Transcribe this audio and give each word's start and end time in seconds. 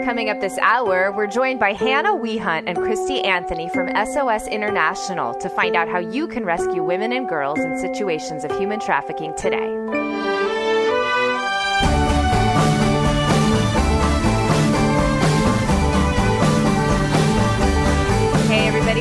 Coming 0.00 0.30
up 0.30 0.40
this 0.40 0.56
hour, 0.58 1.12
we're 1.12 1.26
joined 1.26 1.60
by 1.60 1.74
Hannah 1.74 2.14
Wehunt 2.14 2.64
and 2.66 2.78
Christy 2.78 3.20
Anthony 3.20 3.68
from 3.68 3.88
SOS 3.94 4.46
International 4.46 5.34
to 5.34 5.50
find 5.50 5.76
out 5.76 5.86
how 5.86 5.98
you 5.98 6.26
can 6.26 6.46
rescue 6.46 6.82
women 6.82 7.12
and 7.12 7.28
girls 7.28 7.58
in 7.58 7.78
situations 7.78 8.42
of 8.42 8.50
human 8.52 8.80
trafficking 8.80 9.34
today. 9.36 10.01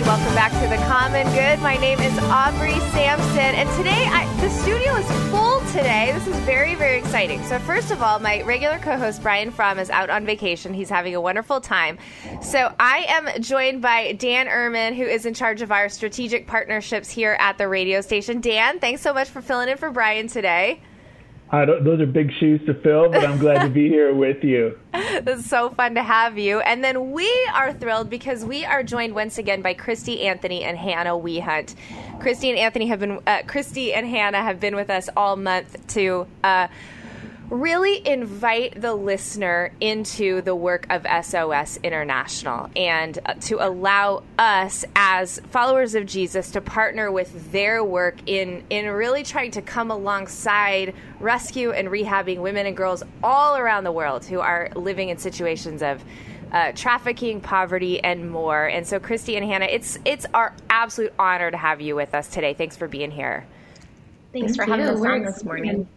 Welcome 0.03 0.33
back 0.33 0.51
to 0.53 0.67
The 0.67 0.81
Common 0.87 1.27
Good. 1.33 1.59
My 1.59 1.77
name 1.77 1.99
is 1.99 2.17
Aubrey 2.23 2.79
Sampson, 2.91 3.37
and 3.37 3.69
today 3.77 4.07
I, 4.09 4.25
the 4.41 4.49
studio 4.49 4.95
is 4.95 5.05
full 5.29 5.59
today. 5.71 6.11
This 6.13 6.25
is 6.27 6.35
very, 6.43 6.75
very 6.75 6.97
exciting. 6.97 7.43
So, 7.43 7.59
first 7.59 7.91
of 7.91 8.01
all, 8.01 8.19
my 8.19 8.41
regular 8.41 8.79
co 8.79 8.97
host, 8.97 9.21
Brian 9.21 9.51
Fromm, 9.51 9.77
is 9.77 9.89
out 9.89 10.09
on 10.09 10.25
vacation. 10.25 10.73
He's 10.73 10.89
having 10.89 11.13
a 11.13 11.21
wonderful 11.21 11.61
time. 11.61 11.99
So, 12.41 12.73
I 12.79 13.05
am 13.09 13.41
joined 13.41 13.81
by 13.81 14.13
Dan 14.13 14.47
Ehrman, 14.47 14.95
who 14.95 15.03
is 15.03 15.25
in 15.25 15.33
charge 15.33 15.61
of 15.61 15.71
our 15.71 15.87
strategic 15.87 16.47
partnerships 16.47 17.09
here 17.09 17.37
at 17.39 17.57
the 17.57 17.67
radio 17.67 18.01
station. 18.01 18.41
Dan, 18.41 18.79
thanks 18.79 19.01
so 19.01 19.13
much 19.13 19.29
for 19.29 19.41
filling 19.41 19.69
in 19.69 19.77
for 19.77 19.91
Brian 19.91 20.27
today. 20.27 20.81
Those 21.51 21.99
are 21.99 22.05
big 22.05 22.31
shoes 22.39 22.61
to 22.65 22.73
fill, 22.73 23.09
but 23.09 23.25
I'm 23.25 23.37
glad 23.37 23.63
to 23.63 23.69
be 23.69 23.89
here 23.89 24.13
with 24.13 24.43
you. 24.43 24.77
It's 25.13 25.45
so 25.45 25.69
fun 25.69 25.95
to 25.95 26.03
have 26.03 26.37
you. 26.37 26.61
And 26.61 26.83
then 26.83 27.11
we 27.11 27.29
are 27.53 27.73
thrilled 27.73 28.09
because 28.09 28.45
we 28.45 28.63
are 28.63 28.81
joined 28.81 29.13
once 29.13 29.37
again 29.37 29.61
by 29.61 29.73
Christy 29.73 30.21
Anthony 30.21 30.63
and 30.63 30.77
Hannah 30.77 31.11
Wehunt. 31.11 31.75
Christy 32.21 32.49
and 32.49 32.57
Anthony 32.57 32.87
have 32.87 33.01
been, 33.01 33.19
uh, 33.27 33.41
Christy 33.45 33.93
and 33.93 34.07
Hannah 34.07 34.41
have 34.41 34.59
been 34.61 34.75
with 34.75 34.89
us 34.89 35.09
all 35.15 35.35
month 35.35 35.75
to. 35.87 36.25
Uh, 36.43 36.67
really 37.51 38.07
invite 38.07 38.79
the 38.81 38.95
listener 38.95 39.73
into 39.81 40.41
the 40.41 40.55
work 40.55 40.87
of 40.89 41.05
SOS 41.25 41.77
International 41.83 42.69
and 42.77 43.19
uh, 43.25 43.33
to 43.41 43.57
allow 43.63 44.23
us 44.39 44.85
as 44.95 45.41
followers 45.49 45.93
of 45.93 46.05
Jesus 46.05 46.51
to 46.51 46.61
partner 46.61 47.11
with 47.11 47.51
their 47.51 47.83
work 47.83 48.17
in 48.25 48.63
in 48.69 48.87
really 48.87 49.21
trying 49.21 49.51
to 49.51 49.61
come 49.61 49.91
alongside 49.91 50.95
rescue 51.19 51.71
and 51.71 51.89
rehabbing 51.89 52.39
women 52.39 52.65
and 52.65 52.77
girls 52.77 53.03
all 53.21 53.57
around 53.57 53.83
the 53.83 53.91
world 53.91 54.23
who 54.23 54.39
are 54.39 54.69
living 54.75 55.09
in 55.09 55.17
situations 55.17 55.83
of 55.83 56.01
uh, 56.53 56.71
trafficking, 56.73 57.41
poverty, 57.41 58.01
and 58.01 58.29
more. 58.31 58.65
And 58.65 58.87
so, 58.87 58.97
Christy 58.97 59.35
and 59.35 59.45
Hannah, 59.45 59.65
it's 59.65 59.99
it's 60.05 60.25
our 60.33 60.53
absolute 60.69 61.13
honor 61.19 61.51
to 61.51 61.57
have 61.57 61.81
you 61.81 61.97
with 61.97 62.15
us 62.15 62.29
today. 62.29 62.53
Thanks 62.53 62.77
for 62.77 62.87
being 62.87 63.11
here. 63.11 63.45
Thanks 64.31 64.55
Thank 64.55 64.69
for 64.69 64.77
having 64.77 64.87
us 64.87 65.05
on 65.05 65.23
this 65.23 65.43
morning. 65.43 65.87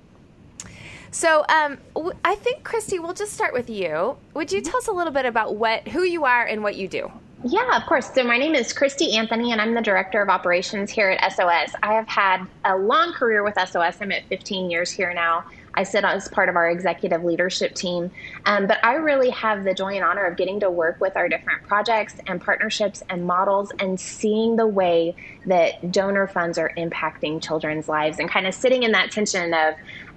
So, 1.15 1.45
um, 1.49 1.79
I 2.25 2.35
think 2.35 2.65
Christy, 2.65 2.99
we'll 2.99 3.15
just 3.15 3.35
start 3.35 3.53
with 3.53 3.71
you. 3.71 4.17
Would 4.35 4.51
you 4.51 4.61
tell 4.61 4.79
us 4.79 4.89
a 4.89 4.93
little 4.93 5.13
bit 5.13 5.27
about 5.27 5.55
what, 5.55 5.87
who 5.87 6.03
you 6.03 6.25
are, 6.25 6.45
and 6.45 6.61
what 6.61 6.75
you 6.75 6.89
do? 6.89 7.09
Yeah, 7.45 7.77
of 7.77 7.87
course. 7.87 8.13
So 8.13 8.25
my 8.25 8.37
name 8.37 8.57
is 8.57 8.73
Christy 8.73 9.17
Anthony, 9.17 9.53
and 9.53 9.61
I'm 9.61 9.75
the 9.75 9.81
director 9.81 10.21
of 10.21 10.29
operations 10.29 10.91
here 10.91 11.11
at 11.11 11.33
SOS. 11.33 11.77
I 11.85 11.93
have 11.93 12.09
had 12.09 12.45
a 12.65 12.77
long 12.77 13.13
career 13.13 13.45
with 13.45 13.55
SOS. 13.55 13.99
I'm 14.01 14.11
at 14.11 14.25
15 14.29 14.73
years 14.73 14.91
here 14.91 15.15
now. 15.15 15.45
I 15.75 15.83
sit 15.83 16.05
as 16.05 16.27
part 16.29 16.49
of 16.49 16.57
our 16.57 16.71
executive 16.71 17.23
leadership 17.23 17.75
team, 17.75 18.11
um, 18.47 18.67
but 18.67 18.85
I 18.85 18.95
really 18.95 19.31
have 19.31 19.65
the 19.65 19.75
joy 19.75 19.95
and 19.95 20.05
honor 20.05 20.25
of 20.25 20.37
getting 20.37 20.61
to 20.61 20.71
work 20.71 21.01
with 21.01 21.17
our 21.17 21.29
different 21.29 21.65
projects 21.65 22.17
and 22.27 22.41
partnerships 22.41 23.03
and 23.09 23.27
models, 23.27 23.73
and 23.79 23.99
seeing 24.01 24.57
the 24.57 24.67
way 24.67 25.15
that 25.47 25.93
donor 25.93 26.27
funds 26.27 26.59
are 26.59 26.73
impacting 26.77 27.43
children's 27.43 27.89
lives, 27.89 28.19
and 28.19 28.29
kind 28.29 28.47
of 28.47 28.55
sitting 28.55 28.85
in 28.85 28.93
that 28.93 29.11
tension 29.11 29.53
of 29.53 29.75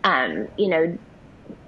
um, 0.08 0.48
you 0.58 0.70
know, 0.70 0.98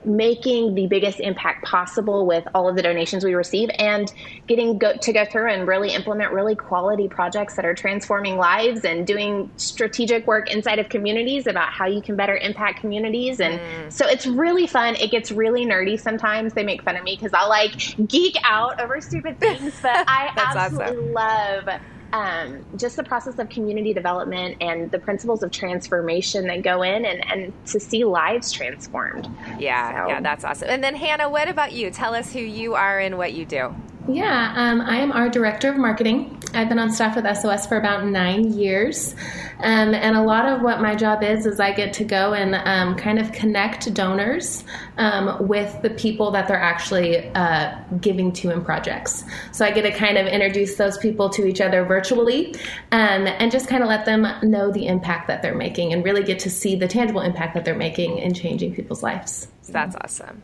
making 0.06 0.76
the 0.76 0.88
biggest 0.88 1.20
impact 1.20 1.66
possible 1.66 2.26
with 2.26 2.48
all 2.56 2.70
of 2.70 2.78
the 2.78 2.82
donations 2.82 3.26
we 3.26 3.34
receive 3.34 3.70
and 3.78 4.14
getting 4.48 4.78
go- 4.78 4.96
to 4.96 5.12
go 5.12 5.26
through 5.26 5.52
and 5.52 5.68
really 5.68 5.94
implement 5.94 6.32
really 6.32 6.56
quality 6.56 7.10
projects 7.10 7.58
that 7.58 7.66
are 7.66 7.74
transforming 7.74 8.38
lives 8.38 8.86
and 8.86 9.06
doing 9.06 9.52
strategic 9.58 10.26
work 10.26 10.50
inside 10.50 10.80
of 10.80 10.88
communities 10.88 11.48
about 11.48 11.70
how 11.70 11.86
you 11.86 12.02
can 12.02 12.16
better 12.16 12.38
impact 12.38 12.80
communities 12.80 13.42
and 13.42 13.60
mm. 13.60 13.92
so 13.92 14.08
it's 14.08 14.26
really 14.26 14.66
fun 14.66 14.96
it 14.96 15.12
gets 15.12 15.34
really 15.34 15.66
nerdy 15.66 16.00
sometimes 16.00 16.54
they 16.54 16.64
make 16.64 16.82
fun 16.82 16.96
of 16.96 17.04
me 17.04 17.16
because 17.16 17.34
i'll 17.34 17.50
like 17.50 17.74
geek 18.08 18.38
out 18.46 18.82
over 18.82 19.02
stupid 19.02 19.38
things 19.38 19.78
but 19.82 19.92
i 20.08 20.32
absolutely 20.38 20.86
awesome. 20.86 21.14
love 21.14 21.82
um, 22.14 22.66
just 22.76 22.96
the 22.96 23.04
process 23.04 23.40
of 23.40 23.50
community 23.50 23.94
development 23.94 24.58
and 24.62 24.92
the 24.92 25.00
principles 25.00 25.44
of 25.44 25.52
transformation 25.52 26.48
that 26.48 26.62
go 26.62 26.82
in 26.82 27.06
and, 27.06 27.32
and 27.32 27.66
to 27.68 27.80
see 27.80 28.04
lives 28.04 28.52
transformed. 28.52 29.30
Yeah, 29.60 30.06
so. 30.06 30.10
yeah, 30.10 30.22
that's 30.22 30.44
awesome. 30.44 30.70
And 30.70 30.84
then, 30.84 30.96
Hannah, 30.96 31.30
what 31.30 31.48
about 31.48 31.72
you? 31.72 31.92
Tell 31.92 32.14
us 32.16 32.34
who 32.34 32.40
you 32.40 32.76
are 32.76 33.00
and 33.00 33.18
what 33.18 33.34
you 33.34 33.46
do. 33.46 33.76
Yeah, 34.12 34.54
um, 34.56 34.82
I 34.82 34.98
am 34.98 35.12
our 35.12 35.30
director 35.30 35.70
of 35.70 35.78
marketing. 35.78 36.42
I've 36.56 36.68
been 36.68 36.80
on 36.80 36.90
staff 36.90 37.16
with 37.16 37.26
SOS 37.38 37.68
for 37.68 37.78
about 37.78 38.08
nine 38.08 38.54
years. 38.54 39.14
Um, 39.60 39.94
and 39.94 40.16
a 40.16 40.22
lot 40.24 40.46
of 40.46 40.64
what 40.64 40.82
my 40.82 40.96
job 40.96 41.22
is, 41.22 41.46
is 41.46 41.60
I 41.60 41.74
get 41.74 41.94
to 41.94 42.06
go 42.06 42.34
and 42.34 42.56
um, 42.56 42.96
kind 42.96 43.20
of 43.20 43.32
connect 43.32 43.94
donors 43.94 44.64
um, 44.98 45.48
with 45.48 45.80
the 45.84 45.92
people 45.92 46.32
that 46.32 46.48
they're 46.48 46.60
actually 46.60 47.30
uh, 47.36 47.78
giving 48.02 48.32
to 48.34 48.50
in 48.50 48.66
projects. 48.66 49.26
So 49.52 49.64
I 49.64 49.70
get 49.70 49.84
to 49.84 49.92
kind 49.92 50.18
of 50.18 50.26
introduce 50.26 50.76
those 50.76 50.98
people 50.98 51.30
to 51.30 51.46
each 51.46 51.62
other 51.62 51.86
virtually 51.86 52.56
um, 52.92 53.28
and 53.28 53.52
just 53.52 53.68
kind 53.68 53.84
of 53.84 53.90
let 53.90 54.06
them 54.06 54.26
know 54.42 54.72
the 54.72 54.88
impact 54.88 55.28
that 55.28 55.44
they're 55.44 55.54
making 55.54 55.94
and 55.94 56.04
really 56.04 56.24
get 56.24 56.40
to 56.40 56.50
see 56.50 56.76
the 56.76 56.88
tangible 56.88 57.22
impact 57.22 57.54
that 57.54 57.64
they're 57.64 57.76
making 57.76 58.18
in 58.18 58.34
changing 58.34 58.74
people's 58.74 59.04
lives. 59.04 59.50
That's 59.68 59.96
awesome. 59.98 60.42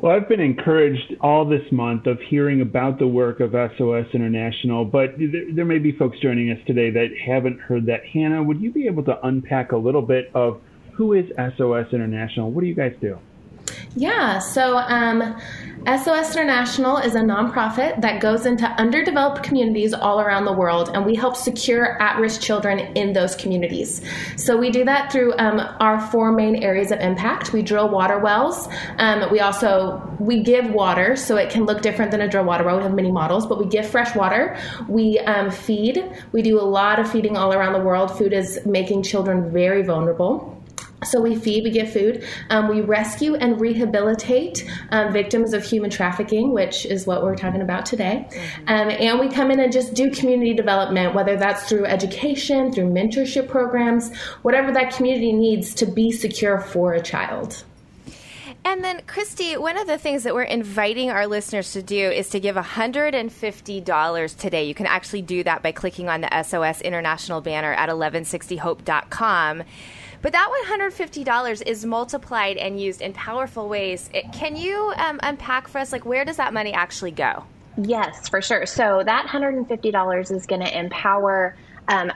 Well, 0.00 0.12
I've 0.12 0.28
been 0.28 0.40
encouraged 0.40 1.14
all 1.20 1.44
this 1.44 1.72
month 1.72 2.06
of 2.06 2.18
hearing 2.28 2.60
about 2.60 2.98
the 2.98 3.06
work 3.06 3.40
of 3.40 3.52
SOS 3.52 4.06
International, 4.12 4.84
but 4.84 5.14
there, 5.18 5.52
there, 5.52 5.64
may 5.64 5.78
be 5.78 5.92
folks 5.92 6.18
joining 6.20 6.50
us 6.50 6.58
today 6.66 6.90
that 6.90 7.08
haven't 7.26 7.58
heard 7.60 7.86
that. 7.86 8.04
Hannah, 8.04 8.42
would 8.42 8.60
you 8.60 8.70
be 8.70 8.86
able 8.86 9.02
to 9.04 9.26
unpack 9.26 9.72
a 9.72 9.76
little 9.76 10.02
bit 10.02 10.30
of 10.34 10.60
who 10.92 11.14
is 11.14 11.24
SOS 11.56 11.86
International? 11.92 12.52
What 12.52 12.60
do 12.60 12.68
you 12.68 12.74
guys 12.74 12.92
do? 13.00 13.18
Yeah, 13.96 14.38
so 14.38 14.76
um, 14.76 15.36
SOS 15.86 16.36
International 16.36 16.98
is 16.98 17.14
a 17.14 17.20
nonprofit 17.20 18.00
that 18.02 18.20
goes 18.20 18.44
into 18.44 18.66
underdeveloped 18.66 19.42
communities 19.42 19.94
all 19.94 20.20
around 20.20 20.44
the 20.44 20.52
world, 20.52 20.90
and 20.92 21.06
we 21.06 21.14
help 21.14 21.34
secure 21.34 22.00
at-risk 22.02 22.42
children 22.42 22.78
in 22.94 23.14
those 23.14 23.34
communities. 23.34 24.02
So 24.36 24.56
we 24.56 24.70
do 24.70 24.84
that 24.84 25.10
through 25.10 25.32
um, 25.38 25.60
our 25.80 25.98
four 25.98 26.30
main 26.32 26.56
areas 26.62 26.90
of 26.90 27.00
impact. 27.00 27.54
We 27.54 27.62
drill 27.62 27.88
water 27.88 28.18
wells. 28.18 28.68
Um, 28.98 29.30
we 29.30 29.40
also 29.40 30.02
we 30.20 30.42
give 30.42 30.70
water, 30.70 31.16
so 31.16 31.36
it 31.36 31.48
can 31.48 31.64
look 31.64 31.80
different 31.80 32.10
than 32.10 32.20
a 32.20 32.28
drill 32.28 32.44
water 32.44 32.64
well. 32.64 32.76
We 32.76 32.82
have 32.82 32.94
many 32.94 33.10
models, 33.10 33.46
but 33.46 33.58
we 33.58 33.66
give 33.66 33.88
fresh 33.88 34.14
water. 34.14 34.58
We 34.88 35.18
um, 35.20 35.50
feed. 35.50 36.04
We 36.32 36.42
do 36.42 36.60
a 36.60 36.68
lot 36.68 36.98
of 36.98 37.10
feeding 37.10 37.36
all 37.36 37.54
around 37.54 37.72
the 37.72 37.82
world. 37.82 38.16
Food 38.18 38.34
is 38.34 38.60
making 38.66 39.04
children 39.04 39.50
very 39.50 39.82
vulnerable. 39.82 40.57
So 41.04 41.20
we 41.20 41.36
feed, 41.36 41.64
we 41.64 41.70
give 41.70 41.92
food, 41.92 42.24
um, 42.50 42.68
we 42.68 42.80
rescue 42.80 43.36
and 43.36 43.60
rehabilitate 43.60 44.68
um, 44.90 45.12
victims 45.12 45.52
of 45.52 45.64
human 45.64 45.90
trafficking, 45.90 46.52
which 46.52 46.84
is 46.86 47.06
what 47.06 47.22
we're 47.22 47.36
talking 47.36 47.62
about 47.62 47.86
today. 47.86 48.26
Mm-hmm. 48.28 48.68
Um, 48.68 48.90
and 48.90 49.20
we 49.20 49.28
come 49.28 49.50
in 49.50 49.60
and 49.60 49.72
just 49.72 49.94
do 49.94 50.10
community 50.10 50.54
development, 50.54 51.14
whether 51.14 51.36
that's 51.36 51.68
through 51.68 51.84
education, 51.86 52.72
through 52.72 52.90
mentorship 52.90 53.48
programs, 53.48 54.14
whatever 54.42 54.72
that 54.72 54.92
community 54.92 55.32
needs 55.32 55.72
to 55.74 55.86
be 55.86 56.10
secure 56.10 56.60
for 56.60 56.94
a 56.94 57.00
child. 57.00 57.64
And 58.64 58.84
then, 58.84 59.00
Christy, 59.06 59.56
one 59.56 59.78
of 59.78 59.86
the 59.86 59.96
things 59.98 60.24
that 60.24 60.34
we're 60.34 60.42
inviting 60.42 61.10
our 61.10 61.26
listeners 61.26 61.72
to 61.72 61.82
do 61.82 62.10
is 62.10 62.28
to 62.30 62.40
give 62.40 62.56
$150 62.56 64.36
today. 64.36 64.64
You 64.64 64.74
can 64.74 64.86
actually 64.86 65.22
do 65.22 65.42
that 65.44 65.62
by 65.62 65.72
clicking 65.72 66.08
on 66.08 66.20
the 66.20 66.42
SOS 66.42 66.82
International 66.82 67.40
banner 67.40 67.72
at 67.72 67.88
1160hope.com. 67.88 69.62
But 70.20 70.32
that 70.32 70.48
$150 70.66 71.62
is 71.66 71.84
multiplied 71.84 72.56
and 72.56 72.80
used 72.80 73.00
in 73.00 73.12
powerful 73.12 73.68
ways. 73.68 74.10
It, 74.12 74.32
can 74.32 74.56
you 74.56 74.92
um, 74.96 75.20
unpack 75.22 75.68
for 75.68 75.78
us, 75.78 75.92
like, 75.92 76.04
where 76.04 76.24
does 76.24 76.38
that 76.38 76.52
money 76.52 76.72
actually 76.72 77.12
go? 77.12 77.44
Yes, 77.76 78.28
for 78.28 78.42
sure. 78.42 78.66
So 78.66 79.02
that 79.04 79.26
$150 79.26 80.32
is 80.34 80.46
going 80.46 80.62
to 80.62 80.78
empower 80.78 81.54
um, 81.86 82.12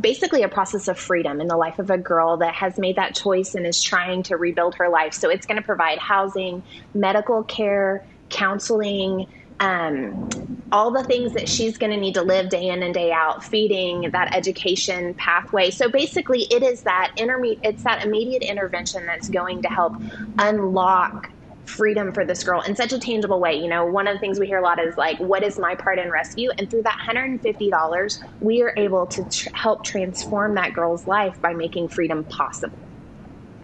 basically 0.00 0.42
a 0.42 0.48
process 0.48 0.88
of 0.88 0.98
freedom 0.98 1.40
in 1.40 1.46
the 1.46 1.56
life 1.56 1.78
of 1.78 1.90
a 1.90 1.98
girl 1.98 2.38
that 2.38 2.54
has 2.54 2.78
made 2.78 2.96
that 2.96 3.14
choice 3.14 3.54
and 3.54 3.66
is 3.66 3.80
trying 3.82 4.22
to 4.24 4.36
rebuild 4.36 4.74
her 4.76 4.88
life. 4.88 5.12
So 5.12 5.28
it's 5.28 5.46
going 5.46 5.58
to 5.58 5.62
provide 5.62 5.98
housing, 5.98 6.62
medical 6.94 7.44
care, 7.44 8.04
counseling. 8.30 9.28
Um, 9.62 10.28
all 10.72 10.90
the 10.90 11.04
things 11.04 11.34
that 11.34 11.48
she's 11.48 11.76
going 11.76 11.92
to 11.92 11.98
need 11.98 12.14
to 12.14 12.22
live 12.22 12.48
day 12.48 12.68
in 12.68 12.82
and 12.82 12.94
day 12.94 13.12
out, 13.12 13.44
feeding 13.44 14.10
that 14.12 14.34
education 14.34 15.14
pathway. 15.14 15.70
So 15.70 15.88
basically, 15.88 16.46
it 16.50 16.62
is 16.62 16.82
that 16.82 17.12
intermediate, 17.16 17.60
it's 17.62 17.82
that 17.84 18.04
immediate 18.04 18.42
intervention 18.42 19.06
that's 19.06 19.28
going 19.28 19.62
to 19.62 19.68
help 19.68 19.92
unlock 20.38 21.28
freedom 21.66 22.12
for 22.12 22.24
this 22.24 22.42
girl 22.42 22.60
in 22.62 22.74
such 22.74 22.92
a 22.92 22.98
tangible 22.98 23.38
way. 23.38 23.54
You 23.54 23.68
know, 23.68 23.84
one 23.86 24.08
of 24.08 24.14
the 24.14 24.18
things 24.18 24.40
we 24.40 24.46
hear 24.46 24.58
a 24.58 24.62
lot 24.62 24.80
is 24.80 24.96
like, 24.96 25.18
what 25.20 25.42
is 25.44 25.58
my 25.58 25.74
part 25.74 25.98
in 25.98 26.10
rescue? 26.10 26.50
And 26.58 26.68
through 26.68 26.82
that 26.82 26.96
$150, 27.06 28.18
we 28.40 28.62
are 28.62 28.72
able 28.76 29.06
to 29.08 29.24
tr- 29.24 29.48
help 29.52 29.84
transform 29.84 30.54
that 30.56 30.72
girl's 30.72 31.06
life 31.06 31.40
by 31.40 31.52
making 31.52 31.88
freedom 31.88 32.24
possible. 32.24 32.78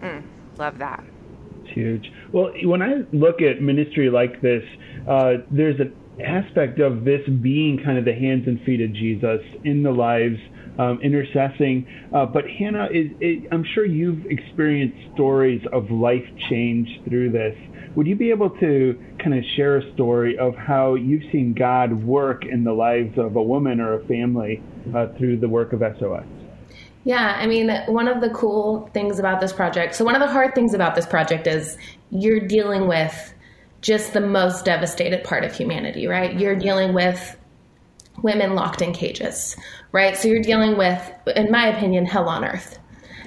Mm, 0.01 0.23
love 0.57 0.77
that. 0.77 1.03
It's 1.65 1.73
huge. 1.73 2.11
Well, 2.31 2.51
when 2.63 2.81
I 2.81 3.03
look 3.11 3.41
at 3.41 3.61
ministry 3.61 4.09
like 4.09 4.41
this, 4.41 4.63
uh, 5.09 5.33
there's 5.51 5.79
an 5.79 5.95
aspect 6.23 6.79
of 6.79 7.03
this 7.03 7.21
being 7.41 7.79
kind 7.83 7.97
of 7.97 8.05
the 8.05 8.13
hands 8.13 8.47
and 8.47 8.61
feet 8.61 8.81
of 8.81 8.93
Jesus 8.93 9.41
in 9.63 9.83
the 9.83 9.91
lives. 9.91 10.37
Um, 10.77 11.01
intercessing. 11.03 11.85
Uh, 12.13 12.25
but 12.25 12.45
Hannah, 12.47 12.87
is, 12.89 13.11
is, 13.19 13.43
I'm 13.51 13.65
sure 13.75 13.85
you've 13.85 14.25
experienced 14.27 15.13
stories 15.13 15.61
of 15.73 15.91
life 15.91 16.23
change 16.49 16.87
through 17.05 17.31
this. 17.31 17.53
Would 17.97 18.07
you 18.07 18.15
be 18.15 18.29
able 18.29 18.49
to 18.61 18.97
kind 19.21 19.37
of 19.37 19.43
share 19.57 19.79
a 19.79 19.93
story 19.93 20.37
of 20.37 20.55
how 20.55 20.95
you've 20.95 21.29
seen 21.33 21.53
God 21.53 21.91
work 22.05 22.45
in 22.45 22.63
the 22.63 22.71
lives 22.71 23.17
of 23.17 23.35
a 23.35 23.43
woman 23.43 23.81
or 23.81 23.99
a 23.99 24.05
family 24.07 24.63
uh, 24.95 25.07
through 25.17 25.41
the 25.41 25.49
work 25.49 25.73
of 25.73 25.81
SOS? 25.81 26.38
Yeah, 27.03 27.37
I 27.37 27.47
mean, 27.47 27.69
one 27.87 28.07
of 28.07 28.21
the 28.21 28.29
cool 28.29 28.89
things 28.93 29.19
about 29.19 29.39
this 29.39 29.53
project, 29.53 29.95
so 29.95 30.03
one 30.03 30.15
of 30.15 30.21
the 30.21 30.27
hard 30.27 30.53
things 30.53 30.73
about 30.73 30.95
this 30.95 31.05
project 31.05 31.47
is 31.47 31.77
you're 32.11 32.41
dealing 32.41 32.87
with 32.87 33.33
just 33.81 34.13
the 34.13 34.21
most 34.21 34.65
devastated 34.65 35.23
part 35.23 35.43
of 35.43 35.55
humanity, 35.55 36.07
right? 36.07 36.37
You're 36.37 36.55
dealing 36.55 36.93
with 36.93 37.37
women 38.21 38.55
locked 38.55 38.81
in 38.81 38.93
cages, 38.93 39.55
right? 39.91 40.17
So 40.17 40.27
you're 40.27 40.41
dealing 40.41 40.77
with, 40.77 41.01
in 41.35 41.51
my 41.51 41.67
opinion, 41.67 42.05
hell 42.05 42.27
on 42.27 42.43
earth. 42.43 42.78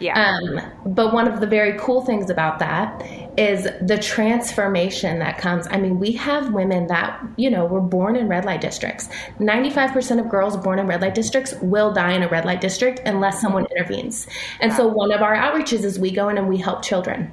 Yeah. 0.02 0.20
Um, 0.20 0.60
but 0.94 1.14
one 1.14 1.28
of 1.28 1.40
the 1.40 1.46
very 1.46 1.78
cool 1.78 2.02
things 2.04 2.28
about 2.28 2.58
that 2.58 3.02
is 3.38 3.68
the 3.80 3.96
transformation 3.98 5.20
that 5.20 5.38
comes. 5.38 5.66
I 5.70 5.78
mean, 5.78 5.98
we 6.00 6.12
have 6.12 6.52
women 6.52 6.88
that, 6.88 7.24
you 7.36 7.48
know, 7.48 7.64
were 7.64 7.80
born 7.80 8.16
in 8.16 8.28
red 8.28 8.44
light 8.44 8.60
districts. 8.60 9.08
95% 9.38 10.18
of 10.18 10.28
girls 10.28 10.56
born 10.56 10.78
in 10.78 10.86
red 10.86 11.00
light 11.00 11.14
districts 11.14 11.54
will 11.62 11.92
die 11.92 12.12
in 12.12 12.22
a 12.22 12.28
red 12.28 12.44
light 12.44 12.60
district 12.60 13.00
unless 13.06 13.40
someone 13.40 13.66
intervenes. 13.66 14.26
And 14.60 14.72
so 14.72 14.88
one 14.88 15.12
of 15.12 15.22
our 15.22 15.36
outreaches 15.36 15.84
is 15.84 15.98
we 15.98 16.10
go 16.10 16.28
in 16.28 16.36
and 16.36 16.48
we 16.48 16.58
help 16.58 16.82
children. 16.82 17.30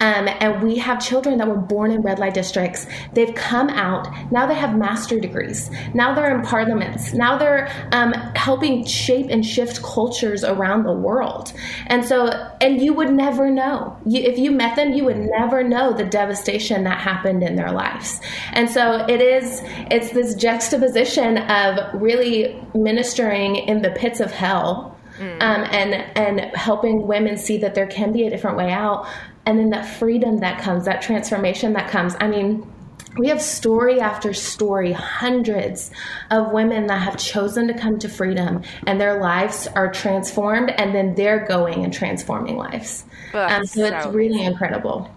Um, 0.00 0.28
and 0.28 0.62
we 0.62 0.78
have 0.78 1.00
children 1.00 1.38
that 1.38 1.48
were 1.48 1.56
born 1.56 1.90
in 1.90 2.02
red 2.02 2.18
light 2.18 2.34
districts. 2.34 2.86
They've 3.12 3.34
come 3.34 3.68
out. 3.68 4.08
Now 4.30 4.46
they 4.46 4.54
have 4.54 4.76
master 4.76 5.18
degrees. 5.18 5.70
Now 5.94 6.14
they're 6.14 6.34
in 6.34 6.42
parliaments. 6.42 7.12
Now 7.12 7.38
they're 7.38 7.68
um, 7.92 8.12
helping 8.34 8.84
shape 8.84 9.26
and 9.30 9.44
shift 9.44 9.82
cultures 9.82 10.44
around 10.44 10.84
the 10.84 10.92
world. 10.92 11.52
And 11.86 12.04
so, 12.04 12.28
and 12.60 12.80
you 12.80 12.92
would 12.94 13.12
never 13.12 13.50
know. 13.50 13.96
You, 14.06 14.22
if 14.22 14.38
you 14.38 14.50
met 14.50 14.76
them, 14.76 14.92
you 14.92 15.04
would 15.04 15.18
never 15.18 15.62
know 15.62 15.92
the 15.92 16.04
devastation 16.04 16.84
that 16.84 17.00
happened 17.00 17.42
in 17.42 17.56
their 17.56 17.72
lives. 17.72 18.20
And 18.52 18.70
so 18.70 19.04
it 19.08 19.20
is, 19.20 19.62
it's 19.90 20.10
this 20.10 20.34
juxtaposition 20.34 21.38
of 21.38 22.00
really 22.00 22.60
ministering 22.74 23.56
in 23.56 23.82
the 23.82 23.90
pits 23.90 24.20
of 24.20 24.30
hell. 24.30 24.94
Mm. 25.18 25.42
Um, 25.42 25.64
and 25.72 25.94
and 26.16 26.40
helping 26.54 27.08
women 27.08 27.36
see 27.36 27.58
that 27.58 27.74
there 27.74 27.88
can 27.88 28.12
be 28.12 28.24
a 28.28 28.30
different 28.30 28.56
way 28.56 28.70
out, 28.70 29.08
and 29.48 29.58
then 29.58 29.70
that 29.70 29.86
freedom 29.86 30.40
that 30.40 30.60
comes, 30.60 30.84
that 30.84 31.00
transformation 31.00 31.72
that 31.72 31.88
comes. 31.88 32.14
I 32.20 32.28
mean, 32.28 32.70
we 33.16 33.28
have 33.28 33.40
story 33.40 33.98
after 33.98 34.34
story, 34.34 34.92
hundreds 34.92 35.90
of 36.30 36.52
women 36.52 36.86
that 36.88 37.00
have 37.00 37.16
chosen 37.16 37.66
to 37.68 37.74
come 37.74 37.98
to 38.00 38.10
freedom 38.10 38.62
and 38.86 39.00
their 39.00 39.22
lives 39.22 39.66
are 39.74 39.90
transformed, 39.90 40.68
and 40.68 40.94
then 40.94 41.14
they're 41.14 41.46
going 41.46 41.82
and 41.82 41.94
transforming 41.94 42.58
lives. 42.58 43.06
Um, 43.32 43.64
so, 43.64 43.88
so 43.88 43.96
it's 43.96 44.06
really 44.08 44.44
incredible. 44.44 45.10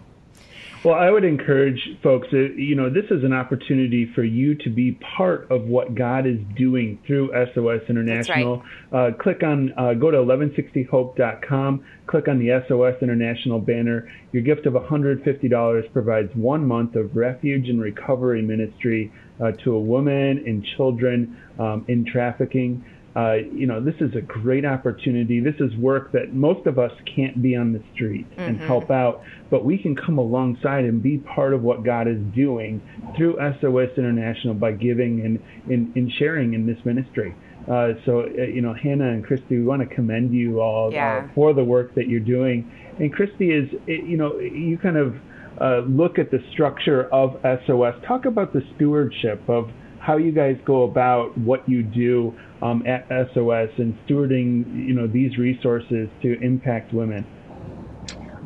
Well, 0.84 0.96
I 0.96 1.12
would 1.12 1.24
encourage 1.24 1.80
folks, 2.02 2.28
that, 2.32 2.56
you 2.58 2.76
know, 2.76 2.90
this 2.90 3.06
is 3.12 3.24
an 3.24 3.34
opportunity 3.34 4.12
for 4.16 4.24
you 4.24 4.56
to 4.56 4.70
be 4.70 4.94
part 5.16 5.50
of 5.52 5.66
what 5.66 5.94
God 5.94 6.26
is 6.26 6.40
doing 6.58 6.98
through 7.06 7.30
SOS 7.54 7.82
International. 7.88 8.64
Right. 8.92 9.10
Uh, 9.10 9.14
click 9.14 9.44
on, 9.44 9.74
uh, 9.78 9.94
go 9.94 10.10
to 10.10 10.18
1160hope.com, 10.18 11.86
click 12.08 12.28
on 12.28 12.40
the 12.40 12.64
SOS 12.68 12.96
International 13.04 13.60
banner. 13.60 14.12
Your 14.32 14.42
gift 14.42 14.66
of 14.66 14.74
$150 14.74 15.94
provides 15.94 16.36
one 16.36 16.66
month 16.66 16.96
of 16.96 17.16
refuge 17.16 17.70
and 17.70 17.80
recovery 17.80 18.42
ministry 18.42 19.12
uh, 19.40 19.52
to 19.64 19.76
a 19.76 19.80
woman 19.80 20.44
and 20.48 20.66
children 20.78 21.38
um, 21.60 21.86
in 21.90 22.06
trafficking 22.06 22.84
uh, 23.16 23.34
you 23.54 23.68
know, 23.68 23.84
this 23.84 23.96
is 24.00 24.16
a 24.16 24.22
great 24.22 24.66
opportunity. 24.66 25.42
This 25.42 25.56
is 25.60 25.76
work 25.76 26.14
that 26.14 26.34
most 26.34 26.66
of 26.66 26.80
us 26.80 26.92
can't 27.14 27.42
be 27.42 27.56
on 27.56 27.74
the 27.74 27.82
street 27.94 28.30
mm-hmm. 28.32 28.42
and 28.42 28.60
help 28.60 28.90
out, 28.90 29.22
but 29.50 29.66
we 29.66 29.78
can 29.78 29.96
come 29.96 30.18
alongside 30.18 30.86
and 30.86 31.04
be 31.04 31.18
part 31.18 31.54
of 31.54 31.62
what 31.62 31.84
God 31.84 32.08
is 32.08 32.20
doing 32.34 32.82
through 33.18 33.36
SOS 33.60 33.90
International 33.98 34.54
by 34.54 34.72
giving 34.72 35.26
and, 35.26 35.40
and, 35.72 35.96
and 35.96 36.12
sharing 36.20 36.54
in 36.54 36.66
this 36.66 36.78
ministry. 36.86 37.36
Uh, 37.70 37.94
so, 38.06 38.22
uh, 38.22 38.44
you 38.44 38.62
know, 38.62 38.74
Hannah 38.74 39.10
and 39.10 39.26
Christy, 39.26 39.58
we 39.58 39.64
want 39.64 39.88
to 39.88 39.94
commend 39.94 40.34
you 40.34 40.62
all 40.62 40.88
uh, 40.88 40.92
yeah. 40.92 41.28
for 41.36 41.54
the 41.54 41.64
work 41.64 41.94
that 41.96 42.08
you're 42.08 42.20
doing. 42.20 42.72
And 42.98 43.14
Christy 43.14 43.52
is, 43.52 43.70
you 43.88 44.18
know, 44.18 44.40
you 44.40 44.78
kind 44.78 44.98
of 44.98 45.16
uh, 45.60 45.82
look 45.88 46.18
at 46.18 46.32
the 46.32 46.40
structure 46.54 47.04
of 47.14 47.40
SOS. 47.66 47.96
Talk 48.08 48.26
about 48.26 48.54
the 48.54 48.62
stewardship 48.76 49.48
of 49.48 49.70
how 50.02 50.18
you 50.18 50.32
guys 50.32 50.58
go 50.66 50.84
about 50.84 51.38
what 51.38 51.68
you 51.70 51.84
do 51.84 52.36
um, 52.62 52.86
at 52.88 53.08
SOS 53.08 53.70
and 53.78 53.98
stewarding, 54.06 54.88
you 54.88 54.94
know, 54.94 55.08
these 55.08 55.38
resources 55.38 56.10
to 56.24 56.40
impact 56.42 56.92
women? 56.92 57.26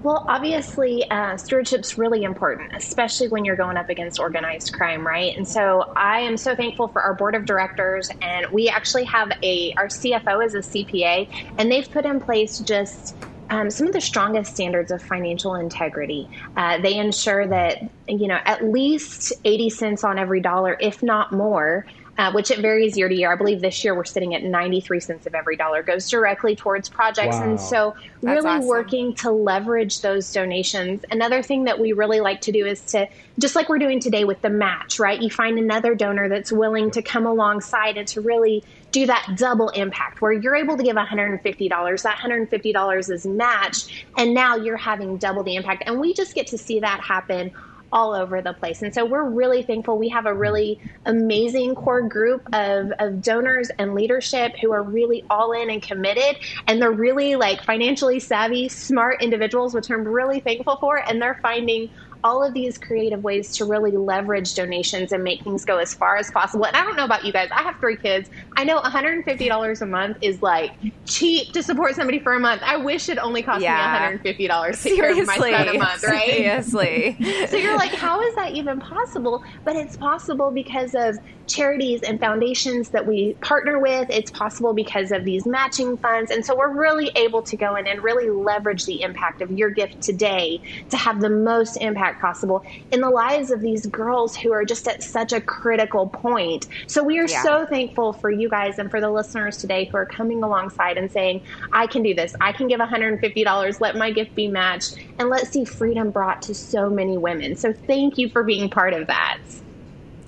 Well, 0.04 0.24
obviously, 0.28 1.10
uh, 1.10 1.36
stewardship's 1.36 1.98
really 1.98 2.24
important, 2.24 2.74
especially 2.76 3.28
when 3.30 3.44
you're 3.44 3.56
going 3.56 3.76
up 3.76 3.90
against 3.90 4.20
organized 4.20 4.72
crime, 4.72 5.08
right? 5.08 5.36
And 5.36 5.48
so 5.48 5.94
I 5.96 6.20
am 6.20 6.38
so 6.38 6.56
thankful 6.56 6.90
for 6.90 7.02
our 7.02 7.16
board 7.16 7.34
of 7.34 7.46
directors, 7.46 8.12
and 8.22 8.46
we 8.52 8.70
actually 8.70 9.06
have 9.06 9.32
a 9.42 9.74
our 9.78 9.88
CFO 9.88 10.46
is 10.46 10.54
a 10.54 10.60
CPA, 10.60 11.28
and 11.58 11.72
they've 11.72 11.90
put 11.90 12.06
in 12.06 12.20
place 12.20 12.60
just 12.60 13.16
um, 13.50 13.70
some 13.70 13.88
of 13.88 13.94
the 13.94 14.02
strongest 14.02 14.54
standards 14.54 14.92
of 14.92 15.02
financial 15.02 15.56
integrity. 15.56 16.30
Uh, 16.58 16.80
they 16.80 16.98
ensure 16.98 17.48
that 17.48 17.84
you 18.08 18.28
know 18.28 18.40
at 18.46 18.64
least 18.64 19.34
80 19.44 19.70
cents 19.70 20.04
on 20.04 20.20
every 20.20 20.42
dollar, 20.42 20.78
if 20.80 21.04
not 21.04 21.32
more, 21.32 21.86
uh, 22.18 22.32
which 22.32 22.50
it 22.50 22.60
varies 22.60 22.98
year 22.98 23.10
to 23.10 23.16
year. 23.16 23.32
I 23.32 23.36
believe 23.36 23.62
this 23.62 23.84
year 23.84 23.94
we're 23.94 24.06
sitting 24.06 24.34
at 24.36 24.44
93 24.44 25.00
cents 25.00 25.26
of 25.26 25.36
every 25.36 25.58
dollar 25.58 25.84
goes 25.84 26.10
directly 26.10 26.56
towards 26.56 26.88
projects. 26.88 27.36
Wow. 27.36 27.44
And 27.44 27.60
so, 27.60 27.96
really 28.22 28.48
awesome. 28.48 28.68
working 28.68 29.14
to 29.16 29.32
leverage 29.32 30.02
those 30.02 30.32
donations. 30.32 31.04
Another 31.12 31.44
thing 31.44 31.66
that 31.66 31.80
we 31.80 31.92
really 31.94 32.22
like 32.22 32.42
to 32.42 32.52
do 32.52 32.66
is 32.66 32.82
to, 32.92 33.08
just 33.38 33.56
like 33.56 33.68
we're 33.68 33.80
doing 33.80 34.00
today 34.00 34.24
with 34.24 34.42
the 34.42 34.50
match, 34.50 35.00
right? 35.00 35.22
You 35.22 35.30
find 35.30 35.60
another 35.60 35.94
donor 35.94 36.30
that's 36.30 36.52
willing 36.52 36.92
to 36.92 37.02
come 37.02 37.26
alongside 37.26 37.98
and 37.98 38.08
to 38.10 38.22
really 38.22 38.64
do 38.96 39.06
that 39.06 39.36
double 39.36 39.68
impact 39.70 40.22
where 40.22 40.32
you're 40.32 40.56
able 40.56 40.78
to 40.78 40.84
give 40.84 40.96
$150. 40.96 42.02
That 42.04 42.18
$150 42.18 43.12
is 43.12 43.26
matched, 43.26 44.06
and 44.18 44.34
now 44.34 44.56
you're 44.56 44.78
having 44.78 45.18
double 45.18 45.44
the 45.44 45.56
impact. 45.56 45.84
And 45.86 46.00
we 46.00 46.14
just 46.14 46.34
get 46.34 46.48
to 46.48 46.58
see 46.58 46.80
that 46.80 47.02
happen 47.02 47.52
all 47.92 48.14
over 48.14 48.42
the 48.42 48.54
place. 48.54 48.82
And 48.82 48.94
so 48.94 49.06
we're 49.06 49.30
really 49.30 49.64
thankful. 49.64 49.98
We 49.98 50.10
have 50.10 50.26
a 50.26 50.34
really 50.34 50.80
amazing 51.06 51.76
core 51.76 52.02
group 52.02 52.42
of, 52.54 52.92
of 53.00 53.22
donors 53.22 53.70
and 53.78 53.94
leadership 53.94 54.54
who 54.62 54.72
are 54.72 54.82
really 54.82 55.26
all 55.30 55.52
in 55.52 55.70
and 55.70 55.82
committed. 55.82 56.38
And 56.68 56.82
they're 56.82 56.92
really 56.92 57.36
like 57.36 57.64
financially 57.64 58.20
savvy, 58.22 58.70
smart 58.70 59.22
individuals, 59.22 59.74
which 59.74 59.92
I'm 59.92 60.08
really 60.08 60.40
thankful 60.40 60.78
for. 60.78 60.98
And 60.98 61.22
they're 61.22 61.40
finding 61.42 61.90
all 62.24 62.44
of 62.44 62.54
these 62.54 62.78
creative 62.78 63.24
ways 63.24 63.56
to 63.58 63.66
really 63.66 63.92
leverage 63.92 64.56
donations 64.56 65.12
and 65.12 65.24
make 65.24 65.44
things 65.44 65.66
go 65.66 65.78
as 65.78 65.94
far 65.94 66.18
as 66.18 66.32
possible. 66.32 66.66
And 66.66 66.76
I 66.76 66.84
don't 66.84 66.96
know 66.96 67.06
about 67.06 67.24
you 67.24 67.32
guys, 67.32 67.50
I 67.52 67.62
have 67.62 67.80
three 67.80 67.98
kids. 67.98 68.30
I 68.58 68.64
know 68.64 68.80
$150 68.80 69.82
a 69.82 69.86
month 69.86 70.18
is 70.22 70.42
like 70.42 70.72
cheap 71.06 71.54
to 71.54 71.62
support 71.62 71.96
somebody 71.96 72.20
for 72.20 72.34
a 72.34 72.40
month. 72.40 72.62
I 72.64 72.78
wish 72.78 73.10
it 73.10 73.18
only 73.18 73.44
cost 73.44 73.62
yeah. 73.62 74.12
me 74.12 74.18
$150 74.32 74.72
to 74.72 74.78
Seriously. 74.78 75.26
my 75.26 75.38
son 75.38 75.76
a 75.76 75.78
month, 75.78 76.04
right? 76.04 76.30
Seriously. 76.36 77.18
so 77.48 77.58
you're 77.58 77.78
like, 77.78 77.92
how 77.92 78.22
is 78.22 78.36
that 78.36 78.54
even 78.54 78.80
possible? 78.80 79.44
But 79.64 79.76
it's 79.76 79.98
possible 79.98 80.52
because 80.52 80.96
of 80.96 81.18
charities 81.48 82.02
and 82.02 82.20
foundations 82.20 82.90
that 82.90 83.06
we 83.06 83.36
partner 83.42 83.80
with. 83.80 84.10
It's 84.10 84.32
possible 84.32 84.74
because 84.74 85.12
of 85.12 85.26
these 85.26 85.46
matching 85.46 85.98
funds. 85.98 86.32
And 86.32 86.46
so 86.46 86.58
we're 86.58 86.74
really 86.74 87.12
able 87.16 87.42
to 87.44 87.58
go 87.58 87.76
in 87.76 87.88
and 87.88 88.04
really 88.04 88.30
leverage 88.30 88.86
the 88.86 89.02
impact 89.02 89.42
of 89.42 89.52
your 89.52 89.70
gift 89.70 90.02
today 90.02 90.62
to 90.90 90.98
have 90.98 91.22
the 91.22 91.30
most 91.30 91.78
impact 91.78 92.22
possible 92.22 92.64
in 92.92 93.02
the 93.02 93.10
lives 93.10 93.52
of 93.52 93.62
these 93.62 93.86
girls 93.86 94.36
who 94.36 94.52
are 94.52 94.66
just 94.66 94.88
at 94.88 95.04
such 95.04 95.34
a 95.34 95.42
critical 95.42 96.10
point. 96.10 96.68
So 96.88 97.04
we 97.04 97.20
are 97.20 97.28
yeah. 97.28 97.44
so 97.44 97.66
thankful 97.66 98.14
for 98.14 98.32
you 98.32 98.50
guys 98.50 98.80
and 98.80 98.90
for 98.90 99.02
the 99.02 99.10
listeners 99.10 99.58
today 99.58 99.90
who 99.92 99.98
are 99.98 100.06
coming 100.06 100.44
alongside 100.44 100.98
and 100.98 101.12
saying, 101.12 101.42
I 101.72 101.88
can 101.88 102.04
do 102.04 102.14
this. 102.14 102.36
I 102.42 102.52
can 102.52 102.68
give 102.68 102.80
$150. 102.80 103.82
Let 103.82 103.96
my 103.96 104.12
gift 104.12 104.36
be 104.36 104.48
matched. 104.48 104.96
And 105.20 105.30
let's 105.30 105.50
see 105.50 105.66
freedom 105.66 106.12
brought 106.12 106.42
to 106.44 106.56
so 106.56 106.90
many 106.90 107.18
women. 107.18 107.56
So 107.56 107.74
thank 107.74 108.18
you 108.18 108.30
for 108.30 108.44
being 108.44 108.70
part 108.70 108.94
of 108.94 109.08
that. 109.08 109.38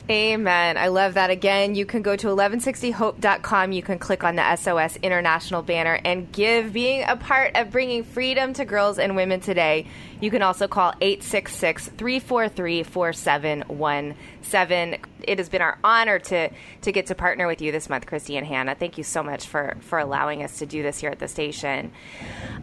Amen. 0.09 0.77
I 0.77 0.87
love 0.87 1.15
that. 1.15 1.31
Again, 1.31 1.75
you 1.75 1.85
can 1.85 2.01
go 2.01 2.15
to 2.15 2.27
1160hope.com. 2.27 3.73
You 3.73 3.83
can 3.83 3.99
click 3.99 4.23
on 4.23 4.37
the 4.37 4.55
SOS 4.55 4.95
International 4.97 5.61
banner 5.61 5.99
and 6.05 6.31
give, 6.31 6.71
being 6.71 7.03
a 7.05 7.17
part 7.17 7.57
of 7.57 7.71
bringing 7.71 8.05
freedom 8.05 8.53
to 8.53 8.63
girls 8.63 8.99
and 8.99 9.17
women 9.17 9.41
today. 9.41 9.85
You 10.21 10.31
can 10.31 10.41
also 10.41 10.69
call 10.69 10.93
866 11.01 11.89
343 11.89 12.83
4717. 12.83 14.97
It 15.23 15.39
has 15.39 15.49
been 15.49 15.61
our 15.61 15.77
honor 15.83 16.19
to, 16.19 16.51
to 16.83 16.91
get 16.93 17.07
to 17.07 17.15
partner 17.15 17.45
with 17.45 17.61
you 17.61 17.73
this 17.73 17.89
month, 17.89 18.05
Christy 18.05 18.37
and 18.37 18.47
Hannah. 18.47 18.75
Thank 18.75 18.97
you 18.97 19.03
so 19.03 19.21
much 19.21 19.45
for, 19.45 19.75
for 19.81 19.99
allowing 19.99 20.41
us 20.41 20.59
to 20.59 20.65
do 20.65 20.83
this 20.83 20.99
here 20.99 21.09
at 21.09 21.19
the 21.19 21.27
station. 21.27 21.91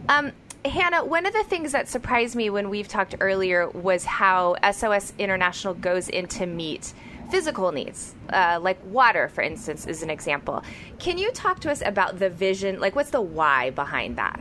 Um, 0.09 0.31
Hannah, 0.65 1.05
one 1.05 1.27
of 1.27 1.33
the 1.33 1.43
things 1.43 1.73
that 1.73 1.87
surprised 1.87 2.35
me 2.35 2.49
when 2.49 2.71
we've 2.71 2.87
talked 2.87 3.13
earlier 3.19 3.69
was 3.69 4.03
how 4.03 4.55
SOS 4.71 5.13
International 5.19 5.75
goes 5.75 6.09
into 6.09 6.47
meet 6.47 6.91
physical 7.29 7.71
needs, 7.71 8.15
uh, 8.29 8.59
like 8.61 8.77
water, 8.85 9.29
for 9.29 9.41
instance, 9.41 9.85
is 9.87 10.03
an 10.03 10.09
example. 10.09 10.63
Can 10.99 11.17
you 11.17 11.31
talk 11.31 11.59
to 11.61 11.71
us 11.71 11.81
about 11.85 12.19
the 12.19 12.29
vision? 12.29 12.79
Like, 12.79 12.95
what's 12.95 13.11
the 13.11 13.21
why 13.21 13.71
behind 13.71 14.17
that? 14.17 14.39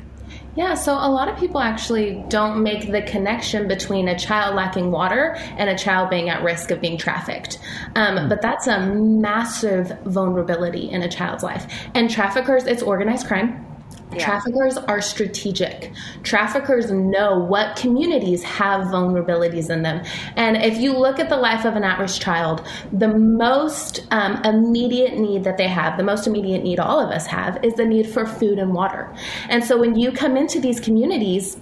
Yeah, 0.56 0.74
so 0.74 0.94
a 0.94 1.10
lot 1.10 1.28
of 1.28 1.36
people 1.38 1.60
actually 1.60 2.24
don't 2.28 2.62
make 2.62 2.90
the 2.90 3.02
connection 3.02 3.66
between 3.66 4.08
a 4.08 4.18
child 4.18 4.54
lacking 4.54 4.90
water 4.90 5.34
and 5.58 5.68
a 5.68 5.76
child 5.76 6.10
being 6.10 6.28
at 6.28 6.42
risk 6.42 6.70
of 6.70 6.80
being 6.80 6.96
trafficked. 6.96 7.58
Um, 7.96 8.28
but 8.28 8.40
that's 8.40 8.66
a 8.66 8.86
massive 8.86 9.98
vulnerability 10.04 10.90
in 10.90 11.02
a 11.02 11.08
child's 11.08 11.42
life. 11.42 11.66
And 11.94 12.08
traffickers, 12.08 12.64
it's 12.64 12.82
organized 12.82 13.26
crime. 13.26 13.73
Yeah. 14.16 14.24
Traffickers 14.24 14.76
are 14.76 15.00
strategic. 15.00 15.92
Traffickers 16.22 16.90
know 16.90 17.38
what 17.38 17.76
communities 17.76 18.42
have 18.42 18.86
vulnerabilities 18.86 19.70
in 19.70 19.82
them. 19.82 20.04
And 20.36 20.56
if 20.56 20.78
you 20.78 20.96
look 20.96 21.18
at 21.18 21.28
the 21.28 21.36
life 21.36 21.64
of 21.64 21.76
an 21.76 21.84
at 21.84 21.98
risk 21.98 22.20
child, 22.20 22.66
the 22.92 23.08
most 23.08 24.06
um, 24.10 24.42
immediate 24.44 25.18
need 25.18 25.44
that 25.44 25.56
they 25.56 25.68
have, 25.68 25.96
the 25.96 26.04
most 26.04 26.26
immediate 26.26 26.62
need 26.62 26.78
all 26.78 27.00
of 27.00 27.10
us 27.10 27.26
have, 27.26 27.62
is 27.64 27.74
the 27.74 27.84
need 27.84 28.08
for 28.08 28.26
food 28.26 28.58
and 28.58 28.72
water. 28.72 29.14
And 29.48 29.64
so 29.64 29.78
when 29.78 29.96
you 29.96 30.12
come 30.12 30.36
into 30.36 30.60
these 30.60 30.80
communities, 30.80 31.56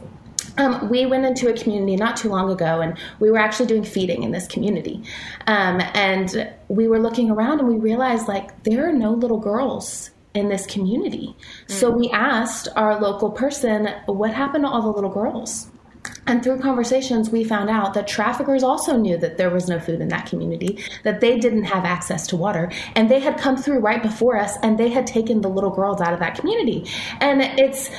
um, 0.59 0.89
we 0.91 1.07
went 1.07 1.25
into 1.25 1.49
a 1.49 1.53
community 1.55 1.97
not 1.97 2.17
too 2.17 2.29
long 2.29 2.51
ago 2.51 2.81
and 2.81 2.99
we 3.21 3.31
were 3.31 3.39
actually 3.39 3.67
doing 3.67 3.85
feeding 3.85 4.23
in 4.23 4.33
this 4.33 4.47
community. 4.47 5.03
Um, 5.47 5.81
and 5.95 6.53
we 6.69 6.89
were 6.89 7.01
looking 7.01 7.31
around 7.31 7.61
and 7.61 7.69
we 7.69 7.77
realized 7.77 8.29
like 8.29 8.63
there 8.65 8.89
are 8.89 8.93
no 8.93 9.13
little 9.13 9.39
girls 9.39 10.11
in 10.35 10.49
this 10.49 10.67
community. 10.67 11.37
Mm. 11.67 11.71
So 11.71 11.91
we 11.91 12.11
asked 12.11 12.69
our 12.77 13.01
local 13.01 13.31
person, 13.31 13.89
what 14.07 14.33
happened 14.33 14.65
to 14.65 14.71
all 14.71 14.83
the 14.83 14.91
little 14.91 15.11
girls? 15.11 15.69
And 16.27 16.43
through 16.43 16.61
conversations, 16.61 17.31
we 17.31 17.45
found 17.45 17.69
out 17.71 17.95
that 17.95 18.09
traffickers 18.09 18.63
also 18.63 18.97
knew 18.97 19.17
that 19.19 19.39
there 19.39 19.51
was 19.51 19.69
no 19.69 19.79
food 19.79 20.01
in 20.01 20.09
that 20.09 20.27
community, 20.27 20.85
that 21.05 21.21
they 21.21 21.39
didn't 21.39 21.65
have 21.65 21.85
access 21.85 22.27
to 22.29 22.37
water, 22.37 22.71
and 22.95 23.11
they 23.11 23.21
had 23.21 23.39
come 23.39 23.57
through 23.57 23.81
right 23.81 24.03
before 24.03 24.37
us 24.37 24.57
and 24.63 24.79
they 24.79 24.89
had 24.89 25.07
taken 25.07 25.41
the 25.41 25.49
little 25.49 25.71
girls 25.71 26.01
out 26.01 26.13
of 26.13 26.21
that 26.21 26.37
community. 26.37 26.89
And 27.21 27.43
it's, 27.43 27.91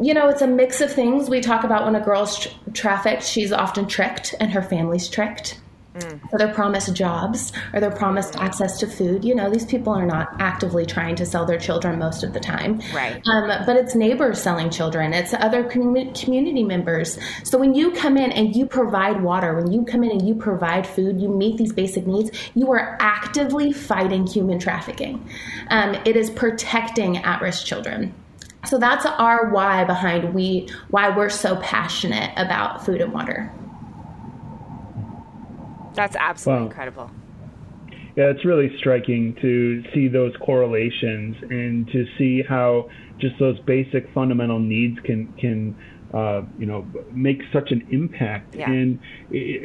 you 0.00 0.14
know, 0.14 0.28
it's 0.28 0.42
a 0.42 0.46
mix 0.46 0.80
of 0.80 0.92
things. 0.92 1.28
We 1.28 1.40
talk 1.40 1.64
about 1.64 1.84
when 1.84 1.94
a 1.94 2.00
girl's 2.00 2.38
tra- 2.38 2.52
trafficked, 2.72 3.24
she's 3.24 3.52
often 3.52 3.86
tricked 3.86 4.34
and 4.40 4.52
her 4.52 4.62
family's 4.62 5.08
tricked. 5.08 5.60
Mm. 5.94 6.20
So 6.30 6.38
they're 6.38 6.52
promised 6.52 6.92
jobs 6.94 7.52
or 7.72 7.80
they're 7.80 7.90
promised 7.90 8.36
access 8.36 8.78
to 8.80 8.86
food. 8.86 9.24
You 9.24 9.34
know, 9.34 9.48
these 9.48 9.64
people 9.64 9.92
are 9.92 10.06
not 10.06 10.34
actively 10.40 10.84
trying 10.84 11.14
to 11.16 11.26
sell 11.26 11.46
their 11.46 11.58
children 11.58 11.98
most 11.98 12.24
of 12.24 12.32
the 12.32 12.40
time. 12.40 12.80
Right. 12.92 13.22
Um, 13.26 13.64
but 13.64 13.76
it's 13.76 13.94
neighbors 13.94 14.42
selling 14.42 14.70
children, 14.70 15.12
it's 15.12 15.32
other 15.34 15.64
com- 15.64 16.12
community 16.14 16.64
members. 16.64 17.18
So 17.44 17.58
when 17.58 17.74
you 17.74 17.92
come 17.92 18.16
in 18.16 18.32
and 18.32 18.54
you 18.56 18.66
provide 18.66 19.22
water, 19.22 19.54
when 19.54 19.70
you 19.70 19.84
come 19.84 20.02
in 20.02 20.10
and 20.10 20.26
you 20.26 20.34
provide 20.34 20.86
food, 20.86 21.20
you 21.20 21.28
meet 21.28 21.58
these 21.58 21.72
basic 21.72 22.06
needs, 22.06 22.30
you 22.54 22.72
are 22.72 22.96
actively 23.00 23.72
fighting 23.72 24.26
human 24.26 24.58
trafficking. 24.58 25.28
Um, 25.68 25.94
it 26.04 26.16
is 26.16 26.28
protecting 26.30 27.18
at 27.18 27.40
risk 27.40 27.64
children. 27.64 28.12
So 28.66 28.78
that's 28.78 29.04
our 29.06 29.50
why 29.50 29.84
behind 29.84 30.34
we 30.34 30.68
why 30.88 31.14
we're 31.14 31.28
so 31.28 31.56
passionate 31.56 32.32
about 32.36 32.84
food 32.84 33.00
and 33.00 33.12
water. 33.12 33.52
That's 35.94 36.16
absolutely 36.16 36.66
incredible. 36.66 37.10
Yeah, 38.16 38.26
it's 38.26 38.44
really 38.44 38.70
striking 38.78 39.34
to 39.42 39.82
see 39.92 40.06
those 40.06 40.32
correlations 40.36 41.36
and 41.50 41.86
to 41.88 42.06
see 42.16 42.42
how 42.42 42.88
just 43.18 43.38
those 43.38 43.58
basic 43.60 44.12
fundamental 44.12 44.60
needs 44.60 44.98
can 45.00 45.32
can 45.32 45.76
uh, 46.14 46.42
you 46.58 46.66
know 46.66 46.86
make 47.10 47.42
such 47.52 47.72
an 47.72 47.84
impact. 47.90 48.54
Yeah. 48.54 48.70
And 48.70 49.00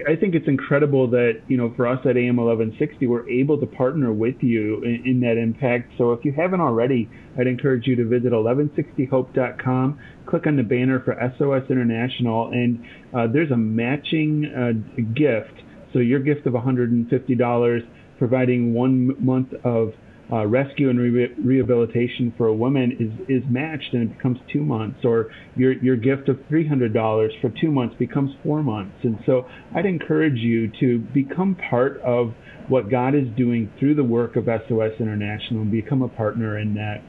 I 0.07 0.15
think 0.15 0.33
it's 0.33 0.47
incredible 0.47 1.07
that 1.11 1.41
you 1.47 1.57
know 1.57 1.71
for 1.75 1.85
us 1.85 1.99
at 2.05 2.17
AM 2.17 2.37
1160 2.37 3.05
we're 3.05 3.29
able 3.29 3.59
to 3.59 3.67
partner 3.67 4.11
with 4.11 4.41
you 4.41 4.81
in, 4.83 5.03
in 5.05 5.19
that 5.19 5.37
impact. 5.37 5.91
So 5.99 6.13
if 6.13 6.25
you 6.25 6.31
haven't 6.31 6.61
already, 6.61 7.07
I'd 7.37 7.45
encourage 7.45 7.85
you 7.85 7.95
to 7.97 8.05
visit 8.05 8.31
1160hope.com. 8.31 9.99
Click 10.25 10.47
on 10.47 10.55
the 10.55 10.63
banner 10.63 10.99
for 11.01 11.13
SOS 11.37 11.69
International, 11.69 12.49
and 12.49 12.83
uh, 13.13 13.27
there's 13.27 13.51
a 13.51 13.57
matching 13.57 14.45
uh, 14.45 14.71
gift 15.13 15.53
so 15.93 15.99
your 15.99 16.19
gift 16.19 16.45
of 16.45 16.53
$150, 16.53 17.79
providing 18.17 18.73
one 18.73 19.23
month 19.23 19.53
of 19.63 19.93
uh, 20.31 20.45
rescue 20.45 20.89
and 20.89 20.99
re- 20.99 21.33
rehabilitation 21.43 22.33
for 22.37 22.47
a 22.47 22.53
woman 22.53 22.91
is, 22.99 23.37
is 23.37 23.43
matched 23.49 23.93
and 23.93 24.03
it 24.03 24.17
becomes 24.17 24.37
two 24.53 24.61
months, 24.61 24.99
or 25.03 25.29
your, 25.55 25.73
your 25.83 25.95
gift 25.95 26.29
of 26.29 26.37
$300 26.51 27.41
for 27.41 27.51
two 27.59 27.71
months 27.71 27.95
becomes 27.97 28.31
four 28.43 28.61
months. 28.61 28.95
And 29.03 29.17
so 29.25 29.47
I'd 29.75 29.85
encourage 29.87 30.37
you 30.37 30.71
to 30.79 30.99
become 31.13 31.57
part 31.69 31.99
of 32.01 32.33
what 32.67 32.91
God 32.91 33.15
is 33.15 33.25
doing 33.35 33.71
through 33.79 33.95
the 33.95 34.03
work 34.03 34.35
of 34.35 34.45
SOS 34.45 34.91
International 34.99 35.61
and 35.61 35.71
become 35.71 36.03
a 36.03 36.09
partner 36.09 36.59
in 36.59 36.75
that. 36.75 37.01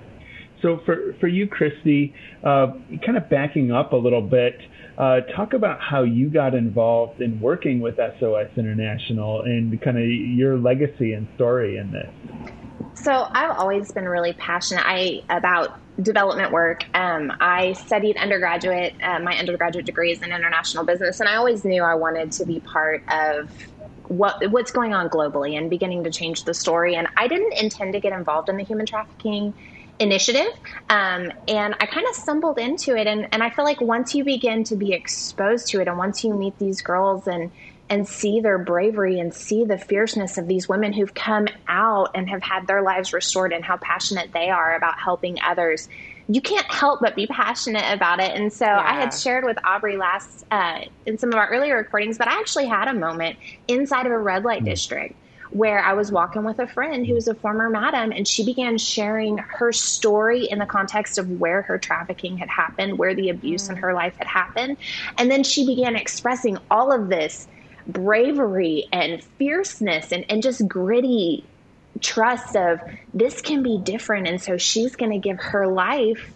So 0.63 0.81
for, 0.85 1.15
for 1.21 1.27
you, 1.27 1.47
Christy, 1.47 2.15
uh, 2.45 2.69
kind 3.05 3.17
of 3.17 3.29
backing 3.31 3.71
up 3.71 3.93
a 3.93 3.97
little 3.97 4.23
bit, 4.23 4.55
uh, 5.01 5.23
talk 5.35 5.55
about 5.55 5.81
how 5.81 6.03
you 6.03 6.29
got 6.29 6.55
involved 6.55 7.23
in 7.23 7.41
working 7.41 7.81
with 7.81 7.97
SOS 7.97 8.51
International 8.59 9.41
and 9.41 9.81
kind 9.81 9.97
of 9.97 10.05
your 10.05 10.59
legacy 10.59 11.15
and 11.15 11.27
story 11.37 11.79
in 11.79 11.91
this. 11.91 12.11
So 13.03 13.27
I've 13.33 13.57
always 13.57 13.91
been 13.93 14.07
really 14.07 14.35
passionate 14.35 14.85
I, 14.87 15.23
about 15.31 15.81
development 16.03 16.53
work. 16.53 16.85
Um, 16.95 17.33
I 17.41 17.73
studied 17.73 18.19
undergraduate. 18.19 18.95
Uh, 19.03 19.21
my 19.21 19.39
undergraduate 19.39 19.87
degree 19.87 20.13
is 20.13 20.21
in 20.21 20.33
international 20.33 20.85
business, 20.85 21.19
and 21.19 21.31
I 21.31 21.37
always 21.37 21.65
knew 21.65 21.83
I 21.83 21.95
wanted 21.95 22.31
to 22.33 22.45
be 22.45 22.61
part 22.61 23.03
of 23.09 23.51
what 24.09 24.51
what's 24.51 24.71
going 24.71 24.93
on 24.93 25.09
globally 25.09 25.57
and 25.57 25.71
beginning 25.71 26.05
to 26.05 26.11
change 26.11 26.45
the 26.45 26.53
story. 26.53 26.95
And 26.95 27.09
I 27.17 27.27
didn't 27.27 27.55
intend 27.55 27.95
to 27.95 28.01
get 28.01 28.13
involved 28.13 28.51
in 28.51 28.59
the 28.59 28.65
human 28.65 28.85
trafficking 28.85 29.55
initiative. 30.01 30.53
Um, 30.89 31.31
and 31.47 31.77
I 31.79 31.87
kind 31.87 32.07
of 32.09 32.17
stumbled 32.17 32.59
into 32.59 32.97
it. 32.97 33.07
And, 33.07 33.29
and 33.33 33.43
I 33.43 33.51
feel 33.51 33.65
like 33.65 33.81
once 33.81 34.15
you 34.15 34.25
begin 34.25 34.65
to 34.65 34.77
be 34.77 34.93
exposed 34.93 35.69
to 35.69 35.81
it 35.81 35.87
and 35.87 35.99
once 35.99 36.25
you 36.25 36.35
meet 36.35 36.59
these 36.59 36.81
girls 36.81 37.29
and, 37.29 37.53
and 37.91 38.09
see 38.09 38.41
their 38.41 38.59
bravery 38.59 39.21
and 39.21 39.33
see 39.33 39.65
the 39.65 39.77
fierceness 39.77 40.39
of 40.39 40.49
these 40.49 40.69
women 40.69 40.93
who've 40.93 41.13
come 41.13 41.47
out 41.69 42.13
and 42.15 42.31
have 42.31 42.43
had 42.43 42.67
their 42.67 42.83
lives 42.83 43.13
restored 43.13 43.53
and 43.53 43.63
how 43.63 43.77
passionate 43.77 44.33
they 44.33 44.49
are 44.49 44.75
about 44.75 44.99
helping 44.99 45.39
others, 45.43 45.89
you 46.29 46.41
can't 46.41 46.71
help 46.73 47.01
but 47.01 47.15
be 47.15 47.27
passionate 47.27 47.93
about 47.93 48.21
it. 48.21 48.31
And 48.35 48.53
so 48.53 48.65
yeah. 48.65 48.81
I 48.81 48.95
had 48.95 49.13
shared 49.13 49.45
with 49.45 49.59
Aubrey 49.65 49.97
last 49.97 50.47
uh, 50.51 50.83
in 51.05 51.19
some 51.19 51.31
of 51.31 51.35
our 51.35 51.49
earlier 51.49 51.77
recordings, 51.77 52.17
but 52.17 52.29
I 52.29 52.39
actually 52.39 52.67
had 52.67 52.89
a 52.89 52.95
moment 52.95 53.37
inside 53.69 54.07
of 54.07 54.13
a 54.13 54.19
red 54.19 54.45
light 54.45 54.63
mm. 54.63 54.67
district 54.67 55.15
where 55.51 55.81
I 55.81 55.95
was 55.95 56.13
walking 56.13 56.45
with 56.45 56.59
a 56.61 56.67
friend 56.67 57.07
who 57.07 57.15
was 57.15 57.27
a 57.27 57.35
former 57.35 57.69
madam, 57.69 58.13
and 58.13 58.27
she 58.27 58.45
began 58.45 58.79
sharing 58.79 59.39
her 59.39 59.73
story 59.73 60.45
in 60.45 60.59
the 60.59 60.67
context 60.67 61.19
of 61.19 61.41
where 61.41 61.63
her 61.63 61.79
trafficking 61.79 62.37
had 62.39 62.49
happened, 62.49 62.99
where 62.99 63.15
the 63.15 63.31
abuse 63.31 63.69
in 63.69 63.77
mm. 63.77 63.81
her 63.81 63.93
life 63.93 64.17
had 64.17 64.29
happened. 64.29 64.77
And 65.19 65.31
then 65.31 65.43
she 65.43 65.67
began 65.67 65.97
expressing 65.97 66.59
all 66.71 66.93
of 66.93 67.09
this 67.09 67.49
bravery 67.87 68.87
and 68.93 69.23
fierceness 69.39 70.13
and, 70.13 70.25
and 70.29 70.43
just 70.43 70.67
gritty 70.69 71.45
trust 72.01 72.57
of 72.57 72.81
this 73.13 73.41
can 73.41 73.63
be 73.63 73.79
different. 73.79 74.29
And 74.29 74.41
so 74.41 74.57
she's 74.57 74.95
going 74.95 75.13
to 75.13 75.19
give 75.19 75.41
her 75.41 75.67
life 75.67 76.33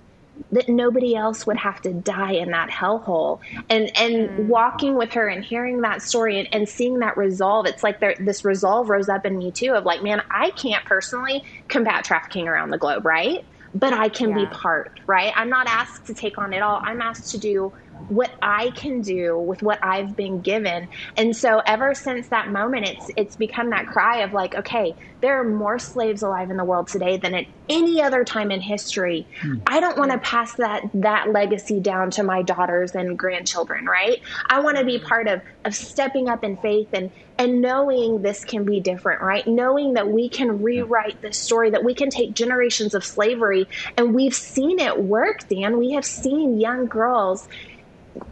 that 0.51 0.69
nobody 0.69 1.15
else 1.15 1.47
would 1.47 1.57
have 1.57 1.81
to 1.81 1.93
die 1.93 2.33
in 2.33 2.51
that 2.51 2.71
hellhole 2.71 3.41
and 3.71 3.91
and 3.97 4.31
mm. 4.31 4.47
walking 4.47 4.97
with 4.97 5.13
her 5.13 5.29
and 5.29 5.45
hearing 5.45 5.81
that 5.83 6.03
story 6.03 6.39
and, 6.39 6.49
and 6.53 6.69
seeing 6.69 6.99
that 7.01 7.17
resolve 7.17 7.67
it's 7.67 7.83
like 7.83 8.01
there, 8.01 8.15
this 8.19 8.45
resolve 8.45 8.89
rose 8.89 9.09
up 9.09 9.25
in 9.25 9.39
me 9.39 9.53
too 9.53 9.73
of 9.73 9.85
like 9.85 10.03
man 10.03 10.21
i 10.31 10.51
can't 10.51 10.85
personally 10.85 11.43
combat 11.69 12.05
trafficking 12.05 12.49
around 12.49 12.71
the 12.71 12.79
globe 12.79 13.05
right 13.05 13.45
but 13.75 13.93
I 13.93 14.09
can 14.09 14.31
Yeah. 14.31 14.37
be 14.37 14.47
part, 14.47 15.01
right? 15.09 15.33
I'm 15.35 15.51
not 15.51 15.67
asked 15.67 16.07
to 16.07 16.15
take 16.15 16.39
on 16.39 16.53
it 16.53 16.63
all. 16.63 16.81
I'm 16.85 17.01
asked 17.03 17.33
to 17.33 17.39
do 17.39 17.73
what 18.09 18.31
I 18.43 18.71
can 18.71 19.01
do 19.01 19.39
with 19.39 19.63
what 19.63 19.79
I've 19.83 20.15
been 20.17 20.41
given. 20.41 20.89
And 21.17 21.37
so 21.37 21.63
ever 21.65 21.95
since 21.95 22.29
that 22.29 22.51
moment 22.51 22.87
it's 22.87 23.11
it's 23.17 23.37
become 23.37 23.71
that 23.71 23.87
cry 23.87 24.19
of 24.19 24.33
like, 24.33 24.55
okay, 24.55 24.95
there 25.21 25.41
are 25.41 25.45
more 25.45 25.79
slaves 25.79 26.23
alive 26.23 26.51
in 26.51 26.57
the 26.57 26.65
world 26.65 26.89
today 26.89 27.17
than 27.17 27.35
at 27.35 27.47
any 27.69 28.03
other 28.03 28.25
time 28.25 28.51
in 28.51 28.61
history. 28.61 29.27
Hmm. 29.41 29.57
I 29.67 29.81
don't 29.81 29.97
want 29.97 30.11
to 30.11 30.19
pass 30.19 30.55
that 30.55 30.83
that 30.95 31.33
legacy 31.33 31.81
down 31.81 32.11
to 32.13 32.23
my 32.23 32.43
daughters 32.43 32.95
and 32.95 33.19
grandchildren, 33.19 33.87
right? 33.87 34.21
I 34.47 34.61
want 34.61 34.77
to 34.77 34.85
be 34.85 34.99
hmm. 34.99 35.07
part 35.07 35.29
of 35.29 35.41
of 35.65 35.75
stepping 35.75 36.29
up 36.29 36.45
in 36.45 36.57
faith 36.59 36.89
and 36.93 37.11
and 37.39 37.61
knowing 37.61 38.23
this 38.23 38.45
can 38.45 38.65
be 38.65 38.81
different, 38.81 39.21
right? 39.23 39.47
Knowing 39.47 39.95
that 39.95 40.09
we 40.09 40.29
can 40.29 40.63
rewrite 40.63 41.21
this 41.21 41.37
story, 41.37 41.71
that 41.71 41.83
we 41.83 41.95
can 41.95 42.11
take 42.11 42.35
generations 42.35 42.95
of 42.95 43.05
slavery 43.05 43.67
and 43.97 44.15
we've 44.15 44.35
seen 44.35 44.79
it 44.79 45.03
work, 45.03 45.49
Dan. 45.49 45.79
We 45.79 45.93
have 45.93 46.05
seen 46.05 46.61
young 46.61 46.87
girls 46.87 47.49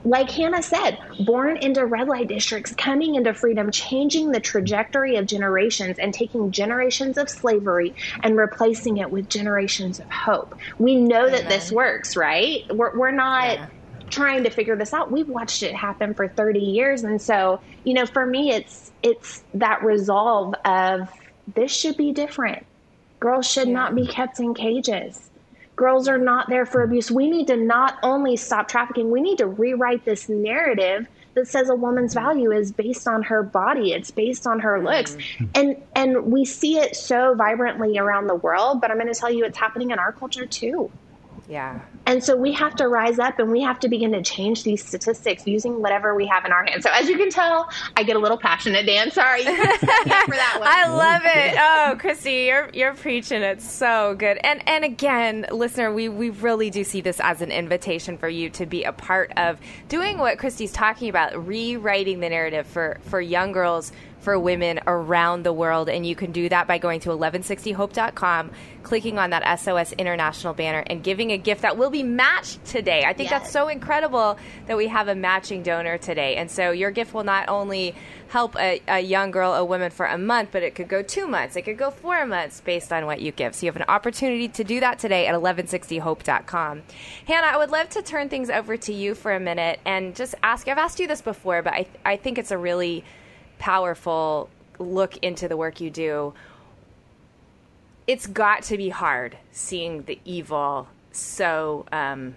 like 0.05 0.31
Hannah 0.31 0.62
said, 0.62 0.99
born 1.21 1.57
into 1.57 1.85
red 1.87 2.09
light 2.09 2.29
districts, 2.29 2.75
coming 2.75 3.15
into 3.15 3.35
freedom, 3.35 3.71
changing 3.71 4.31
the 4.31 4.41
trajectory 4.41 5.17
of 5.17 5.27
generations 5.27 5.99
and 5.99 6.12
taking 6.12 6.51
generations 6.51 7.19
of 7.19 7.29
slavery 7.29 7.95
and 8.23 8.37
replacing 8.37 8.99
it 8.99 9.11
with 9.11 9.29
generations 9.29 10.01
of 10.01 10.11
hope. 10.11 10.55
We 10.79 10.97
know 10.97 11.29
that 11.29 11.49
this 11.49 11.71
works, 11.73 12.17
right? 12.17 12.65
We're, 12.71 12.97
we're 12.97 13.11
not 13.11 13.71
trying 14.11 14.45
to 14.45 14.51
figure 14.51 14.77
this 14.77 14.93
out. 14.93 15.11
We've 15.11 15.29
watched 15.29 15.62
it 15.62 15.75
happen 15.75 16.15
for 16.15 16.29
30 16.29 16.61
years. 16.61 17.03
And 17.03 17.21
so, 17.21 17.61
you 17.85 17.95
know, 17.95 18.07
for 18.07 18.27
me, 18.27 18.51
it's, 18.51 18.93
it's 19.03 19.43
that 19.55 19.83
resolve 19.83 20.55
of 20.65 21.11
this 21.55 21.75
should 21.75 21.97
be 21.97 22.12
different. 22.12 22.67
Girls 23.21 23.51
should 23.51 23.69
not 23.69 23.95
be 23.95 24.07
kept 24.07 24.39
in 24.41 24.53
cages 24.53 25.31
girls 25.83 26.07
are 26.07 26.17
not 26.17 26.49
there 26.49 26.65
for 26.65 26.85
abuse. 26.85 27.11
We 27.11 27.29
need 27.29 27.49
to 27.49 27.57
not 27.57 27.99
only 28.05 28.37
stop 28.37 28.69
trafficking, 28.69 29.11
we 29.11 29.21
need 29.21 29.39
to 29.39 29.49
rewrite 29.49 30.05
this 30.05 30.29
narrative 30.29 31.09
that 31.35 31.49
says 31.49 31.71
a 31.71 31.75
woman's 31.75 32.15
value 32.15 32.53
is 32.53 32.71
based 32.71 33.09
on 33.09 33.25
her 33.25 33.43
body, 33.43 33.93
it's 33.93 34.12
based 34.12 34.47
on 34.47 34.61
her 34.61 34.81
looks. 34.81 35.17
Mm-hmm. 35.17 35.45
And 35.57 35.83
and 35.97 36.27
we 36.27 36.45
see 36.45 36.79
it 36.79 36.95
so 36.95 37.35
vibrantly 37.35 37.99
around 37.99 38.29
the 38.29 38.37
world, 38.37 38.81
but 38.81 38.93
I'm 38.93 38.97
going 38.97 39.12
to 39.12 39.19
tell 39.19 39.33
you 39.33 39.45
it's 39.45 39.59
happening 39.59 39.91
in 39.91 39.99
our 39.99 40.12
culture 40.12 40.47
too. 40.47 40.89
Yeah. 41.53 41.81
And 42.07 42.25
so 42.25 42.35
we 42.35 42.51
have 42.53 42.75
to 42.77 42.89
rise 42.89 43.19
up 43.19 43.39
and 43.39 43.53
we 43.53 43.61
have 43.61 43.79
to 43.81 43.89
begin 43.89 44.13
to 44.13 44.23
change 44.23 44.65
these 44.65 44.83
statistics 44.83 45.47
using 45.47 45.83
whatever 45.83 46.15
we 46.15 46.27
have 46.27 46.47
in 46.47 46.51
our 46.51 46.65
hands. 46.65 46.83
So 46.83 46.91
as 46.91 47.11
you 47.11 47.19
can 47.19 47.29
tell, 47.29 47.69
I 47.95 48.05
get 48.05 48.17
a 48.17 48.19
little 48.19 48.39
passionate, 48.39 48.87
Dan. 48.87 49.11
Sorry. 49.11 49.43
You 49.53 49.57
can 49.57 49.79
cut 49.79 50.07
me 50.07 50.13
for 50.13 50.37
that 50.37 50.57
one. 50.59 50.69
I 50.71 50.89
love 50.89 51.23
it. 51.25 51.57
Oh, 51.59 51.97
Christy, 51.99 52.45
you're 52.47 52.71
you're 52.73 52.95
preaching 52.95 53.43
it 53.43 53.61
so 53.61 54.15
good. 54.15 54.39
And 54.43 54.67
and 54.67 54.83
again, 54.83 55.47
listener, 55.51 55.93
we 55.93 56.09
we 56.09 56.31
really 56.31 56.71
do 56.71 56.85
see 56.85 57.03
this 57.03 57.21
as 57.21 57.43
an 57.43 57.51
invitation 57.51 58.17
for 58.17 58.29
you 58.29 58.49
to 58.51 58.65
be 58.65 58.85
a 58.85 58.93
part 58.93 59.31
of 59.37 59.59
doing 59.89 60.19
what 60.19 60.39
Christy's 60.39 60.73
talking 60.73 61.11
about, 61.11 61.47
rewriting 61.47 62.21
the 62.21 62.31
narrative 62.31 62.67
for 62.67 62.99
for 63.03 63.21
young 63.21 63.53
girls 63.53 63.93
for 64.23 64.38
women 64.38 64.81
around 64.87 65.43
the 65.43 65.52
world. 65.52 65.88
And 65.88 66.07
you 66.07 66.14
can 66.14 66.33
do 66.33 66.49
that 66.49 66.67
by 66.67 66.79
going 66.79 67.00
to 67.00 67.11
1160hope.com, 67.11 68.50
clicking 68.83 69.19
on 69.19 69.31
that 69.31 69.61
SOS 69.61 69.93
International 69.93 70.55
banner, 70.55 70.83
and 70.87 71.02
giving 71.02 71.33
a 71.33 71.38
gift 71.38 71.62
that 71.62 71.76
will 71.76 71.91
be 71.91 72.02
matched 72.02 72.64
today. 72.64 73.05
I 73.05 73.12
think 73.12 73.31
that's 73.31 73.50
so 73.50 73.69
incredible 73.69 74.38
that 74.67 74.76
we 74.76 74.87
have 74.88 75.09
a 75.09 75.14
matching 75.14 75.62
donor 75.62 75.99
today. 75.99 76.37
And 76.37 76.50
so 76.50 76.71
your 76.71 76.91
gift 76.91 77.12
will 77.12 77.25
not 77.25 77.49
only 77.49 77.95
help 78.29 78.57
a, 78.57 78.81
a 78.88 79.00
young 79.00 79.31
girl, 79.31 79.52
a 79.52 79.64
woman 79.64 79.91
for 79.91 80.07
a 80.07 80.17
month, 80.17 80.50
but 80.52 80.62
it 80.62 80.75
could 80.75 80.88
go 80.88 81.02
two 81.02 81.26
months, 81.26 81.55
it 81.55 81.62
could 81.62 81.76
go 81.76 81.91
four 81.91 82.25
months 82.25 82.62
based 82.62 82.91
on 82.91 83.05
what 83.05 83.21
you 83.21 83.31
give. 83.31 83.55
So 83.55 83.67
you 83.67 83.73
have 83.73 83.76
an 83.76 83.88
opportunity 83.88 84.49
to 84.49 84.64
do 84.64 84.81
that 84.81 84.99
today 84.99 85.26
at 85.26 85.35
1160hope.com. 85.35 86.83
Hannah, 87.26 87.47
I 87.47 87.59
would 87.59 87.71
love 87.71 87.91
to 87.91 88.00
turn 88.02 88.31
things 88.31 88.49
over 88.49 88.79
to 88.79 88.93
you 88.93 89.14
for 89.14 89.35
a 89.35 89.41
minute 89.41 89.81
and 89.85 90.17
just 90.17 90.35
ask 90.43 90.67
I've 90.67 90.79
asked 90.79 90.99
you 90.99 91.07
this 91.07 91.21
before, 91.21 91.61
but 91.61 91.75
I, 91.75 91.87
I 92.07 92.17
think 92.17 92.38
it's 92.38 92.50
a 92.50 92.57
really 92.57 93.05
powerful 93.62 94.50
look 94.81 95.16
into 95.19 95.47
the 95.47 95.57
work 95.57 95.81
you 95.81 95.88
do. 95.88 96.35
It's 98.09 98.26
got 98.26 98.64
to 98.64 98.76
be 98.76 98.88
hard 98.88 99.38
seeing 99.52 100.02
the 100.02 100.19
evil 100.25 100.88
so 101.12 101.87
um, 101.92 102.35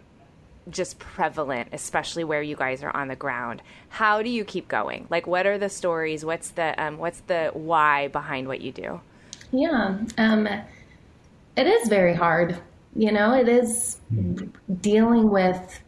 just 0.70 1.00
prevalent, 1.00 1.70
especially 1.72 2.24
where 2.24 2.44
you 2.44 2.56
guys 2.56 2.84
are 2.84 2.96
on 2.96 3.08
the 3.08 3.16
ground. 3.16 3.64
How 3.90 4.22
do 4.22 4.30
you 4.30 4.46
keep 4.46 4.68
going? 4.68 5.08
Like, 5.10 5.26
what 5.26 5.48
are 5.48 5.58
the 5.58 5.70
stories? 5.70 6.24
What's 6.24 6.50
the 6.50 6.80
um, 6.82 7.00
what's 7.00 7.22
the 7.22 7.50
why 7.54 8.10
behind 8.10 8.48
what 8.48 8.62
you 8.62 8.72
do? 8.72 9.02
Yeah, 9.52 9.98
um, 10.20 10.48
it 10.48 11.68
is 11.68 11.90
very 11.90 12.14
hard. 12.14 12.62
You 12.96 13.12
know, 13.12 13.34
it 13.34 13.50
is 13.50 13.98
dealing 14.80 15.32
with 15.32 15.82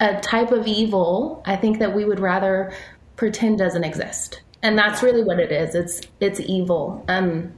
a 0.00 0.20
type 0.20 0.50
of 0.50 0.66
evil. 0.66 1.42
I 1.46 1.54
think 1.54 1.78
that 1.78 1.94
we 1.94 2.04
would 2.04 2.18
rather 2.18 2.72
pretend 3.18 3.58
doesn't 3.58 3.84
exist, 3.84 4.40
and 4.62 4.78
that's 4.78 5.02
really 5.02 5.22
what 5.22 5.38
it 5.38 5.52
is. 5.52 5.74
It's 5.74 6.00
it's 6.20 6.40
evil. 6.40 7.04
Um, 7.08 7.52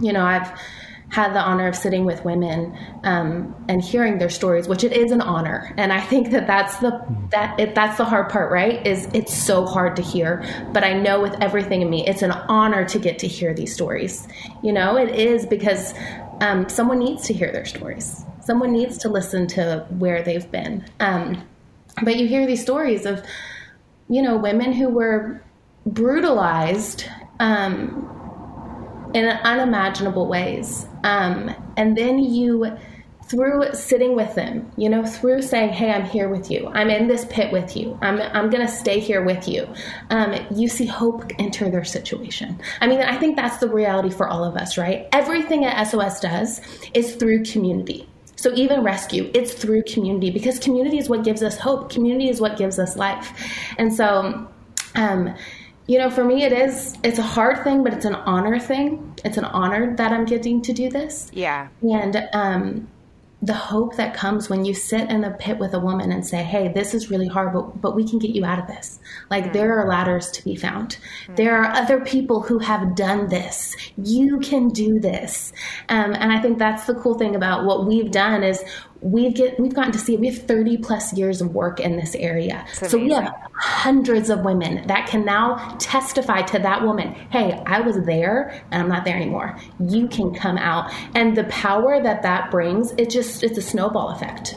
you 0.00 0.12
know, 0.12 0.24
I've 0.24 0.50
had 1.10 1.32
the 1.32 1.40
honor 1.40 1.68
of 1.68 1.76
sitting 1.76 2.04
with 2.04 2.24
women 2.24 2.76
um, 3.04 3.54
and 3.68 3.80
hearing 3.80 4.18
their 4.18 4.30
stories, 4.30 4.66
which 4.66 4.82
it 4.82 4.92
is 4.92 5.12
an 5.12 5.20
honor. 5.20 5.72
And 5.76 5.92
I 5.92 6.00
think 6.00 6.30
that 6.32 6.48
that's 6.48 6.78
the 6.78 7.04
that 7.30 7.60
it, 7.60 7.74
that's 7.76 7.98
the 7.98 8.04
hard 8.04 8.30
part, 8.30 8.50
right? 8.50 8.84
Is 8.84 9.08
it's 9.14 9.32
so 9.32 9.64
hard 9.64 9.94
to 9.96 10.02
hear, 10.02 10.44
but 10.72 10.82
I 10.82 10.94
know 10.94 11.20
with 11.20 11.40
everything 11.40 11.82
in 11.82 11.90
me, 11.90 12.04
it's 12.04 12.22
an 12.22 12.32
honor 12.32 12.84
to 12.86 12.98
get 12.98 13.20
to 13.20 13.28
hear 13.28 13.54
these 13.54 13.72
stories. 13.72 14.26
You 14.62 14.72
know, 14.72 14.96
it 14.96 15.14
is 15.14 15.46
because 15.46 15.94
um, 16.40 16.68
someone 16.68 16.98
needs 16.98 17.26
to 17.28 17.32
hear 17.32 17.52
their 17.52 17.66
stories. 17.66 18.24
Someone 18.40 18.72
needs 18.72 18.98
to 18.98 19.08
listen 19.08 19.46
to 19.48 19.86
where 19.90 20.22
they've 20.22 20.50
been. 20.50 20.84
Um, 20.98 21.46
but 22.02 22.16
you 22.16 22.26
hear 22.26 22.44
these 22.46 22.60
stories 22.60 23.06
of, 23.06 23.22
you 24.08 24.22
know, 24.22 24.36
women 24.36 24.72
who 24.72 24.88
were 24.88 25.42
brutalized. 25.86 27.06
Um, 27.40 28.10
in 29.14 29.26
unimaginable 29.26 30.26
ways. 30.26 30.86
Um, 31.04 31.54
and 31.76 31.96
then 31.96 32.18
you, 32.18 32.76
through 33.26 33.72
sitting 33.72 34.16
with 34.16 34.34
them, 34.34 34.70
you 34.76 34.88
know, 34.90 35.06
through 35.06 35.42
saying, 35.42 35.70
"Hey, 35.70 35.90
I'm 35.90 36.04
here 36.04 36.28
with 36.28 36.50
you. 36.50 36.66
I'm 36.74 36.90
in 36.90 37.06
this 37.06 37.24
pit 37.26 37.52
with 37.52 37.76
you. 37.76 37.98
I'm 38.02 38.20
I'm 38.20 38.50
going 38.50 38.66
to 38.66 38.72
stay 38.72 38.98
here 38.98 39.24
with 39.24 39.48
you." 39.48 39.66
Um, 40.10 40.34
you 40.54 40.68
see 40.68 40.84
hope 40.84 41.30
enter 41.38 41.70
their 41.70 41.84
situation. 41.84 42.60
I 42.80 42.86
mean, 42.86 43.00
I 43.00 43.16
think 43.16 43.36
that's 43.36 43.58
the 43.58 43.68
reality 43.68 44.10
for 44.10 44.28
all 44.28 44.44
of 44.44 44.56
us, 44.56 44.76
right? 44.76 45.06
Everything 45.12 45.62
that 45.62 45.86
SOS 45.86 46.20
does 46.20 46.60
is 46.92 47.14
through 47.14 47.44
community. 47.44 48.08
So 48.36 48.52
even 48.54 48.82
rescue, 48.82 49.30
it's 49.34 49.52
through 49.52 49.84
community 49.84 50.30
because 50.30 50.58
community 50.58 50.98
is 50.98 51.08
what 51.08 51.24
gives 51.24 51.42
us 51.42 51.58
hope. 51.58 51.90
Community 51.90 52.28
is 52.28 52.40
what 52.40 52.56
gives 52.56 52.78
us 52.78 52.96
life, 52.96 53.32
and 53.78 53.92
so. 53.92 54.48
Um, 54.96 55.34
you 55.86 55.98
know, 55.98 56.08
for 56.08 56.24
me, 56.24 56.44
it 56.44 56.52
is, 56.52 56.96
it's 57.04 57.18
a 57.18 57.22
hard 57.22 57.62
thing, 57.62 57.84
but 57.84 57.92
it's 57.92 58.06
an 58.06 58.14
honor 58.14 58.58
thing. 58.58 59.14
It's 59.22 59.36
an 59.36 59.44
honor 59.44 59.94
that 59.96 60.12
I'm 60.12 60.24
getting 60.24 60.62
to 60.62 60.72
do 60.72 60.88
this. 60.88 61.30
Yeah. 61.34 61.68
And 61.82 62.26
um, 62.32 62.88
the 63.42 63.52
hope 63.52 63.96
that 63.96 64.14
comes 64.14 64.48
when 64.48 64.64
you 64.64 64.72
sit 64.72 65.10
in 65.10 65.20
the 65.20 65.30
pit 65.30 65.58
with 65.58 65.74
a 65.74 65.78
woman 65.78 66.10
and 66.10 66.26
say, 66.26 66.42
hey, 66.42 66.68
this 66.68 66.94
is 66.94 67.10
really 67.10 67.28
hard, 67.28 67.52
but, 67.52 67.80
but 67.80 67.94
we 67.94 68.08
can 68.08 68.18
get 68.18 68.30
you 68.30 68.44
out 68.44 68.58
of 68.58 68.66
this. 68.66 69.00
Like, 69.30 69.52
there 69.52 69.78
are 69.78 69.86
ladders 69.86 70.30
to 70.32 70.44
be 70.44 70.56
found. 70.56 70.96
There 71.36 71.56
are 71.56 71.70
other 71.72 72.00
people 72.00 72.40
who 72.40 72.58
have 72.60 72.94
done 72.94 73.28
this. 73.28 73.76
You 73.98 74.38
can 74.40 74.68
do 74.68 74.98
this. 74.98 75.52
Um, 75.90 76.14
and 76.14 76.32
I 76.32 76.40
think 76.40 76.58
that's 76.58 76.86
the 76.86 76.94
cool 76.94 77.18
thing 77.18 77.36
about 77.36 77.64
what 77.66 77.86
we've 77.86 78.10
done 78.10 78.42
is 78.42 78.64
we've 79.04 79.34
get 79.34 79.60
we've 79.60 79.74
gotten 79.74 79.92
to 79.92 79.98
see 79.98 80.14
it. 80.14 80.20
we 80.20 80.28
have 80.28 80.38
30 80.38 80.78
plus 80.78 81.12
years 81.12 81.42
of 81.42 81.54
work 81.54 81.78
in 81.78 81.96
this 81.96 82.14
area. 82.14 82.66
So 82.72 82.96
we 82.98 83.12
have 83.12 83.34
hundreds 83.52 84.30
of 84.30 84.40
women 84.40 84.86
that 84.86 85.06
can 85.06 85.24
now 85.24 85.76
testify 85.78 86.42
to 86.42 86.58
that 86.58 86.82
woman 86.82 87.14
hey 87.30 87.62
i 87.66 87.80
was 87.80 87.96
there 88.04 88.62
and 88.70 88.82
i'm 88.82 88.88
not 88.88 89.04
there 89.04 89.16
anymore. 89.16 89.58
You 89.78 90.08
can 90.08 90.34
come 90.34 90.56
out. 90.56 90.90
And 91.14 91.36
the 91.36 91.44
power 91.44 92.02
that 92.02 92.22
that 92.22 92.50
brings 92.50 92.92
it 92.92 93.10
just 93.10 93.42
it's 93.42 93.58
a 93.58 93.62
snowball 93.62 94.08
effect. 94.10 94.56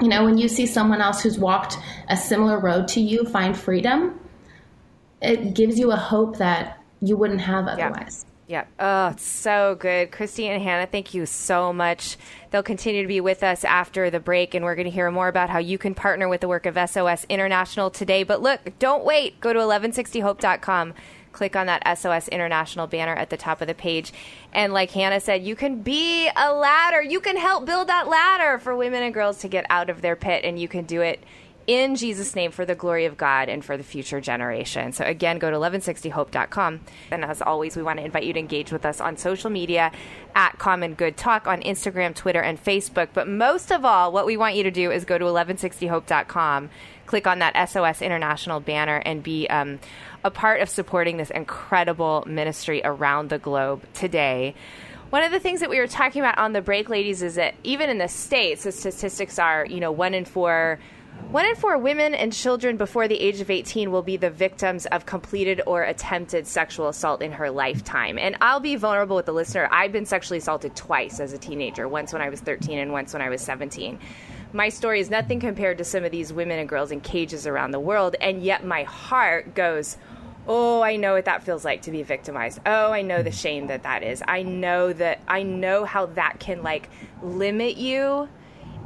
You 0.00 0.08
know 0.08 0.24
when 0.24 0.36
you 0.36 0.48
see 0.48 0.66
someone 0.66 1.00
else 1.00 1.22
who's 1.22 1.38
walked 1.38 1.78
a 2.08 2.16
similar 2.16 2.60
road 2.60 2.86
to 2.88 3.00
you 3.00 3.24
find 3.24 3.58
freedom 3.58 4.20
it 5.22 5.54
gives 5.54 5.78
you 5.78 5.92
a 5.92 5.96
hope 5.96 6.38
that 6.38 6.78
you 7.00 7.16
wouldn't 7.16 7.40
have 7.40 7.66
otherwise. 7.66 8.24
Yeah. 8.24 8.29
Oh, 8.80 9.08
it's 9.08 9.24
so 9.24 9.76
good. 9.78 10.10
Christy 10.10 10.48
and 10.48 10.62
Hannah, 10.62 10.86
thank 10.86 11.14
you 11.14 11.24
so 11.24 11.72
much. 11.72 12.16
They'll 12.50 12.62
continue 12.62 13.02
to 13.02 13.08
be 13.08 13.20
with 13.20 13.44
us 13.44 13.64
after 13.64 14.10
the 14.10 14.18
break, 14.18 14.54
and 14.54 14.64
we're 14.64 14.74
going 14.74 14.86
to 14.86 14.90
hear 14.90 15.08
more 15.10 15.28
about 15.28 15.50
how 15.50 15.58
you 15.58 15.78
can 15.78 15.94
partner 15.94 16.28
with 16.28 16.40
the 16.40 16.48
work 16.48 16.66
of 16.66 16.76
SOS 16.90 17.24
International 17.28 17.90
today. 17.90 18.24
But 18.24 18.42
look, 18.42 18.60
don't 18.78 19.04
wait. 19.04 19.40
Go 19.40 19.52
to 19.52 19.58
1160hope.com. 19.60 20.94
Click 21.32 21.54
on 21.54 21.66
that 21.66 21.96
SOS 21.96 22.26
International 22.26 22.88
banner 22.88 23.14
at 23.14 23.30
the 23.30 23.36
top 23.36 23.60
of 23.60 23.68
the 23.68 23.74
page. 23.74 24.12
And 24.52 24.72
like 24.72 24.90
Hannah 24.90 25.20
said, 25.20 25.44
you 25.44 25.54
can 25.54 25.82
be 25.82 26.28
a 26.34 26.52
ladder. 26.52 27.00
You 27.00 27.20
can 27.20 27.36
help 27.36 27.66
build 27.66 27.86
that 27.88 28.08
ladder 28.08 28.58
for 28.58 28.74
women 28.74 29.04
and 29.04 29.14
girls 29.14 29.38
to 29.38 29.48
get 29.48 29.64
out 29.70 29.90
of 29.90 30.02
their 30.02 30.16
pit, 30.16 30.44
and 30.44 30.58
you 30.58 30.66
can 30.66 30.86
do 30.86 31.02
it 31.02 31.22
in 31.70 31.94
Jesus' 31.94 32.34
name 32.34 32.50
for 32.50 32.66
the 32.66 32.74
glory 32.74 33.04
of 33.04 33.16
God 33.16 33.48
and 33.48 33.64
for 33.64 33.76
the 33.76 33.84
future 33.84 34.20
generation. 34.20 34.92
So, 34.92 35.04
again, 35.04 35.38
go 35.38 35.52
to 35.52 35.56
1160hope.com. 35.56 36.80
And 37.12 37.24
as 37.24 37.40
always, 37.40 37.76
we 37.76 37.84
want 37.84 38.00
to 38.00 38.04
invite 38.04 38.24
you 38.24 38.32
to 38.32 38.40
engage 38.40 38.72
with 38.72 38.84
us 38.84 39.00
on 39.00 39.16
social 39.16 39.50
media 39.50 39.92
at 40.34 40.58
Common 40.58 40.94
Good 40.94 41.16
Talk 41.16 41.46
on 41.46 41.62
Instagram, 41.62 42.12
Twitter, 42.12 42.40
and 42.40 42.60
Facebook. 42.60 43.10
But 43.14 43.28
most 43.28 43.70
of 43.70 43.84
all, 43.84 44.10
what 44.10 44.26
we 44.26 44.36
want 44.36 44.56
you 44.56 44.64
to 44.64 44.72
do 44.72 44.90
is 44.90 45.04
go 45.04 45.16
to 45.16 45.24
1160hope.com, 45.24 46.70
click 47.06 47.28
on 47.28 47.38
that 47.38 47.68
SOS 47.70 48.02
International 48.02 48.58
banner, 48.58 49.00
and 49.06 49.22
be 49.22 49.46
um, 49.46 49.78
a 50.24 50.30
part 50.32 50.62
of 50.62 50.68
supporting 50.68 51.18
this 51.18 51.30
incredible 51.30 52.24
ministry 52.26 52.80
around 52.84 53.30
the 53.30 53.38
globe 53.38 53.84
today. 53.94 54.56
One 55.10 55.22
of 55.22 55.30
the 55.30 55.38
things 55.38 55.60
that 55.60 55.70
we 55.70 55.78
were 55.78 55.86
talking 55.86 56.20
about 56.20 56.36
on 56.38 56.52
the 56.52 56.62
break, 56.62 56.88
ladies, 56.88 57.22
is 57.22 57.36
that 57.36 57.54
even 57.62 57.90
in 57.90 57.98
the 57.98 58.08
states, 58.08 58.64
the 58.64 58.72
statistics 58.72 59.38
are, 59.38 59.64
you 59.64 59.78
know, 59.78 59.92
one 59.92 60.14
in 60.14 60.24
four. 60.24 60.80
One 61.28 61.46
in 61.46 61.54
four 61.54 61.78
women 61.78 62.14
and 62.14 62.32
children 62.32 62.76
before 62.76 63.06
the 63.06 63.20
age 63.20 63.40
of 63.40 63.50
18 63.50 63.92
will 63.92 64.02
be 64.02 64.16
the 64.16 64.30
victims 64.30 64.86
of 64.86 65.06
completed 65.06 65.60
or 65.64 65.82
attempted 65.82 66.46
sexual 66.46 66.88
assault 66.88 67.22
in 67.22 67.30
her 67.32 67.50
lifetime. 67.50 68.18
And 68.18 68.36
I'll 68.40 68.58
be 68.58 68.74
vulnerable 68.74 69.14
with 69.14 69.26
the 69.26 69.32
listener. 69.32 69.68
I've 69.70 69.92
been 69.92 70.06
sexually 70.06 70.38
assaulted 70.38 70.74
twice 70.74 71.20
as 71.20 71.32
a 71.32 71.38
teenager, 71.38 71.86
once 71.86 72.12
when 72.12 72.20
I 72.20 72.30
was 72.30 72.40
13 72.40 72.80
and 72.80 72.90
once 72.90 73.12
when 73.12 73.22
I 73.22 73.28
was 73.28 73.42
17. 73.42 74.00
My 74.52 74.70
story 74.70 74.98
is 74.98 75.08
nothing 75.08 75.38
compared 75.38 75.78
to 75.78 75.84
some 75.84 76.04
of 76.04 76.10
these 76.10 76.32
women 76.32 76.58
and 76.58 76.68
girls 76.68 76.90
in 76.90 77.00
cages 77.00 77.46
around 77.46 77.70
the 77.70 77.80
world, 77.80 78.16
and 78.20 78.42
yet 78.42 78.64
my 78.64 78.82
heart 78.82 79.54
goes, 79.54 79.96
oh 80.48 80.80
i 80.80 80.96
know 80.96 81.12
what 81.12 81.26
that 81.26 81.42
feels 81.42 81.66
like 81.66 81.82
to 81.82 81.90
be 81.90 82.02
victimized 82.02 82.58
oh 82.64 82.90
i 82.90 83.02
know 83.02 83.22
the 83.22 83.30
shame 83.30 83.66
that 83.66 83.82
that 83.82 84.02
is 84.02 84.22
i 84.26 84.42
know 84.42 84.90
that 84.90 85.20
i 85.28 85.42
know 85.42 85.84
how 85.84 86.06
that 86.06 86.40
can 86.40 86.62
like 86.62 86.88
limit 87.22 87.76
you 87.76 88.26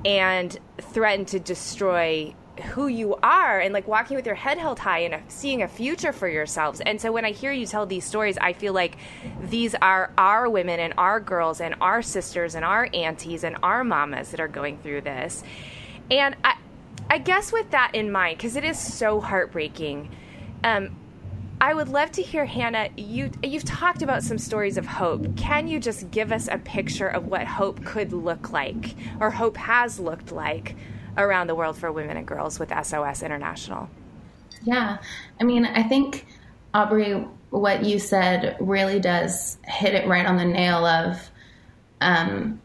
and 0.05 0.59
threaten 0.93 1.25
to 1.27 1.39
destroy 1.39 2.35
who 2.63 2.87
you 2.87 3.17
are 3.17 3.59
and 3.59 3.75
like 3.75 3.89
walking 3.89 4.17
with 4.17 4.27
your 4.27 4.35
head 4.37 4.59
held 4.59 4.79
high 4.79 5.01
and 5.01 5.23
seeing 5.29 5.63
a 5.63 5.69
future 5.69 6.13
for 6.13 6.29
yourselves. 6.29 6.81
And 6.81 7.01
so 7.01 7.11
when 7.11 7.25
I 7.25 7.33
hear 7.33 7.51
you 7.51 7.67
tell 7.67 7.85
these 7.85 8.05
stories, 8.05 8.39
I 8.41 8.53
feel 8.53 8.73
like 8.73 8.97
these 9.43 9.75
are 9.75 10.13
our 10.17 10.49
women 10.49 10.79
and 10.79 10.95
our 10.97 11.19
girls 11.19 11.61
and 11.61 11.75
our 11.81 12.01
sisters 12.01 12.55
and 12.55 12.65
our 12.65 12.89
aunties 12.95 13.43
and 13.43 13.57
our 13.63 13.83
mamas 13.83 14.31
that 14.31 14.41
are 14.41 14.49
going 14.49 14.79
through 14.79 15.01
this. 15.01 15.43
And 16.11 16.37
I, 16.45 16.57
I 17.11 17.19
guess 17.19 17.53
with 17.53 17.71
that 17.71 17.91
in 17.95 18.13
mind, 18.13 18.39
because 18.39 18.57
it 18.57 18.65
is 18.65 18.79
so 18.79 19.21
heartbreaking, 19.21 20.11
um, 20.63 20.97
I 21.65 21.73
would 21.73 21.89
love 21.89 22.13
to 22.13 22.23
hear 22.23 22.45
Hannah. 22.45 22.91
You 22.95 23.31
you've 23.43 23.65
talked 23.65 24.03
about 24.03 24.23
some 24.23 24.37
stories 24.37 24.77
of 24.77 24.85
hope. 24.85 25.35
Can 25.35 25.67
you 25.67 25.81
just 25.81 26.11
give 26.11 26.31
us 26.31 26.47
a 26.47 26.59
picture 26.59 27.09
of 27.09 27.29
what 27.29 27.47
hope 27.47 27.83
could 27.87 28.13
look 28.13 28.53
like, 28.53 28.95
or 29.19 29.31
hope 29.31 29.57
has 29.57 29.99
looked 29.99 30.31
like, 30.31 30.77
around 31.17 31.47
the 31.47 31.55
world 31.55 31.79
for 31.79 31.91
women 31.91 32.19
and 32.19 32.27
girls 32.27 32.61
with 32.61 32.69
SOS 32.69 33.23
International? 33.23 33.89
Yeah, 34.65 34.99
I 35.41 35.45
mean, 35.45 35.65
I 35.65 35.83
think 35.85 36.27
Aubrey, 36.75 37.27
what 37.49 37.83
you 37.83 37.99
said 37.99 38.59
really 38.61 39.01
does 39.01 39.57
hit 39.65 39.95
it 39.95 40.07
right 40.07 40.27
on 40.27 40.37
the 40.37 40.45
nail. 40.45 40.85
Of 40.85 41.31
um, 42.03 42.61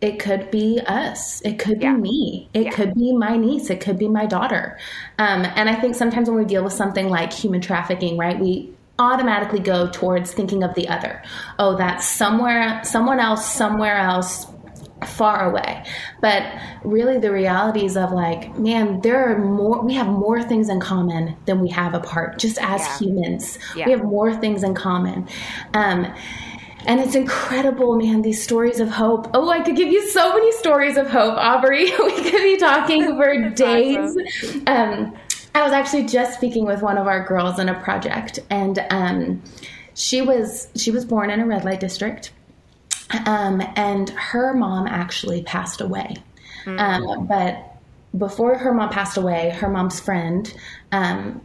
it 0.00 0.18
could 0.20 0.50
be 0.50 0.80
us. 0.86 1.40
It 1.42 1.58
could 1.58 1.82
yeah. 1.82 1.94
be 1.94 2.00
me. 2.00 2.48
It 2.54 2.66
yeah. 2.66 2.70
could 2.70 2.94
be 2.94 3.16
my 3.16 3.36
niece. 3.36 3.68
It 3.68 3.80
could 3.80 3.98
be 3.98 4.08
my 4.08 4.26
daughter. 4.26 4.78
Um, 5.18 5.44
and 5.44 5.68
I 5.68 5.74
think 5.74 5.96
sometimes 5.96 6.28
when 6.28 6.38
we 6.38 6.44
deal 6.44 6.62
with 6.62 6.72
something 6.72 7.08
like 7.08 7.32
human 7.32 7.60
trafficking, 7.60 8.16
right, 8.16 8.38
we 8.38 8.72
automatically 9.00 9.60
go 9.60 9.88
towards 9.90 10.32
thinking 10.32 10.62
of 10.62 10.74
the 10.74 10.88
other. 10.88 11.22
Oh, 11.58 11.76
that's 11.76 12.06
somewhere, 12.06 12.80
someone 12.84 13.18
else, 13.18 13.44
somewhere 13.52 13.96
else, 13.96 14.46
far 15.06 15.50
away. 15.50 15.84
But 16.20 16.42
really, 16.84 17.18
the 17.18 17.32
realities 17.32 17.96
of 17.96 18.12
like, 18.12 18.56
man, 18.58 19.00
there 19.00 19.32
are 19.32 19.38
more, 19.38 19.84
we 19.84 19.94
have 19.94 20.06
more 20.06 20.42
things 20.42 20.68
in 20.68 20.80
common 20.80 21.36
than 21.46 21.60
we 21.60 21.68
have 21.70 21.94
apart, 21.94 22.38
just 22.38 22.58
as 22.58 22.80
yeah. 22.80 22.98
humans. 22.98 23.58
We 23.74 23.92
have 23.92 24.02
more 24.02 24.34
things 24.36 24.62
in 24.62 24.74
common. 24.74 25.28
Um, 25.74 26.12
and 26.86 27.00
it's 27.00 27.14
incredible, 27.14 27.96
man, 27.96 28.22
these 28.22 28.42
stories 28.42 28.80
of 28.80 28.88
hope. 28.88 29.28
Oh, 29.34 29.50
I 29.50 29.60
could 29.60 29.76
give 29.76 29.90
you 29.90 30.08
so 30.08 30.32
many 30.32 30.52
stories 30.52 30.96
of 30.96 31.08
hope, 31.08 31.36
Aubrey. 31.36 31.84
we 31.98 32.22
could 32.22 32.42
be 32.42 32.56
talking 32.56 33.16
for 33.16 33.50
days. 33.50 34.16
Awesome. 34.44 34.62
Um, 34.66 35.16
I 35.54 35.62
was 35.62 35.72
actually 35.72 36.06
just 36.06 36.34
speaking 36.34 36.64
with 36.64 36.82
one 36.82 36.98
of 36.98 37.06
our 37.06 37.26
girls 37.26 37.58
in 37.58 37.68
a 37.68 37.80
project, 37.80 38.38
and 38.50 38.84
um, 38.90 39.42
she 39.94 40.22
was 40.22 40.68
she 40.76 40.90
was 40.90 41.04
born 41.04 41.30
in 41.30 41.40
a 41.40 41.46
red 41.46 41.64
light 41.64 41.80
district, 41.80 42.32
um, 43.26 43.62
and 43.74 44.10
her 44.10 44.54
mom 44.54 44.86
actually 44.86 45.42
passed 45.42 45.80
away. 45.80 46.16
Mm-hmm. 46.64 47.26
but 47.26 47.64
before 48.18 48.58
her 48.58 48.74
mom 48.74 48.90
passed 48.90 49.16
away, 49.16 49.50
her 49.50 49.68
mom's 49.68 50.00
friend 50.00 50.52
um, 50.92 51.40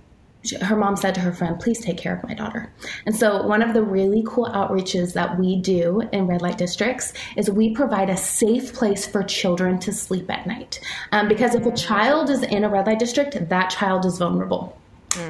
her 0.62 0.76
mom 0.76 0.96
said 0.96 1.16
to 1.16 1.22
her 1.22 1.32
friend, 1.32 1.60
please 1.60 1.80
take 1.80 1.98
care 1.98 2.16
of 2.16 2.24
my 2.24 2.34
daughter. 2.34 2.72
And 3.06 3.16
so, 3.16 3.46
one 3.46 3.62
of 3.62 3.74
the 3.74 3.82
really 3.82 4.24
cool 4.26 4.46
outreaches 4.46 5.14
that 5.14 5.40
we 5.40 5.62
do 5.62 6.02
in 6.12 6.28
red 6.28 6.42
light 6.42 6.58
districts 6.58 7.14
is 7.38 7.50
we 7.50 7.74
provide 7.74 8.10
a 8.10 8.18
safe 8.18 8.74
place 8.74 9.06
for 9.06 9.24
children 9.24 9.80
to 9.80 9.94
sleep 9.94 10.30
at 10.30 10.46
night. 10.46 10.80
Um, 11.12 11.28
because 11.28 11.56
if 11.56 11.66
a 11.66 11.72
child 11.72 12.30
is 12.30 12.44
in 12.44 12.64
a 12.64 12.70
red 12.70 12.88
light 12.88 13.00
district, 13.00 13.50
that 13.50 13.70
child 13.70 14.06
is 14.06 14.18
vulnerable. 14.18 14.78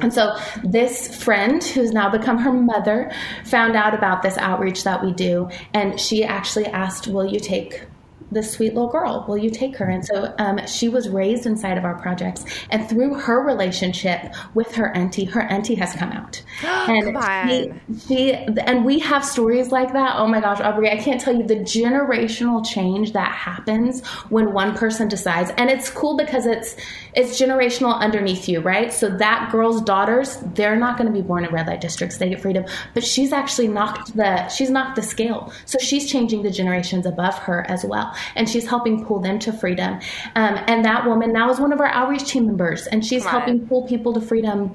And 0.00 0.12
so, 0.12 0.36
this 0.62 1.22
friend, 1.22 1.62
who's 1.62 1.92
now 1.92 2.10
become 2.10 2.38
her 2.38 2.52
mother, 2.52 3.12
found 3.44 3.76
out 3.76 3.94
about 3.94 4.22
this 4.22 4.38
outreach 4.38 4.84
that 4.84 5.04
we 5.04 5.12
do, 5.12 5.50
and 5.74 6.00
she 6.00 6.24
actually 6.24 6.66
asked, 6.66 7.06
Will 7.06 7.26
you 7.26 7.38
take 7.38 7.82
this 8.30 8.52
sweet 8.52 8.74
little 8.74 8.90
girl. 8.90 9.24
Will 9.28 9.38
you 9.38 9.50
take 9.50 9.76
her? 9.76 9.86
And 9.86 10.04
so 10.04 10.34
um, 10.38 10.66
she 10.66 10.88
was 10.88 11.08
raised 11.08 11.46
inside 11.46 11.78
of 11.78 11.84
our 11.84 11.98
projects, 11.98 12.44
and 12.70 12.88
through 12.88 13.14
her 13.14 13.42
relationship 13.42 14.34
with 14.54 14.74
her 14.74 14.94
auntie, 14.96 15.24
her 15.24 15.42
auntie 15.42 15.74
has 15.76 15.92
come 15.94 16.10
out. 16.12 16.42
and 16.62 17.14
come 17.14 17.48
she, 17.48 17.72
she, 18.06 18.32
and 18.32 18.84
we 18.84 18.98
have 19.00 19.24
stories 19.24 19.70
like 19.70 19.92
that. 19.92 20.16
Oh 20.16 20.26
my 20.26 20.40
gosh, 20.40 20.60
Aubrey, 20.60 20.90
I 20.90 20.96
can't 20.96 21.20
tell 21.20 21.34
you 21.34 21.44
the 21.44 21.56
generational 21.56 22.66
change 22.66 23.12
that 23.12 23.32
happens 23.32 24.04
when 24.28 24.52
one 24.52 24.76
person 24.76 25.08
decides. 25.08 25.50
And 25.56 25.70
it's 25.70 25.90
cool 25.90 26.16
because 26.16 26.46
it's 26.46 26.76
it's 27.14 27.40
generational 27.40 27.98
underneath 27.98 28.48
you, 28.48 28.60
right? 28.60 28.92
So 28.92 29.08
that 29.18 29.50
girl's 29.52 29.82
daughters, 29.82 30.38
they're 30.54 30.76
not 30.76 30.98
going 30.98 31.06
to 31.06 31.12
be 31.12 31.22
born 31.22 31.44
in 31.44 31.52
red 31.52 31.66
light 31.66 31.80
districts. 31.80 32.18
They 32.18 32.30
get 32.30 32.40
freedom, 32.40 32.64
but 32.94 33.04
she's 33.04 33.32
actually 33.32 33.68
knocked 33.68 34.16
the 34.16 34.48
she's 34.48 34.70
knocked 34.70 34.96
the 34.96 35.02
scale. 35.02 35.52
So 35.66 35.78
she's 35.78 36.10
changing 36.10 36.42
the 36.42 36.50
generations 36.50 37.06
above 37.06 37.38
her 37.40 37.64
as 37.68 37.84
well 37.84 38.13
and 38.34 38.48
she's 38.48 38.66
helping 38.66 39.04
pull 39.04 39.20
them 39.20 39.38
to 39.40 39.52
freedom. 39.52 39.94
Um, 40.34 40.58
and 40.66 40.84
that 40.84 41.06
woman 41.06 41.32
now 41.32 41.50
is 41.50 41.60
one 41.60 41.72
of 41.72 41.80
our 41.80 41.88
outreach 41.88 42.24
team 42.24 42.46
members, 42.46 42.86
and 42.86 43.04
she's 43.04 43.24
helping 43.24 43.66
pull 43.66 43.86
people 43.86 44.12
to 44.14 44.20
freedom 44.20 44.74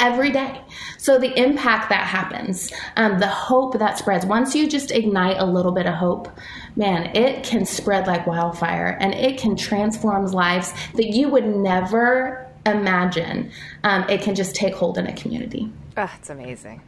every 0.00 0.30
day. 0.30 0.60
So 0.98 1.18
the 1.18 1.32
impact 1.38 1.90
that 1.90 2.06
happens, 2.06 2.72
um, 2.96 3.18
the 3.18 3.28
hope 3.28 3.78
that 3.78 3.98
spreads, 3.98 4.26
once 4.26 4.54
you 4.54 4.68
just 4.68 4.90
ignite 4.90 5.36
a 5.38 5.44
little 5.44 5.72
bit 5.72 5.86
of 5.86 5.94
hope, 5.94 6.28
man, 6.74 7.14
it 7.14 7.44
can 7.44 7.64
spread 7.64 8.06
like 8.06 8.26
wildfire 8.26 8.96
and 9.00 9.14
it 9.14 9.38
can 9.38 9.56
transform 9.56 10.26
lives 10.26 10.72
that 10.94 11.08
you 11.08 11.28
would 11.28 11.46
never 11.46 12.50
imagine. 12.66 13.50
Um, 13.84 14.08
it 14.08 14.22
can 14.22 14.34
just 14.34 14.54
take 14.54 14.74
hold 14.74 14.98
in 14.98 15.06
a 15.06 15.12
community. 15.12 15.70
Oh, 15.96 16.10
it's 16.18 16.30
amazing. 16.30 16.80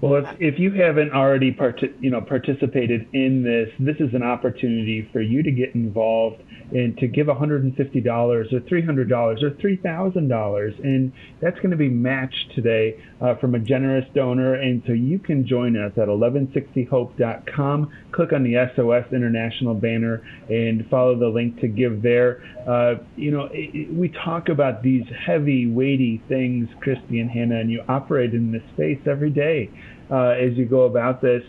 Well, 0.00 0.16
if, 0.16 0.36
if 0.38 0.58
you 0.60 0.72
haven't 0.72 1.12
already 1.12 1.50
part, 1.50 1.80
you 2.00 2.10
know 2.10 2.20
participated 2.20 3.08
in 3.12 3.42
this, 3.42 3.68
this 3.78 3.96
is 3.98 4.14
an 4.14 4.22
opportunity 4.22 5.08
for 5.12 5.20
you 5.20 5.42
to 5.42 5.50
get 5.50 5.74
involved 5.74 6.42
and 6.70 6.96
to 6.98 7.06
give 7.06 7.26
$150 7.26 7.76
or 7.76 8.44
$300 8.44 9.42
or 9.42 9.50
$3,000, 9.50 10.84
and 10.84 11.12
that's 11.40 11.56
going 11.56 11.70
to 11.70 11.76
be 11.76 11.88
matched 11.88 12.52
today 12.54 13.02
uh, 13.20 13.34
from 13.36 13.54
a 13.54 13.58
generous 13.58 14.04
donor. 14.14 14.54
And 14.54 14.82
so 14.86 14.92
you 14.92 15.18
can 15.18 15.46
join 15.46 15.76
us 15.76 15.92
at 15.96 16.08
1160hope.com. 16.08 17.92
Click 18.12 18.32
on 18.32 18.42
the 18.42 18.70
SOS 18.76 19.12
International 19.12 19.74
banner 19.74 20.22
and 20.48 20.86
follow 20.88 21.18
the 21.18 21.28
link 21.28 21.60
to 21.60 21.68
give 21.68 22.02
there. 22.02 22.42
Uh, 22.68 22.96
you 23.16 23.30
know, 23.30 23.46
it, 23.46 23.74
it, 23.74 23.94
we 23.94 24.08
talk 24.08 24.48
about 24.48 24.82
these 24.82 25.04
heavy, 25.26 25.70
weighty 25.70 26.22
things, 26.28 26.68
Christy 26.80 27.20
and 27.20 27.30
Hannah, 27.30 27.60
and 27.60 27.70
you 27.70 27.82
operate 27.88 28.34
in 28.34 28.52
this 28.52 28.62
space 28.74 29.00
every 29.06 29.30
day 29.30 29.70
uh, 30.10 30.30
as 30.30 30.56
you 30.56 30.66
go 30.66 30.82
about 30.82 31.22
this. 31.22 31.42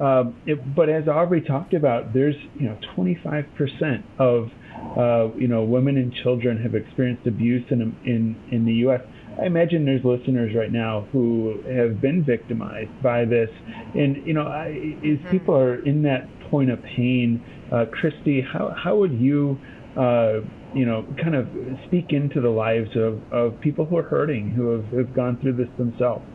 Um, 0.00 0.36
it, 0.44 0.74
but 0.74 0.90
as 0.90 1.08
Aubrey 1.08 1.40
talked 1.40 1.72
about, 1.72 2.12
there's 2.12 2.36
you 2.58 2.68
know 2.68 2.78
25% 2.96 4.02
of 4.18 4.50
uh, 4.96 5.30
you 5.36 5.48
know 5.48 5.64
women 5.64 5.96
and 5.96 6.12
children 6.12 6.62
have 6.62 6.74
experienced 6.74 7.26
abuse 7.26 7.64
in 7.70 7.96
in 8.04 8.36
in 8.50 8.64
the 8.64 8.74
U.S. 8.86 9.00
I 9.40 9.44
imagine 9.44 9.84
there's 9.84 10.04
listeners 10.04 10.54
right 10.54 10.72
now 10.72 11.06
who 11.12 11.60
have 11.68 12.00
been 12.00 12.24
victimized 12.24 13.02
by 13.02 13.24
this, 13.24 13.50
and 13.94 14.26
you 14.26 14.32
know, 14.32 14.46
I, 14.46 14.68
as 14.68 14.74
mm-hmm. 14.74 15.30
people 15.30 15.56
are 15.56 15.84
in 15.84 16.02
that 16.02 16.28
point 16.50 16.70
of 16.70 16.82
pain, 16.82 17.44
uh, 17.70 17.86
Christy, 17.90 18.40
how 18.40 18.74
how 18.76 18.96
would 18.96 19.12
you 19.12 19.58
uh, 19.96 20.40
you 20.74 20.84
know, 20.84 21.06
kind 21.22 21.34
of 21.34 21.48
speak 21.86 22.12
into 22.12 22.40
the 22.40 22.50
lives 22.50 22.94
of, 22.96 23.20
of 23.32 23.58
people 23.60 23.86
who 23.86 23.96
are 23.96 24.02
hurting, 24.02 24.50
who 24.50 24.68
have, 24.68 24.86
have 24.92 25.14
gone 25.14 25.38
through 25.40 25.54
this 25.54 25.68
themselves. 25.78 26.26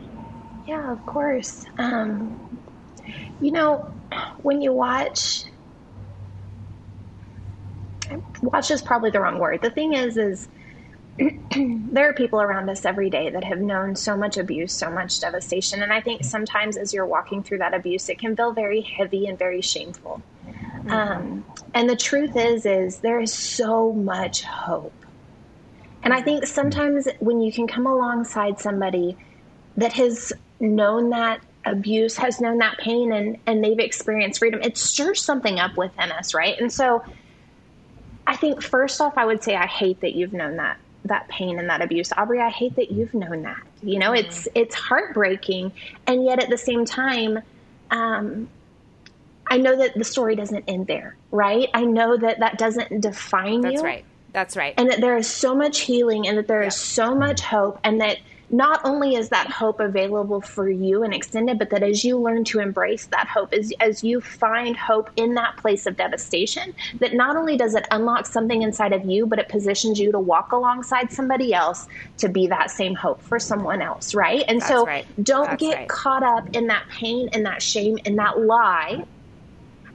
Yeah, 0.66 0.92
of 0.92 1.04
course. 1.06 1.64
Um, 1.78 2.58
you 3.40 3.52
know, 3.52 3.92
when 4.42 4.60
you 4.60 4.72
watch, 4.72 5.44
watch 8.42 8.70
is 8.70 8.82
probably 8.82 9.10
the 9.10 9.20
wrong 9.20 9.38
word. 9.38 9.62
The 9.62 9.70
thing 9.70 9.94
is, 9.94 10.16
is 10.16 10.48
there 11.56 12.08
are 12.08 12.14
people 12.14 12.40
around 12.40 12.70
us 12.70 12.84
every 12.84 13.10
day 13.10 13.30
that 13.30 13.44
have 13.44 13.60
known 13.60 13.94
so 13.96 14.16
much 14.16 14.38
abuse, 14.38 14.72
so 14.72 14.90
much 14.90 15.20
devastation. 15.20 15.82
And 15.82 15.92
I 15.92 16.00
think 16.00 16.24
sometimes 16.24 16.76
as 16.76 16.94
you're 16.94 17.06
walking 17.06 17.42
through 17.42 17.58
that 17.58 17.74
abuse, 17.74 18.08
it 18.08 18.18
can 18.18 18.34
feel 18.34 18.52
very 18.52 18.80
heavy 18.80 19.26
and 19.26 19.38
very 19.38 19.60
shameful. 19.60 20.22
Mm-hmm. 20.46 20.90
Um, 20.90 21.44
and 21.74 21.88
the 21.88 21.96
truth 21.96 22.36
is, 22.36 22.66
is 22.66 22.98
there 22.98 23.20
is 23.20 23.32
so 23.32 23.92
much 23.92 24.42
hope. 24.42 24.94
And 26.02 26.12
I 26.12 26.22
think 26.22 26.46
sometimes 26.46 27.06
when 27.20 27.40
you 27.40 27.52
can 27.52 27.66
come 27.66 27.86
alongside 27.86 28.58
somebody 28.58 29.16
that 29.76 29.92
has 29.92 30.32
known 30.58 31.10
that 31.10 31.40
abuse, 31.64 32.16
has 32.16 32.40
known 32.40 32.58
that 32.58 32.78
pain, 32.78 33.12
and, 33.12 33.38
and 33.46 33.62
they've 33.62 33.78
experienced 33.78 34.40
freedom, 34.40 34.60
it 34.62 34.76
stirs 34.76 35.22
something 35.22 35.60
up 35.60 35.76
within 35.76 36.10
us, 36.10 36.34
right? 36.34 36.58
And 36.60 36.72
so 36.72 37.04
I 38.26 38.36
think 38.36 38.62
first 38.62 39.00
off, 39.00 39.18
I 39.18 39.24
would 39.24 39.42
say 39.42 39.56
I 39.56 39.66
hate 39.66 40.00
that 40.00 40.14
you've 40.14 40.32
known 40.32 40.56
that 40.56 40.78
that 41.04 41.28
pain 41.28 41.58
and 41.58 41.68
that 41.68 41.82
abuse. 41.82 42.12
Aubrey, 42.16 42.40
I 42.40 42.50
hate 42.50 42.76
that 42.76 42.90
you've 42.90 43.14
known 43.14 43.42
that. 43.42 43.60
You 43.82 43.98
know, 43.98 44.12
mm-hmm. 44.12 44.26
it's 44.26 44.48
it's 44.54 44.74
heartbreaking, 44.74 45.72
and 46.06 46.24
yet 46.24 46.42
at 46.42 46.48
the 46.48 46.58
same 46.58 46.84
time, 46.84 47.40
um, 47.90 48.48
I 49.48 49.58
know 49.58 49.76
that 49.76 49.94
the 49.94 50.04
story 50.04 50.36
doesn't 50.36 50.64
end 50.68 50.86
there, 50.86 51.16
right? 51.30 51.68
I 51.74 51.84
know 51.84 52.16
that 52.16 52.38
that 52.38 52.58
doesn't 52.58 53.00
define 53.00 53.62
That's 53.62 53.72
you. 53.72 53.78
That's 53.78 53.84
right. 53.84 54.04
That's 54.32 54.56
right. 54.56 54.74
And 54.78 54.90
that 54.90 55.00
there 55.00 55.16
is 55.16 55.28
so 55.28 55.54
much 55.54 55.80
healing, 55.80 56.28
and 56.28 56.38
that 56.38 56.46
there 56.46 56.62
is 56.62 56.76
so 56.76 57.14
much 57.14 57.40
hope, 57.40 57.78
and 57.84 58.00
that 58.00 58.18
not 58.52 58.82
only 58.84 59.16
is 59.16 59.30
that 59.30 59.50
hope 59.50 59.80
available 59.80 60.42
for 60.42 60.68
you 60.70 61.02
and 61.02 61.14
extended, 61.14 61.58
but 61.58 61.70
that 61.70 61.82
as 61.82 62.04
you 62.04 62.18
learn 62.18 62.44
to 62.44 62.60
embrace 62.60 63.06
that 63.06 63.26
hope, 63.26 63.52
as, 63.54 63.72
as 63.80 64.04
you 64.04 64.20
find 64.20 64.76
hope 64.76 65.10
in 65.16 65.34
that 65.34 65.56
place 65.56 65.86
of 65.86 65.96
devastation, 65.96 66.74
that 67.00 67.14
not 67.14 67.34
only 67.34 67.56
does 67.56 67.74
it 67.74 67.86
unlock 67.90 68.26
something 68.26 68.60
inside 68.60 68.92
of 68.92 69.06
you, 69.06 69.26
but 69.26 69.38
it 69.38 69.48
positions 69.48 69.98
you 69.98 70.12
to 70.12 70.18
walk 70.18 70.52
alongside 70.52 71.10
somebody 71.10 71.54
else 71.54 71.86
to 72.18 72.28
be 72.28 72.46
that 72.46 72.70
same 72.70 72.94
hope 72.94 73.22
for 73.22 73.38
someone 73.38 73.80
else, 73.80 74.14
right? 74.14 74.44
And 74.46 74.60
That's 74.60 74.70
so 74.70 74.84
right. 74.84 75.06
don't 75.22 75.46
That's 75.46 75.60
get 75.60 75.76
right. 75.78 75.88
caught 75.88 76.22
up 76.22 76.54
in 76.54 76.66
that 76.66 76.86
pain 76.90 77.30
and 77.32 77.46
that 77.46 77.62
shame 77.62 77.98
and 78.04 78.18
that 78.18 78.38
lie 78.38 79.04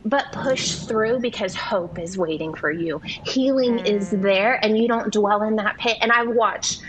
but 0.08 0.32
push 0.32 0.76
through 0.76 1.20
because 1.20 1.54
hope 1.54 2.00
is 2.00 2.17
waiting 2.17 2.54
for 2.54 2.72
you. 2.72 3.02
Healing 3.26 3.80
mm. 3.80 3.86
is 3.86 4.10
there, 4.10 4.63
and 4.63 4.78
you 4.78 4.88
don't 4.88 5.12
dwell 5.12 5.41
in 5.43 5.58
that 5.58 5.78
pit. 5.78 5.98
And 6.00 6.13
I've 6.13 6.30
watched 6.30 6.82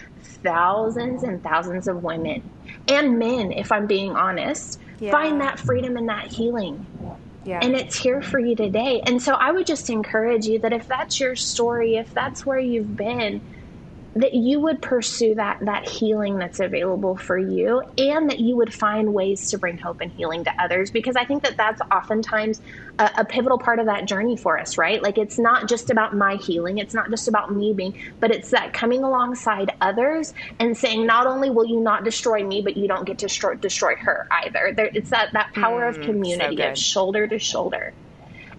thousands 0.42 1.22
and 1.22 1.42
thousands 1.42 1.88
of 1.88 2.02
women 2.02 2.42
and 2.88 3.18
men, 3.18 3.52
if 3.52 3.70
I'm 3.70 3.86
being 3.86 4.12
honest, 4.12 4.80
yeah. 4.98 5.10
find 5.10 5.40
that 5.40 5.58
freedom 5.58 5.96
and 5.96 6.08
that 6.08 6.32
healing. 6.32 6.86
Yeah. 7.44 7.60
And 7.62 7.74
it's 7.74 7.98
here 7.98 8.20
for 8.20 8.38
you 8.38 8.54
today. 8.54 9.00
And 9.06 9.22
so 9.22 9.32
I 9.32 9.52
would 9.52 9.66
just 9.66 9.88
encourage 9.88 10.46
you 10.46 10.58
that 10.60 10.72
if 10.72 10.86
that's 10.86 11.18
your 11.18 11.34
story, 11.34 11.96
if 11.96 12.12
that's 12.12 12.44
where 12.44 12.58
you've 12.58 12.96
been, 12.96 13.40
that 14.18 14.34
you 14.34 14.60
would 14.60 14.82
pursue 14.82 15.34
that 15.34 15.58
that 15.62 15.88
healing 15.88 16.38
that's 16.38 16.60
available 16.60 17.16
for 17.16 17.38
you 17.38 17.82
and 17.98 18.30
that 18.30 18.38
you 18.40 18.56
would 18.56 18.72
find 18.72 19.12
ways 19.14 19.50
to 19.50 19.58
bring 19.58 19.78
hope 19.78 20.00
and 20.00 20.12
healing 20.12 20.44
to 20.44 20.62
others 20.62 20.90
because 20.90 21.16
i 21.16 21.24
think 21.24 21.42
that 21.42 21.56
that's 21.56 21.80
oftentimes 21.92 22.60
a, 22.98 23.10
a, 23.18 23.24
pivotal 23.24 23.58
part 23.58 23.78
of 23.78 23.86
that 23.86 24.06
journey 24.06 24.36
for 24.36 24.58
us 24.58 24.76
right? 24.76 25.02
Like 25.02 25.18
it's 25.18 25.38
not 25.38 25.68
just 25.68 25.90
about 25.90 26.14
my 26.16 26.36
healing. 26.36 26.78
It's 26.78 26.94
not 26.94 27.10
just 27.10 27.28
about 27.28 27.54
me 27.54 27.72
being 27.72 27.96
but 28.20 28.30
it's 28.30 28.50
that 28.50 28.72
coming 28.72 29.04
alongside 29.04 29.72
others 29.80 30.34
and 30.58 30.76
saying 30.76 31.06
not 31.06 31.26
only 31.26 31.50
will 31.50 31.66
you 31.66 31.80
not 31.80 32.04
destroy 32.04 32.44
me 32.44 32.62
but 32.62 32.76
you 32.76 32.88
don't 32.88 33.04
get 33.04 33.18
to 33.18 33.26
destroy, 33.26 33.54
destroy 33.54 33.94
her 33.96 34.26
either. 34.44 34.72
There, 34.74 34.90
it's 34.92 35.10
that 35.10 35.32
that 35.32 35.54
power 35.54 35.82
mm, 35.82 35.88
of 35.96 36.00
community 36.00 36.56
so 36.56 36.70
of 36.70 36.78
shoulder 36.78 37.26
to 37.26 37.38
shoulder. 37.38 37.92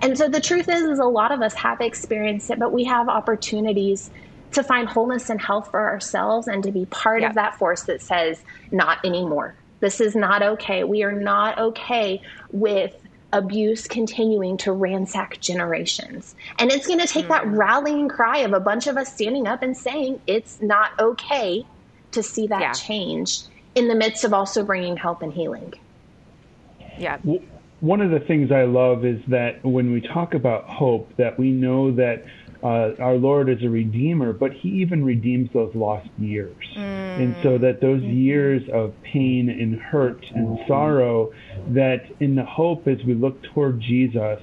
And 0.02 0.18
so 0.18 0.30
the 0.30 0.40
truth 0.40 0.70
is 0.70 0.84
is 0.84 1.00
a 1.00 1.06
lot 1.06 1.32
of 1.32 1.42
us 1.42 1.54
have 1.56 1.82
experienced 1.82 2.50
it 2.50 2.60
but 2.60 2.72
we 2.72 2.86
have 2.86 3.10
opportunities 3.10 4.10
to 4.52 4.64
find 4.64 4.88
wholeness 4.88 5.30
and 5.30 5.42
health 5.42 5.70
for 5.72 5.80
ourselves 5.80 6.48
and 6.48 6.64
to 6.64 6.72
be 6.72 6.86
part 6.86 7.22
yeah. 7.22 7.30
of 7.30 7.36
that 7.36 7.56
force 7.56 7.84
that 7.84 8.02
says, 8.02 8.42
not 8.72 9.04
anymore. 9.06 9.56
This 9.80 10.02
is 10.02 10.16
not 10.16 10.42
okay. 10.42 10.84
We 10.84 11.04
are 11.04 11.12
not 11.12 11.58
okay 11.58 12.22
with 12.52 12.96
abuse 13.32 13.88
continuing 13.88 14.58
to 14.58 14.72
ransack 14.72 15.40
generations. 15.40 16.36
And 16.58 16.72
it's 16.72 16.88
going 16.88 17.00
to 17.00 17.08
take 17.08 17.26
mm. 17.26 17.30
that 17.30 17.46
rallying 17.48 18.10
cry 18.10 18.40
of 18.40 18.54
a 18.54 18.60
bunch 18.60 18.88
of 18.88 18.98
us 18.98 19.14
standing 19.14 19.48
up 19.48 19.62
and 19.62 19.78
saying, 19.78 20.20
it's 20.26 20.62
not 20.62 21.00
okay 21.00 21.66
to 22.12 22.24
see 22.24 22.48
that 22.48 22.62
yeah. 22.62 22.74
change 22.74 23.42
in 23.76 23.88
the 23.88 23.96
midst 23.96 24.24
of 24.24 24.34
also 24.34 24.64
bringing 24.64 24.98
help 24.98 25.22
and 25.22 25.32
healing. 25.32 25.74
Yeah. 26.98 27.18
One 27.82 28.02
of 28.02 28.12
the 28.12 28.20
things 28.20 28.52
I 28.52 28.64
love 28.64 29.06
is 29.06 29.22
that 29.28 29.64
when 29.64 29.94
we 29.94 30.02
talk 30.02 30.34
about 30.34 30.68
hope, 30.68 31.16
that 31.18 31.40
we 31.40 31.52
know 31.52 31.92
that 31.92 32.26
uh, 32.62 32.92
our 33.00 33.16
Lord 33.16 33.50
is 33.50 33.64
a 33.64 33.70
redeemer, 33.70 34.34
but 34.34 34.52
He 34.52 34.70
even 34.70 35.04
redeems 35.04 35.50
those 35.54 35.74
lost 35.74 36.10
years. 36.18 36.56
Mm. 36.76 37.20
And 37.20 37.36
so 37.42 37.58
that 37.58 37.80
those 37.82 38.02
mm-hmm. 38.02 38.18
years 38.18 38.64
of 38.74 38.94
pain 39.02 39.50
and 39.50 39.80
hurt 39.80 40.26
and 40.36 40.60
sorrow, 40.68 41.32
that 41.70 42.06
in 42.20 42.36
the 42.36 42.46
hope 42.46 42.88
as 42.88 42.98
we 43.06 43.14
look 43.14 43.42
toward 43.44 43.80
Jesus, 43.80 44.42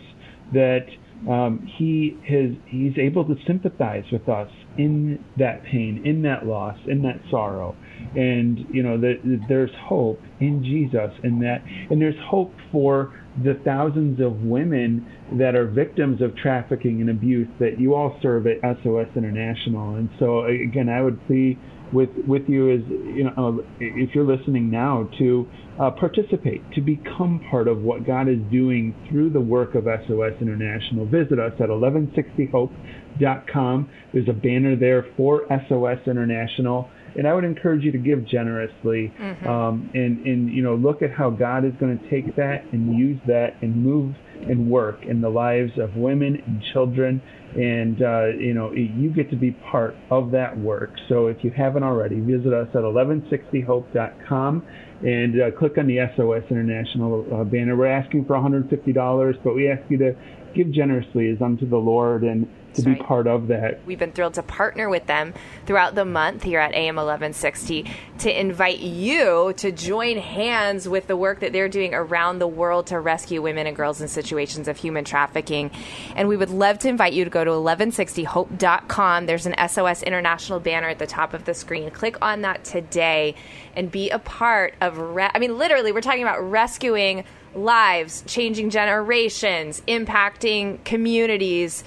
that 0.53 0.87
um, 1.29 1.67
He 1.67 2.17
has 2.27 2.53
He's 2.67 2.97
able 2.99 3.25
to 3.27 3.37
sympathize 3.47 4.05
with 4.11 4.29
us 4.29 4.51
in 4.79 5.23
that 5.37 5.65
pain, 5.65 6.03
in 6.07 6.23
that 6.23 6.47
loss, 6.47 6.79
in 6.87 7.03
that 7.03 7.21
sorrow. 7.31 7.77
And 8.15 8.67
you 8.71 8.83
know 8.83 8.99
that 8.99 9.47
there's 9.49 9.75
hope 9.75 10.23
in 10.41 10.65
Jesus, 10.65 11.13
and 11.23 11.43
that, 11.43 11.63
and 11.91 12.01
there's 12.01 12.19
hope 12.25 12.55
for 12.73 13.13
the 13.43 13.55
thousands 13.65 14.21
of 14.21 14.43
women 14.43 15.07
that 15.39 15.55
are 15.55 15.67
victims 15.67 16.23
of 16.23 16.37
trafficking 16.37 17.01
and 17.01 17.11
abuse 17.11 17.49
that 17.59 17.79
you 17.79 17.95
all 17.95 18.19
serve 18.23 18.47
at 18.47 18.61
SOS 18.83 19.09
International. 19.17 19.97
And 19.97 20.09
so 20.19 20.47
again, 20.47 20.89
I 20.89 21.03
would 21.03 21.25
plead 21.27 21.59
with 21.93 22.09
with 22.27 22.49
you 22.49 22.71
is 22.71 22.81
you 22.89 23.25
know 23.25 23.63
if 23.79 24.15
you're 24.15 24.27
listening 24.27 24.71
now 24.71 25.07
to 25.19 25.47
uh, 25.81 25.91
participate 25.91 26.63
to 26.73 26.81
become 26.81 27.45
part 27.51 27.69
of 27.69 27.83
what 27.83 28.07
God 28.07 28.29
is 28.29 28.39
doing 28.51 28.95
through 29.09 29.31
the 29.31 29.41
work 29.41 29.75
of 29.75 29.85
SOS 29.85 30.33
International. 30.41 31.05
Visit 31.07 31.39
us 31.39 31.53
at 31.61 31.69
1160hope.com. 31.69 33.91
There's 34.13 34.29
a 34.29 34.33
banner 34.33 34.75
there 34.75 35.07
for 35.17 35.47
SOS 35.69 35.99
International 36.07 36.91
and 37.17 37.27
I 37.27 37.35
would 37.35 37.45
encourage 37.45 37.83
you 37.83 37.93
to 37.93 37.99
give 37.99 38.27
generously, 38.27 39.13
mm-hmm. 39.19 39.49
um, 39.49 39.91
and 39.95 40.27
and 40.27 40.51
you 40.51 40.63
know 40.63 40.75
look 40.75 41.03
at 41.03 41.11
how 41.11 41.31
God 41.31 41.65
is 41.65 41.73
going 41.81 41.99
to 41.99 42.11
take 42.11 42.37
that 42.37 42.65
and 42.73 42.97
use 42.97 43.21
that 43.27 43.57
and 43.63 43.77
move 43.77 44.15
and 44.49 44.71
work 44.71 45.03
in 45.03 45.21
the 45.21 45.29
lives 45.29 45.73
of 45.79 45.97
women 45.97 46.43
and 46.47 46.63
children, 46.73 47.23
and 47.55 48.03
uh, 48.03 48.27
you 48.39 48.55
know 48.55 48.73
you 48.73 49.11
get 49.11 49.31
to 49.31 49.37
be 49.37 49.53
part 49.53 49.97
of 50.11 50.31
that 50.33 50.59
work. 50.59 50.91
So 51.09 51.29
if 51.29 51.43
you 51.43 51.51
haven't 51.51 51.83
already, 51.83 52.21
visit 52.21 52.53
us 52.53 52.69
at 52.75 52.83
1160hope.com 52.83 54.67
and 55.05 55.41
uh, 55.41 55.51
click 55.59 55.77
on 55.79 55.87
the 55.87 55.99
SOS 56.17 56.45
International 56.51 57.27
uh, 57.33 57.45
banner. 57.45 57.77
We're 57.77 57.87
asking 57.87 58.25
for 58.25 58.35
$150, 58.35 59.45
but 59.45 59.55
we 59.55 59.71
ask 59.71 59.83
you 59.91 59.99
to 59.99 60.15
give 60.55 60.73
generously 60.73 61.29
as 61.29 61.43
unto 61.43 61.69
the 61.69 61.77
Lord 61.77 62.23
and 62.23 62.49
to 62.77 62.83
be 62.83 62.93
right. 62.93 63.03
part 63.03 63.27
of 63.27 63.49
that. 63.49 63.85
We've 63.87 63.99
been 63.99 64.13
thrilled 64.13 64.35
to 64.35 64.43
partner 64.43 64.89
with 64.89 65.07
them 65.07 65.35
throughout 65.67 65.95
the 65.95 66.05
month 66.05 66.43
here 66.43 66.61
at 66.61 66.73
AM 66.73 66.97
1160 66.97 67.91
to 68.19 68.41
invite 68.41 68.79
you 68.79 69.53
to 69.57 69.73
join 69.73 70.19
hands 70.19 70.89
with 70.89 71.07
the 71.07 71.17
work 71.17 71.41
that 71.41 71.53
they're 71.53 71.69
doing 71.69 71.95
around 71.95 72.39
the 72.39 72.47
world 72.47 72.87
to 72.89 73.01
rescue 73.01 73.43
women 73.43 73.67
and 73.67 73.77
girls 73.77 74.01
in 74.01 74.09
situations 74.09 74.69
of 74.69 74.77
human 74.77 75.05
trafficking. 75.05 75.71
And 76.15 76.29
we 76.29 76.37
would 76.37 76.51
love 76.51 76.79
to 76.81 76.89
invite 76.89 77.13
you 77.13 77.25
to 77.25 77.31
go 77.31 77.45
to 77.45 77.51
1160hope.com. 77.51 79.27
There's 79.27 79.47
an 79.47 79.69
SOS 79.69 80.03
International 80.03 80.61
banner 80.61 80.89
at 80.89 80.99
the 80.99 81.07
top 81.07 81.35
of 81.35 81.45
the 81.45 81.55
screen. 81.55 81.91
Click 81.91 82.17
on 82.23 82.43
that 82.43 82.65
today 82.65 83.35
and 83.75 83.91
be 83.91 84.11
a 84.11 84.19
part 84.19 84.75
of, 84.81 84.99
re- 84.99 85.31
I 85.33 85.39
mean, 85.39 85.59
literally, 85.59 85.93
we're 85.93 86.01
talking 86.01 86.23
about 86.23 86.41
rescuing 86.41 87.25
lives, 87.57 88.23
changing 88.27 88.71
generations, 88.71 89.83
impacting 89.89 90.83
communities 90.85 91.85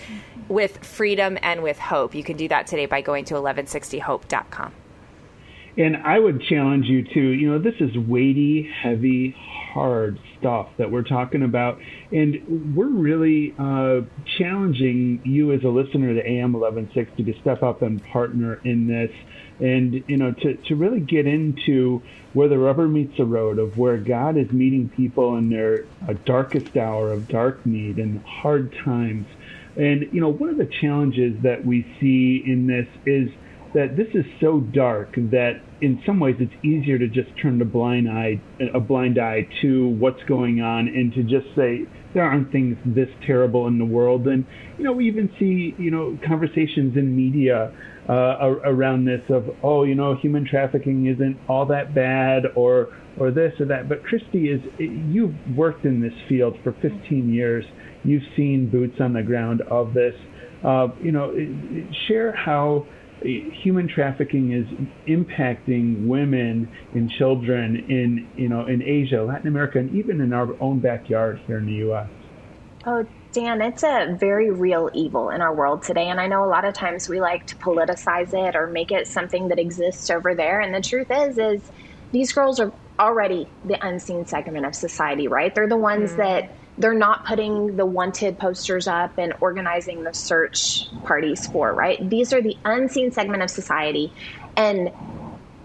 with 0.49 0.83
freedom 0.83 1.37
and 1.41 1.63
with 1.63 1.79
hope. 1.79 2.13
You 2.13 2.23
can 2.23 2.35
do 2.35 2.47
that 2.49 2.67
today 2.67 2.85
by 2.85 3.01
going 3.01 3.25
to 3.25 3.35
1160hope.com. 3.35 4.73
And 5.77 5.97
I 5.97 6.19
would 6.19 6.41
challenge 6.41 6.87
you 6.87 7.03
to, 7.03 7.21
you 7.21 7.51
know, 7.51 7.59
this 7.59 7.75
is 7.79 7.97
weighty, 7.97 8.63
heavy, 8.63 9.31
hard 9.71 10.19
stuff 10.37 10.67
that 10.77 10.91
we're 10.91 11.03
talking 11.03 11.43
about. 11.43 11.79
And 12.11 12.75
we're 12.75 12.89
really 12.89 13.55
uh, 13.57 14.01
challenging 14.37 15.21
you 15.23 15.53
as 15.53 15.63
a 15.63 15.69
listener 15.69 16.13
to 16.13 16.27
AM 16.27 16.53
1160 16.53 17.23
to 17.23 17.39
step 17.39 17.63
up 17.63 17.81
and 17.81 18.03
partner 18.03 18.59
in 18.65 18.87
this 18.87 19.11
and, 19.59 20.03
you 20.07 20.17
know, 20.17 20.31
to, 20.31 20.55
to 20.55 20.75
really 20.75 21.01
get 21.01 21.27
into 21.27 22.01
where 22.33 22.47
the 22.47 22.57
rubber 22.57 22.87
meets 22.87 23.17
the 23.17 23.25
road 23.25 23.59
of 23.59 23.77
where 23.77 23.97
God 23.97 24.37
is 24.37 24.51
meeting 24.51 24.89
people 24.89 25.37
in 25.37 25.49
their 25.49 25.85
uh, 26.07 26.13
darkest 26.25 26.75
hour 26.77 27.11
of 27.11 27.27
dark 27.27 27.65
need 27.65 27.99
and 27.99 28.21
hard 28.23 28.73
times 28.83 29.27
and, 29.75 30.07
you 30.11 30.21
know, 30.21 30.29
one 30.29 30.49
of 30.49 30.57
the 30.57 30.69
challenges 30.81 31.35
that 31.43 31.65
we 31.65 31.85
see 31.99 32.43
in 32.45 32.67
this 32.67 32.87
is 33.05 33.29
that 33.73 33.95
this 33.95 34.07
is 34.13 34.25
so 34.41 34.59
dark 34.59 35.13
that 35.15 35.61
in 35.81 36.01
some 36.05 36.19
ways 36.19 36.35
it's 36.39 36.53
easier 36.65 36.97
to 36.97 37.07
just 37.07 37.29
turn 37.41 37.61
a 37.61 37.65
blind 37.65 38.09
eye 38.09 38.41
a 38.73 38.79
blind 38.79 39.19
eye 39.19 39.47
to 39.61 39.89
what's 39.89 40.21
going 40.23 40.59
on 40.61 40.87
and 40.87 41.13
to 41.13 41.23
just 41.23 41.45
say 41.55 41.85
there 42.13 42.23
aren't 42.23 42.51
things 42.51 42.75
this 42.83 43.09
terrible 43.25 43.67
in 43.67 43.77
the 43.77 43.85
world. 43.85 44.27
And 44.27 44.45
you 44.77 44.83
know 44.83 44.93
we 44.93 45.07
even 45.07 45.29
see 45.39 45.75
you 45.77 45.91
know 45.91 46.17
conversations 46.27 46.97
in 46.97 47.15
media 47.15 47.71
uh, 48.09 48.55
around 48.65 49.05
this 49.05 49.21
of 49.29 49.45
oh 49.61 49.83
you 49.83 49.95
know 49.95 50.15
human 50.15 50.45
trafficking 50.45 51.05
isn't 51.05 51.37
all 51.47 51.67
that 51.67 51.93
bad 51.93 52.45
or 52.55 52.89
or 53.19 53.31
this 53.31 53.53
or 53.59 53.65
that. 53.67 53.87
But 53.87 54.03
Christy 54.03 54.49
is 54.49 54.61
you've 54.79 55.35
worked 55.55 55.85
in 55.85 56.01
this 56.01 56.13
field 56.27 56.57
for 56.63 56.71
15 56.81 57.31
years 57.31 57.65
you've 58.03 58.23
seen 58.35 58.69
boots 58.69 58.99
on 58.99 59.13
the 59.13 59.23
ground 59.23 59.61
of 59.61 59.93
this 59.93 60.15
uh, 60.63 60.87
you 61.01 61.11
know 61.11 61.33
share 62.07 62.31
how 62.31 62.85
human 63.21 63.87
trafficking 63.87 64.53
is 64.53 64.65
impacting 65.07 66.07
women 66.07 66.71
and 66.93 67.09
children 67.11 67.75
in 67.89 68.29
you 68.35 68.49
know 68.49 68.65
in 68.65 68.81
Asia, 68.81 69.23
Latin 69.23 69.47
America, 69.47 69.79
and 69.79 69.93
even 69.95 70.21
in 70.21 70.33
our 70.33 70.59
own 70.61 70.79
backyard 70.79 71.39
here 71.47 71.57
in 71.57 71.65
the 71.65 71.73
U.S. 71.73 72.09
Oh, 72.85 73.05
Dan, 73.33 73.61
it's 73.61 73.83
a 73.83 74.15
very 74.17 74.49
real 74.49 74.89
evil 74.93 75.29
in 75.29 75.41
our 75.41 75.53
world 75.53 75.83
today, 75.83 76.07
and 76.07 76.19
I 76.19 76.27
know 76.27 76.43
a 76.43 76.47
lot 76.47 76.65
of 76.65 76.73
times 76.73 77.09
we 77.09 77.19
like 77.19 77.45
to 77.47 77.55
politicize 77.57 78.33
it 78.33 78.55
or 78.55 78.67
make 78.67 78.91
it 78.91 79.07
something 79.07 79.49
that 79.49 79.59
exists 79.59 80.09
over 80.09 80.33
there. 80.33 80.61
And 80.61 80.73
the 80.73 80.81
truth 80.81 81.11
is, 81.11 81.37
is 81.37 81.71
these 82.11 82.31
girls 82.31 82.59
are 82.59 82.71
already 82.99 83.47
the 83.65 83.85
unseen 83.85 84.25
segment 84.25 84.65
of 84.65 84.75
society, 84.75 85.27
right? 85.27 85.53
They're 85.53 85.67
the 85.67 85.77
ones 85.77 86.13
mm. 86.13 86.17
that 86.17 86.55
they're 86.79 86.93
not 86.93 87.25
putting 87.25 87.75
the 87.75 87.85
wanted 87.85 88.39
posters 88.39 88.87
up 88.87 89.17
and 89.17 89.33
organizing 89.41 90.03
the 90.03 90.13
search 90.13 90.87
parties 91.03 91.45
for, 91.47 91.73
right? 91.73 92.09
These 92.09 92.31
are 92.33 92.41
the 92.41 92.57
unseen 92.63 93.11
segment 93.11 93.43
of 93.43 93.51
society. 93.51 94.13
And 94.55 94.91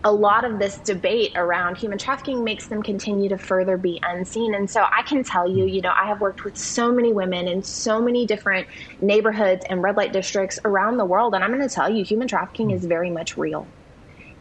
a 0.03 0.13
lot 0.13 0.45
of 0.45 0.59
this 0.59 0.77
debate 0.79 1.33
around 1.37 1.79
human 1.79 1.99
trafficking 1.99 2.45
makes 2.45 2.67
them 2.67 2.83
continue 2.83 3.29
to 3.29 3.39
further 3.39 3.77
be 3.77 4.01
unseen. 4.03 4.55
And 4.55 4.69
so 4.69 4.83
I 4.83 5.03
can 5.03 5.23
tell 5.23 5.49
you, 5.49 5.65
you 5.65 5.81
know, 5.81 5.93
I 5.97 6.07
have 6.09 6.21
worked 6.21 6.45
with 6.45 6.59
so 6.59 6.93
many 6.93 7.13
women 7.13 7.47
in 7.47 7.63
so 7.63 8.03
many 8.03 8.27
different 8.27 8.67
neighborhoods 9.01 9.65
and 9.71 9.83
red 9.83 9.97
light 9.97 10.13
districts 10.13 10.59
around 10.65 10.99
the 10.99 11.07
world. 11.07 11.35
And 11.35 11.45
I'm 11.45 11.51
going 11.51 11.67
to 11.67 11.75
tell 11.75 11.89
you, 11.89 12.05
human 12.05 12.29
trafficking 12.29 12.73
is 12.73 12.85
very 12.85 13.09
much 13.09 13.39
real. 13.39 13.67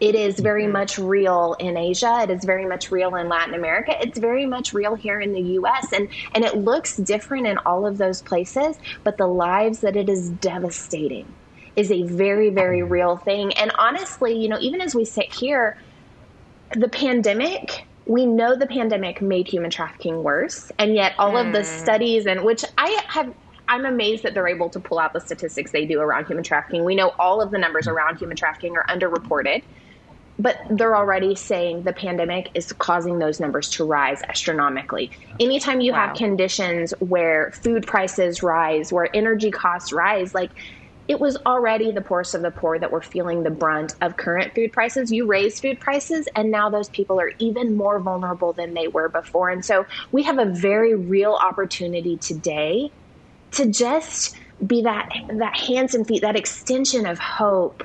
It 0.03 0.15
is 0.15 0.37
very 0.37 0.63
mm-hmm. 0.63 0.73
much 0.73 0.97
real 0.97 1.55
in 1.59 1.77
Asia. 1.77 2.23
It 2.23 2.29
is 2.29 2.43
very 2.43 2.65
much 2.65 2.91
real 2.91 3.15
in 3.15 3.29
Latin 3.29 3.53
America. 3.53 3.95
It's 4.01 4.19
very 4.19 4.45
much 4.45 4.73
real 4.73 4.95
here 4.95 5.21
in 5.21 5.31
the 5.31 5.39
US. 5.59 5.93
And, 5.93 6.09
and 6.35 6.43
it 6.43 6.57
looks 6.57 6.97
different 6.97 7.47
in 7.47 7.57
all 7.59 7.85
of 7.85 7.97
those 7.97 8.21
places, 8.21 8.77
but 9.05 9.15
the 9.15 9.27
lives 9.27 9.79
that 9.79 9.95
it 9.95 10.09
is 10.09 10.29
devastating 10.29 11.25
is 11.77 11.89
a 11.89 12.03
very, 12.03 12.49
very 12.49 12.81
mm-hmm. 12.81 12.91
real 12.91 13.15
thing. 13.15 13.53
And 13.53 13.71
honestly, 13.77 14.37
you 14.37 14.49
know, 14.49 14.59
even 14.59 14.81
as 14.81 14.93
we 14.93 15.05
sit 15.05 15.33
here, 15.33 15.77
the 16.75 16.89
pandemic 16.89 17.85
we 18.05 18.25
know 18.25 18.53
the 18.57 18.67
pandemic 18.67 19.21
made 19.21 19.47
human 19.47 19.69
trafficking 19.69 20.23
worse 20.23 20.69
and 20.77 20.93
yet 20.93 21.13
all 21.17 21.33
mm. 21.33 21.45
of 21.45 21.53
the 21.53 21.59
mm. 21.59 21.81
studies 21.81 22.25
and 22.25 22.43
which 22.43 22.65
i 22.77 22.89
have 23.07 23.33
i'm 23.69 23.85
amazed 23.85 24.23
that 24.23 24.33
they're 24.33 24.47
able 24.47 24.69
to 24.69 24.79
pull 24.79 24.99
out 24.99 25.13
the 25.13 25.21
statistics 25.21 25.71
they 25.71 25.85
do 25.85 26.01
around 26.01 26.25
human 26.25 26.43
trafficking 26.43 26.83
we 26.83 26.95
know 26.95 27.13
all 27.19 27.39
of 27.41 27.51
the 27.51 27.57
numbers 27.57 27.87
around 27.87 28.17
human 28.17 28.35
trafficking 28.35 28.75
are 28.75 28.85
underreported 28.87 29.61
but 30.39 30.57
they're 30.69 30.95
already 30.95 31.35
saying 31.35 31.83
the 31.83 31.93
pandemic 31.93 32.49
is 32.53 32.73
causing 32.73 33.19
those 33.19 33.39
numbers 33.39 33.69
to 33.71 33.85
rise 33.85 34.21
astronomically. 34.23 35.11
Anytime 35.39 35.81
you 35.81 35.91
wow. 35.91 36.07
have 36.07 36.17
conditions 36.17 36.93
where 36.99 37.51
food 37.51 37.85
prices 37.85 38.41
rise, 38.41 38.91
where 38.91 39.09
energy 39.15 39.51
costs 39.51 39.93
rise, 39.93 40.33
like 40.33 40.51
it 41.07 41.19
was 41.19 41.37
already 41.45 41.91
the 41.91 42.01
poorest 42.01 42.33
of 42.33 42.41
the 42.41 42.51
poor 42.51 42.79
that 42.79 42.91
were 42.91 43.01
feeling 43.01 43.43
the 43.43 43.49
brunt 43.49 43.93
of 44.01 44.15
current 44.17 44.55
food 44.55 44.71
prices. 44.71 45.11
You 45.11 45.25
raise 45.25 45.59
food 45.59 45.79
prices, 45.79 46.27
and 46.35 46.49
now 46.49 46.69
those 46.69 46.89
people 46.89 47.19
are 47.19 47.31
even 47.39 47.75
more 47.75 47.99
vulnerable 47.99 48.53
than 48.53 48.73
they 48.73 48.87
were 48.87 49.09
before. 49.09 49.49
And 49.49 49.65
so 49.65 49.85
we 50.11 50.23
have 50.23 50.39
a 50.39 50.45
very 50.45 50.95
real 50.95 51.33
opportunity 51.33 52.17
today 52.17 52.89
to 53.51 53.67
just 53.67 54.35
be 54.65 54.83
that 54.83 55.09
that 55.33 55.57
hands 55.57 55.93
and 55.93 56.07
feet, 56.07 56.21
that 56.21 56.37
extension 56.37 57.05
of 57.05 57.19
hope 57.19 57.83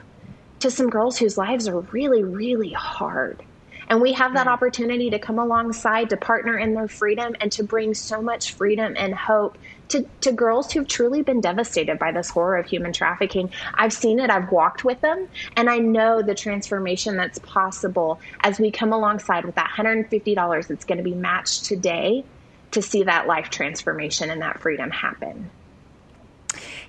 to 0.61 0.71
some 0.71 0.90
girls 0.90 1.18
whose 1.18 1.38
lives 1.38 1.68
are 1.68 1.81
really, 1.81 2.25
really 2.25 2.73
hard. 2.73 3.42
And 3.88 4.03
we 4.03 4.12
have 4.12 4.35
that 4.35 4.47
opportunity 4.47 5.11
to 5.11 5.18
come 5.18 5.38
alongside, 5.38 6.11
to 6.11 6.16
partner 6.16 6.59
in 6.59 6.75
their 6.75 6.88
freedom, 6.88 7.35
and 7.40 7.51
to 7.53 7.64
bring 7.64 7.94
so 7.94 8.21
much 8.21 8.53
freedom 8.53 8.94
and 8.99 9.14
hope 9.14 9.57
to, 9.88 10.07
to 10.21 10.33
girls 10.33 10.71
who've 10.71 10.87
truly 10.87 11.23
been 11.23 11.40
devastated 11.40 11.99
by 11.99 12.12
this 12.12 12.29
horror 12.29 12.59
of 12.59 12.66
human 12.66 12.92
trafficking. 12.92 13.51
I've 13.75 13.94
seen 13.94 14.21
it, 14.21 14.29
I've 14.29 14.53
walked 14.53 14.85
with 14.85 15.01
them, 15.01 15.29
and 15.57 15.71
I 15.71 15.79
know 15.79 16.21
the 16.21 16.35
transformation 16.35 17.16
that's 17.16 17.38
possible 17.38 18.21
as 18.40 18.61
we 18.61 18.71
come 18.71 18.92
alongside 18.92 19.47
with 19.47 19.55
that 19.55 19.71
$150 19.71 20.66
that's 20.66 20.85
going 20.85 20.99
to 20.99 21.05
be 21.05 21.14
matched 21.14 21.64
today 21.64 22.25
to 22.73 22.83
see 22.83 23.05
that 23.05 23.27
life 23.27 23.49
transformation 23.49 24.31
and 24.31 24.42
that 24.42 24.61
freedom 24.61 24.90
happen. 24.90 25.51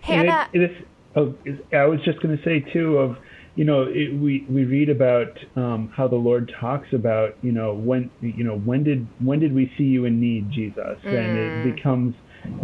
Hannah. 0.02 0.50
It, 0.52 0.62
it 0.62 0.72
is, 0.72 0.86
oh, 1.16 1.34
I 1.72 1.86
was 1.86 2.02
just 2.02 2.22
going 2.22 2.38
to 2.38 2.44
say, 2.44 2.60
too, 2.60 2.98
of 2.98 3.18
you 3.60 3.66
know, 3.66 3.84
it, 3.90 4.18
we 4.18 4.46
we 4.50 4.64
read 4.64 4.88
about 4.88 5.38
um, 5.58 5.92
how 5.94 6.08
the 6.08 6.16
Lord 6.16 6.50
talks 6.62 6.88
about, 6.94 7.36
you 7.42 7.52
know, 7.52 7.74
when 7.74 8.10
you 8.22 8.46
know 8.46 8.58
when 8.58 8.86
did 8.86 9.06
when 9.22 9.42
did 9.42 9.54
we 9.54 9.70
see 9.78 9.84
you 9.84 10.06
in 10.06 10.22
need, 10.22 10.50
Jesus, 10.50 10.78
mm. 10.78 11.08
and 11.08 11.38
it 11.38 11.52
mm. 11.68 11.76
becomes, 11.76 12.16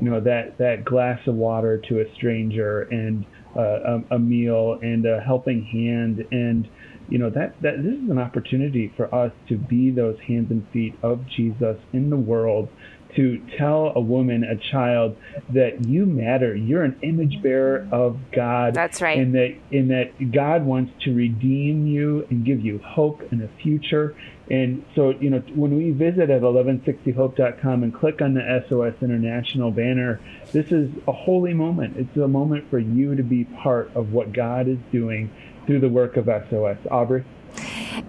you 0.02 0.10
know, 0.10 0.22
that 0.22 0.58
that 0.58 0.86
glass 0.86 1.20
of 1.28 1.36
water 1.36 1.82
to 1.90 2.00
a 2.00 2.06
stranger 2.16 2.84
and 2.84 3.26
uh, 3.58 4.00
a, 4.10 4.16
a 4.16 4.20
meal 4.20 4.80
and 4.82 5.06
a 5.06 5.20
helping 5.20 5.66
hand 5.66 6.26
and 6.32 6.70
you 7.10 7.18
know 7.18 7.30
that 7.30 7.62
that 7.62 7.84
this 7.84 7.94
is 7.94 8.10
an 8.10 8.18
opportunity 8.18 8.94
for 8.96 9.14
us 9.14 9.34
to 9.50 9.58
be 9.58 9.92
those 9.92 10.16
hands 10.26 10.50
and 10.50 10.66
feet 10.72 10.96
of 11.04 11.20
Jesus 11.36 11.76
in 11.92 12.10
the 12.10 12.16
world 12.16 12.70
to 13.16 13.42
tell 13.58 13.94
a 13.96 14.00
woman, 14.00 14.44
a 14.44 14.56
child, 14.56 15.18
that 15.50 15.86
you 15.86 16.06
matter. 16.06 16.56
You're 16.56 16.84
an 16.84 17.00
image 17.02 17.42
bearer 17.42 17.88
of 17.92 18.20
God. 18.32 18.74
That's 18.74 19.02
right. 19.02 19.18
And 19.18 19.34
that 19.36 19.56
in 19.72 19.88
that 19.90 20.32
God 20.32 20.66
wants 20.66 20.92
to 21.04 21.14
redeem 21.14 21.88
you 21.88 22.28
and 22.30 22.46
give 22.46 22.62
you 22.62 22.80
hope 22.80 23.22
and 23.32 23.42
a 23.42 23.48
future. 23.62 24.16
And 24.50 24.86
so, 24.94 25.12
you 25.12 25.30
know, 25.30 25.40
when 25.56 25.76
we 25.76 25.92
visit 25.92 26.30
at 26.30 26.42
1160hope.com 26.42 27.84
and 27.84 27.94
click 27.94 28.22
on 28.22 28.36
the 28.36 28.66
SOS 28.70 28.94
International 29.02 29.72
banner, 29.72 30.20
this 30.52 30.72
is 30.72 30.92
a 31.08 31.12
holy 31.12 31.54
moment. 31.54 31.98
It's 31.98 32.16
a 32.18 32.28
moment 32.28 32.70
for 32.70 32.78
you 32.78 33.16
to 33.16 33.24
be 33.24 33.46
part 33.46 33.92
of 33.96 34.14
what 34.14 34.34
God 34.34 34.68
is 34.68 34.78
doing 34.92 35.32
through 35.66 35.80
the 35.80 35.90
work 35.90 36.16
of 36.18 36.26
SOS. 36.26 36.78
Aubrey? 36.92 37.26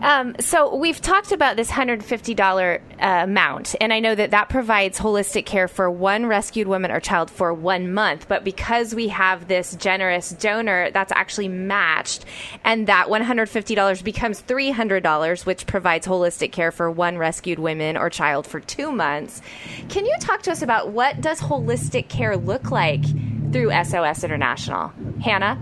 Um, 0.01 0.35
so 0.41 0.75
we've 0.75 1.01
talked 1.01 1.33
about 1.33 1.57
this 1.57 1.71
$150 1.71 2.81
uh, 3.01 3.07
amount, 3.25 3.75
and 3.81 3.93
I 3.93 4.01
know 4.01 4.15
that 4.15 4.31
that 4.33 4.49
provides 4.49 4.99
holistic 4.99 5.47
care 5.47 5.69
for 5.69 5.91
one 5.91 6.27
rescued 6.27 6.69
woman 6.69 6.91
or 6.91 7.01
child 7.01 7.31
for 7.31 7.53
one 7.53 7.93
month. 7.93 8.29
But 8.29 8.45
because 8.45 8.95
we 8.95 9.09
have 9.09 9.49
this 9.49 9.75
generous 9.77 10.31
donor, 10.31 10.91
that's 10.91 11.13
actually 11.13 11.49
matched, 11.49 12.25
and 12.65 12.87
that 12.87 13.07
$150 13.09 14.05
becomes 14.05 14.43
$300, 14.43 15.47
which 15.47 15.67
provides 15.67 16.07
holistic 16.07 16.53
care 16.53 16.73
for 16.73 16.91
one 16.91 17.19
rescued 17.19 17.59
woman 17.59 17.97
or 17.97 18.11
child 18.11 18.47
for 18.47 18.61
two 18.61 18.91
months. 18.93 19.43
Can 19.89 20.07
you 20.07 20.15
talk 20.21 20.43
to 20.43 20.53
us 20.53 20.63
about 20.63 20.91
what 20.91 21.21
does 21.21 21.41
holistic 21.41 22.09
care 22.09 22.37
look 22.37 22.71
like 22.71 23.05
through 23.53 23.71
SOS 23.85 24.25
International, 24.25 24.93
Hannah? 25.23 25.59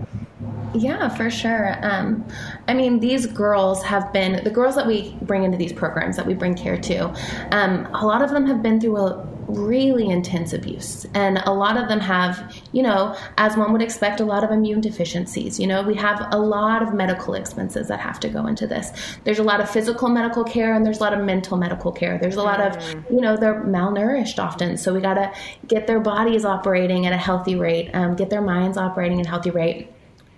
Yeah, 0.75 1.07
for 1.07 1.29
sure. 1.29 1.77
Um, 1.81 2.25
I 2.67 2.73
mean, 2.73 2.99
these 2.99 3.27
girls 3.27 3.81
have 3.83 4.11
been 4.11 4.43
the 4.43 4.49
girls 4.49 4.75
that 4.75 4.85
we 4.85 5.17
bring 5.21 5.43
into 5.43 5.57
these 5.57 5.71
programs 5.71 6.17
that 6.17 6.25
we 6.25 6.33
bring 6.33 6.53
care 6.53 6.77
to. 6.77 7.09
Um, 7.51 7.85
a 7.93 8.05
lot 8.05 8.21
of 8.21 8.29
them 8.31 8.45
have 8.47 8.61
been 8.61 8.81
through 8.81 8.97
a 8.97 9.25
really 9.47 10.09
intense 10.09 10.51
abuse, 10.51 11.05
and 11.13 11.37
a 11.45 11.53
lot 11.53 11.77
of 11.77 11.87
them 11.87 11.99
have, 11.99 12.61
you 12.73 12.81
know, 12.81 13.15
as 13.37 13.55
one 13.55 13.71
would 13.71 13.81
expect, 13.81 14.19
a 14.19 14.25
lot 14.25 14.43
of 14.43 14.51
immune 14.51 14.81
deficiencies. 14.81 15.59
You 15.59 15.67
know, 15.67 15.81
we 15.83 15.95
have 15.95 16.27
a 16.31 16.37
lot 16.37 16.81
of 16.81 16.93
medical 16.93 17.35
expenses 17.35 17.87
that 17.87 17.99
have 17.99 18.19
to 18.21 18.27
go 18.27 18.47
into 18.47 18.67
this. 18.67 18.91
There's 19.23 19.39
a 19.39 19.43
lot 19.43 19.61
of 19.61 19.69
physical 19.69 20.09
medical 20.09 20.43
care, 20.43 20.73
and 20.73 20.85
there's 20.85 20.97
a 20.97 21.03
lot 21.03 21.13
of 21.13 21.23
mental 21.23 21.57
medical 21.57 21.91
care. 21.91 22.17
There's 22.17 22.35
a 22.35 22.43
lot 22.43 22.59
of, 22.59 22.73
mm. 22.73 23.11
you 23.11 23.21
know, 23.21 23.37
they're 23.37 23.63
malnourished 23.63 24.39
often, 24.39 24.77
so 24.77 24.93
we 24.93 24.99
got 24.99 25.13
to 25.13 25.31
get 25.67 25.87
their 25.87 26.01
bodies 26.01 26.43
operating 26.43 27.05
at 27.05 27.13
a 27.13 27.17
healthy 27.17 27.55
rate, 27.55 27.91
um, 27.93 28.15
get 28.15 28.29
their 28.29 28.41
minds 28.41 28.77
operating 28.77 29.21
at 29.21 29.27
a 29.27 29.29
healthy 29.29 29.51
rate 29.51 29.89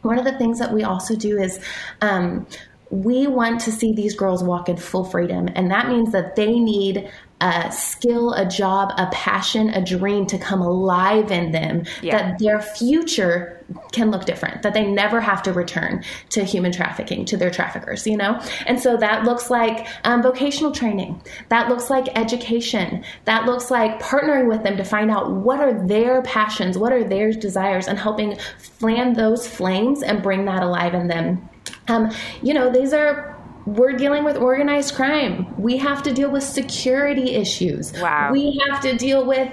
one 0.08 0.18
of 0.18 0.26
the 0.26 0.38
things 0.38 0.58
that 0.60 0.74
we 0.74 0.84
also 0.84 1.16
do 1.16 1.38
is 1.38 1.60
um, 2.02 2.48
we 2.90 3.28
want 3.28 3.60
to 3.62 3.72
see 3.72 3.94
these 3.94 4.16
girls 4.16 4.44
walk 4.44 4.70
in 4.70 4.78
full 4.78 5.04
freedom, 5.04 5.50
and 5.56 5.70
that 5.70 5.90
means 5.90 6.12
that 6.14 6.36
they 6.36 6.58
need 6.60 7.12
a 7.40 7.72
skill, 7.72 8.34
a 8.34 8.46
job, 8.46 8.92
a 8.98 9.08
passion, 9.12 9.70
a 9.70 9.84
dream 9.84 10.26
to 10.28 10.38
come 10.38 10.62
alive 10.62 11.32
in 11.32 11.52
them, 11.52 11.84
yeah. 12.02 12.18
that 12.18 12.40
their 12.40 12.62
future 12.62 13.54
can 13.92 14.12
look 14.12 14.26
different, 14.26 14.62
that 14.62 14.74
they 14.74 14.86
never 14.86 15.20
have 15.20 15.44
to 15.44 15.54
return 15.54 16.04
to 16.30 16.44
human 16.44 16.72
trafficking, 16.72 17.26
to 17.26 17.38
their 17.38 17.52
traffickers, 17.52 18.08
you 18.08 18.18
know? 18.18 18.42
And 18.66 18.80
so 18.80 18.98
that 18.98 19.26
looks 19.26 19.50
like 19.50 19.88
um, 20.04 20.24
vocational 20.24 20.72
training, 20.72 21.22
that 21.50 21.70
looks 21.70 21.90
like 21.90 22.08
education, 22.18 23.04
that 23.26 23.46
looks 23.46 23.70
like 23.70 24.02
partnering 24.02 24.48
with 24.48 24.64
them 24.64 24.78
to 24.78 24.84
find 24.84 25.12
out 25.12 25.30
what 25.32 25.60
are 25.60 25.86
their 25.86 26.22
passions, 26.24 26.78
what 26.78 26.94
are 26.94 27.04
their 27.04 27.32
desires, 27.32 27.88
and 27.88 28.00
helping 28.00 28.38
fan 28.58 29.14
those 29.14 29.48
flames 29.48 30.02
and 30.02 30.24
bring 30.24 30.46
that 30.46 30.64
alive 30.64 30.94
in 30.94 31.08
them 31.08 31.48
Um, 31.88 32.12
you 32.42 32.54
know, 32.54 32.70
these 32.70 32.94
are 32.94 33.37
we're 33.68 33.94
dealing 33.94 34.24
with 34.24 34.38
organized 34.38 34.96
crime. 34.96 35.54
We 35.62 35.76
have 35.78 36.02
to 36.04 36.14
deal 36.14 36.32
with 36.32 36.44
security 36.44 37.36
issues. 37.36 37.92
Wow. 38.00 38.32
We 38.32 38.62
have 38.70 38.80
to 38.82 38.96
deal 38.96 39.26
with 39.26 39.52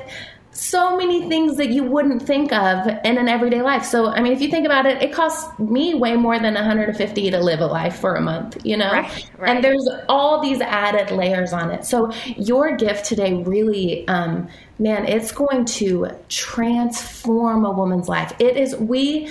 so 0.52 0.96
many 0.96 1.28
things 1.28 1.56
that 1.56 1.70
you 1.70 1.82
wouldn't 1.82 2.22
think 2.22 2.52
of 2.52 2.86
in 3.04 3.18
an 3.18 3.28
everyday 3.28 3.60
life. 3.60 3.84
So, 3.84 4.06
I 4.06 4.20
mean, 4.20 4.32
if 4.32 4.40
you 4.40 4.48
think 4.48 4.66
about 4.66 4.86
it, 4.86 5.02
it 5.02 5.12
costs 5.12 5.58
me 5.58 5.94
way 5.94 6.14
more 6.14 6.38
than 6.38 6.54
150 6.54 7.30
to 7.32 7.40
live 7.40 7.58
a 7.58 7.66
life 7.66 7.96
for 7.96 8.14
a 8.14 8.20
month, 8.20 8.64
you 8.64 8.76
know? 8.76 8.92
Right, 8.92 9.30
right. 9.36 9.50
And 9.50 9.64
there's 9.64 9.88
all 10.08 10.40
these 10.40 10.60
added 10.60 11.10
layers 11.10 11.52
on 11.52 11.72
it. 11.72 11.84
So, 11.84 12.12
your 12.36 12.76
gift 12.76 13.04
today 13.04 13.42
really, 13.42 14.06
um, 14.06 14.46
man, 14.78 15.06
it's 15.06 15.32
going 15.32 15.64
to 15.64 16.10
transform 16.28 17.64
a 17.64 17.72
woman's 17.72 18.08
life. 18.08 18.32
It 18.38 18.56
is, 18.56 18.76
we, 18.76 19.28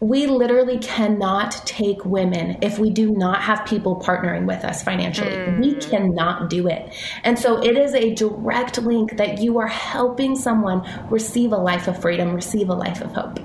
we 0.00 0.26
literally 0.26 0.78
cannot 0.78 1.52
take 1.64 2.04
women 2.04 2.58
if 2.60 2.78
we 2.78 2.90
do 2.90 3.12
not 3.12 3.40
have 3.42 3.64
people 3.64 3.96
partnering 3.96 4.46
with 4.46 4.64
us 4.64 4.82
financially. 4.82 5.30
Mm. 5.30 5.60
We 5.60 5.74
cannot 5.76 6.50
do 6.50 6.68
it. 6.68 6.94
And 7.24 7.38
so 7.38 7.62
it 7.62 7.78
is 7.78 7.94
a 7.94 8.14
direct 8.14 8.78
link 8.78 9.16
that 9.16 9.38
you 9.38 9.58
are 9.58 9.66
helping 9.66 10.36
someone 10.36 10.86
receive 11.10 11.52
a 11.52 11.56
life 11.56 11.88
of 11.88 12.00
freedom, 12.00 12.34
receive 12.34 12.68
a 12.68 12.74
life 12.74 13.00
of 13.00 13.12
hope. 13.12 13.40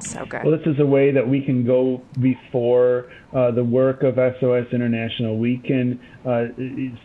So 0.00 0.24
good. 0.26 0.44
Well, 0.44 0.56
this 0.56 0.66
is 0.66 0.78
a 0.78 0.86
way 0.86 1.10
that 1.12 1.26
we 1.26 1.42
can 1.42 1.64
go 1.64 2.02
before 2.20 3.10
uh, 3.32 3.50
the 3.50 3.64
work 3.64 4.02
of 4.02 4.16
SOS 4.16 4.66
International. 4.72 5.38
We 5.38 5.58
can 5.58 6.00
uh, 6.24 6.46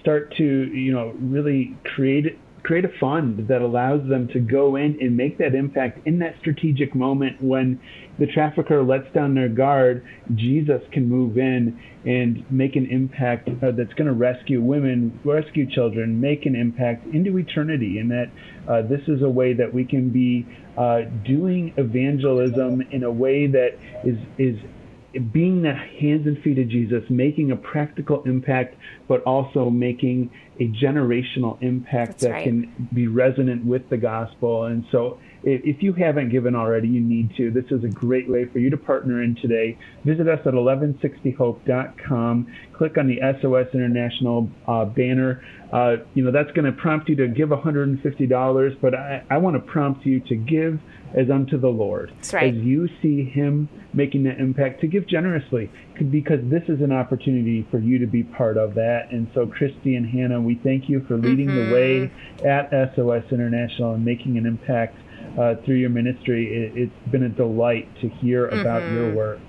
start 0.02 0.34
to, 0.38 0.44
you 0.44 0.94
know, 0.94 1.14
really 1.20 1.78
create 1.96 2.38
create 2.64 2.86
a 2.86 3.00
fund 3.00 3.48
that 3.48 3.62
allows 3.62 4.08
them 4.08 4.28
to 4.28 4.40
go 4.40 4.76
in 4.76 4.98
and 5.02 5.18
make 5.18 5.38
that 5.40 5.56
impact 5.56 6.06
in 6.06 6.20
that 6.20 6.36
strategic 6.40 6.94
moment 6.94 7.42
when 7.42 7.80
the 8.20 8.28
trafficker 8.28 8.84
lets 8.84 9.12
down 9.14 9.34
their 9.34 9.50
guard, 9.50 10.06
Jesus 10.36 10.82
can 10.92 11.08
move 11.08 11.38
in 11.38 11.80
and 12.06 12.50
make 12.52 12.76
an 12.76 12.86
impact 12.88 13.50
uh, 13.50 13.72
that's 13.72 13.94
going 13.94 14.08
to 14.08 14.14
rescue 14.14 14.62
women, 14.62 15.20
rescue 15.24 15.70
children, 15.70 16.20
make 16.20 16.46
an 16.46 16.56
impact 16.56 17.06
into 17.14 17.38
eternity. 17.38 18.00
And 18.00 18.12
that 18.12 18.30
uh, 18.68 18.82
this 18.84 19.02
is 19.08 19.22
a 19.22 19.30
way 19.30 19.54
that 19.54 19.74
we 19.74 19.86
can 19.86 20.10
be 20.10 20.46
uh, 20.78 21.02
doing 21.26 21.74
evangelism 21.78 22.82
in 22.92 23.04
a 23.04 23.12
way 23.12 23.48
that 23.48 23.78
is 24.04 24.18
is 24.38 24.58
being 25.32 25.62
the 25.62 25.74
hands 25.74 26.26
and 26.26 26.42
feet 26.42 26.58
of 26.58 26.70
Jesus, 26.70 27.04
making 27.10 27.52
a 27.52 27.56
practical 27.56 28.24
impact, 28.24 28.76
but 29.08 29.22
also 29.24 29.70
making 29.70 30.32
a 30.60 30.68
generational 30.70 31.62
impact 31.62 32.12
That's 32.12 32.24
that 32.24 32.32
right. 32.32 32.44
can 32.44 32.90
be 32.94 33.08
resonant 33.08 33.66
with 33.66 33.90
the 33.90 33.98
gospel. 33.98 34.66
And 34.66 34.86
so, 34.92 35.20
if 35.44 35.82
you 35.82 35.94
haven't 35.94 36.30
given 36.30 36.56
already, 36.56 36.88
you 36.88 37.02
need 37.02 37.36
to. 37.38 37.52
This 37.52 37.66
is 37.72 37.84
a 37.84 37.88
great 37.90 38.30
way 38.30 38.46
for 38.46 38.60
you 38.60 38.70
to 38.70 38.78
partner 38.78 39.24
in 39.24 39.36
today. 39.36 39.78
Visit 40.06 40.28
us 40.28 40.40
at 40.46 40.54
1160hope.com. 40.54 42.48
Click 42.74 42.98
on 42.98 43.08
the 43.08 43.20
SOS 43.42 43.68
International 43.74 44.50
uh, 44.68 44.86
banner. 44.86 45.44
Uh, 45.72 45.98
you 46.14 46.24
know, 46.24 46.32
that's 46.32 46.52
going 46.52 46.66
to 46.66 46.72
prompt 46.72 47.10
you 47.10 47.16
to 47.16 47.28
give 47.28 47.50
$150, 47.50 48.82
but 48.82 48.94
I, 48.94 49.24
I 49.30 49.38
want 49.38 49.56
to 49.56 49.62
prompt 49.62 50.06
you 50.06 50.20
to 50.22 50.36
give 50.36 50.80
as 51.16 51.30
unto 51.30 51.58
the 51.60 51.68
Lord. 51.70 52.12
That's 52.18 52.34
right. 52.34 52.54
As 52.54 52.62
you 52.62 52.88
see 53.02 53.24
Him 53.24 53.70
making 53.94 54.24
that 54.24 54.40
impact, 54.40 54.82
to 54.82 54.88
give 54.88 55.08
generously, 55.08 55.70
because 56.10 56.40
this 56.50 56.64
is 56.68 56.82
an 56.82 56.92
opportunity 56.92 57.68
for 57.70 57.80
you 57.80 58.00
to 58.00 58.08
be 58.08 58.24
part 58.24 58.58
of 58.58 58.76
that. 58.76 59.12
And 59.12 59.30
so, 59.34 59.46
Christy 59.48 59.96
and 59.96 60.06
Hannah, 60.06 60.40
we 60.42 60.56
thank 60.56 60.90
you 60.90 61.04
for 61.08 61.18
leading 61.18 61.48
Mm-hmm. 61.48 61.70
the 61.70 61.74
way 61.74 62.12
at 62.46 62.70
SOS 62.96 63.24
International 63.32 63.94
and 63.94 64.06
making 64.06 64.38
an 64.38 64.46
impact 64.46 64.96
uh, 65.38 65.56
through 65.66 65.76
your 65.78 65.90
ministry. 65.90 66.46
It, 66.76 66.90
it's 66.90 67.12
been 67.12 67.24
a 67.24 67.30
delight 67.30 67.90
to 68.02 68.10
hear 68.10 68.48
about 68.48 68.82
Mm-hmm. 68.84 68.96
your 68.96 69.16
work. 69.16 69.40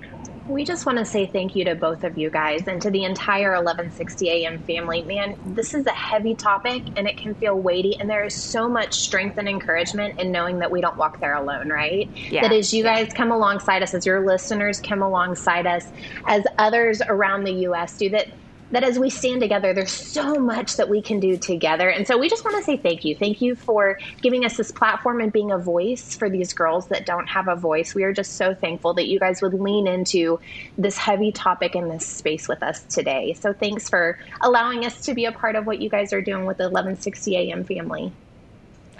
We 0.45 0.65
just 0.65 0.85
want 0.85 0.97
to 0.97 1.05
say 1.05 1.25
thank 1.25 1.55
you 1.55 1.63
to 1.65 1.75
both 1.75 2.03
of 2.03 2.17
you 2.17 2.29
guys 2.29 2.67
and 2.67 2.81
to 2.81 2.91
the 2.91 3.05
entire 3.05 3.51
1160 3.51 4.29
AM 4.29 4.59
family. 4.59 5.01
Man, 5.01 5.37
this 5.45 5.73
is 5.73 5.85
a 5.85 5.91
heavy 5.91 6.35
topic 6.35 6.83
and 6.97 7.07
it 7.07 7.15
can 7.15 7.33
feel 7.35 7.55
weighty, 7.55 7.95
and 7.97 8.09
there 8.09 8.25
is 8.25 8.35
so 8.35 8.67
much 8.67 8.93
strength 8.93 9.37
and 9.37 9.47
encouragement 9.47 10.19
in 10.19 10.33
knowing 10.33 10.59
that 10.59 10.69
we 10.69 10.81
don't 10.81 10.97
walk 10.97 11.21
there 11.21 11.33
alone, 11.33 11.69
right? 11.69 12.09
Yeah. 12.29 12.41
That 12.41 12.51
as 12.51 12.73
you 12.73 12.83
guys 12.83 13.13
come 13.13 13.31
alongside 13.31 13.83
us, 13.83 13.93
as 13.93 14.05
your 14.05 14.25
listeners 14.25 14.81
come 14.81 15.01
alongside 15.01 15.65
us, 15.65 15.87
as 16.27 16.43
others 16.57 17.01
around 17.07 17.45
the 17.45 17.53
U.S. 17.53 17.97
do, 17.97 18.09
that 18.09 18.27
that 18.71 18.83
as 18.83 18.97
we 18.97 19.09
stand 19.09 19.41
together, 19.41 19.73
there's 19.73 19.91
so 19.91 20.35
much 20.35 20.77
that 20.77 20.89
we 20.89 21.01
can 21.01 21.19
do 21.19 21.37
together. 21.37 21.89
And 21.89 22.07
so 22.07 22.17
we 22.17 22.29
just 22.29 22.43
want 22.43 22.57
to 22.57 22.63
say 22.63 22.77
thank 22.77 23.05
you. 23.05 23.15
Thank 23.15 23.41
you 23.41 23.55
for 23.55 23.99
giving 24.21 24.45
us 24.45 24.57
this 24.57 24.71
platform 24.71 25.21
and 25.21 25.31
being 25.31 25.51
a 25.51 25.57
voice 25.57 26.15
for 26.15 26.29
these 26.29 26.53
girls 26.53 26.87
that 26.87 27.05
don't 27.05 27.27
have 27.27 27.47
a 27.47 27.55
voice. 27.55 27.93
We 27.93 28.03
are 28.03 28.13
just 28.13 28.33
so 28.33 28.55
thankful 28.55 28.95
that 28.95 29.07
you 29.07 29.19
guys 29.19 29.41
would 29.41 29.53
lean 29.53 29.87
into 29.87 30.39
this 30.77 30.97
heavy 30.97 31.31
topic 31.31 31.75
in 31.75 31.89
this 31.89 32.05
space 32.05 32.47
with 32.47 32.63
us 32.63 32.83
today. 32.83 33.33
So 33.33 33.53
thanks 33.53 33.89
for 33.89 34.17
allowing 34.41 34.85
us 34.85 35.01
to 35.01 35.13
be 35.13 35.25
a 35.25 35.31
part 35.31 35.55
of 35.55 35.65
what 35.67 35.79
you 35.79 35.89
guys 35.89 36.13
are 36.13 36.21
doing 36.21 36.45
with 36.45 36.57
the 36.57 36.63
1160 36.63 37.37
AM 37.37 37.63
family. 37.63 38.11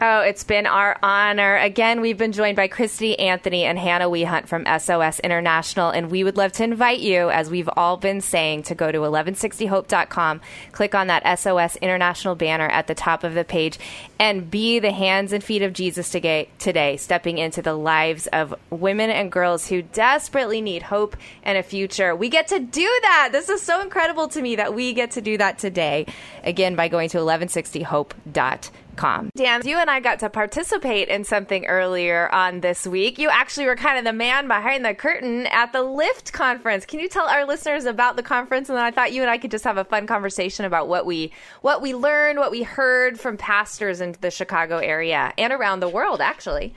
Oh, 0.02 0.22
it's 0.22 0.44
been 0.44 0.66
our 0.66 0.98
honor. 1.04 1.56
Again, 1.56 2.02
we've 2.02 2.18
been 2.18 2.32
joined 2.32 2.56
by 2.56 2.68
Christy 2.68 3.18
Anthony 3.20 3.64
and 3.64 3.78
Hannah 3.78 4.10
Wehunt 4.10 4.48
from 4.48 4.66
SOS 4.66 5.20
International, 5.20 5.92
and 5.92 6.10
we 6.10 6.24
would 6.24 6.36
love 6.36 6.52
to 6.54 6.64
invite 6.64 7.00
you, 7.00 7.30
as 7.30 7.50
we've 7.50 7.70
all 7.78 7.96
been 7.96 8.20
saying, 8.20 8.64
to 8.64 8.76
go 8.76 8.92
to 8.92 8.98
1160hope.com, 8.98 10.42
click 10.72 10.96
on 10.96 11.08
that 11.08 11.40
SOS 11.40 11.76
International 11.78 12.36
banner 12.36 12.68
at 12.68 12.88
the 12.88 12.96
top 12.96 13.24
of 13.24 13.34
the 13.34 13.46
page, 13.46 13.80
and 14.20 14.50
be 14.50 14.80
the 14.80 14.92
hands 14.92 15.32
and 15.32 15.44
feet 15.44 15.62
of 15.62 15.74
Jesus 15.74 16.10
today, 16.10 16.50
today 16.60 16.98
stepping 16.98 17.38
into 17.38 17.62
the 17.62 17.76
lives 17.76 18.28
of 18.28 18.54
women 18.72 19.10
and 19.10 19.32
girls 19.32 19.68
who 19.68 19.84
desperately 19.84 20.60
need 20.60 20.82
hope 20.82 21.16
and 21.44 21.58
a 21.58 21.64
future. 21.64 22.16
We 22.16 22.30
get 22.30 22.48
to 22.48 22.60
do 22.60 23.00
that. 23.04 23.30
This 23.32 23.48
is 23.48 23.62
so 23.62 23.80
incredible 23.80 24.28
to 24.30 24.42
me 24.42 24.56
that 24.56 24.74
we 24.74 24.94
get 24.94 25.12
to 25.12 25.22
do 25.22 25.38
that 25.38 25.60
today, 25.60 26.08
again, 26.44 26.76
by 26.76 26.88
going 26.88 27.10
to 27.10 27.20
1160hope.com. 27.20 28.60
Com. 28.96 29.30
Dan, 29.36 29.66
you 29.66 29.78
and 29.78 29.90
I 29.90 30.00
got 30.00 30.20
to 30.20 30.30
participate 30.30 31.08
in 31.08 31.24
something 31.24 31.66
earlier 31.66 32.30
on 32.32 32.62
this 32.62 32.86
week. 32.86 33.18
You 33.18 33.30
actually 33.30 33.66
were 33.66 33.76
kind 33.76 33.98
of 33.98 34.06
the 34.06 34.14
man 34.14 34.48
behind 34.48 34.86
the 34.86 34.94
curtain 34.94 35.48
at 35.48 35.74
the 35.74 35.82
Lift 35.82 36.34
conference. 36.34 36.86
Can 36.86 37.00
you 37.00 37.10
tell 37.10 37.28
our 37.28 37.46
listeners 37.46 37.86
about 37.86 38.16
the 38.16 38.24
conference? 38.24 38.70
And 38.70 38.78
then 38.78 38.86
I 38.86 38.92
thought 38.92 39.14
you 39.14 39.22
and 39.22 39.32
I 39.32 39.38
could 39.38 39.52
just 39.52 39.64
have 39.64 39.78
a 39.78 39.84
fun 39.84 40.08
conversation 40.08 40.66
about 40.66 40.88
what 40.88 41.06
we 41.06 41.32
what 41.62 41.82
we 41.82 41.94
learned, 41.94 42.40
what 42.40 42.52
we 42.52 42.64
heard 42.64 43.20
from 43.20 43.38
pastors 43.38 44.02
in 44.02 44.16
the 44.22 44.32
Chicago 44.32 44.78
area 44.78 45.34
and 45.38 45.52
around 45.52 45.80
the 45.80 45.90
world, 45.90 46.22
actually. 46.22 46.74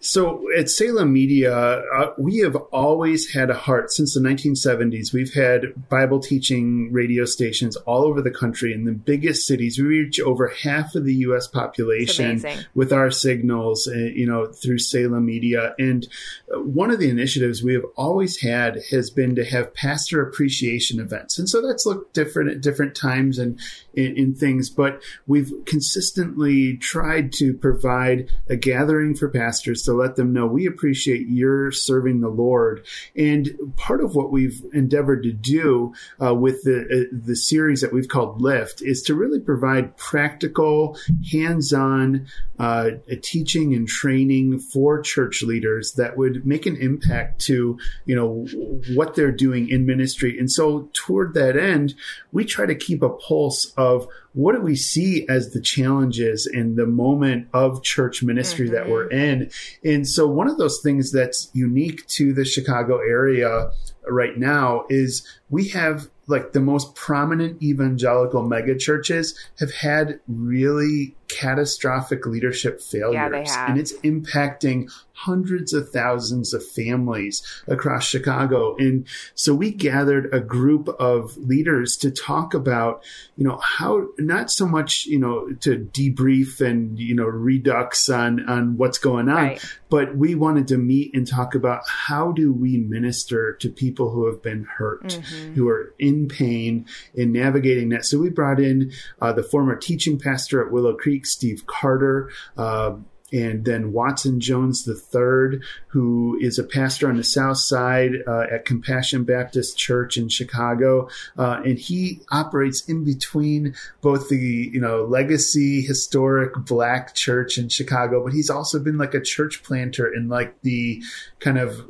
So 0.00 0.44
at 0.56 0.68
Salem 0.68 1.12
Media, 1.12 1.56
uh, 1.56 2.12
we 2.18 2.38
have 2.38 2.54
always 2.54 3.32
had 3.32 3.48
a 3.50 3.54
heart 3.54 3.90
since 3.90 4.14
the 4.14 4.20
1970s. 4.20 5.12
We've 5.12 5.32
had 5.32 5.88
Bible 5.88 6.20
teaching 6.20 6.92
radio 6.92 7.24
stations 7.24 7.76
all 7.76 8.04
over 8.04 8.20
the 8.20 8.30
country 8.30 8.74
in 8.74 8.84
the 8.84 8.92
biggest 8.92 9.46
cities. 9.46 9.78
We 9.78 9.86
reach 9.86 10.20
over 10.20 10.48
half 10.48 10.94
of 10.94 11.06
the 11.06 11.14
U.S. 11.14 11.46
population 11.46 12.44
with 12.74 12.92
our 12.92 13.10
signals, 13.10 13.88
uh, 13.88 13.94
you 13.94 14.26
know, 14.26 14.46
through 14.46 14.78
Salem 14.78 15.24
Media. 15.24 15.74
And 15.78 16.06
uh, 16.54 16.60
one 16.60 16.90
of 16.90 17.00
the 17.00 17.10
initiatives 17.10 17.62
we 17.62 17.74
have 17.74 17.86
always 17.96 18.40
had 18.40 18.82
has 18.90 19.10
been 19.10 19.34
to 19.36 19.44
have 19.46 19.74
pastor 19.74 20.20
appreciation 20.20 21.00
events. 21.00 21.38
And 21.38 21.48
so 21.48 21.66
that's 21.66 21.86
looked 21.86 22.12
different 22.12 22.50
at 22.50 22.60
different 22.60 22.94
times 22.94 23.38
and 23.38 23.58
in, 23.96 24.16
in 24.16 24.34
things, 24.34 24.70
but 24.70 25.02
we've 25.26 25.52
consistently 25.64 26.76
tried 26.76 27.32
to 27.32 27.54
provide 27.54 28.30
a 28.48 28.56
gathering 28.56 29.14
for 29.14 29.28
pastors 29.28 29.82
to 29.82 29.92
let 29.92 30.16
them 30.16 30.32
know 30.32 30.46
we 30.46 30.66
appreciate 30.66 31.26
your 31.28 31.72
serving 31.72 32.20
the 32.20 32.28
Lord. 32.28 32.84
And 33.16 33.50
part 33.76 34.02
of 34.02 34.14
what 34.14 34.30
we've 34.30 34.62
endeavored 34.72 35.22
to 35.24 35.32
do 35.32 35.94
uh, 36.22 36.34
with 36.34 36.62
the 36.62 36.76
uh, 36.76 37.16
the 37.26 37.36
series 37.36 37.80
that 37.80 37.92
we've 37.92 38.08
called 38.08 38.40
Lift 38.40 38.82
is 38.82 39.02
to 39.02 39.14
really 39.14 39.40
provide 39.40 39.96
practical, 39.96 40.98
hands-on 41.32 42.26
uh, 42.58 42.90
teaching 43.22 43.74
and 43.74 43.88
training 43.88 44.58
for 44.58 45.00
church 45.00 45.42
leaders 45.42 45.92
that 45.92 46.16
would 46.16 46.46
make 46.46 46.66
an 46.66 46.76
impact 46.76 47.40
to 47.46 47.78
you 48.04 48.14
know 48.14 48.46
what 48.94 49.14
they're 49.14 49.32
doing 49.32 49.68
in 49.68 49.86
ministry. 49.86 50.38
And 50.38 50.50
so 50.50 50.90
toward 50.92 51.34
that 51.34 51.56
end, 51.56 51.94
we 52.32 52.44
try 52.44 52.66
to 52.66 52.74
keep 52.74 53.02
a 53.02 53.08
pulse 53.08 53.72
of 53.76 53.85
what 54.32 54.54
do 54.54 54.60
we 54.60 54.76
see 54.76 55.26
as 55.28 55.50
the 55.50 55.60
challenges 55.60 56.46
in 56.46 56.76
the 56.76 56.86
moment 56.86 57.48
of 57.52 57.82
church 57.82 58.22
ministry 58.22 58.68
that 58.70 58.88
we're 58.88 59.08
mm-hmm. 59.08 59.18
in? 59.18 59.50
And 59.84 60.08
so 60.08 60.26
one 60.26 60.48
of 60.48 60.58
those 60.58 60.80
things 60.82 61.12
that's 61.12 61.50
unique 61.54 62.06
to 62.08 62.32
the 62.32 62.44
Chicago 62.44 62.98
area 62.98 63.70
right 64.08 64.36
now 64.36 64.84
is 64.88 65.26
we 65.50 65.68
have 65.68 66.08
like 66.26 66.52
the 66.52 66.60
most 66.60 66.94
prominent 66.94 67.62
evangelical 67.62 68.42
mega 68.42 68.76
churches 68.76 69.38
have 69.58 69.72
had 69.72 70.20
really 70.26 71.14
catastrophic 71.28 72.26
leadership 72.26 72.80
failures, 72.80 73.50
have. 73.50 73.70
and 73.70 73.78
it's 73.78 73.92
impacting 73.98 74.90
hundreds 75.18 75.72
of 75.72 75.88
thousands 75.88 76.52
of 76.52 76.62
families 76.62 77.42
across 77.66 78.04
Chicago. 78.06 78.76
And 78.76 79.06
so 79.34 79.54
we 79.54 79.70
gathered 79.70 80.28
a 80.32 80.40
group 80.40 80.88
of 81.00 81.38
leaders 81.38 81.96
to 81.98 82.10
talk 82.10 82.52
about, 82.52 83.02
you 83.34 83.44
know, 83.44 83.58
how 83.62 84.08
not 84.18 84.50
so 84.50 84.66
much, 84.66 85.06
you 85.06 85.18
know, 85.18 85.48
to 85.60 85.78
debrief 85.78 86.60
and, 86.60 86.98
you 86.98 87.14
know, 87.14 87.24
redux 87.24 88.10
on, 88.10 88.46
on 88.46 88.76
what's 88.76 88.98
going 88.98 89.30
on, 89.30 89.36
Right. 89.36 89.64
but 89.88 90.14
we 90.18 90.34
wanted 90.34 90.68
to 90.68 90.76
meet 90.76 91.14
and 91.14 91.26
talk 91.26 91.54
about 91.54 91.80
how 91.88 92.32
do 92.32 92.52
we 92.52 92.76
minister 92.76 93.54
to 93.54 93.70
people 93.70 94.10
who 94.10 94.26
have 94.26 94.42
been 94.42 94.64
hurt, 94.64 95.14
who 95.54 95.66
are 95.68 95.94
in 95.98 96.28
pain 96.28 96.84
in 97.14 97.32
navigating 97.32 97.88
that. 97.88 98.04
So 98.04 98.18
we 98.18 98.28
brought 98.28 98.60
in 98.60 98.92
uh, 99.22 99.32
the 99.32 99.42
former 99.42 99.76
teaching 99.76 100.18
pastor 100.18 100.62
at 100.64 100.70
Willow 100.70 100.94
Creek, 100.94 101.15
Steve 101.24 101.66
Carter. 101.66 102.30
Uh, 102.56 102.96
and 103.32 103.64
then 103.64 103.92
Watson 103.92 104.40
Jones 104.40 104.88
III, 104.88 105.60
who 105.88 106.38
is 106.40 106.58
a 106.58 106.64
pastor 106.64 107.08
on 107.08 107.16
the 107.16 107.24
South 107.24 107.58
Side 107.58 108.12
uh, 108.26 108.44
at 108.52 108.64
Compassion 108.64 109.24
Baptist 109.24 109.76
Church 109.76 110.16
in 110.16 110.28
Chicago, 110.28 111.08
uh, 111.36 111.60
and 111.64 111.78
he 111.78 112.20
operates 112.30 112.88
in 112.88 113.04
between 113.04 113.74
both 114.00 114.28
the 114.28 114.70
you 114.72 114.80
know 114.80 115.04
legacy 115.04 115.82
historic 115.82 116.54
Black 116.54 117.14
church 117.14 117.58
in 117.58 117.68
Chicago, 117.68 118.22
but 118.22 118.32
he's 118.32 118.50
also 118.50 118.78
been 118.78 118.98
like 118.98 119.14
a 119.14 119.20
church 119.20 119.62
planter 119.62 120.06
in 120.06 120.28
like 120.28 120.60
the 120.62 121.02
kind 121.40 121.58
of 121.58 121.88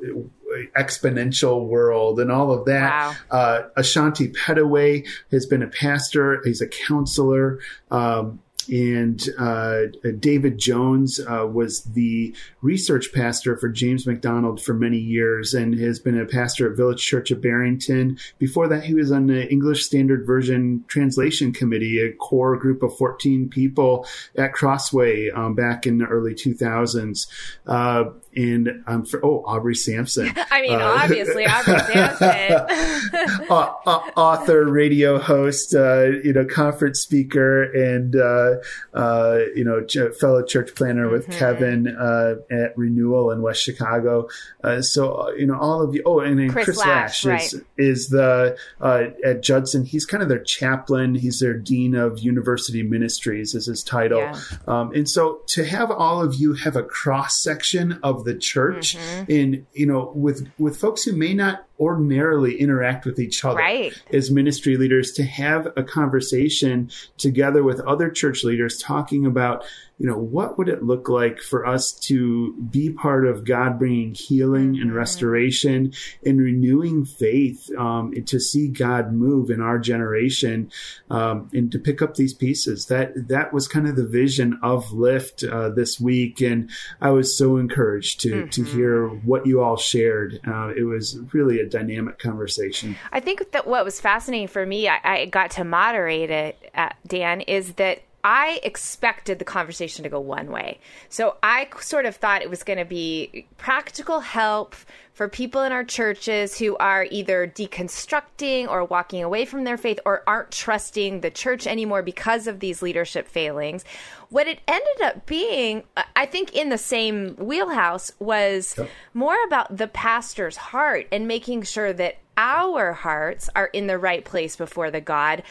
exponential 0.77 1.67
world 1.67 2.19
and 2.19 2.33
all 2.33 2.53
of 2.53 2.65
that. 2.67 2.91
Wow. 2.91 3.15
Uh, 3.31 3.63
Ashanti 3.77 4.29
Petaway 4.29 5.07
has 5.31 5.45
been 5.45 5.63
a 5.63 5.69
pastor. 5.69 6.41
He's 6.45 6.63
a 6.63 6.69
counselor. 6.69 7.59
Um, 7.91 8.41
and 8.69 9.29
uh, 9.39 9.83
David 10.19 10.59
Jones 10.59 11.21
uh, 11.21 11.47
was 11.47 11.85
the 11.85 12.35
research 12.63 13.13
pastor 13.13 13.57
for 13.57 13.69
James 13.69 14.07
MacDonald 14.07 14.63
for 14.63 14.75
many 14.75 14.99
years 14.99 15.55
and 15.55 15.79
has 15.79 15.99
been 15.99 16.19
a 16.19 16.27
pastor 16.27 16.71
at 16.71 16.77
Village 16.77 17.05
Church 17.05 17.31
of 17.31 17.41
Barrington. 17.41 18.19
Before 18.39 18.69
that, 18.69 18.85
he 18.85 18.95
was 18.95 19.13
on 19.13 19.27
the 19.27 19.51
English 19.51 19.87
Standard 19.87 20.27
Version 20.27 20.85
Translation 20.89 21.53
Committee, 21.53 22.01
a 22.01 22.13
core 22.13 22.57
group 22.57 22.83
of 22.83 22.97
14 22.97 23.49
people 23.49 24.07
at 24.37 24.53
Crossway 24.53 25.31
um, 25.31 25.55
back 25.55 25.87
in 25.87 25.99
the 25.99 26.07
early 26.07 26.35
2000s. 26.35 27.27
Uh, 27.67 28.11
and 28.37 28.83
um, 28.87 29.05
for, 29.05 29.25
oh, 29.25 29.43
Aubrey 29.47 29.75
Sampson. 29.75 30.31
I 30.51 30.63
mean, 30.63 30.75
Uh, 30.81 30.85
obviously, 31.03 31.47
Aubrey 31.47 31.79
Sampson. 31.81 32.29
uh, 33.51 33.73
uh, 33.87 34.01
author, 34.17 34.65
radio 34.65 35.19
host, 35.19 35.75
uh, 35.75 36.05
you 36.25 36.33
know, 36.33 36.45
conference 36.45 37.01
speaker, 37.01 37.65
and 37.65 38.17
uh, 38.17 38.57
uh, 38.95 39.39
you 39.55 39.65
know, 39.65 39.85
ch- 39.85 40.15
fellow 40.19 40.43
church 40.45 40.75
planner 40.75 41.09
with 41.11 41.27
Mm-hmm. 41.27 41.39
Kevin 41.39 41.89
uh, 41.89 42.35
at 42.51 42.77
Renewal 42.79 43.31
in 43.33 43.43
West 43.43 43.61
Chicago. 43.63 44.29
Uh, 44.63 44.81
so 44.81 45.15
uh, 45.15 45.31
you 45.33 45.47
know, 45.47 45.59
all 45.59 45.83
of 45.83 45.95
you. 45.95 46.03
Oh, 46.07 46.21
and 46.21 46.39
then 46.39 46.51
Chris 46.51 46.67
Chris, 46.67 46.79
Lash, 46.79 47.25
Lash, 47.25 47.53
is 47.53 47.63
is 47.77 48.09
the 48.11 48.57
uh, 48.81 49.05
at 49.25 49.43
Judson. 49.43 49.85
He's 49.85 50.05
kind 50.07 50.23
of 50.23 50.29
their 50.29 50.43
chaplain. 50.43 51.15
He's 51.15 51.41
their 51.41 51.55
dean 51.55 51.95
of 51.97 52.19
university 52.21 52.83
ministries, 52.83 53.55
is 53.55 53.67
his 53.67 53.83
title. 53.83 54.21
Yeah. 54.21 54.41
Um, 54.69 54.93
and 54.95 55.09
so 55.09 55.41
to 55.49 55.65
have 55.65 55.91
all 55.91 56.23
of 56.23 56.35
you 56.35 56.53
have 56.55 56.77
a 56.77 56.83
cross 56.83 57.43
section 57.43 57.99
of 58.03 58.25
the 58.27 58.35
church 58.35 58.97
Mm-hmm. 58.97 59.31
in 59.31 59.67
you 59.73 59.87
know 59.87 60.13
with 60.15 60.49
with 60.59 60.77
folks 60.77 61.03
who 61.05 61.13
may 61.17 61.33
not 61.35 61.65
ordinarily 61.79 62.59
interact 62.61 63.05
with 63.05 63.19
each 63.19 63.45
other 63.45 63.57
Right. 63.59 63.93
as 64.13 64.31
ministry 64.31 64.77
leaders 64.77 65.13
to 65.13 65.25
have 65.25 65.69
a 65.77 65.83
conversation 65.83 66.91
together 67.19 67.63
with 67.63 67.81
other 67.81 68.11
church 68.11 68.45
leaders 68.45 68.79
talking 68.79 69.27
about 69.27 69.65
you 69.99 70.07
know 70.07 70.19
what 70.19 70.59
would 70.59 70.69
it 70.69 70.83
look 70.83 71.09
like 71.09 71.39
for 71.41 71.65
us 71.67 71.91
to 71.93 72.53
be 72.71 72.91
part 72.91 73.27
of 73.27 73.45
god 73.47 73.79
bringing 73.79 74.13
healing 74.15 74.79
and 74.79 74.95
restoration 74.95 75.91
and 76.25 76.39
renewing 76.39 77.05
faith 77.07 77.71
um, 77.79 78.13
and 78.15 78.27
to 78.29 78.39
see 78.39 78.69
god 78.69 79.13
move 79.13 79.49
in 79.49 79.61
our 79.63 79.79
generation 79.79 80.71
um, 81.11 81.49
and 81.55 81.73
to 81.73 81.79
pick 81.79 82.03
up 82.03 82.15
these 82.15 82.35
pieces. 82.35 82.87
That 82.87 83.29
that 83.29 83.53
was 83.55 83.69
kind 83.69 83.89
of 83.89 83.97
the 83.97 84.07
vision 84.07 84.59
of 84.63 84.93
lift 84.93 85.43
uh, 85.45 85.71
this 85.71 85.99
week 85.99 86.41
and 86.41 86.71
i 87.01 87.11
was 87.11 87.37
so 87.37 87.57
encouraged 87.57 88.21
to 88.21 88.47
to 88.49 88.65
hear 88.65 89.09
what 89.09 89.47
you 89.47 89.63
all 89.63 89.77
shared. 89.77 90.41
Uh, 90.47 90.73
it 90.77 90.85
was 90.85 91.19
really 91.33 91.59
a 91.61 91.66
dynamic 91.67 92.19
conversation. 92.19 92.97
I 93.13 93.21
think 93.21 93.53
that 93.53 93.67
what 93.67 93.85
was 93.85 94.01
fascinating 94.01 94.49
for 94.49 94.65
me, 94.65 94.89
I, 94.89 94.99
I 95.05 95.27
got 95.27 95.51
to 95.53 95.65
moderate 95.65 96.31
it, 96.31 96.71
uh, 96.75 96.91
Dan, 97.07 97.41
is 97.43 97.75
that 97.75 98.03
I 98.27 98.59
expected 98.65 99.39
the 99.39 99.45
conversation 99.45 100.03
to 100.03 100.09
go 100.09 100.19
one 100.19 100.51
way. 100.51 100.81
So 101.09 101.37
I 101.45 101.69
sort 101.81 102.07
of 102.07 102.17
thought 102.17 102.43
it 102.43 102.51
was 102.51 102.65
going 102.65 102.81
to 102.81 102.85
be 102.85 103.47
practical 103.57 104.19
help 104.19 104.75
for 105.13 105.29
people 105.29 105.63
in 105.63 105.71
our 105.71 105.85
churches 105.85 106.59
who 106.59 106.77
are 106.79 107.07
either 107.09 107.47
deconstructing 107.47 108.69
or 108.69 108.85
walking 108.85 109.23
away 109.23 109.45
from 109.45 109.63
their 109.63 109.77
faith 109.77 110.01
or 110.05 110.25
aren't 110.27 110.51
trusting 110.51 111.21
the 111.21 111.31
church 111.31 111.69
anymore 111.69 112.03
because 112.03 112.49
of 112.49 112.59
these 112.59 112.83
leadership 112.83 113.29
failings. 113.29 113.85
What 114.31 114.49
it 114.49 114.59
ended 114.67 115.03
up 115.05 115.25
being, 115.27 115.85
I 116.17 116.27
think, 116.27 116.53
in 116.53 116.69
the 116.69 116.79
same 116.79 117.37
wheelhouse 117.37 118.11
was 118.19 118.77
more 119.15 119.37
about 119.47 119.77
the 119.77 119.87
pastor's 119.87 120.57
heart 120.57 121.07
and 121.13 121.29
making 121.29 121.63
sure 121.63 121.93
that 121.93 122.17
our 122.37 122.93
hearts 122.93 123.49
are 123.57 123.67
in 123.67 123.87
the 123.87 123.99
right 123.99 124.25
place 124.25 124.57
before 124.57 124.91
the 124.91 125.01
God 125.01 125.43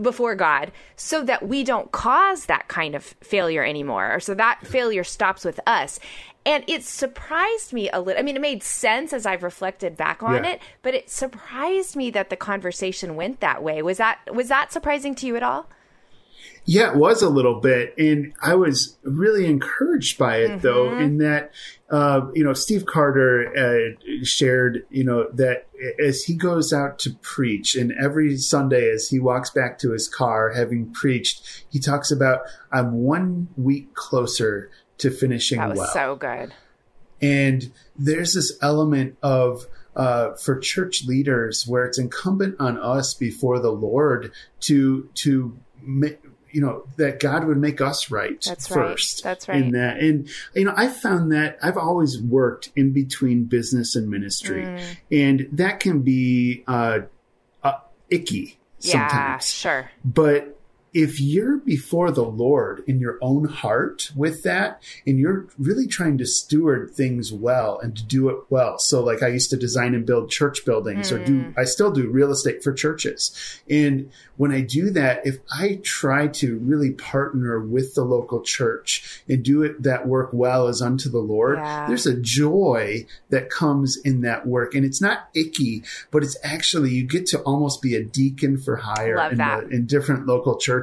before 0.00 0.34
God 0.34 0.72
so 0.96 1.22
that 1.24 1.46
we 1.46 1.62
don't 1.64 1.92
cause 1.92 2.46
that 2.46 2.68
kind 2.68 2.94
of 2.94 3.04
failure 3.20 3.62
anymore 3.64 4.12
or 4.14 4.20
so 4.20 4.34
that 4.34 4.66
failure 4.66 5.04
stops 5.04 5.44
with 5.44 5.60
us 5.66 6.00
and 6.44 6.64
it 6.66 6.82
surprised 6.82 7.72
me 7.72 7.88
a 7.90 8.00
little 8.00 8.18
I 8.18 8.22
mean 8.22 8.36
it 8.36 8.40
made 8.42 8.62
sense 8.62 9.12
as 9.12 9.26
I've 9.26 9.42
reflected 9.42 9.96
back 9.96 10.22
on 10.22 10.44
Yeah. 10.44 10.52
it 10.52 10.60
but 10.82 10.94
it 10.94 11.10
surprised 11.10 11.96
me 11.96 12.10
that 12.12 12.30
the 12.30 12.36
conversation 12.36 13.14
went 13.14 13.40
that 13.40 13.62
way 13.62 13.82
was 13.82 13.98
that 13.98 14.18
was 14.34 14.48
that 14.48 14.72
surprising 14.72 15.14
to 15.16 15.26
you 15.26 15.36
at 15.36 15.42
all 15.42 15.68
Yeah, 16.64 16.92
it 16.92 16.96
was 16.96 17.22
a 17.22 17.28
little 17.28 17.58
bit, 17.60 17.92
and 17.98 18.32
I 18.40 18.54
was 18.54 18.96
really 19.02 19.46
encouraged 19.46 20.16
by 20.16 20.36
it, 20.38 20.62
though, 20.62 20.86
Mm-hmm. 20.90 21.02
in 21.02 21.18
that 21.18 21.50
uh, 21.92 22.26
you 22.32 22.42
know 22.42 22.54
Steve 22.54 22.86
Carter 22.86 23.52
uh, 23.54 24.24
shared, 24.24 24.86
you 24.90 25.04
know, 25.04 25.28
that 25.34 25.68
as 26.02 26.22
he 26.22 26.34
goes 26.34 26.72
out 26.72 26.98
to 27.00 27.10
preach, 27.20 27.76
and 27.76 27.92
every 28.00 28.36
Sunday 28.38 28.90
as 28.90 29.08
he 29.10 29.18
walks 29.18 29.50
back 29.50 29.78
to 29.80 29.92
his 29.92 30.08
car, 30.08 30.52
having 30.52 30.90
preached, 30.92 31.64
he 31.70 31.78
talks 31.78 32.10
about 32.10 32.40
I'm 32.72 32.94
one 32.94 33.48
week 33.56 33.94
closer 33.94 34.70
to 34.98 35.10
finishing 35.10 35.58
that 35.58 35.70
was 35.70 35.78
well. 35.78 35.92
so 35.92 36.16
good 36.16 36.54
And 37.20 37.72
there's 37.96 38.34
this 38.34 38.56
element 38.62 39.18
of 39.22 39.66
uh, 39.94 40.32
for 40.34 40.58
church 40.58 41.04
leaders 41.04 41.66
where 41.66 41.84
it's 41.84 41.98
incumbent 41.98 42.56
on 42.58 42.78
us 42.78 43.12
before 43.14 43.58
the 43.58 43.70
Lord 43.70 44.32
to 44.60 45.10
to 45.14 45.58
you 46.52 46.60
know 46.60 46.84
that 46.96 47.18
God 47.20 47.44
would 47.44 47.58
make 47.58 47.80
us 47.80 48.10
right 48.10 48.40
That's 48.46 48.70
right. 48.70 48.90
first. 48.90 49.24
That's 49.24 49.48
right. 49.48 49.62
In 49.62 49.72
that, 49.72 49.98
and 49.98 50.28
you 50.54 50.64
know, 50.64 50.74
I 50.76 50.88
found 50.88 51.32
that 51.32 51.58
I've 51.62 51.76
always 51.78 52.20
worked 52.20 52.70
in 52.76 52.92
between 52.92 53.44
business 53.44 53.96
and 53.96 54.08
ministry, 54.08 54.62
Mm. 54.62 54.80
and 55.10 55.48
that 55.52 55.80
can 55.80 56.02
be 56.02 56.62
uh, 56.66 57.00
uh, 57.62 57.72
icky 58.10 58.58
yeah 58.80 59.38
sure 59.38 59.90
but 60.04 60.58
if 60.94 61.20
you're 61.20 61.56
before 61.56 62.10
the 62.10 62.24
Lord 62.24 62.84
in 62.86 63.00
your 63.00 63.18
own 63.22 63.46
heart 63.46 64.10
with 64.14 64.42
that, 64.42 64.82
and 65.06 65.18
you're 65.18 65.46
really 65.58 65.86
trying 65.86 66.18
to 66.18 66.26
steward 66.26 66.90
things 66.90 67.32
well 67.32 67.78
and 67.78 67.96
to 67.96 68.04
do 68.04 68.28
it 68.28 68.38
well. 68.50 68.78
So, 68.78 69.02
like 69.02 69.22
I 69.22 69.28
used 69.28 69.50
to 69.50 69.56
design 69.56 69.94
and 69.94 70.04
build 70.04 70.30
church 70.30 70.64
buildings, 70.66 71.10
or 71.10 71.24
do 71.24 71.44
mm. 71.44 71.54
I 71.58 71.64
still 71.64 71.90
do 71.90 72.10
real 72.10 72.30
estate 72.30 72.62
for 72.62 72.72
churches? 72.72 73.60
And 73.70 74.10
when 74.36 74.52
I 74.52 74.60
do 74.60 74.90
that, 74.90 75.26
if 75.26 75.38
I 75.50 75.80
try 75.82 76.26
to 76.26 76.58
really 76.58 76.90
partner 76.90 77.60
with 77.60 77.94
the 77.94 78.04
local 78.04 78.42
church 78.42 79.22
and 79.28 79.42
do 79.42 79.62
it 79.62 79.82
that 79.82 80.06
work 80.06 80.30
well 80.32 80.68
as 80.68 80.82
unto 80.82 81.08
the 81.08 81.20
Lord, 81.20 81.58
Yeah. 81.58 81.86
there's 81.86 82.06
a 82.06 82.20
joy 82.20 83.06
that 83.30 83.48
comes 83.50 83.96
in 83.96 84.20
that 84.22 84.46
work, 84.46 84.74
and 84.74 84.84
it's 84.84 85.00
not 85.00 85.28
icky, 85.34 85.84
but 86.10 86.22
it's 86.22 86.36
actually 86.42 86.90
you 86.90 87.04
get 87.04 87.26
to 87.26 87.40
almost 87.40 87.80
be 87.80 87.94
a 87.94 88.02
deacon 88.02 88.58
for 88.58 88.76
hire 88.76 89.30
in, 89.30 89.38
the, 89.38 89.68
in 89.70 89.86
different 89.86 90.26
local 90.26 90.58
churches. 90.58 90.81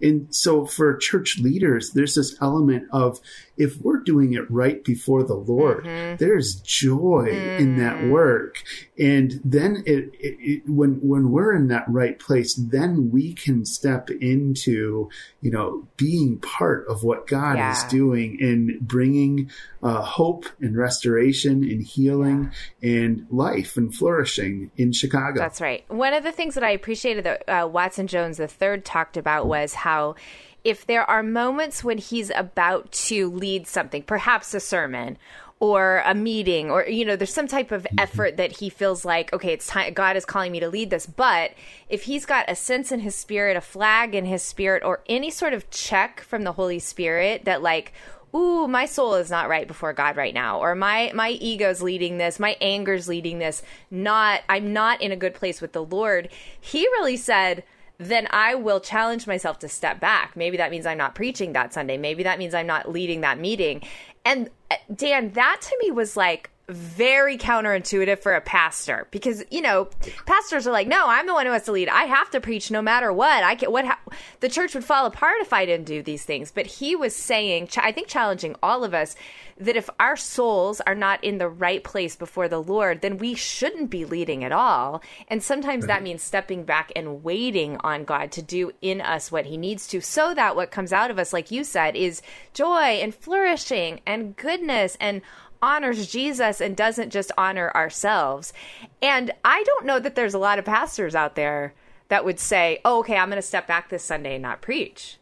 And 0.00 0.34
so 0.34 0.66
for 0.66 0.96
church 0.96 1.38
leaders, 1.40 1.90
there's 1.90 2.14
this 2.14 2.36
element 2.40 2.84
of 2.92 3.20
if 3.56 3.78
we're 3.80 3.98
doing 3.98 4.32
it 4.32 4.50
right 4.50 4.82
before 4.84 5.22
the 5.22 5.34
Lord, 5.34 5.84
Mm-hmm. 5.84 6.16
there's 6.16 6.54
joy 6.64 7.26
in 7.58 7.76
that 7.78 8.06
work. 8.08 8.62
And 8.98 9.40
then 9.44 9.82
it, 9.86 10.10
it, 10.18 10.36
it, 10.40 10.62
when 10.66 11.00
when 11.00 11.30
we're 11.30 11.54
in 11.54 11.68
that 11.68 11.84
right 11.88 12.18
place, 12.18 12.54
then 12.54 13.10
we 13.10 13.32
can 13.34 13.64
step 13.66 14.10
into 14.10 15.10
you 15.42 15.50
know 15.50 15.86
being 15.96 16.38
part 16.38 16.86
of 16.88 17.02
what 17.04 17.26
God 17.26 17.58
is 17.72 17.84
doing 17.84 18.38
in 18.40 18.78
bringing 18.80 19.50
uh, 19.82 20.02
hope 20.02 20.46
and 20.60 20.76
restoration 20.76 21.62
and 21.64 21.82
healing 21.82 22.52
and 22.82 23.26
life 23.30 23.76
and 23.76 23.94
flourishing 23.94 24.70
in 24.76 24.92
Chicago. 24.92 25.38
That's 25.38 25.60
right. 25.60 25.84
One 25.88 26.14
of 26.14 26.24
the 26.24 26.32
things 26.32 26.54
that 26.54 26.64
I 26.64 26.70
appreciated 26.70 27.24
that 27.24 27.48
uh, 27.48 27.66
Watson 27.68 28.06
Jones 28.06 28.40
III 28.40 28.80
talked 28.82 29.16
about 29.20 29.46
was 29.46 29.74
how 29.74 30.16
if 30.64 30.86
there 30.86 31.08
are 31.08 31.22
moments 31.22 31.84
when 31.84 31.98
he's 31.98 32.30
about 32.34 32.90
to 32.92 33.30
lead 33.30 33.66
something, 33.66 34.02
perhaps 34.02 34.52
a 34.52 34.60
sermon 34.60 35.16
or 35.60 36.02
a 36.06 36.14
meeting 36.14 36.70
or 36.70 36.88
you 36.88 37.04
know 37.04 37.16
there's 37.16 37.32
some 37.32 37.46
type 37.46 37.70
of 37.70 37.82
mm-hmm. 37.82 38.00
effort 38.00 38.38
that 38.38 38.50
he 38.50 38.70
feels 38.70 39.04
like 39.04 39.30
okay 39.34 39.52
it's 39.52 39.66
time 39.66 39.92
god 39.92 40.16
is 40.16 40.24
calling 40.24 40.50
me 40.50 40.58
to 40.58 40.68
lead 40.68 40.90
this. 40.90 41.06
But 41.06 41.52
if 41.88 42.04
he's 42.04 42.24
got 42.24 42.50
a 42.50 42.56
sense 42.56 42.90
in 42.90 43.00
his 43.00 43.14
spirit 43.14 43.56
a 43.56 43.60
flag 43.60 44.14
in 44.14 44.24
his 44.24 44.42
spirit 44.42 44.82
or 44.82 45.02
any 45.06 45.30
sort 45.30 45.52
of 45.52 45.70
check 45.70 46.22
from 46.22 46.42
the 46.42 46.52
holy 46.52 46.78
spirit 46.78 47.44
that 47.44 47.62
like 47.62 47.92
ooh 48.34 48.66
my 48.68 48.86
soul 48.86 49.14
is 49.14 49.30
not 49.30 49.48
right 49.48 49.68
before 49.68 49.92
god 49.92 50.16
right 50.16 50.32
now 50.32 50.60
or 50.60 50.74
my 50.74 51.12
my 51.14 51.30
ego's 51.30 51.82
leading 51.82 52.16
this 52.16 52.40
my 52.40 52.56
anger's 52.60 53.08
leading 53.08 53.38
this 53.38 53.62
not 53.90 54.40
i'm 54.48 54.72
not 54.72 55.02
in 55.02 55.10
a 55.10 55.16
good 55.16 55.34
place 55.34 55.60
with 55.60 55.72
the 55.72 55.82
lord 55.82 56.28
he 56.60 56.82
really 56.82 57.16
said 57.16 57.64
then 58.00 58.26
I 58.30 58.54
will 58.54 58.80
challenge 58.80 59.26
myself 59.26 59.58
to 59.58 59.68
step 59.68 60.00
back. 60.00 60.34
Maybe 60.34 60.56
that 60.56 60.70
means 60.70 60.86
I'm 60.86 60.96
not 60.96 61.14
preaching 61.14 61.52
that 61.52 61.74
Sunday. 61.74 61.98
Maybe 61.98 62.22
that 62.22 62.38
means 62.38 62.54
I'm 62.54 62.66
not 62.66 62.90
leading 62.90 63.20
that 63.20 63.38
meeting. 63.38 63.82
And 64.24 64.48
uh, 64.70 64.76
Dan, 64.94 65.32
that 65.32 65.60
to 65.60 65.78
me 65.82 65.90
was 65.90 66.16
like 66.16 66.48
very 66.70 67.36
counterintuitive 67.36 68.20
for 68.20 68.34
a 68.34 68.40
pastor 68.40 69.06
because 69.10 69.42
you 69.50 69.60
know 69.60 69.88
pastors 70.26 70.66
are 70.66 70.72
like 70.72 70.86
no 70.86 71.04
i'm 71.06 71.26
the 71.26 71.32
one 71.32 71.46
who 71.46 71.52
has 71.52 71.64
to 71.64 71.72
lead. 71.72 71.88
I 71.88 72.04
have 72.04 72.30
to 72.30 72.40
preach 72.40 72.70
no 72.70 72.80
matter 72.80 73.12
what. 73.12 73.42
I 73.42 73.54
can 73.54 73.70
what 73.72 73.84
ha- 73.84 73.98
the 74.40 74.48
church 74.48 74.74
would 74.74 74.84
fall 74.84 75.06
apart 75.06 75.36
if 75.40 75.52
i 75.52 75.66
didn't 75.66 75.86
do 75.86 76.02
these 76.02 76.24
things. 76.24 76.50
But 76.50 76.66
he 76.66 76.94
was 76.96 77.14
saying 77.14 77.68
i 77.78 77.92
think 77.92 78.08
challenging 78.08 78.56
all 78.62 78.84
of 78.84 78.94
us 78.94 79.16
that 79.58 79.76
if 79.76 79.90
our 79.98 80.16
souls 80.16 80.80
are 80.82 80.94
not 80.94 81.22
in 81.22 81.36
the 81.36 81.48
right 81.48 81.84
place 81.84 82.16
before 82.16 82.48
the 82.48 82.62
lord 82.62 83.00
then 83.00 83.18
we 83.18 83.34
shouldn't 83.34 83.90
be 83.90 84.04
leading 84.04 84.44
at 84.44 84.52
all. 84.52 85.02
And 85.28 85.42
sometimes 85.42 85.86
that 85.86 86.02
means 86.02 86.22
stepping 86.22 86.64
back 86.64 86.92
and 86.94 87.22
waiting 87.24 87.76
on 87.78 88.04
god 88.04 88.32
to 88.32 88.42
do 88.42 88.72
in 88.80 89.00
us 89.00 89.32
what 89.32 89.46
he 89.46 89.56
needs 89.56 89.86
to 89.88 90.00
so 90.00 90.34
that 90.34 90.56
what 90.56 90.70
comes 90.70 90.92
out 90.92 91.10
of 91.10 91.18
us 91.18 91.32
like 91.32 91.50
you 91.50 91.64
said 91.64 91.96
is 91.96 92.22
joy 92.54 93.00
and 93.02 93.14
flourishing 93.14 94.00
and 94.06 94.36
goodness 94.36 94.96
and 95.00 95.22
honors 95.62 96.06
Jesus 96.06 96.60
and 96.60 96.76
doesn't 96.76 97.10
just 97.10 97.30
honor 97.38 97.70
ourselves. 97.74 98.52
And 99.00 99.30
I 99.44 99.62
don't 99.64 99.86
know 99.86 99.98
that 100.00 100.14
there's 100.14 100.34
a 100.34 100.38
lot 100.38 100.58
of 100.58 100.64
pastors 100.64 101.14
out 101.14 101.34
there 101.34 101.74
that 102.08 102.24
would 102.24 102.40
say, 102.40 102.80
oh, 102.84 103.00
okay, 103.00 103.16
I'm 103.16 103.28
going 103.28 103.36
to 103.36 103.42
step 103.42 103.66
back 103.66 103.88
this 103.88 104.02
Sunday 104.02 104.34
and 104.34 104.42
not 104.42 104.60
preach. 104.60 105.19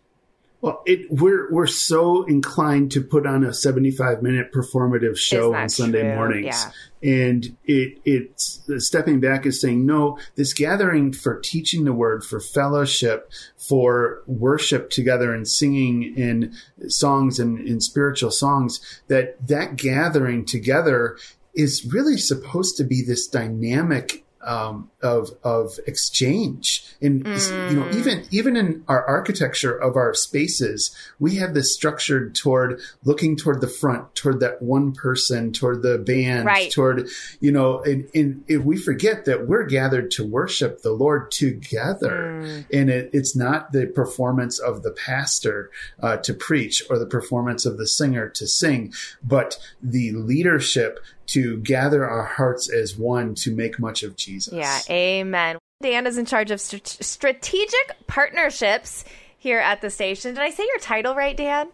Well, 0.60 0.82
it, 0.86 1.06
we're 1.08 1.52
we're 1.52 1.68
so 1.68 2.24
inclined 2.24 2.90
to 2.92 3.00
put 3.02 3.26
on 3.26 3.44
a 3.44 3.54
75 3.54 4.22
minute 4.22 4.52
performative 4.52 5.16
show 5.16 5.54
on 5.54 5.68
Sunday 5.68 6.02
true? 6.02 6.14
mornings, 6.16 6.46
Yeah. 7.00 7.28
and 7.28 7.56
it 7.64 7.98
it's 8.04 8.60
stepping 8.78 9.20
back 9.20 9.46
is 9.46 9.60
saying 9.60 9.86
no. 9.86 10.18
This 10.34 10.52
gathering 10.52 11.12
for 11.12 11.38
teaching 11.38 11.84
the 11.84 11.92
word, 11.92 12.24
for 12.24 12.40
fellowship, 12.40 13.30
for 13.56 14.22
worship 14.26 14.90
together, 14.90 15.32
and 15.32 15.46
singing 15.46 16.02
in 16.16 16.52
songs 16.88 17.38
and 17.38 17.60
in 17.60 17.80
spiritual 17.80 18.32
songs. 18.32 18.80
That 19.06 19.36
that 19.46 19.76
gathering 19.76 20.44
together 20.44 21.16
is 21.54 21.84
really 21.84 22.16
supposed 22.16 22.76
to 22.78 22.84
be 22.84 23.02
this 23.02 23.28
dynamic 23.28 24.24
um, 24.48 24.90
of 25.02 25.30
of 25.44 25.78
exchange. 25.86 26.84
And 27.02 27.24
you 27.26 27.76
know, 27.76 27.88
even 27.90 28.24
even 28.30 28.56
in 28.56 28.82
our 28.88 29.04
architecture 29.06 29.76
of 29.76 29.94
our 29.94 30.14
spaces, 30.14 30.96
we 31.18 31.36
have 31.36 31.52
this 31.52 31.74
structured 31.74 32.34
toward 32.34 32.80
looking 33.04 33.36
toward 33.36 33.60
the 33.60 33.68
front, 33.68 34.14
toward 34.14 34.40
that 34.40 34.62
one 34.62 34.92
person, 34.92 35.52
toward 35.52 35.82
the 35.82 35.98
band, 35.98 36.46
Right. 36.46 36.72
toward 36.72 37.08
you 37.40 37.52
know, 37.52 37.82
and, 37.82 38.08
and 38.14 38.42
if 38.48 38.62
we 38.64 38.78
forget 38.78 39.26
that 39.26 39.46
we're 39.46 39.66
gathered 39.66 40.10
to 40.12 40.24
worship 40.26 40.80
the 40.80 40.92
Lord 40.92 41.30
together, 41.30 42.64
and 42.72 42.88
it, 42.88 43.10
it's 43.12 43.36
not 43.36 43.72
the 43.72 43.86
performance 43.86 44.58
of 44.58 44.82
the 44.82 44.92
pastor 44.92 45.70
uh, 46.00 46.16
to 46.18 46.32
preach 46.32 46.82
or 46.88 46.98
the 46.98 47.06
performance 47.06 47.66
of 47.66 47.76
the 47.76 47.86
singer 47.86 48.30
to 48.30 48.46
sing, 48.46 48.94
but 49.22 49.58
the 49.82 50.12
leadership 50.12 51.00
to 51.28 51.58
gather 51.58 52.08
our 52.08 52.24
hearts 52.24 52.68
as 52.68 52.96
one 52.96 53.34
to 53.36 53.54
make 53.54 53.78
much 53.78 54.02
of 54.02 54.16
Jesus. 54.16 54.52
Yeah, 54.52 54.78
amen. 54.90 55.58
Dan 55.82 56.06
is 56.06 56.18
in 56.18 56.26
charge 56.26 56.50
of 56.50 56.58
strat- 56.58 57.02
strategic 57.02 58.06
partnerships 58.06 59.04
here 59.38 59.60
at 59.60 59.80
the 59.80 59.90
station. 59.90 60.34
Did 60.34 60.42
I 60.42 60.50
say 60.50 60.64
your 60.64 60.80
title 60.80 61.14
right, 61.14 61.36
Dan? 61.36 61.68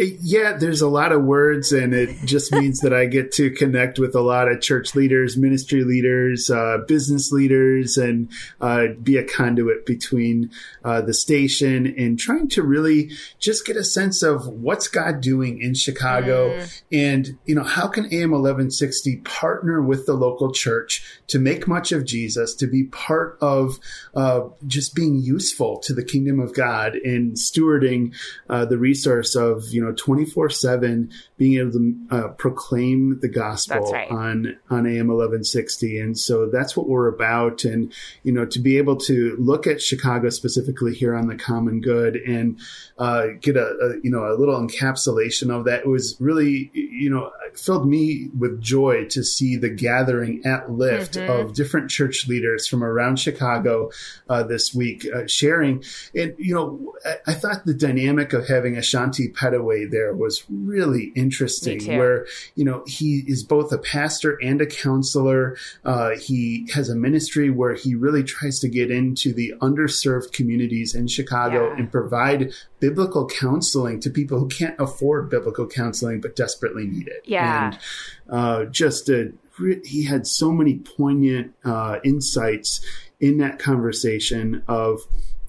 Yeah, 0.00 0.56
there's 0.56 0.80
a 0.80 0.88
lot 0.88 1.10
of 1.10 1.24
words, 1.24 1.72
and 1.72 1.92
it 1.92 2.24
just 2.24 2.52
means 2.52 2.78
that 2.80 2.92
I 2.92 3.06
get 3.06 3.32
to 3.32 3.50
connect 3.50 3.98
with 3.98 4.14
a 4.14 4.20
lot 4.20 4.46
of 4.46 4.60
church 4.60 4.94
leaders, 4.94 5.36
ministry 5.36 5.82
leaders, 5.82 6.48
uh, 6.50 6.78
business 6.86 7.32
leaders, 7.32 7.96
and 7.96 8.30
uh, 8.60 8.88
be 9.02 9.16
a 9.16 9.24
conduit 9.24 9.86
between 9.86 10.52
uh, 10.84 11.00
the 11.00 11.12
station 11.12 11.92
and 11.98 12.16
trying 12.16 12.48
to 12.50 12.62
really 12.62 13.10
just 13.40 13.66
get 13.66 13.76
a 13.76 13.82
sense 13.82 14.22
of 14.22 14.46
what's 14.46 14.86
God 14.86 15.20
doing 15.20 15.60
in 15.60 15.74
Chicago, 15.74 16.64
and 16.92 17.36
you 17.44 17.56
know 17.56 17.64
how 17.64 17.88
can 17.88 18.04
AM 18.04 18.30
1160 18.30 19.16
partner 19.24 19.82
with 19.82 20.06
the 20.06 20.14
local 20.14 20.52
church 20.52 21.20
to 21.26 21.40
make 21.40 21.66
much 21.66 21.90
of 21.90 22.04
Jesus, 22.04 22.54
to 22.54 22.68
be 22.68 22.84
part 22.84 23.36
of 23.40 23.80
uh, 24.14 24.42
just 24.64 24.94
being 24.94 25.16
useful 25.16 25.80
to 25.80 25.92
the 25.92 26.04
kingdom 26.04 26.38
of 26.38 26.54
God 26.54 26.94
and 26.94 27.32
stewarding 27.32 28.14
uh, 28.48 28.64
the 28.64 28.78
resource 28.78 29.34
of 29.34 29.64
you 29.70 29.82
know 29.82 29.87
24 29.92 30.50
7 30.50 31.10
being 31.36 31.58
able 31.58 31.72
to 31.72 31.96
uh, 32.10 32.28
proclaim 32.28 33.18
the 33.20 33.28
gospel 33.28 33.92
right. 33.92 34.10
on 34.10 34.58
on 34.70 34.86
AM 34.86 35.08
1160 35.08 35.98
and 35.98 36.18
so 36.18 36.48
that's 36.50 36.76
what 36.76 36.88
we're 36.88 37.08
about. 37.08 37.64
And 37.64 37.92
you 38.22 38.32
know 38.32 38.46
to 38.46 38.58
be 38.58 38.78
able 38.78 38.96
to 38.96 39.36
look 39.38 39.66
at 39.66 39.80
Chicago 39.80 40.30
specifically 40.30 40.94
here 40.94 41.14
on 41.14 41.28
the 41.28 41.36
common 41.36 41.80
good 41.80 42.16
and 42.16 42.58
uh, 42.98 43.26
get 43.40 43.56
a, 43.56 43.66
a 43.66 43.94
you 44.02 44.10
know 44.10 44.26
a 44.26 44.34
little 44.34 44.60
encapsulation 44.60 45.50
of 45.50 45.64
that 45.66 45.86
was 45.86 46.16
really 46.18 46.70
you 46.72 47.10
know 47.10 47.30
filled 47.54 47.88
me 47.88 48.28
with 48.38 48.60
joy 48.60 49.04
to 49.06 49.22
see 49.22 49.56
the 49.56 49.68
gathering 49.68 50.44
at 50.44 50.70
Lift 50.70 51.16
of 51.16 51.54
different 51.54 51.90
church 51.90 52.26
leaders 52.28 52.66
from 52.66 52.84
around 52.84 53.18
Chicago 53.18 53.90
uh, 54.28 54.42
this 54.42 54.74
week 54.74 55.06
uh, 55.14 55.26
sharing. 55.26 55.82
And 56.14 56.34
you 56.38 56.54
know 56.54 56.94
I, 57.04 57.32
I 57.32 57.34
thought 57.34 57.64
the 57.64 57.74
dynamic 57.74 58.32
of 58.32 58.48
having 58.48 58.76
Ashanti 58.76 59.28
Petaway 59.28 59.77
there 59.84 60.14
was 60.14 60.44
really 60.50 61.12
interesting 61.14 61.78
where 61.98 62.26
you 62.54 62.64
know 62.64 62.82
he 62.86 63.24
is 63.26 63.42
both 63.42 63.72
a 63.72 63.78
pastor 63.78 64.38
and 64.42 64.60
a 64.60 64.66
counselor 64.66 65.56
uh, 65.84 66.10
he 66.16 66.68
has 66.74 66.88
a 66.88 66.94
ministry 66.94 67.50
where 67.50 67.74
he 67.74 67.94
really 67.94 68.22
tries 68.22 68.58
to 68.60 68.68
get 68.68 68.90
into 68.90 69.32
the 69.32 69.52
underserved 69.60 70.32
communities 70.32 70.94
in 70.94 71.06
Chicago 71.06 71.68
Yeah. 71.68 71.76
and 71.78 71.90
provide 71.90 72.52
biblical 72.80 73.26
counseling 73.26 74.00
to 74.00 74.10
people 74.10 74.38
who 74.38 74.48
can't 74.48 74.76
afford 74.78 75.28
biblical 75.30 75.66
counseling 75.66 76.20
but 76.20 76.36
desperately 76.36 76.86
need 76.86 77.08
it 77.08 77.22
Yeah. 77.24 77.66
and 77.72 77.78
uh, 78.30 78.64
just 78.66 79.08
a, 79.08 79.32
he 79.84 80.04
had 80.04 80.26
so 80.26 80.52
many 80.52 80.78
poignant 80.78 81.54
uh, 81.64 81.98
insights 82.04 82.80
in 83.20 83.38
that 83.38 83.58
conversation 83.58 84.62
of 84.68 85.00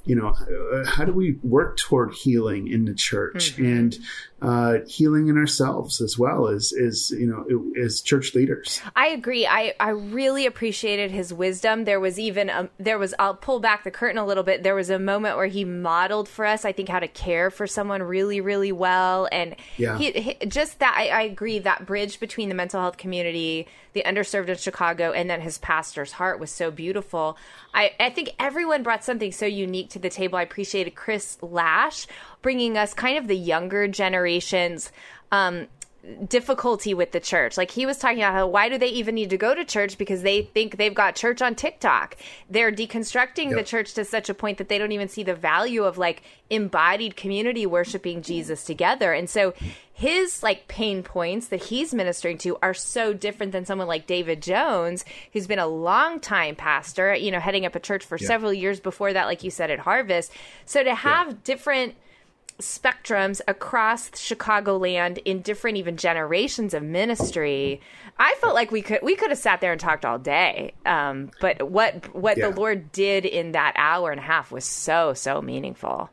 you 0.10 0.16
know 0.16 0.30
uh, 0.74 0.86
how 0.96 1.06
do 1.06 1.14
we 1.14 1.38
work 1.44 1.78
toward 1.78 2.14
healing 2.14 2.68
in 2.68 2.86
the 2.86 2.96
church 2.96 3.54
Mm-hmm. 3.54 3.66
and 3.78 3.98
uh, 4.42 4.80
healing 4.88 5.28
in 5.28 5.38
ourselves 5.38 6.02
as 6.02 6.18
well 6.18 6.48
as 6.48 6.72
as 6.74 7.12
you 7.12 7.28
know 7.28 7.46
as 7.84 8.02
church 8.02 8.34
leaders 8.36 8.82
I 8.96 9.08
agree. 9.08 9.46
I, 9.46 9.74
I 9.80 9.90
really 9.90 10.46
appreciated 10.46 11.12
his 11.12 11.34
wisdom. 11.34 11.86
There 11.86 12.00
was 12.00 12.20
even 12.20 12.50
a, 12.50 12.70
there 12.80 12.98
was 12.98 13.14
I'll 13.20 13.36
pull 13.36 13.60
back 13.60 13.84
the 13.84 13.92
curtain 13.92 14.18
a 14.18 14.26
little 14.26 14.44
bit. 14.44 14.64
There 14.64 14.76
was 14.76 14.90
a 14.90 15.00
moment 15.00 15.38
where 15.38 15.48
he 15.48 15.66
modeled 15.66 16.28
for 16.30 16.46
us, 16.46 16.66
I 16.66 16.72
think, 16.72 16.90
how 16.90 17.00
to 17.00 17.08
care 17.08 17.50
for 17.52 17.68
someone 17.68 18.02
really, 18.02 18.42
really 18.42 18.72
well, 18.72 19.28
and 19.32 19.56
Yeah. 19.78 19.98
he, 19.98 20.12
he 20.12 20.46
just 20.48 20.80
that 20.80 20.96
I, 20.98 21.08
I 21.10 21.22
agree 21.24 21.60
that 21.60 21.86
bridge 21.86 22.20
between 22.20 22.50
the 22.50 22.56
mental 22.56 22.80
health 22.82 22.98
community, 22.98 23.68
the 23.94 24.04
underserved 24.04 24.48
in 24.50 24.58
Chicago, 24.58 25.12
and 25.12 25.30
then 25.30 25.42
his 25.42 25.58
pastor's 25.58 26.14
heart 26.14 26.40
was 26.40 26.52
so 26.52 26.72
beautiful. 26.72 27.38
I, 27.74 27.92
I 28.00 28.10
think 28.10 28.32
everyone 28.40 28.84
brought 28.84 29.04
something 29.04 29.32
so 29.32 29.46
unique 29.46 29.90
to 29.92 30.00
the 30.00 30.10
table. 30.10 30.38
I 30.38 30.44
appreciated 30.44 30.96
Chris 30.96 31.38
Lash 31.42 32.08
bringing 32.42 32.78
us 32.78 32.94
kind 32.94 33.18
of 33.18 33.28
the 33.28 33.38
younger 33.38 33.88
generations. 33.88 34.92
Um, 35.32 35.68
difficulty 36.28 36.94
with 36.94 37.12
the 37.12 37.20
church. 37.20 37.58
Like 37.58 37.72
he 37.72 37.86
was 37.86 37.98
talking 37.98 38.20
about 38.20 38.34
how 38.34 38.48
why 38.48 38.70
do 38.70 38.78
they 38.78 38.88
even 38.88 39.16
need 39.16 39.30
to 39.32 39.38
go 39.38 39.54
to 39.54 39.66
church 39.66 39.98
because 39.98 40.22
they 40.22 40.44
think 40.44 40.78
they've 40.78 40.94
got 40.94 41.16
church 41.16 41.42
on 41.42 41.56
TikTok. 41.56 42.16
They're 42.50 42.72
deconstructing 42.72 43.54
the 43.54 43.64
church 43.64 43.94
to 43.96 44.06
such 44.06 44.30
a 44.30 44.34
point 44.34 44.58
that 44.58 44.70
they 44.70 44.78
don't 44.78 44.92
even 44.92 45.10
see 45.10 45.24
the 45.24 45.36
value 45.36 45.84
of 45.84 45.98
like 45.98 46.24
embodied 46.50 47.16
community 47.16 47.66
worshiping 47.66 48.22
Jesus 48.22 48.64
together. 48.64 49.14
And 49.14 49.30
so 49.30 49.54
his 49.94 50.42
like 50.42 50.68
pain 50.68 51.04
points 51.04 51.48
that 51.50 51.64
he's 51.64 51.94
ministering 51.94 52.38
to 52.40 52.58
are 52.62 52.74
so 52.74 53.14
different 53.14 53.52
than 53.52 53.66
someone 53.66 53.88
like 53.88 54.08
David 54.08 54.42
Jones 54.42 55.04
who's 55.34 55.48
been 55.48 55.60
a 55.60 55.68
long 55.68 56.20
time 56.22 56.56
pastor, 56.56 57.14
you 57.14 57.30
know, 57.30 57.40
heading 57.40 57.66
up 57.66 57.76
a 57.76 57.80
church 57.80 58.06
for 58.06 58.18
several 58.18 58.54
years 58.54 58.80
before 58.80 59.12
that 59.12 59.26
like 59.26 59.44
you 59.44 59.52
said 59.52 59.70
at 59.70 59.80
Harvest. 59.80 60.32
So 60.66 60.84
to 60.84 60.96
have 60.96 61.44
different 61.44 61.96
spectrums 62.60 63.42
across 63.48 64.10
Chicagoland 64.12 65.20
in 65.26 65.42
different 65.42 65.78
even 65.78 65.98
generations 65.98 66.74
of 66.74 66.84
ministry. 66.84 67.82
I 68.18 68.36
felt 68.40 68.54
like 68.54 68.72
we 68.72 68.82
could 68.82 69.00
we 69.02 69.16
could 69.16 69.30
have 69.30 69.40
sat 69.40 69.62
there 69.62 69.72
and 69.72 69.80
talked 69.80 70.06
all 70.06 70.20
day. 70.20 70.74
Um, 70.86 71.32
but 71.42 71.70
what 71.70 72.14
what 72.14 72.38
Yeah. 72.38 72.50
the 72.50 72.56
Lord 72.56 72.92
did 72.92 73.26
in 73.26 73.54
that 73.54 73.74
hour 73.78 74.12
and 74.12 74.20
a 74.20 74.24
half 74.24 74.52
was 74.52 74.66
so 74.66 75.14
so 75.14 75.42
meaningful. 75.42 76.10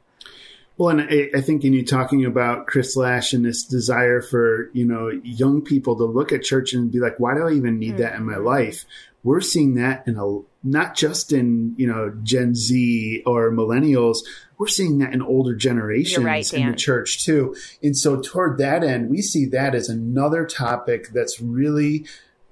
Well, 0.78 0.90
and 0.90 1.00
I, 1.02 1.30
I, 1.34 1.40
think 1.40 1.64
in 1.64 1.72
you 1.72 1.82
talking 1.82 2.26
about 2.26 2.66
Chris 2.66 2.96
Lash 2.96 3.32
and 3.32 3.46
this 3.46 3.64
desire 3.64 4.20
for 4.20 4.70
you 4.74 4.84
know 4.84 5.10
young 5.24 5.62
people 5.62 5.96
to 5.96 6.04
look 6.04 6.32
at 6.32 6.42
church 6.42 6.74
and 6.74 6.92
be 6.92 7.00
like, 7.00 7.18
why 7.18 7.34
do 7.34 7.48
I 7.48 7.52
even 7.52 7.78
need 7.78 7.94
mm-hmm. 7.94 8.02
that 8.02 8.14
in 8.16 8.24
my 8.24 8.34
mm-hmm. 8.34 8.44
life? 8.44 8.84
We're 9.26 9.40
seeing 9.40 9.74
that 9.74 10.06
in 10.06 10.16
a 10.16 10.38
not 10.62 10.94
just 10.94 11.32
in 11.32 11.74
you 11.76 11.88
know 11.88 12.16
Gen 12.22 12.54
Z 12.54 13.24
or 13.26 13.50
millennials. 13.50 14.18
We're 14.56 14.68
seeing 14.68 14.98
that 14.98 15.12
in 15.12 15.20
older 15.20 15.56
generations 15.56 16.24
right, 16.24 16.54
in 16.54 16.70
the 16.70 16.76
church 16.76 17.24
too. 17.24 17.56
And 17.82 17.96
so 17.96 18.20
toward 18.20 18.58
that 18.58 18.84
end, 18.84 19.10
we 19.10 19.22
see 19.22 19.44
that 19.46 19.74
as 19.74 19.88
another 19.88 20.46
topic 20.46 21.08
that's 21.12 21.40
really 21.40 22.06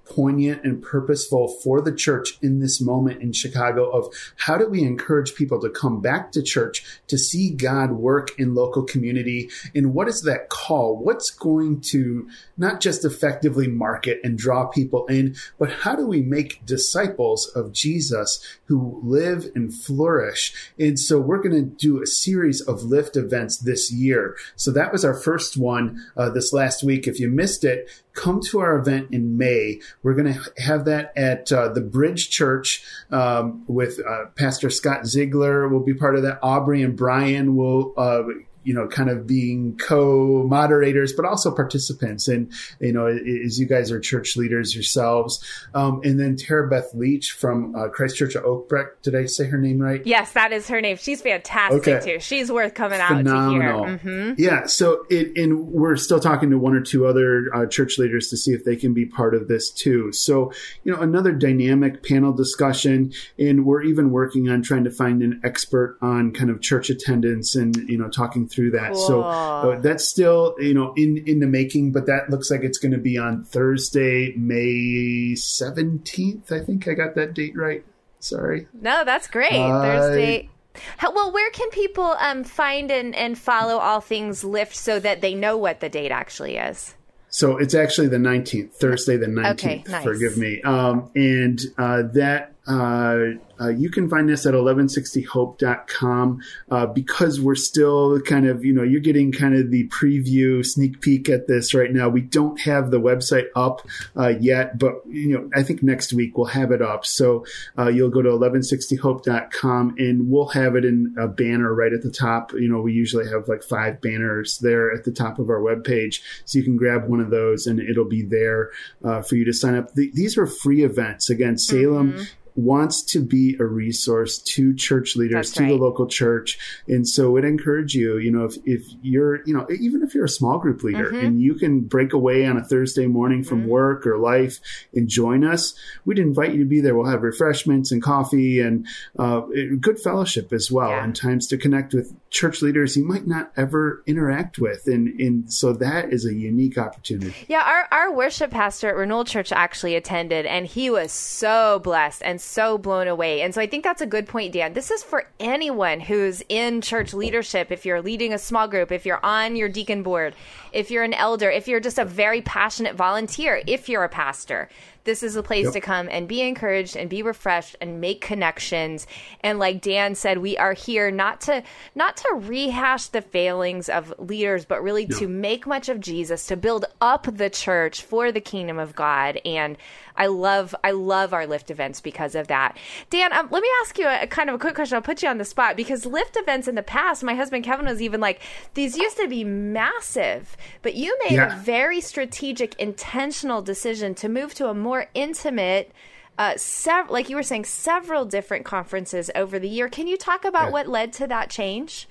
poignant 0.04 0.64
and 0.64 0.82
purposeful 0.82 1.48
for 1.48 1.80
the 1.80 1.94
church 1.94 2.38
in 2.42 2.60
this 2.60 2.80
moment 2.80 3.22
in 3.22 3.32
Chicago 3.32 3.90
of 3.90 4.12
how 4.36 4.56
do 4.56 4.68
we 4.68 4.82
encourage 4.82 5.34
people 5.34 5.60
to 5.60 5.70
come 5.70 6.00
back 6.00 6.32
to 6.32 6.42
church 6.42 6.84
to 7.08 7.18
see 7.18 7.50
God 7.50 7.92
work 7.92 8.38
in 8.38 8.54
local 8.54 8.82
community? 8.82 9.48
And 9.74 9.94
what 9.94 10.08
is 10.08 10.22
that 10.22 10.48
call? 10.48 10.96
What's 10.96 11.30
going 11.30 11.80
to 11.92 12.28
not 12.56 12.80
just 12.80 13.04
effectively 13.04 13.66
market 13.66 14.20
and 14.22 14.38
draw 14.38 14.66
people 14.66 15.06
in 15.06 15.36
but 15.58 15.70
how 15.70 15.96
do 15.96 16.06
we 16.06 16.22
make 16.22 16.64
disciples 16.66 17.46
of 17.48 17.72
Jesus 17.72 18.44
who 18.66 19.00
live 19.02 19.50
and 19.54 19.72
flourish 19.74 20.72
and 20.78 20.98
so 20.98 21.18
we're 21.18 21.42
going 21.42 21.54
to 21.54 21.62
do 21.62 22.02
a 22.02 22.06
series 22.06 22.60
of 22.60 22.82
lift 22.82 23.16
events 23.16 23.58
this 23.58 23.92
year 23.92 24.36
so 24.56 24.70
that 24.70 24.92
was 24.92 25.04
our 25.04 25.14
first 25.14 25.56
one 25.56 26.02
uh, 26.16 26.30
this 26.30 26.52
last 26.52 26.82
week 26.82 27.06
if 27.06 27.20
you 27.20 27.28
missed 27.28 27.64
it 27.64 27.88
come 28.14 28.40
to 28.40 28.60
our 28.60 28.76
event 28.76 29.08
in 29.12 29.36
May. 29.36 29.80
We're 30.02 30.14
going 30.14 30.32
to 30.32 30.62
have 30.62 30.86
that 30.86 31.12
at 31.16 31.52
uh, 31.52 31.68
the 31.68 31.80
Bridge 31.80 32.30
Church 32.30 32.84
um, 33.10 33.64
with 33.66 34.00
uh, 34.00 34.26
Pastor 34.36 34.70
Scott 34.70 35.06
Ziegler 35.06 35.68
will 35.68 35.84
be 35.84 35.94
part 35.94 36.16
of 36.16 36.22
that. 36.22 36.38
Aubrey 36.42 36.82
and 36.82 36.96
Brian 36.96 37.56
will 37.56 37.92
uh, 37.96 38.22
you 38.64 38.74
know, 38.74 38.88
kind 38.88 39.10
of 39.10 39.26
being 39.26 39.76
co-moderators, 39.78 41.12
but 41.12 41.24
also 41.24 41.54
participants. 41.54 42.28
And, 42.28 42.50
you 42.80 42.92
know, 42.92 43.06
as 43.06 43.60
you 43.60 43.66
guys 43.66 43.92
are 43.92 44.00
church 44.00 44.36
leaders 44.36 44.74
yourselves. 44.74 45.44
Um, 45.74 46.00
and 46.04 46.18
then 46.18 46.36
Tara 46.36 46.68
Beth 46.68 46.92
Leach 46.94 47.32
from 47.32 47.74
uh, 47.76 47.88
Christ 47.88 48.16
Church 48.16 48.34
of 48.34 48.44
Oakbrook. 48.44 49.02
Did 49.02 49.14
I 49.14 49.26
say 49.26 49.46
her 49.46 49.58
name 49.58 49.78
right? 49.78 50.04
Yes, 50.06 50.32
that 50.32 50.52
is 50.52 50.68
her 50.68 50.80
name. 50.80 50.96
She's 50.96 51.22
fantastic 51.22 51.86
okay. 51.86 52.14
too. 52.14 52.20
She's 52.20 52.50
worth 52.50 52.74
coming 52.74 53.00
out 53.00 53.08
Phenomenal. 53.08 53.84
to 53.84 53.98
hear. 53.98 53.98
Mm-hmm. 53.98 54.42
Yeah. 54.42 54.66
So 54.66 55.04
it, 55.10 55.36
and 55.36 55.68
we're 55.68 55.96
still 55.96 56.20
talking 56.20 56.50
to 56.50 56.58
one 56.58 56.74
or 56.74 56.80
two 56.80 57.06
other 57.06 57.54
uh, 57.54 57.66
church 57.66 57.98
leaders 57.98 58.28
to 58.30 58.36
see 58.36 58.52
if 58.52 58.64
they 58.64 58.76
can 58.76 58.94
be 58.94 59.06
part 59.06 59.34
of 59.34 59.48
this 59.48 59.70
too. 59.70 60.12
So, 60.12 60.52
you 60.84 60.92
know, 60.92 61.00
another 61.00 61.32
dynamic 61.32 62.02
panel 62.02 62.32
discussion. 62.32 63.12
And 63.38 63.64
we're 63.66 63.82
even 63.82 64.10
working 64.10 64.48
on 64.48 64.62
trying 64.62 64.84
to 64.84 64.90
find 64.90 65.22
an 65.22 65.40
expert 65.44 65.98
on 66.00 66.32
kind 66.32 66.50
of 66.50 66.60
church 66.60 66.90
attendance 66.90 67.54
and, 67.54 67.76
you 67.88 67.98
know, 67.98 68.08
talking 68.08 68.48
through 68.54 68.72
that. 68.72 68.92
Cool. 68.92 69.06
So 69.06 69.22
uh, 69.22 69.80
that's 69.80 70.06
still 70.06 70.54
you 70.58 70.74
know 70.74 70.92
in 70.96 71.22
in 71.26 71.40
the 71.40 71.46
making, 71.46 71.92
but 71.92 72.06
that 72.06 72.30
looks 72.30 72.50
like 72.50 72.62
it's 72.62 72.78
going 72.78 72.92
to 72.92 72.98
be 72.98 73.18
on 73.18 73.44
Thursday, 73.44 74.34
May 74.36 75.34
seventeenth. 75.34 76.52
I 76.52 76.60
think 76.60 76.88
I 76.88 76.94
got 76.94 77.14
that 77.16 77.34
date 77.34 77.56
right. 77.56 77.84
Sorry. 78.20 78.66
No, 78.72 79.04
that's 79.04 79.28
great. 79.28 79.52
Uh, 79.52 79.82
Thursday. 79.82 80.50
How, 80.96 81.12
well, 81.12 81.32
where 81.32 81.50
can 81.50 81.70
people 81.70 82.16
um, 82.18 82.42
find 82.42 82.90
and, 82.90 83.14
and 83.14 83.38
follow 83.38 83.76
all 83.76 84.00
things 84.00 84.42
Lift 84.42 84.74
so 84.74 84.98
that 84.98 85.20
they 85.20 85.34
know 85.34 85.56
what 85.56 85.80
the 85.80 85.88
date 85.88 86.10
actually 86.10 86.56
is? 86.56 86.94
So 87.28 87.58
it's 87.58 87.74
actually 87.74 88.08
the 88.08 88.16
19th, 88.16 88.74
Thursday 88.74 89.16
the 89.16 89.26
19th. 89.26 89.52
Okay, 89.52 89.84
nice. 89.88 90.04
Forgive 90.04 90.38
me. 90.38 90.62
Um, 90.62 91.10
and 91.14 91.60
uh, 91.76 92.02
that 92.14 92.53
uh, 92.66 93.18
uh, 93.60 93.68
you 93.68 93.90
can 93.90 94.08
find 94.08 94.30
us 94.30 94.46
at 94.46 94.54
1160hope.com 94.54 96.40
uh, 96.70 96.86
because 96.86 97.40
we're 97.40 97.54
still 97.54 98.20
kind 98.22 98.46
of, 98.46 98.64
you 98.64 98.72
know, 98.72 98.82
you're 98.82 99.00
getting 99.00 99.30
kind 99.30 99.54
of 99.54 99.70
the 99.70 99.86
preview 99.88 100.64
sneak 100.64 101.00
peek 101.00 101.28
at 101.28 101.46
this 101.46 101.74
right 101.74 101.92
now. 101.92 102.08
We 102.08 102.22
don't 102.22 102.58
have 102.60 102.90
the 102.90 103.00
website 103.00 103.46
up 103.54 103.86
uh, 104.16 104.32
yet, 104.40 104.78
but, 104.78 104.94
you 105.06 105.36
know, 105.38 105.50
I 105.54 105.62
think 105.62 105.82
next 105.82 106.12
week 106.12 106.36
we'll 106.36 106.46
have 106.46 106.72
it 106.72 106.82
up. 106.82 107.06
So 107.06 107.44
uh, 107.78 107.88
you'll 107.88 108.10
go 108.10 108.22
to 108.22 108.30
1160hope.com 108.30 109.94
and 109.98 110.30
we'll 110.30 110.48
have 110.48 110.74
it 110.74 110.84
in 110.84 111.14
a 111.18 111.28
banner 111.28 111.72
right 111.72 111.92
at 111.92 112.02
the 112.02 112.10
top. 112.10 112.52
You 112.54 112.68
know, 112.68 112.80
we 112.80 112.92
usually 112.92 113.28
have 113.28 113.46
like 113.46 113.62
five 113.62 114.00
banners 114.00 114.58
there 114.58 114.92
at 114.92 115.04
the 115.04 115.12
top 115.12 115.38
of 115.38 115.48
our 115.48 115.60
webpage. 115.60 116.20
So 116.44 116.58
you 116.58 116.64
can 116.64 116.76
grab 116.76 117.08
one 117.08 117.20
of 117.20 117.30
those 117.30 117.66
and 117.66 117.78
it'll 117.78 118.04
be 118.08 118.22
there 118.22 118.70
uh, 119.04 119.22
for 119.22 119.36
you 119.36 119.44
to 119.44 119.52
sign 119.52 119.76
up. 119.76 119.94
The, 119.94 120.10
these 120.12 120.36
are 120.36 120.46
free 120.46 120.82
events. 120.82 121.30
Again, 121.30 121.58
Salem. 121.58 122.14
Mm-hmm 122.14 122.22
wants 122.56 123.02
to 123.02 123.20
be 123.20 123.56
a 123.58 123.64
resource 123.64 124.38
to 124.38 124.74
church 124.74 125.16
leaders, 125.16 125.48
That's 125.48 125.52
to 125.52 125.62
right. 125.64 125.68
the 125.70 125.76
local 125.76 126.06
church. 126.06 126.58
And 126.86 127.06
so 127.06 127.36
it 127.36 127.44
encourage 127.44 127.94
you, 127.94 128.18
you 128.18 128.30
know, 128.30 128.44
if, 128.44 128.56
if 128.64 128.86
you're, 129.02 129.44
you 129.46 129.54
know, 129.54 129.66
even 129.80 130.02
if 130.02 130.14
you're 130.14 130.24
a 130.24 130.28
small 130.28 130.58
group 130.58 130.82
leader 130.82 131.10
mm-hmm. 131.10 131.26
and 131.26 131.40
you 131.40 131.54
can 131.54 131.80
break 131.80 132.12
away 132.12 132.46
on 132.46 132.56
a 132.56 132.64
Thursday 132.64 133.06
morning 133.06 133.42
from 133.42 133.62
mm-hmm. 133.62 133.70
work 133.70 134.06
or 134.06 134.18
life 134.18 134.60
and 134.94 135.08
join 135.08 135.44
us, 135.44 135.74
we'd 136.04 136.18
invite 136.18 136.52
you 136.52 136.60
to 136.60 136.68
be 136.68 136.80
there. 136.80 136.94
We'll 136.94 137.10
have 137.10 137.22
refreshments 137.22 137.90
and 137.90 138.02
coffee 138.02 138.60
and 138.60 138.86
uh, 139.18 139.42
good 139.80 139.98
fellowship 139.98 140.52
as 140.52 140.70
well 140.70 140.90
yeah. 140.90 141.04
and 141.04 141.16
times 141.16 141.48
to 141.48 141.58
connect 141.58 141.92
with 141.92 142.14
church 142.30 142.62
leaders 142.62 142.96
you 142.96 143.04
might 143.04 143.26
not 143.26 143.52
ever 143.56 144.02
interact 144.06 144.58
with. 144.58 144.86
And, 144.86 145.20
and 145.20 145.52
so 145.52 145.72
that 145.74 146.12
is 146.12 146.24
a 146.24 146.34
unique 146.34 146.78
opportunity. 146.78 147.34
Yeah. 147.48 147.62
Our, 147.64 147.88
our 147.90 148.12
worship 148.12 148.52
pastor 148.52 148.88
at 148.88 148.96
Renewal 148.96 149.24
Church 149.24 149.50
actually 149.50 149.96
attended 149.96 150.46
and 150.46 150.66
he 150.66 150.88
was 150.90 151.10
so 151.10 151.80
blessed 151.82 152.22
and 152.24 152.40
so 152.44 152.78
blown 152.78 153.08
away. 153.08 153.42
And 153.42 153.54
so 153.54 153.60
I 153.60 153.66
think 153.66 153.84
that's 153.84 154.02
a 154.02 154.06
good 154.06 154.28
point, 154.28 154.52
Dan. 154.52 154.74
This 154.74 154.90
is 154.90 155.02
for 155.02 155.24
anyone 155.40 156.00
who's 156.00 156.42
in 156.48 156.80
church 156.80 157.14
leadership. 157.14 157.72
If 157.72 157.84
you're 157.84 158.02
leading 158.02 158.32
a 158.32 158.38
small 158.38 158.68
group, 158.68 158.92
if 158.92 159.06
you're 159.06 159.24
on 159.24 159.56
your 159.56 159.68
deacon 159.68 160.02
board, 160.02 160.34
if 160.72 160.90
you're 160.90 161.04
an 161.04 161.14
elder, 161.14 161.50
if 161.50 161.68
you're 161.68 161.80
just 161.80 161.98
a 161.98 162.04
very 162.04 162.42
passionate 162.42 162.94
volunteer, 162.94 163.62
if 163.66 163.88
you're 163.88 164.04
a 164.04 164.08
pastor, 164.08 164.68
this 165.04 165.22
is 165.22 165.36
a 165.36 165.42
place 165.42 165.64
yep. 165.64 165.74
to 165.74 165.80
come 165.80 166.08
and 166.10 166.26
be 166.26 166.40
encouraged 166.40 166.96
and 166.96 167.10
be 167.10 167.22
refreshed 167.22 167.76
and 167.80 168.00
make 168.00 168.22
connections. 168.22 169.06
And 169.42 169.58
like 169.58 169.82
Dan 169.82 170.14
said, 170.14 170.38
we 170.38 170.56
are 170.56 170.72
here 170.72 171.10
not 171.10 171.42
to 171.42 171.62
not 171.94 172.16
to 172.18 172.34
rehash 172.34 173.08
the 173.08 173.20
failings 173.20 173.88
of 173.88 174.14
leaders, 174.18 174.64
but 174.64 174.82
really 174.82 175.06
to 175.06 175.28
make 175.28 175.66
much 175.66 175.90
of 175.90 176.00
Jesus, 176.00 176.46
to 176.46 176.56
build 176.56 176.86
up 177.00 177.26
the 177.30 177.50
church 177.50 178.02
for 178.02 178.32
the 178.32 178.40
kingdom 178.40 178.78
of 178.78 178.96
God. 178.96 179.38
And 179.44 179.76
I 180.16 180.26
love 180.26 180.74
I 180.84 180.92
love 180.92 181.32
our 181.32 181.46
lift 181.46 181.70
events 181.70 182.00
because 182.00 182.34
of 182.34 182.46
that. 182.48 182.76
Dan, 183.10 183.32
um, 183.32 183.48
let 183.50 183.62
me 183.62 183.68
ask 183.82 183.98
you 183.98 184.06
a, 184.06 184.22
a, 184.22 184.26
kind 184.26 184.48
of 184.48 184.54
a 184.54 184.58
quick 184.58 184.74
question. 184.74 184.96
I'll 184.96 185.02
put 185.02 185.22
you 185.22 185.28
on 185.28 185.38
the 185.38 185.44
spot 185.44 185.76
because 185.76 186.06
lift 186.06 186.36
events 186.36 186.68
in 186.68 186.74
the 186.74 186.82
past, 186.82 187.24
my 187.24 187.34
husband 187.34 187.64
Kevin 187.64 187.86
was 187.86 188.00
even 188.00 188.20
like, 188.20 188.40
these 188.74 188.96
used 188.96 189.16
to 189.18 189.28
be 189.28 189.44
massive, 189.44 190.56
but 190.82 190.94
you 190.94 191.16
made 191.24 191.36
yeah. 191.36 191.58
a 191.58 191.62
very 191.62 192.00
strategic, 192.00 192.74
intentional 192.76 193.62
decision 193.62 194.14
to 194.16 194.28
move 194.28 194.54
to 194.54 194.68
a 194.68 194.74
more 194.74 195.06
intimate. 195.14 195.92
Uh, 196.36 196.56
sev- 196.56 197.10
like 197.10 197.28
you 197.28 197.36
were 197.36 197.42
saying, 197.44 197.64
several 197.64 198.24
different 198.24 198.64
conferences 198.64 199.30
over 199.34 199.58
the 199.58 199.68
year. 199.68 199.88
Can 199.88 200.08
you 200.08 200.16
talk 200.16 200.44
about 200.44 200.66
yeah. 200.66 200.72
what 200.72 200.88
led 200.88 201.12
to 201.14 201.26
that 201.28 201.48
change? 201.48 202.08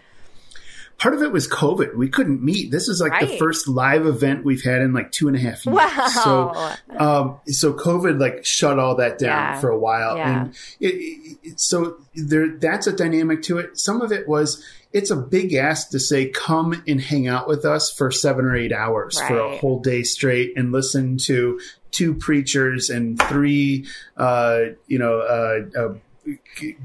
Part 0.97 1.13
of 1.13 1.21
it 1.21 1.31
was 1.31 1.47
COVID. 1.47 1.95
We 1.95 2.09
couldn't 2.09 2.41
meet. 2.41 2.71
This 2.71 2.87
is 2.87 3.01
like 3.01 3.11
right. 3.11 3.27
the 3.27 3.37
first 3.37 3.67
live 3.67 4.05
event 4.05 4.45
we've 4.45 4.63
had 4.63 4.81
in 4.81 4.93
like 4.93 5.11
two 5.11 5.27
and 5.27 5.35
a 5.35 5.39
half 5.39 5.65
years. 5.65 5.75
Wow. 5.75 6.07
So, 6.07 6.97
um, 6.97 7.39
so 7.47 7.73
COVID 7.73 8.19
like 8.19 8.45
shut 8.45 8.79
all 8.79 8.95
that 8.97 9.17
down 9.17 9.29
yeah. 9.29 9.59
for 9.59 9.69
a 9.69 9.77
while. 9.77 10.17
Yeah. 10.17 10.41
And 10.43 10.55
it, 10.79 11.37
it, 11.43 11.59
so 11.59 11.97
there, 12.15 12.57
that's 12.57 12.87
a 12.87 12.93
dynamic 12.93 13.41
to 13.43 13.57
it. 13.57 13.77
Some 13.77 14.01
of 14.01 14.11
it 14.11 14.27
was, 14.27 14.63
it's 14.93 15.11
a 15.11 15.15
big 15.15 15.53
ask 15.53 15.89
to 15.89 15.99
say, 15.99 16.29
come 16.29 16.83
and 16.87 17.01
hang 17.01 17.27
out 17.27 17.47
with 17.47 17.65
us 17.65 17.91
for 17.91 18.11
seven 18.11 18.45
or 18.45 18.55
eight 18.55 18.71
hours 18.71 19.17
right. 19.19 19.27
for 19.27 19.39
a 19.39 19.57
whole 19.57 19.79
day 19.79 20.03
straight 20.03 20.53
and 20.55 20.71
listen 20.71 21.17
to 21.17 21.59
two 21.91 22.13
preachers 22.13 22.89
and 22.89 23.21
three, 23.23 23.85
uh, 24.17 24.61
you 24.87 24.99
know, 24.99 25.19
uh, 25.19 25.79
uh 25.79 25.93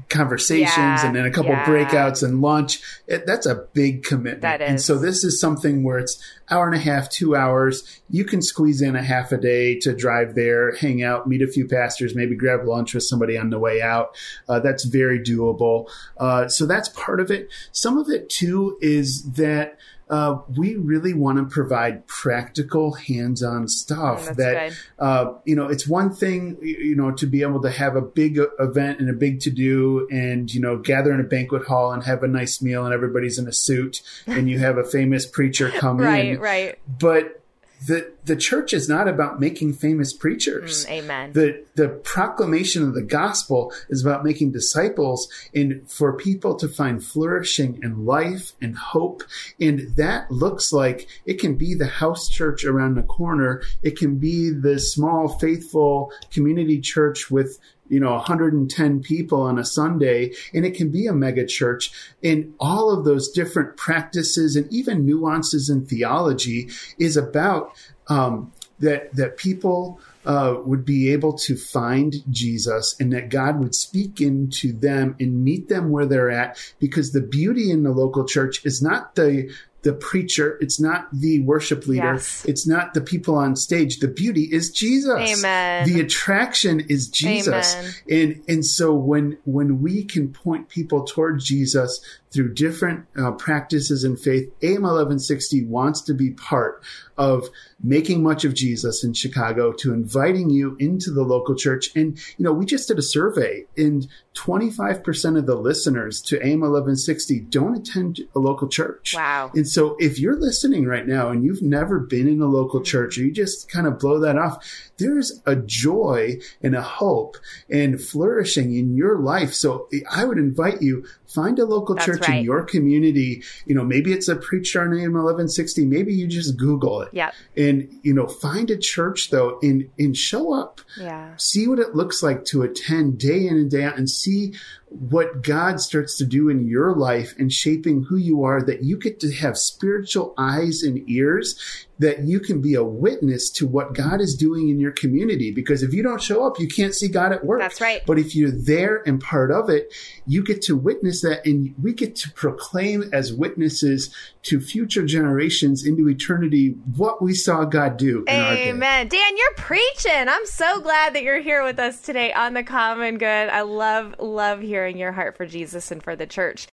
conversations 0.09 0.75
yeah, 0.77 1.05
and 1.05 1.15
then 1.15 1.25
a 1.25 1.31
couple 1.31 1.51
yeah. 1.51 1.65
breakouts 1.65 2.23
and 2.23 2.41
lunch. 2.41 2.81
It, 3.07 3.25
that's 3.25 3.45
a 3.45 3.67
big 3.73 4.03
commitment. 4.03 4.41
That 4.41 4.61
is. 4.61 4.69
And 4.69 4.81
so 4.81 4.97
this 4.97 5.23
is 5.23 5.39
something 5.39 5.83
where 5.83 5.99
it's 5.99 6.21
hour 6.49 6.65
and 6.65 6.75
a 6.75 6.79
half, 6.79 7.09
two 7.09 7.35
hours. 7.35 8.01
You 8.09 8.25
can 8.25 8.41
squeeze 8.41 8.81
in 8.81 8.95
a 8.95 9.03
half 9.03 9.31
a 9.31 9.37
day 9.37 9.79
to 9.79 9.95
drive 9.95 10.35
there, 10.35 10.75
hang 10.75 11.03
out, 11.03 11.27
meet 11.27 11.41
a 11.41 11.47
few 11.47 11.67
pastors, 11.67 12.15
maybe 12.15 12.35
grab 12.35 12.65
lunch 12.65 12.93
with 12.93 13.03
somebody 13.03 13.37
on 13.37 13.49
the 13.49 13.59
way 13.59 13.81
out. 13.81 14.17
Uh, 14.47 14.59
that's 14.59 14.83
very 14.83 15.19
doable. 15.19 15.89
Uh, 16.17 16.47
so 16.47 16.65
that's 16.65 16.89
part 16.89 17.19
of 17.19 17.31
it. 17.31 17.49
Some 17.71 17.97
of 17.97 18.09
it 18.09 18.29
too 18.29 18.77
is 18.81 19.23
that 19.33 19.77
uh, 20.09 20.39
we 20.57 20.75
really 20.75 21.13
want 21.13 21.37
to 21.37 21.45
provide 21.45 22.07
practical, 22.07 22.93
hands-on 22.93 23.67
stuff. 23.67 24.25
That 24.37 24.73
uh, 24.97 25.33
you 25.45 25.55
know, 25.55 25.67
it's 25.67 25.87
one 25.87 26.11
thing 26.11 26.57
you 26.61 26.95
know 26.95 27.11
to 27.11 27.27
be 27.27 27.43
able 27.43 27.61
to 27.61 27.69
have 27.69 27.95
a 27.95 28.01
big 28.01 28.39
event 28.59 28.99
and 28.99 29.09
a 29.09 29.13
big 29.13 29.39
to-do, 29.41 30.07
and 30.11 30.51
you 30.51 30.61
know, 30.61 30.77
gather 30.77 31.13
in 31.13 31.19
a 31.19 31.23
banquet 31.23 31.65
hall 31.65 31.91
and 31.91 32.03
have 32.03 32.23
a 32.23 32.27
nice 32.27 32.61
meal, 32.61 32.85
and 32.85 32.93
everybody's 32.93 33.37
in 33.37 33.47
a 33.47 33.53
suit, 33.53 34.01
and 34.27 34.49
you 34.49 34.57
have 34.59 34.77
a 34.77 34.83
famous 34.83 35.25
preacher 35.25 35.69
come 35.69 35.97
right, 35.97 36.25
in. 36.25 36.39
Right, 36.39 36.65
right. 36.65 36.79
But 36.99 37.38
the 37.85 38.11
the 38.25 38.35
church 38.35 38.73
is 38.73 38.89
not 38.89 39.07
about 39.07 39.39
making 39.39 39.73
famous 39.73 40.13
preachers. 40.13 40.85
Mm, 40.85 40.91
amen. 40.91 41.33
The 41.33 41.63
the 41.75 41.87
proclamation 41.89 42.83
of 42.83 42.93
the 42.93 43.01
gospel 43.01 43.71
is 43.89 44.03
about 44.03 44.23
making 44.23 44.51
disciples 44.51 45.29
and 45.55 45.89
for 45.89 46.13
people 46.13 46.55
to 46.55 46.67
find 46.67 47.03
flourishing 47.03 47.79
and 47.81 48.05
life 48.05 48.53
and 48.61 48.77
hope. 48.77 49.23
And 49.59 49.95
that 49.95 50.29
looks 50.29 50.73
like 50.73 51.07
it 51.25 51.39
can 51.39 51.55
be 51.55 51.73
the 51.73 51.87
house 51.87 52.27
church 52.27 52.65
around 52.65 52.95
the 52.95 53.03
corner. 53.03 53.61
It 53.81 53.97
can 53.97 54.17
be 54.17 54.49
the 54.49 54.79
small 54.79 55.29
faithful 55.39 56.11
community 56.31 56.81
church 56.81 57.31
with 57.31 57.59
you 57.89 57.99
know 57.99 58.13
110 58.13 59.01
people 59.01 59.41
on 59.41 59.59
a 59.59 59.65
sunday 59.65 60.31
and 60.53 60.65
it 60.65 60.75
can 60.75 60.89
be 60.89 61.07
a 61.07 61.13
mega 61.13 61.45
church. 61.45 61.91
And 62.23 62.53
all 62.59 62.91
of 62.91 63.05
those 63.05 63.29
different 63.29 63.77
practices 63.77 64.55
and 64.55 64.71
even 64.71 65.05
nuances 65.05 65.69
in 65.69 65.85
theology 65.85 66.69
is 66.97 67.17
about 67.17 67.73
um, 68.07 68.51
that 68.79 69.13
that 69.15 69.37
people 69.37 69.99
uh, 70.25 70.55
would 70.63 70.85
be 70.85 71.11
able 71.11 71.33
to 71.33 71.55
find 71.55 72.15
Jesus 72.29 72.95
and 72.99 73.11
that 73.13 73.29
God 73.29 73.59
would 73.59 73.73
speak 73.73 74.21
into 74.21 74.73
them 74.73 75.15
and 75.19 75.43
meet 75.43 75.69
them 75.69 75.89
where 75.89 76.05
they're 76.05 76.29
at 76.29 76.57
because 76.79 77.11
the 77.11 77.21
beauty 77.21 77.71
in 77.71 77.83
the 77.83 77.91
local 77.91 78.25
church 78.25 78.65
is 78.65 78.81
not 78.81 79.15
the 79.15 79.53
the 79.81 79.93
preacher. 79.93 80.57
It's 80.61 80.79
not 80.79 81.07
the 81.13 81.39
worship 81.41 81.87
leader. 81.87 82.13
Yes. 82.13 82.45
It's 82.47 82.67
not 82.67 82.93
the 82.93 83.01
people 83.01 83.35
on 83.35 83.55
stage. 83.55 83.99
The 83.99 84.07
beauty 84.07 84.43
is 84.43 84.71
Jesus. 84.71 85.39
Amen. 85.39 85.87
The 85.87 86.01
attraction 86.01 86.81
is 86.81 87.07
Jesus. 87.07 87.75
Amen. 87.75 87.93
And 88.09 88.43
and 88.47 88.65
so 88.65 88.93
when 88.93 89.37
when 89.45 89.81
we 89.81 90.03
can 90.03 90.33
point 90.33 90.69
people 90.69 91.05
toward 91.05 91.39
Jesus 91.39 91.99
through 92.31 92.53
different 92.53 93.05
uh, 93.17 93.31
practices 93.31 94.03
in 94.03 94.15
faith, 94.15 94.51
AM 94.61 94.83
1160 94.83 95.65
wants 95.65 96.01
to 96.01 96.13
be 96.13 96.31
part 96.31 96.83
of 97.17 97.49
making 97.83 98.23
much 98.23 98.45
of 98.45 98.53
Jesus 98.53 99.03
in 99.03 99.13
Chicago 99.13 99.73
to 99.73 99.93
inviting 99.93 100.49
you 100.49 100.75
into 100.79 101.11
the 101.11 101.23
local 101.23 101.55
church. 101.55 101.89
And, 101.95 102.17
you 102.37 102.45
know, 102.45 102.53
we 102.53 102.65
just 102.65 102.87
did 102.87 102.97
a 102.97 103.01
survey 103.01 103.65
and 103.75 104.07
25% 104.35 105.37
of 105.37 105.45
the 105.45 105.55
listeners 105.55 106.21
to 106.21 106.37
AM 106.37 106.61
1160 106.61 107.41
don't 107.41 107.77
attend 107.77 108.21
a 108.35 108.39
local 108.39 108.69
church. 108.69 109.13
Wow. 109.15 109.51
And 109.53 109.67
so 109.67 109.97
if 109.99 110.17
you're 110.17 110.39
listening 110.39 110.85
right 110.85 111.05
now 111.05 111.29
and 111.29 111.43
you've 111.43 111.61
never 111.61 111.99
been 111.99 112.27
in 112.27 112.41
a 112.41 112.47
local 112.47 112.81
church 112.81 113.17
or 113.17 113.23
you 113.23 113.31
just 113.31 113.69
kind 113.69 113.85
of 113.85 113.99
blow 113.99 114.19
that 114.19 114.37
off, 114.37 114.65
there's 114.97 115.41
a 115.45 115.55
joy 115.57 116.37
and 116.61 116.75
a 116.75 116.81
hope 116.81 117.35
and 117.69 118.01
flourishing 118.01 118.75
in 118.75 118.95
your 118.95 119.19
life. 119.19 119.53
So 119.53 119.89
I 120.09 120.23
would 120.23 120.37
invite 120.37 120.81
you, 120.81 121.05
find 121.29 121.59
a 121.59 121.65
local 121.65 121.95
That's 121.95 122.05
church 122.05 122.27
right. 122.27 122.39
in 122.39 122.43
your 122.43 122.63
community. 122.63 123.43
You 123.65 123.75
know, 123.75 123.83
maybe 123.83 124.11
it's 124.11 124.27
a 124.27 124.35
preacher 124.35 124.81
on 124.81 124.87
AM 124.87 125.13
1160. 125.13 125.85
Maybe 125.85 126.13
you 126.13 126.27
just 126.27 126.57
Google 126.57 127.01
it. 127.01 127.09
Yep. 127.13 127.33
And, 127.55 127.99
you 128.03 128.13
know, 128.13 128.27
find 128.27 128.69
a 128.71 128.77
church 128.77 129.29
though 129.29 129.59
and, 129.61 129.89
and 129.97 130.15
show 130.17 130.53
up. 130.53 130.81
Yeah. 130.99 131.33
See 131.37 131.67
what 131.67 131.79
it 131.79 131.95
looks 131.95 132.23
like 132.23 132.45
to 132.45 132.63
attend 132.63 133.19
day 133.19 133.47
in 133.47 133.55
and 133.55 133.69
day 133.71 133.83
out 133.83 133.97
and 133.97 134.09
see 134.09 134.53
what 134.89 135.43
God 135.43 135.79
starts 135.79 136.17
to 136.17 136.25
do 136.25 136.49
in 136.49 136.67
your 136.67 136.95
life 136.95 137.33
and 137.37 137.53
shaping 137.53 138.03
who 138.03 138.17
you 138.17 138.43
are, 138.43 138.63
that 138.63 138.83
you 138.83 138.97
get 138.97 139.19
to 139.19 139.31
have 139.33 139.57
spiritual 139.57 140.33
eyes 140.37 140.81
and 140.81 141.07
ears, 141.07 141.85
that 141.99 142.21
you 142.21 142.39
can 142.39 142.61
be 142.61 142.73
a 142.75 142.83
witness 142.83 143.49
to 143.51 143.67
what 143.67 143.93
God 143.93 144.21
is 144.21 144.35
doing 144.35 144.69
in 144.69 144.79
your 144.79 144.91
community. 144.91 145.51
Because 145.51 145.83
if 145.83 145.93
you 145.93 146.01
don't 146.01 146.21
show 146.21 146.47
up, 146.47 146.59
you 146.59 146.67
can't 146.67 146.95
see 146.95 147.09
God 147.09 147.33
at 147.33 147.45
work. 147.45 147.59
That's 147.59 147.81
right. 147.81 148.01
But 148.05 148.17
if 148.17 148.35
you're 148.35 148.51
there 148.51 149.03
and 149.05 149.21
part 149.21 149.51
of 149.51 149.69
it, 149.69 149.93
you 150.25 150.43
get 150.43 150.61
to 150.63 150.77
witness 150.77 151.21
that 151.21 151.45
and 151.45 151.75
we 151.81 151.93
get 151.93 152.15
to 152.17 152.31
proclaim 152.31 153.09
as 153.13 153.33
witnesses 153.33 154.15
to 154.43 154.61
future 154.61 155.05
generations 155.05 155.85
into 155.85 156.07
eternity 156.07 156.69
what 156.95 157.21
we 157.21 157.33
saw 157.33 157.65
God 157.65 157.97
do 157.97 158.23
in 158.27 158.35
our 158.35 158.55
day. 158.55 158.69
Amen. 158.69 159.09
Dan, 159.09 159.37
you're 159.37 159.53
preaching. 159.57 160.29
I'm 160.29 160.45
so 160.45 160.79
glad 160.79 161.13
that 161.15 161.23
you're 161.23 161.41
here 161.41 161.63
with 161.65 161.79
us 161.79 162.01
today 162.01 162.31
on 162.31 162.53
the 162.53 162.63
Common 162.63 163.17
Good. 163.17 163.49
I 163.49 163.61
love, 163.61 164.15
love 164.19 164.61
hearing 164.61 164.78
your 164.87 165.11
heart 165.13 165.37
for 165.37 165.45
Jesus 165.45 165.91
and 165.91 166.03
for 166.03 166.15
the 166.15 166.27
church. 166.27 166.67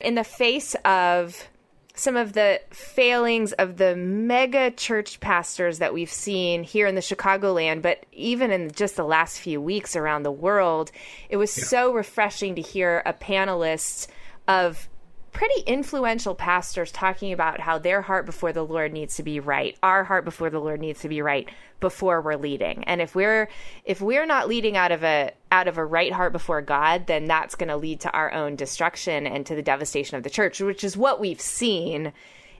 In 0.00 0.14
the 0.14 0.24
face 0.24 0.74
of 0.84 1.48
some 1.94 2.16
of 2.16 2.34
the 2.34 2.60
failings 2.70 3.52
of 3.54 3.78
the 3.78 3.96
mega 3.96 4.70
church 4.70 5.18
pastors 5.18 5.78
that 5.78 5.94
we've 5.94 6.10
seen 6.10 6.62
here 6.62 6.86
in 6.86 6.94
the 6.94 7.00
Chicagoland, 7.00 7.80
but 7.80 8.04
even 8.12 8.50
in 8.50 8.70
just 8.70 8.96
the 8.96 9.04
last 9.04 9.40
few 9.40 9.60
weeks 9.60 9.96
around 9.96 10.22
the 10.22 10.30
world, 10.30 10.92
it 11.30 11.38
was 11.38 11.50
so 11.50 11.92
refreshing 11.92 12.54
to 12.54 12.60
hear 12.60 13.02
a 13.06 13.14
panelist 13.14 14.08
of 14.46 14.88
pretty 15.36 15.60
influential 15.66 16.34
pastors 16.34 16.90
talking 16.90 17.30
about 17.30 17.60
how 17.60 17.78
their 17.78 18.00
heart 18.00 18.24
before 18.24 18.54
the 18.54 18.62
Lord 18.62 18.94
needs 18.94 19.16
to 19.16 19.22
be 19.22 19.38
right. 19.38 19.76
Our 19.82 20.02
heart 20.02 20.24
before 20.24 20.48
the 20.48 20.60
Lord 20.60 20.80
needs 20.80 21.00
to 21.00 21.10
be 21.10 21.20
right 21.20 21.46
before 21.78 22.22
we're 22.22 22.36
leading. 22.36 22.84
And 22.84 23.02
if 23.02 23.14
we're 23.14 23.50
if 23.84 24.00
we're 24.00 24.24
not 24.24 24.48
leading 24.48 24.78
out 24.78 24.92
of 24.92 25.04
a 25.04 25.32
out 25.52 25.68
of 25.68 25.76
a 25.76 25.84
right 25.84 26.10
heart 26.10 26.32
before 26.32 26.62
God, 26.62 27.06
then 27.06 27.26
that's 27.26 27.54
going 27.54 27.68
to 27.68 27.76
lead 27.76 28.00
to 28.00 28.10
our 28.12 28.32
own 28.32 28.56
destruction 28.56 29.26
and 29.26 29.44
to 29.44 29.54
the 29.54 29.60
devastation 29.60 30.16
of 30.16 30.22
the 30.22 30.30
church, 30.30 30.58
which 30.58 30.82
is 30.82 30.96
what 30.96 31.20
we've 31.20 31.40
seen 31.40 32.14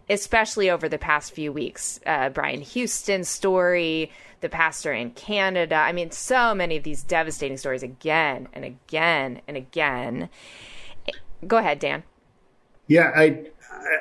especially 0.09 0.71
over 0.71 0.89
the 0.89 0.99
past 0.99 1.33
few 1.33 1.53
weeks. 1.53 1.99
Uh, 2.07 2.29
Brian 2.29 2.61
Houston's 2.61 3.29
story, 3.29 4.13
the 4.41 4.49
pastor 4.49 4.93
in 4.93 5.11
Canada. 5.13 5.75
I 5.75 5.91
mean, 5.93 6.13
so 6.13 6.55
many 6.55 6.77
of 6.77 6.85
these 6.85 7.03
devastating 7.03 7.57
stories 7.57 7.83
again 7.83 8.49
and 8.53 8.65
again 8.65 9.41
and 9.49 9.57
again. 9.57 10.29
Go 11.45 11.57
ahead, 11.57 11.81
Dan. 11.81 12.05
Yeah, 12.89 13.11
I 13.15 13.47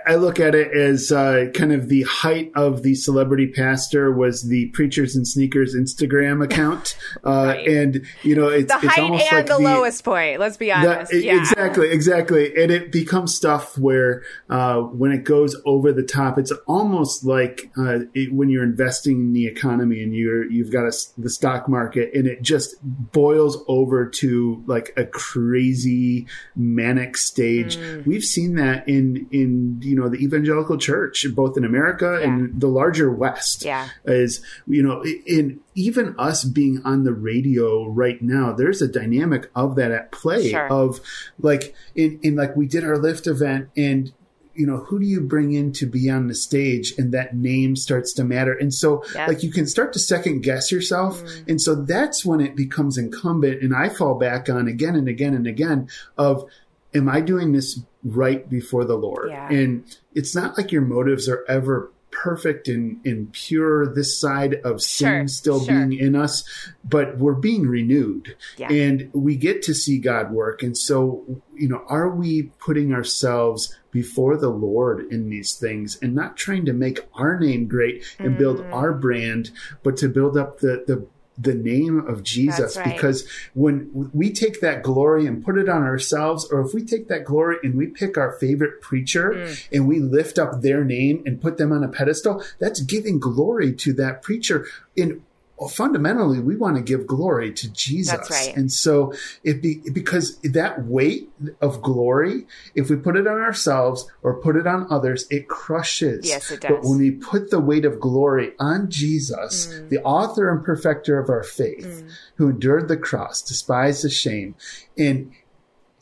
I 0.08 0.16
look 0.16 0.40
at 0.40 0.54
it 0.56 0.72
as 0.72 1.12
uh, 1.12 1.46
kind 1.54 1.72
of 1.74 1.90
the 1.90 2.04
height 2.04 2.52
of 2.56 2.84
the 2.84 2.94
celebrity 2.96 3.48
pastor 3.48 4.12
was 4.12 4.48
the 4.48 4.68
preachers 4.68 5.16
and 5.16 5.28
sneakers 5.28 5.76
Instagram 5.76 6.44
account, 6.44 6.96
uh, 7.26 7.30
Right. 7.56 7.68
and 7.68 8.06
you 8.24 8.36
know 8.36 8.48
it's 8.50 8.72
The 8.72 8.80
it's 8.84 8.94
height 8.96 9.04
almost 9.04 9.26
and 9.32 9.38
like 9.38 9.46
the, 9.48 9.60
lowest 9.60 10.04
point. 10.04 10.40
Let's 10.40 10.58
be 10.58 10.72
honest. 10.72 11.14
e- 11.14 11.26
yeah. 11.26 11.38
Exactly, 11.40 11.90
exactly. 11.90 12.56
And 12.56 12.72
it 12.72 12.92
becomes 12.92 13.34
stuff 13.36 13.78
where 13.78 14.24
uh, 14.50 14.82
when 14.82 15.12
it 15.12 15.24
goes 15.24 15.56
over 15.66 15.92
the 15.92 16.04
top, 16.04 16.38
it's 16.38 16.52
almost 16.68 17.24
like 17.26 17.72
uh, 17.78 18.00
it, 18.14 18.34
when 18.34 18.50
you're 18.50 18.64
investing 18.64 19.20
in 19.20 19.34
the 19.34 19.48
economy 19.48 20.02
and 20.04 20.14
you're 20.16 20.50
you've 20.52 20.72
got 20.72 20.86
a 20.86 20.92
the 21.18 21.30
stock 21.30 21.68
market, 21.68 22.14
and 22.14 22.28
it 22.28 22.42
just 22.42 22.76
boils 22.84 23.64
over 23.68 24.08
to 24.10 24.64
like 24.68 24.94
a 24.98 25.06
crazy 25.06 26.28
manic 26.56 27.18
stage. 27.18 27.78
Mm. 27.78 28.06
We've 28.06 28.24
seen 28.24 28.56
that 28.56 28.88
in 28.88 29.28
in 29.32 29.65
you 29.82 29.96
know 29.96 30.10
the 30.10 30.18
evangelical 30.18 30.78
church, 30.78 31.26
both 31.36 31.58
in 31.58 31.64
America 31.66 32.20
and 32.22 32.60
the 32.60 32.68
larger 32.68 33.12
West 33.12 33.64
Yeah. 33.66 33.90
is 34.06 34.42
you 34.68 34.84
know 34.84 35.04
in 35.26 35.60
even 35.76 36.16
us 36.18 36.44
being 36.44 36.82
on 36.86 37.04
the 37.04 37.14
radio 37.14 37.88
right 37.88 38.22
now 38.22 38.54
there's 38.54 38.82
a 38.82 38.88
dynamic 38.88 39.50
of 39.56 39.76
that 39.76 39.92
at 39.92 40.12
play 40.12 40.50
Sure. 40.52 40.68
of 40.72 41.00
like 41.40 41.74
in, 41.96 42.20
in 42.24 42.36
like 42.36 42.56
we 42.56 42.66
did 42.68 42.84
our 42.84 42.98
lift 42.98 43.28
event 43.28 43.70
and 43.76 44.12
you 44.58 44.66
know 44.66 44.78
who 44.78 45.00
do 45.00 45.06
you 45.06 45.20
bring 45.20 45.52
in 45.54 45.74
to 45.74 45.86
be 45.86 46.10
on 46.10 46.28
the 46.28 46.36
stage 46.36 46.94
and 46.98 47.14
that 47.14 47.36
name 47.36 47.76
starts 47.76 48.14
to 48.14 48.24
matter 48.24 48.54
and 48.54 48.74
so 48.74 49.04
Yep. 49.14 49.28
like 49.28 49.44
you 49.44 49.52
can 49.52 49.68
start 49.68 49.92
to 49.94 50.00
second 50.00 50.44
guess 50.44 50.72
yourself 50.72 51.22
mm. 51.22 51.48
and 51.50 51.60
so 51.62 51.76
that's 51.76 52.24
when 52.26 52.40
it 52.40 52.56
becomes 52.56 52.98
incumbent 52.98 53.62
and 53.62 53.76
i 53.76 53.90
fall 53.90 54.16
back 54.16 54.50
on 54.50 54.68
again 54.70 54.96
and 54.96 55.10
again 55.10 55.34
and 55.34 55.46
again 55.46 55.90
of 56.18 56.46
am 56.94 57.10
i 57.10 57.20
doing 57.20 57.52
this 57.52 57.80
right 58.06 58.48
before 58.50 58.86
the 58.86 58.96
lord 58.96 59.30
Yeah. 59.30 59.50
and 59.50 59.84
it's 60.14 60.36
not 60.36 60.58
like 60.58 60.72
your 60.72 60.84
motives 60.84 61.28
are 61.28 61.44
ever 61.48 61.92
perfect 62.12 62.70
and, 62.70 63.06
and 63.06 63.34
pure 63.34 63.86
this 63.94 64.18
side 64.18 64.54
of 64.64 64.82
sin 64.82 65.08
Sure, 65.08 65.28
still 65.28 65.60
sure. 65.66 65.86
being 65.86 66.00
in 66.00 66.16
us 66.16 66.46
but 66.88 67.18
we're 67.18 67.34
being 67.34 67.68
renewed 67.68 68.38
Yeah. 68.58 68.72
and 68.72 69.10
we 69.14 69.36
get 69.36 69.64
to 69.64 69.74
see 69.74 69.98
god 70.00 70.32
work 70.32 70.64
and 70.64 70.78
so 70.78 71.26
you 71.56 71.68
know 71.68 71.84
are 71.90 72.10
we 72.10 72.44
putting 72.60 72.94
ourselves 72.94 73.76
before 73.92 74.38
the 74.38 74.50
lord 74.50 75.12
in 75.12 75.30
these 75.30 75.56
things 75.56 75.98
and 76.02 76.16
not 76.16 76.38
trying 76.38 76.64
to 76.66 76.74
make 76.74 77.00
our 77.16 77.38
name 77.38 77.68
great 77.68 78.06
and 78.20 78.38
build 78.38 78.60
Mm. 78.60 78.72
our 78.74 78.94
brand 78.94 79.52
but 79.84 79.98
to 79.98 80.08
build 80.08 80.38
up 80.38 80.60
the 80.60 80.84
the 80.88 81.06
the 81.38 81.54
name 81.54 82.00
of 82.08 82.24
Jesus 82.24 82.78
right. 82.78 82.94
because 82.94 83.28
when 83.54 84.10
we 84.14 84.32
take 84.32 84.62
that 84.62 84.84
glory 84.84 85.26
and 85.26 85.44
put 85.44 85.58
it 85.58 85.68
on 85.68 85.84
ourselves, 85.84 86.46
or 86.52 86.62
if 86.62 86.74
we 86.74 86.84
take 86.84 87.08
that 87.10 87.26
glory 87.26 87.58
and 87.64 87.76
we 87.76 87.88
pick 87.88 88.18
our 88.18 88.32
favorite 88.34 88.82
preacher 88.82 89.32
Mm. 89.36 89.68
and 89.72 89.88
we 89.88 90.00
lift 90.00 90.40
up 90.40 90.62
their 90.62 90.84
name 90.84 91.22
and 91.26 91.42
put 91.42 91.58
them 91.58 91.72
on 91.72 91.84
a 91.84 91.88
pedestal, 91.88 92.44
that's 92.60 92.80
giving 92.82 93.20
glory 93.20 93.74
to 93.74 93.94
that 93.94 94.22
preacher. 94.22 94.66
In 94.96 95.24
fundamentally, 95.70 96.40
we 96.40 96.56
want 96.58 96.76
to 96.76 96.82
give 96.82 97.08
glory 97.08 97.54
to 97.54 97.72
Jesus, 97.72 98.12
That's 98.12 98.30
right. 98.30 98.56
and 98.58 98.70
so 98.72 99.14
it 99.44 99.62
be 99.62 99.82
because 99.94 100.38
that 100.42 100.84
weight 100.86 101.30
of 101.62 101.82
glory, 101.82 102.46
if 102.76 102.90
we 102.90 102.98
put 102.98 103.16
it 103.16 103.26
on 103.26 103.40
ourselves 103.40 104.06
or 104.22 104.42
put 104.42 104.58
it 104.58 104.68
on 104.68 104.86
others, 104.90 105.26
it 105.30 105.48
crushes. 105.48 106.26
Yes, 106.28 106.52
it 106.52 106.60
does. 106.62 106.72
But 106.72 106.84
when 106.84 107.00
we 107.00 107.12
put 107.12 107.52
the 107.52 107.60
weight 107.62 107.86
of 107.86 108.00
glory 108.02 108.52
on 108.60 108.90
Jesus, 108.90 109.68
Mm. 109.68 109.90
the 109.90 110.02
author 110.04 110.50
and 110.52 110.64
perfecter 110.64 111.20
of 111.20 111.30
our 111.30 111.44
faith, 111.44 112.04
who 112.36 112.50
endured 112.50 112.88
the 112.90 112.98
cross, 112.98 113.42
despised 113.42 114.04
the 114.04 114.10
shame, 114.10 114.56
and 114.98 115.32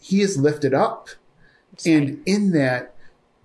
he 0.01 0.21
is 0.21 0.37
lifted 0.37 0.73
up. 0.73 1.09
and 1.87 2.21
in 2.27 2.51
that, 2.51 2.92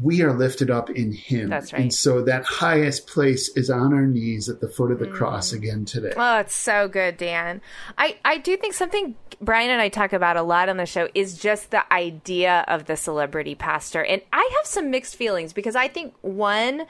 we 0.00 0.22
are 0.22 0.32
lifted 0.32 0.70
up 0.70 0.90
in 0.90 1.12
him. 1.12 1.50
That's 1.50 1.72
right. 1.72 1.82
And 1.82 1.94
so 1.94 2.22
that 2.22 2.44
highest 2.44 3.08
place 3.08 3.48
is 3.56 3.68
on 3.68 3.92
our 3.92 4.06
knees 4.06 4.48
at 4.48 4.60
the 4.60 4.68
foot 4.68 4.92
of 4.92 5.00
the 5.00 5.06
mm. 5.06 5.14
cross 5.14 5.52
again 5.52 5.84
today. 5.84 6.12
Oh, 6.16 6.38
it's 6.38 6.54
so 6.54 6.86
good, 6.86 7.16
Dan. 7.16 7.60
I, 7.96 8.16
I 8.24 8.38
do 8.38 8.56
think 8.56 8.74
something 8.74 9.16
Brian 9.40 9.70
and 9.70 9.80
I 9.80 9.88
talk 9.88 10.12
about 10.12 10.36
a 10.36 10.42
lot 10.42 10.68
on 10.68 10.76
the 10.76 10.86
show 10.86 11.08
is 11.14 11.38
just 11.38 11.70
the 11.70 11.92
idea 11.92 12.64
of 12.68 12.86
the 12.86 12.96
celebrity 12.96 13.54
pastor. 13.54 14.04
And 14.04 14.22
I 14.32 14.50
have 14.58 14.66
some 14.66 14.90
mixed 14.90 15.16
feelings 15.16 15.52
because 15.52 15.76
I 15.76 15.88
think, 15.88 16.14
one, 16.22 16.86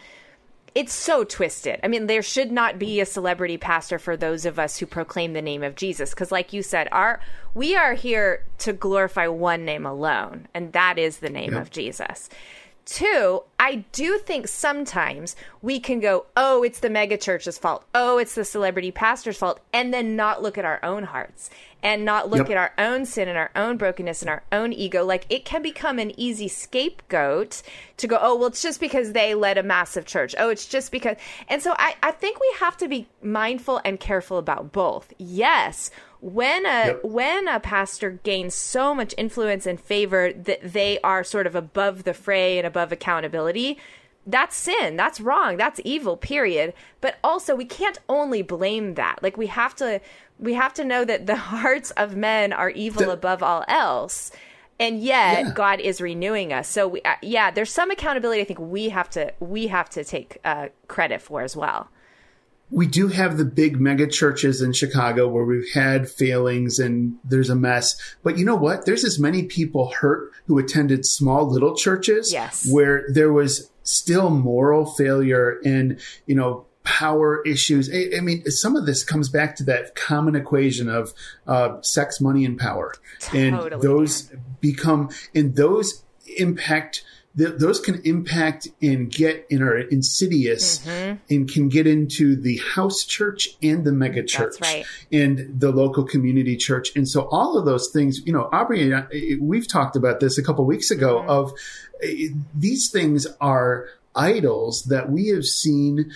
it's 0.75 0.93
so 0.93 1.25
twisted. 1.25 1.81
I 1.83 1.89
mean, 1.89 2.07
there 2.07 2.23
should 2.23 2.53
not 2.53 2.79
be 2.79 3.01
a 3.01 3.07
celebrity 3.07 3.59
pastor 3.59 3.99
for 3.99 4.17
those 4.17 4.47
of 4.47 4.59
us 4.59 4.79
who 4.79 4.87
proclaim 4.87 5.33
the 5.33 5.43
name 5.43 5.63
of 5.63 5.75
Jesus 5.75 6.11
because 6.11 6.33
like 6.33 6.53
you 6.53 6.63
said, 6.63 6.89
our 6.93 7.21
we 7.55 7.75
are 7.75 7.95
here 7.95 8.45
to 8.59 8.73
glorify 8.73 9.27
one 9.27 9.65
name 9.65 9.85
alone, 9.85 10.47
and 10.55 10.73
that 10.75 10.99
is 10.99 11.19
the 11.19 11.31
name 11.31 11.53
Yep. 11.53 11.63
of 11.63 11.71
Jesus. 11.71 12.29
Two, 12.91 13.43
I 13.61 13.85
do 13.93 14.17
think 14.17 14.49
sometimes 14.49 15.37
we 15.61 15.79
can 15.79 16.01
go, 16.01 16.25
oh, 16.35 16.63
it's 16.63 16.81
the 16.81 16.89
megachurch's 16.89 17.59
fault. 17.59 17.85
Oh, 17.95 18.17
it's 18.17 18.35
the 18.35 18.47
celebrity 18.47 18.91
pastor's 18.91 19.37
fault. 19.37 19.61
And 19.75 19.93
then 19.93 20.17
not 20.17 20.43
look 20.43 20.57
at 20.57 20.65
our 20.65 20.83
own 20.83 21.03
hearts 21.03 21.51
and 21.83 22.05
not 22.05 22.29
look 22.29 22.49
Yep. 22.49 22.51
at 22.51 22.57
our 22.57 22.73
own 22.79 23.07
sin 23.07 23.29
and 23.29 23.39
our 23.39 23.51
own 23.55 23.77
brokenness 23.77 24.21
and 24.23 24.29
our 24.29 24.43
own 24.51 24.73
ego. 24.73 25.05
Like 25.05 25.27
it 25.31 25.45
can 25.45 25.63
become 25.63 25.99
an 25.99 26.13
easy 26.19 26.49
scapegoat 26.49 27.63
to 27.99 28.07
go, 28.07 28.19
oh, 28.21 28.37
well, 28.37 28.49
it's 28.49 28.63
just 28.63 28.81
because 28.81 29.13
they 29.13 29.35
led 29.35 29.59
a 29.59 29.63
massive 29.63 30.05
church. 30.07 30.35
Oh, 30.39 30.49
it's 30.51 30.67
just 30.67 30.91
because. 30.91 31.17
And 31.49 31.63
so 31.63 31.75
I, 31.79 31.95
I 32.03 32.11
think 32.11 32.41
we 32.41 32.53
have 32.61 32.77
to 32.79 32.89
be 32.89 33.07
mindful 33.23 33.81
and 33.85 34.01
careful 34.01 34.39
about 34.39 34.73
both. 34.73 35.13
Yes, 35.19 35.91
when 36.21 36.67
a 36.67 36.87
Yep. 36.87 37.05
when 37.05 37.47
a 37.49 37.61
pastor 37.61 38.11
gains 38.25 38.55
so 38.55 38.93
much 38.95 39.15
influence 39.17 39.67
and 39.67 39.81
favor 39.81 40.33
that 40.33 40.73
they 40.73 40.99
are 41.05 41.23
sort 41.23 41.47
of 41.47 41.55
above 41.55 42.03
the 42.05 42.15
fray 42.15 42.59
and 42.59 42.67
above 42.67 42.91
accountability 42.91 43.79
that's 44.31 44.55
sin 44.57 44.95
that's 44.97 45.21
wrong 45.21 45.57
that's 45.57 45.81
evil 45.85 46.17
period 46.17 46.73
but 47.01 47.17
also 47.25 47.55
we 47.57 47.65
can't 47.65 47.99
only 48.09 48.43
blame 48.43 48.95
that 48.95 49.19
like 49.23 49.37
we 49.37 49.47
have 49.49 49.75
to 49.75 50.01
we 50.39 50.55
have 50.55 50.73
to 50.75 50.85
know 50.85 51.05
that 51.05 51.27
the 51.27 51.37
hearts 51.55 51.91
of 51.93 52.15
men 52.15 52.53
are 52.53 52.71
evil 52.71 53.07
The- 53.07 53.11
above 53.13 53.43
all 53.43 53.65
else 53.69 54.31
and 54.79 55.01
yet 55.01 55.45
Yeah. 55.47 55.53
god 55.55 55.81
is 55.81 56.01
renewing 56.01 56.53
us 56.53 56.69
so 56.69 56.87
we, 56.89 57.03
uh, 57.03 57.15
yeah 57.23 57.51
there's 57.51 57.73
some 57.73 57.91
accountability 57.91 58.41
i 58.43 58.45
think 58.45 58.61
we 58.61 58.91
have 58.91 59.09
to 59.11 59.33
we 59.41 59.69
have 59.69 59.89
to 59.91 60.05
take 60.05 60.39
uh, 60.45 60.69
credit 60.89 61.23
for 61.23 61.41
as 61.41 61.57
well 61.57 61.89
we 62.71 62.87
do 62.87 63.09
have 63.09 63.39
the 63.39 63.47
big 63.47 63.81
mega 63.81 64.07
churches 64.07 64.61
in 64.61 64.75
Chicago 64.75 65.27
where 65.27 65.43
we've 65.47 65.73
had 65.73 66.07
failings 66.07 66.79
and 66.79 67.17
there's 67.25 67.49
a 67.49 67.55
mess. 67.55 67.97
But 68.23 68.37
you 68.37 68.45
know 68.45 68.57
what? 68.57 68.85
There's 68.85 69.05
as 69.05 69.19
many 69.19 69.45
people 69.45 69.91
hurt 69.91 70.33
who 70.47 70.59
attended 70.59 71.07
small 71.07 71.49
little 71.51 71.75
churches 71.75 72.31
Yes. 72.31 72.71
where 72.71 73.07
there 73.11 73.33
was 73.33 73.71
still 73.89 74.31
moral 74.31 74.87
failure 74.87 75.59
and, 75.65 75.99
you 76.27 76.35
know, 76.35 76.67
power 76.85 77.43
issues. 77.45 77.91
I, 77.93 78.17
I 78.17 78.21
mean, 78.21 78.45
some 78.47 78.77
of 78.77 78.87
this 78.87 79.05
comes 79.05 79.29
back 79.29 79.57
to 79.57 79.65
that 79.65 79.95
common 79.95 80.35
equation 80.35 80.89
of 80.89 81.13
uh, 81.47 81.81
sex, 81.83 82.21
money, 82.21 82.45
and 82.45 82.59
power. 82.59 82.95
and 83.35 83.83
those 83.83 84.31
become, 84.61 85.11
and 85.35 85.55
those 85.55 86.05
impact 86.37 87.05
th- 87.37 87.55
those 87.59 87.81
can 87.81 88.01
impact 88.05 88.69
and 88.81 89.11
get 89.11 89.47
in 89.51 89.63
are 89.63 89.79
insidious 89.79 90.79
Mm-hmm. 90.79 91.17
and 91.31 91.51
can 91.51 91.69
get 91.69 91.87
into 91.87 92.37
the 92.37 92.59
house 92.75 93.05
church 93.05 93.49
and 93.63 93.85
the 93.85 93.93
mega 93.93 94.23
church 94.23 94.55
That's 94.59 94.75
right. 94.75 94.87
and 95.13 95.61
the 95.61 95.71
local 95.71 96.05
community 96.05 96.57
church. 96.57 96.91
And 96.97 97.09
so 97.09 97.29
all 97.31 97.59
of 97.59 97.65
those 97.65 97.91
things, 97.93 98.21
you 98.25 98.33
know, 98.33 98.49
Aubrey, 98.53 98.83
and 98.83 98.95
I, 98.95 99.07
we've 99.41 99.69
talked 99.69 99.97
about 99.97 100.21
this 100.21 100.39
a 100.39 100.43
couple 100.43 100.65
weeks 100.65 100.91
ago 100.91 101.19
Mm-hmm. 101.21 101.31
of 101.31 101.53
uh, 102.03 102.07
these 102.55 102.91
things 102.91 103.27
are 103.41 103.87
idols 104.15 104.85
that 104.85 105.11
we 105.11 105.29
have 105.29 105.45
seen 105.45 106.11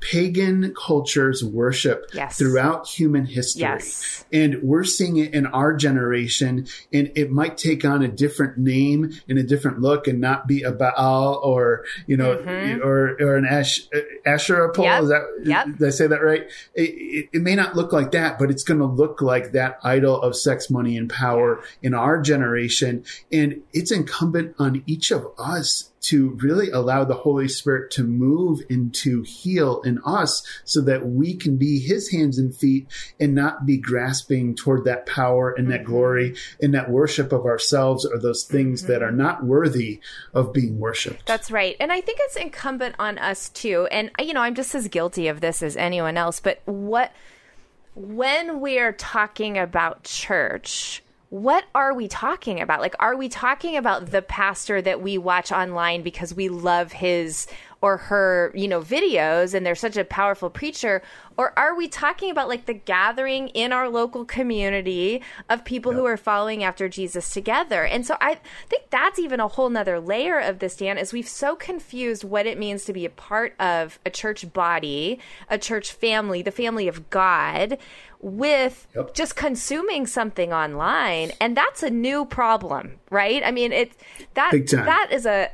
pagan 0.00 0.74
cultures 0.74 1.44
worship 1.44 2.06
Yes. 2.12 2.38
throughout 2.38 2.86
human 2.86 3.26
history. 3.26 3.62
Yes. 3.62 4.24
And 4.32 4.62
we're 4.62 4.84
seeing 4.84 5.16
it 5.16 5.34
in 5.34 5.46
our 5.46 5.74
generation, 5.74 6.66
and 6.92 7.10
it 7.14 7.30
might 7.30 7.56
take 7.58 7.84
on 7.84 8.02
a 8.02 8.08
different 8.08 8.58
name 8.58 9.12
and 9.28 9.38
a 9.38 9.42
different 9.42 9.80
look, 9.80 10.06
and 10.06 10.20
not 10.20 10.46
be 10.46 10.62
a 10.62 10.72
Baal 10.72 11.40
or 11.42 11.84
you 12.06 12.16
know, 12.16 12.32
or 12.82 13.16
or 13.20 13.36
an 13.36 13.44
Ash 13.44 13.80
Asherah 14.24 14.72
pole. 14.72 14.84
Mm-hmm. 14.86 14.94
Yep. 14.94 15.02
Is 15.02 15.08
that 15.08 15.22
Yep. 15.44 15.78
did 15.78 15.86
I 15.86 15.90
say 15.90 16.06
that 16.06 16.22
right? 16.22 16.42
It, 16.74 16.82
it, 16.82 17.28
it 17.34 17.42
may 17.42 17.54
not 17.54 17.74
look 17.76 17.92
like 17.92 18.12
that, 18.12 18.38
but 18.38 18.50
it's 18.50 18.62
going 18.64 18.80
to 18.80 18.86
look 18.86 19.20
like 19.22 19.52
that 19.52 19.78
idol 19.82 20.20
of 20.20 20.36
sex, 20.36 20.70
money, 20.70 20.96
and 20.96 21.08
power 21.10 21.62
in 21.82 21.94
our 21.94 22.20
generation, 22.20 23.04
and 23.32 23.62
it's 23.72 23.90
incumbent 23.90 24.54
on 24.58 24.82
each 24.86 25.10
of 25.10 25.26
us 25.38 25.90
to 26.04 26.30
really 26.42 26.70
allow 26.70 27.04
the 27.04 27.14
Holy 27.14 27.48
Spirit 27.48 27.90
to 27.92 28.04
move 28.04 28.60
and 28.68 28.94
to 28.94 29.22
heal 29.22 29.80
in 29.82 29.98
us 30.04 30.46
so 30.64 30.80
that 30.82 31.06
we 31.06 31.34
can 31.34 31.56
be 31.56 31.78
his 31.78 32.10
hands 32.10 32.38
and 32.38 32.54
feet 32.54 32.86
and 33.18 33.34
not 33.34 33.64
be 33.64 33.78
grasping 33.78 34.54
toward 34.54 34.84
that 34.84 35.06
power 35.06 35.52
and 35.52 35.70
that 35.70 35.80
mm-hmm. 35.80 35.92
glory 35.92 36.36
and 36.60 36.74
that 36.74 36.90
worship 36.90 37.32
of 37.32 37.46
ourselves 37.46 38.04
or 38.04 38.18
those 38.18 38.44
things 38.44 38.82
that 38.82 39.00
mm-hmm. 39.00 39.04
are 39.04 39.12
not 39.12 39.44
worthy 39.44 40.00
of 40.32 40.52
being 40.52 40.78
worshiped. 40.78 41.26
That's 41.26 41.50
right. 41.50 41.76
And 41.80 41.92
I 41.92 42.00
think 42.00 42.18
it's 42.22 42.36
incumbent 42.36 42.96
on 42.98 43.18
us 43.18 43.48
too. 43.48 43.86
And, 43.90 44.10
you 44.18 44.34
know, 44.34 44.42
I'm 44.42 44.54
just 44.54 44.74
as 44.74 44.88
guilty 44.88 45.28
of 45.28 45.40
this 45.40 45.62
as 45.62 45.76
anyone 45.76 46.16
else. 46.16 46.40
But 46.40 46.60
what, 46.66 47.12
when 47.94 48.60
we're 48.60 48.92
talking 48.92 49.56
about 49.56 50.02
church, 50.02 51.03
what 51.30 51.64
are 51.74 51.94
we 51.94 52.08
talking 52.08 52.60
about? 52.60 52.80
Like, 52.80 52.94
are 53.00 53.16
we 53.16 53.28
talking 53.28 53.76
about 53.76 54.10
the 54.10 54.22
pastor 54.22 54.80
that 54.82 55.00
we 55.00 55.18
watch 55.18 55.50
online 55.50 56.02
because 56.02 56.34
we 56.34 56.48
love 56.48 56.92
his 56.92 57.46
or 57.84 57.98
her, 57.98 58.50
you 58.54 58.66
know, 58.66 58.80
videos 58.80 59.52
and 59.52 59.66
they're 59.66 59.74
such 59.74 59.98
a 59.98 60.04
powerful 60.06 60.48
preacher? 60.48 61.02
Or 61.36 61.52
are 61.58 61.76
we 61.76 61.86
talking 61.86 62.30
about 62.30 62.48
like 62.48 62.64
the 62.64 62.72
gathering 62.72 63.48
in 63.48 63.74
our 63.74 63.90
local 63.90 64.24
community 64.24 65.20
of 65.50 65.66
people 65.66 65.92
who 65.92 66.06
are 66.06 66.16
following 66.16 66.64
after 66.64 66.88
Jesus 66.88 67.30
together? 67.30 67.84
And 67.84 68.06
so 68.06 68.16
I 68.22 68.38
think 68.70 68.84
that's 68.88 69.18
even 69.18 69.38
a 69.38 69.48
whole 69.48 69.68
nother 69.68 70.00
layer 70.00 70.38
of 70.38 70.60
this, 70.60 70.76
Dan, 70.76 70.96
is 70.96 71.12
we've 71.12 71.28
so 71.28 71.56
confused 71.56 72.24
what 72.24 72.46
it 72.46 72.58
means 72.58 72.86
to 72.86 72.94
be 72.94 73.04
a 73.04 73.10
part 73.10 73.54
of 73.60 73.98
a 74.06 74.10
church 74.10 74.50
body, 74.54 75.18
a 75.50 75.58
church 75.58 75.92
family, 75.92 76.40
the 76.40 76.50
family 76.50 76.88
of 76.88 77.10
God, 77.10 77.76
with 78.22 78.86
Yep. 78.96 79.12
just 79.12 79.36
consuming 79.36 80.06
something 80.06 80.54
online. 80.54 81.32
And 81.38 81.54
that's 81.54 81.82
a 81.82 81.90
new 81.90 82.24
problem, 82.24 82.94
right? 83.10 83.42
I 83.44 83.50
mean, 83.50 83.72
it 83.72 83.92
that 84.32 84.52
that 84.86 85.08
is 85.12 85.26
a 85.26 85.50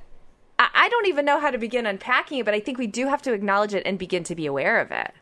I 0.61 0.69
I 0.75 0.89
don't 0.89 1.07
even 1.07 1.25
know 1.25 1.41
how 1.41 1.51
to 1.51 1.59
begin 1.59 1.87
unpacking 1.87 2.39
it, 2.39 2.45
but 2.45 2.55
I 2.55 2.61
think 2.61 2.79
we 2.79 2.87
do 2.87 3.09
have 3.09 3.23
to 3.23 3.33
acknowledge 3.33 3.75
it 3.75 3.83
and 3.87 3.99
begin 3.99 4.23
to 4.25 4.35
be 4.35 4.47
aware 4.47 4.81
of 4.81 4.91
it. 4.93 5.13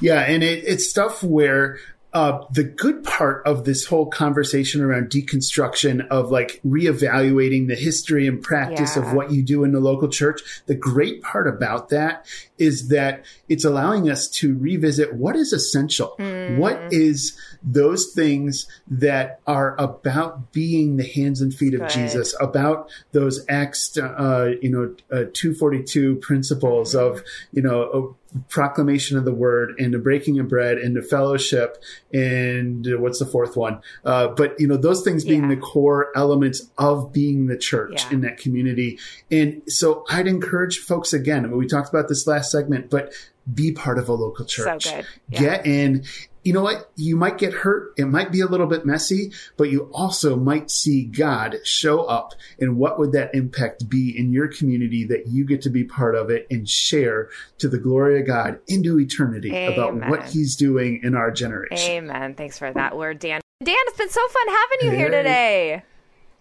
Yeah, 0.00 0.20
and 0.20 0.42
it, 0.42 0.64
it's 0.64 0.88
stuff 0.88 1.22
where 1.22 1.78
uh, 2.12 2.44
the 2.50 2.64
good 2.64 3.04
part 3.04 3.46
of 3.46 3.64
this 3.64 3.84
whole 3.84 4.06
conversation 4.06 4.80
around 4.80 5.10
deconstruction 5.10 6.06
of 6.08 6.30
like 6.30 6.60
reevaluating 6.66 7.68
the 7.68 7.74
history 7.74 8.26
and 8.26 8.42
practice 8.42 8.96
Yeah. 8.96 9.02
of 9.02 9.12
what 9.12 9.32
you 9.32 9.42
do 9.42 9.64
in 9.64 9.72
the 9.72 9.80
local 9.80 10.08
church, 10.08 10.62
the 10.66 10.74
great 10.74 11.22
part 11.22 11.46
about 11.46 11.90
that 11.90 12.24
is 12.58 12.88
that 12.88 13.24
it's 13.48 13.64
allowing 13.64 14.08
us 14.10 14.28
to 14.28 14.56
revisit 14.56 15.14
what 15.14 15.36
is 15.36 15.52
essential. 15.52 16.14
What 16.56 16.80
is 16.90 17.36
those 17.62 18.12
things 18.14 18.66
that 18.88 19.40
are 19.46 19.74
about 19.80 20.52
being 20.52 20.96
the 20.96 21.04
hands 21.06 21.40
and 21.40 21.52
feet 21.52 21.74
of 21.74 21.80
Good. 21.80 21.90
Jesus, 21.90 22.34
about 22.40 22.88
those 23.12 23.44
Acts, 23.48 23.96
uh, 23.98 24.52
you 24.62 24.70
know, 24.70 24.94
uh, 25.10 25.24
242 25.32 26.16
principles 26.16 26.94
of, 26.94 27.22
you 27.52 27.62
know, 27.62 28.16
proclamation 28.48 29.16
of 29.16 29.24
the 29.24 29.32
word 29.32 29.74
and 29.78 29.94
the 29.94 29.98
breaking 29.98 30.38
of 30.38 30.46
bread 30.48 30.76
and 30.76 30.94
the 30.94 31.00
fellowship 31.00 31.82
and 32.12 32.86
what's 33.00 33.18
the 33.18 33.24
fourth 33.24 33.56
one? 33.56 33.80
Uh, 34.04 34.28
but, 34.28 34.58
you 34.60 34.66
know, 34.66 34.76
those 34.76 35.02
things 35.02 35.24
being 35.24 35.42
Yeah. 35.48 35.54
the 35.54 35.56
core 35.56 36.08
elements 36.14 36.68
of 36.76 37.12
being 37.12 37.46
the 37.46 37.56
church 37.56 38.04
Yeah. 38.04 38.12
in 38.14 38.20
that 38.22 38.36
community. 38.38 38.98
And 39.30 39.62
so 39.66 40.04
I'd 40.10 40.26
encourage 40.26 40.78
folks 40.78 41.12
again, 41.12 41.44
I 41.44 41.48
mean, 41.48 41.56
we 41.56 41.66
talked 41.66 41.88
about 41.88 42.08
this 42.08 42.26
last 42.26 42.45
segment, 42.46 42.90
but 42.90 43.12
be 43.52 43.72
part 43.72 43.98
of 43.98 44.08
a 44.08 44.12
local 44.12 44.44
church. 44.44 44.84
good. 44.84 45.06
Yeah. 45.28 45.40
Get 45.40 45.66
in. 45.66 46.04
You 46.42 46.52
know 46.52 46.62
what? 46.62 46.90
You 46.94 47.16
might 47.16 47.38
get 47.38 47.52
hurt. 47.52 47.92
It 47.96 48.04
might 48.04 48.30
be 48.30 48.40
a 48.40 48.46
little 48.46 48.68
bit 48.68 48.86
messy, 48.86 49.32
but 49.56 49.64
you 49.64 49.90
also 49.92 50.36
might 50.36 50.70
see 50.70 51.04
God 51.04 51.56
show 51.64 52.04
up. 52.04 52.34
And 52.60 52.76
what 52.76 53.00
would 53.00 53.12
that 53.12 53.34
impact 53.34 53.88
be 53.88 54.16
in 54.16 54.32
your 54.32 54.46
community 54.46 55.04
that 55.06 55.26
you 55.26 55.44
get 55.44 55.62
to 55.62 55.70
be 55.70 55.82
part 55.82 56.14
of 56.14 56.30
it 56.30 56.46
and 56.48 56.68
share 56.68 57.30
to 57.58 57.68
the 57.68 57.78
glory 57.78 58.20
of 58.20 58.28
God 58.28 58.60
into 58.68 59.00
eternity 59.00 59.66
about 59.66 60.08
what 60.08 60.28
he's 60.28 60.54
doing 60.54 61.00
in 61.02 61.16
our 61.16 61.32
generation? 61.32 61.90
Amen. 61.90 62.34
Thanks 62.34 62.58
for 62.58 62.72
that 62.72 62.96
word, 62.96 63.18
Dan. 63.18 63.40
Dan, 63.64 63.74
it's 63.86 63.98
been 63.98 64.10
so 64.10 64.26
fun 64.28 64.46
having 64.48 64.78
you 64.82 64.96
here 64.96 65.10
today. 65.10 65.82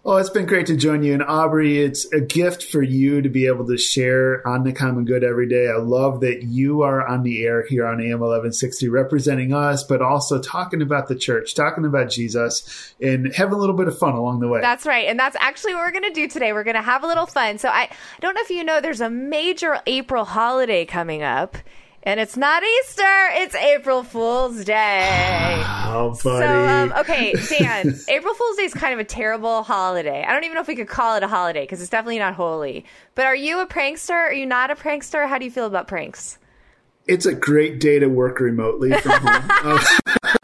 Oh, 0.07 0.17
it's 0.17 0.29
been 0.29 0.45
great 0.45 0.67
to 0.67 0.75
join 0.75 1.01
you. 1.01 1.15
And 1.15 1.23
Aubrey, 1.23 1.79
it's 1.79 2.05
a 2.13 2.21
gift 2.21 2.61
for 2.61 2.83
you 2.83 3.23
to 3.23 3.29
be 3.29 3.47
able 3.47 3.65
to 3.65 3.75
share 3.75 4.47
on 4.47 4.63
the 4.63 4.71
common 4.71 5.03
good 5.03 5.23
every 5.23 5.49
day. 5.49 5.67
I 5.67 5.77
love 5.77 6.19
that 6.19 6.43
you 6.43 6.83
are 6.83 7.07
on 7.07 7.23
the 7.23 7.43
air 7.43 7.65
here 7.65 7.87
on 7.87 7.99
AM 7.99 8.19
1160 8.19 8.87
representing 8.89 9.51
us, 9.51 9.83
but 9.83 10.03
also 10.03 10.39
talking 10.39 10.83
about 10.83 11.07
the 11.07 11.15
church, 11.15 11.55
talking 11.55 11.85
about 11.85 12.11
Jesus, 12.11 12.93
and 13.01 13.33
having 13.33 13.55
a 13.55 13.57
little 13.57 13.75
bit 13.75 13.87
of 13.87 13.97
fun 13.97 14.13
along 14.13 14.41
the 14.41 14.47
way. 14.47 14.61
That's 14.61 14.85
right. 14.85 15.07
And 15.07 15.17
that's 15.17 15.37
actually 15.39 15.73
what 15.73 15.81
we're 15.81 15.99
going 15.99 16.13
to 16.13 16.21
do 16.21 16.27
today. 16.27 16.53
We're 16.53 16.63
going 16.63 16.75
to 16.75 16.83
have 16.83 17.03
a 17.03 17.07
little 17.07 17.25
fun. 17.25 17.57
So 17.57 17.69
I, 17.69 17.89
I 17.89 18.19
don't 18.19 18.35
know 18.35 18.41
if 18.41 18.51
you 18.51 18.63
know, 18.63 18.81
there's 18.81 19.01
a 19.01 19.09
major 19.09 19.81
April 19.87 20.23
holiday 20.23 20.85
coming 20.85 21.23
up. 21.23 21.57
And 22.07 22.19
it's 22.19 22.37
not 22.37 22.61
Easter, 22.63 23.29
it's 23.31 23.55
April 23.55 24.03
Fool's 24.03 24.63
Day. 24.63 25.63
Oh, 25.87 26.09
buddy. 26.09 26.45
So, 26.45 26.67
um, 26.67 26.91
okay, 26.99 27.33
Dan, 27.57 27.95
April 28.09 28.33
Fool's 28.33 28.57
Day 28.57 28.63
is 28.63 28.73
kind 28.73 28.93
of 28.93 28.99
a 28.99 29.05
terrible 29.05 29.63
holiday. 29.63 30.25
I 30.27 30.33
don't 30.33 30.43
even 30.43 30.55
know 30.55 30.61
if 30.61 30.67
we 30.67 30.75
could 30.75 30.89
call 30.89 31.15
it 31.15 31.23
a 31.23 31.27
holiday 31.27 31.61
because 31.61 31.79
it's 31.79 31.89
definitely 31.89 32.19
not 32.19 32.33
holy. 32.33 32.83
But 33.13 33.27
are 33.27 33.35
you 33.35 33.61
a 33.61 33.65
prankster? 33.65 34.11
Are 34.11 34.33
you 34.33 34.45
not 34.45 34.71
a 34.71 34.75
prankster? 34.75 35.25
How 35.25 35.37
do 35.37 35.45
you 35.45 35.51
feel 35.51 35.65
about 35.65 35.87
pranks? 35.87 36.37
It's 37.07 37.25
a 37.25 37.33
great 37.33 37.79
day 37.79 37.99
to 37.99 38.07
work 38.07 38.41
remotely 38.41 38.91
from 38.91 39.21
home. 39.21 39.49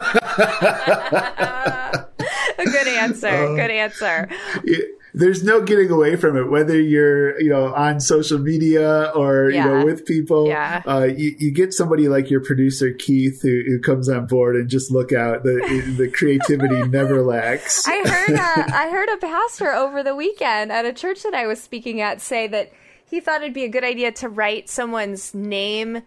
a 2.58 2.64
good 2.64 2.88
answer. 2.88 3.28
Uh, 3.28 3.54
good 3.54 3.70
answer. 3.70 4.30
It, 4.64 4.98
there's 5.14 5.44
no 5.44 5.60
getting 5.60 5.90
away 5.90 6.16
from 6.16 6.36
it. 6.36 6.50
Whether 6.50 6.80
you're, 6.80 7.38
you 7.40 7.50
know, 7.50 7.74
on 7.74 8.00
social 8.00 8.38
media 8.38 9.12
or 9.14 9.50
yeah. 9.50 9.64
you 9.64 9.70
know 9.70 9.84
with 9.84 10.06
people, 10.06 10.48
yeah. 10.48 10.82
uh, 10.86 11.04
you, 11.04 11.34
you, 11.38 11.50
get 11.52 11.74
somebody 11.74 12.08
like 12.08 12.30
your 12.30 12.40
producer 12.40 12.92
Keith 12.92 13.42
who, 13.42 13.62
who, 13.66 13.80
comes 13.80 14.08
on 14.08 14.26
board 14.26 14.56
and 14.56 14.68
just 14.68 14.90
look 14.90 15.12
out. 15.12 15.42
The 15.42 15.94
the 15.98 16.10
creativity 16.10 16.82
never 16.88 17.22
lacks. 17.22 17.86
I 17.86 18.08
heard 18.08 18.36
a, 18.36 18.74
I 18.74 18.90
heard 18.90 19.08
a 19.10 19.18
pastor 19.18 19.72
over 19.72 20.02
the 20.02 20.16
weekend 20.16 20.72
at 20.72 20.86
a 20.86 20.92
church 20.92 21.22
that 21.24 21.34
I 21.34 21.46
was 21.46 21.62
speaking 21.62 22.00
at 22.00 22.20
say 22.20 22.46
that 22.48 22.72
he 23.04 23.20
thought 23.20 23.42
it'd 23.42 23.52
be 23.52 23.64
a 23.64 23.68
good 23.68 23.84
idea 23.84 24.12
to 24.12 24.28
write 24.28 24.70
someone's 24.70 25.34
name 25.34 26.02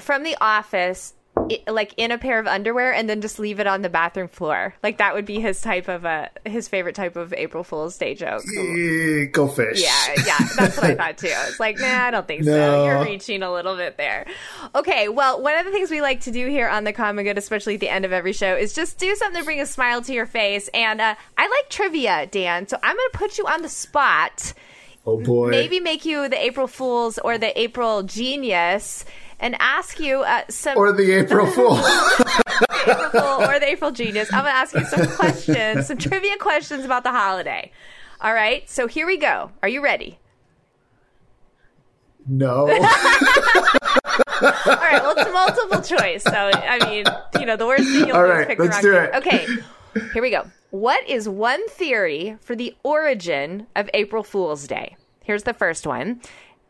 from 0.00 0.22
the 0.22 0.36
office 0.40 1.12
like 1.66 1.94
in 1.96 2.10
a 2.10 2.18
pair 2.18 2.38
of 2.38 2.46
underwear 2.46 2.92
and 2.92 3.08
then 3.08 3.20
just 3.20 3.38
leave 3.38 3.60
it 3.60 3.66
on 3.66 3.82
the 3.82 3.88
bathroom 3.88 4.28
floor. 4.28 4.74
Like 4.82 4.98
that 4.98 5.14
would 5.14 5.24
be 5.26 5.40
his 5.40 5.60
type 5.60 5.88
of 5.88 6.04
a 6.04 6.30
his 6.44 6.68
favorite 6.68 6.94
type 6.94 7.16
of 7.16 7.32
April 7.32 7.64
Fool's 7.64 7.96
Day 7.96 8.14
joke. 8.14 8.42
Go 9.32 9.48
fish. 9.48 9.82
Yeah, 9.82 10.14
yeah, 10.26 10.48
that's 10.56 10.76
what 10.76 10.90
I 10.90 10.94
thought 10.94 11.18
too. 11.18 11.28
It's 11.28 11.60
like, 11.60 11.78
nah, 11.78 12.04
I 12.06 12.10
don't 12.10 12.26
think 12.26 12.44
no. 12.44 12.52
so. 12.52 12.84
You're 12.84 13.04
reaching 13.04 13.42
a 13.42 13.52
little 13.52 13.76
bit 13.76 13.96
there. 13.96 14.26
Okay, 14.74 15.08
well, 15.08 15.42
one 15.42 15.58
of 15.58 15.64
the 15.64 15.72
things 15.72 15.90
we 15.90 16.00
like 16.00 16.20
to 16.22 16.30
do 16.30 16.48
here 16.48 16.68
on 16.68 16.84
the 16.84 16.92
Common 16.92 17.24
Good, 17.24 17.38
especially 17.38 17.74
at 17.74 17.80
the 17.80 17.88
end 17.88 18.04
of 18.04 18.12
every 18.12 18.32
show, 18.32 18.56
is 18.56 18.72
just 18.72 18.98
do 18.98 19.14
something 19.16 19.40
to 19.40 19.44
bring 19.44 19.60
a 19.60 19.66
smile 19.66 20.02
to 20.02 20.12
your 20.12 20.26
face. 20.26 20.68
And 20.74 21.00
uh, 21.00 21.14
I 21.36 21.48
like 21.48 21.68
trivia, 21.68 22.26
Dan. 22.26 22.68
So 22.68 22.76
I'm 22.82 22.96
going 22.96 23.08
to 23.12 23.18
put 23.18 23.38
you 23.38 23.46
on 23.46 23.62
the 23.62 23.68
spot. 23.68 24.52
Oh 25.06 25.18
boy. 25.20 25.48
Maybe 25.48 25.80
make 25.80 26.04
you 26.04 26.28
the 26.28 26.42
April 26.42 26.66
Fools 26.66 27.18
or 27.18 27.38
the 27.38 27.58
April 27.58 28.02
Genius 28.02 29.04
and 29.40 29.56
ask 29.58 29.98
you 29.98 30.20
uh, 30.20 30.42
some 30.48 30.76
or 30.76 30.92
the 30.92 31.12
April 31.12 31.46
Fool. 31.52 31.76
April 32.86 33.10
Fool 33.10 33.48
or 33.48 33.58
the 33.58 33.68
April 33.68 33.90
Genius. 33.90 34.32
I'm 34.32 34.44
going 34.44 34.52
to 34.52 34.58
ask 34.58 34.74
you 34.74 34.84
some 34.84 35.06
questions, 35.16 35.86
some 35.86 35.98
trivia 35.98 36.36
questions 36.36 36.84
about 36.84 37.02
the 37.02 37.10
holiday. 37.10 37.72
All 38.20 38.34
right, 38.34 38.68
so 38.68 38.86
here 38.86 39.06
we 39.06 39.16
go. 39.16 39.50
Are 39.62 39.68
you 39.68 39.82
ready? 39.82 40.18
No. 42.26 42.68
All 42.68 42.68
right, 44.76 45.00
well, 45.02 45.14
it's 45.16 45.32
multiple 45.32 45.80
choice. 45.98 46.22
So, 46.22 46.32
I 46.32 46.78
mean, 46.86 47.04
you 47.40 47.46
know, 47.46 47.56
the 47.56 47.66
worst 47.66 47.84
thing 47.84 48.06
you'll 48.08 48.16
All 48.16 48.24
do 48.24 48.30
right, 48.30 48.40
is 48.42 48.46
pick 48.46 48.58
let's 48.58 48.76
the 48.76 48.82
do 48.82 48.90
wrong 48.92 49.04
it. 49.06 49.14
Okay, 49.16 49.46
here 50.12 50.22
we 50.22 50.30
go. 50.30 50.46
What 50.70 51.06
is 51.08 51.28
one 51.28 51.66
theory 51.68 52.36
for 52.42 52.54
the 52.54 52.74
origin 52.82 53.66
of 53.74 53.88
April 53.94 54.22
Fool's 54.22 54.66
Day? 54.66 54.96
Here's 55.24 55.42
the 55.44 55.54
first 55.54 55.86
one 55.86 56.20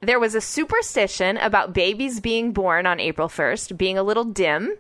there 0.03 0.18
was 0.18 0.34
a 0.34 0.40
superstition 0.40 1.36
about 1.36 1.74
babies 1.74 2.20
being 2.20 2.53
born 2.53 2.86
on 2.86 3.01
April 3.01 3.28
1st 3.28 3.76
being 3.76 3.98
a 3.98 4.03
little 4.03 4.24
dim. 4.24 4.76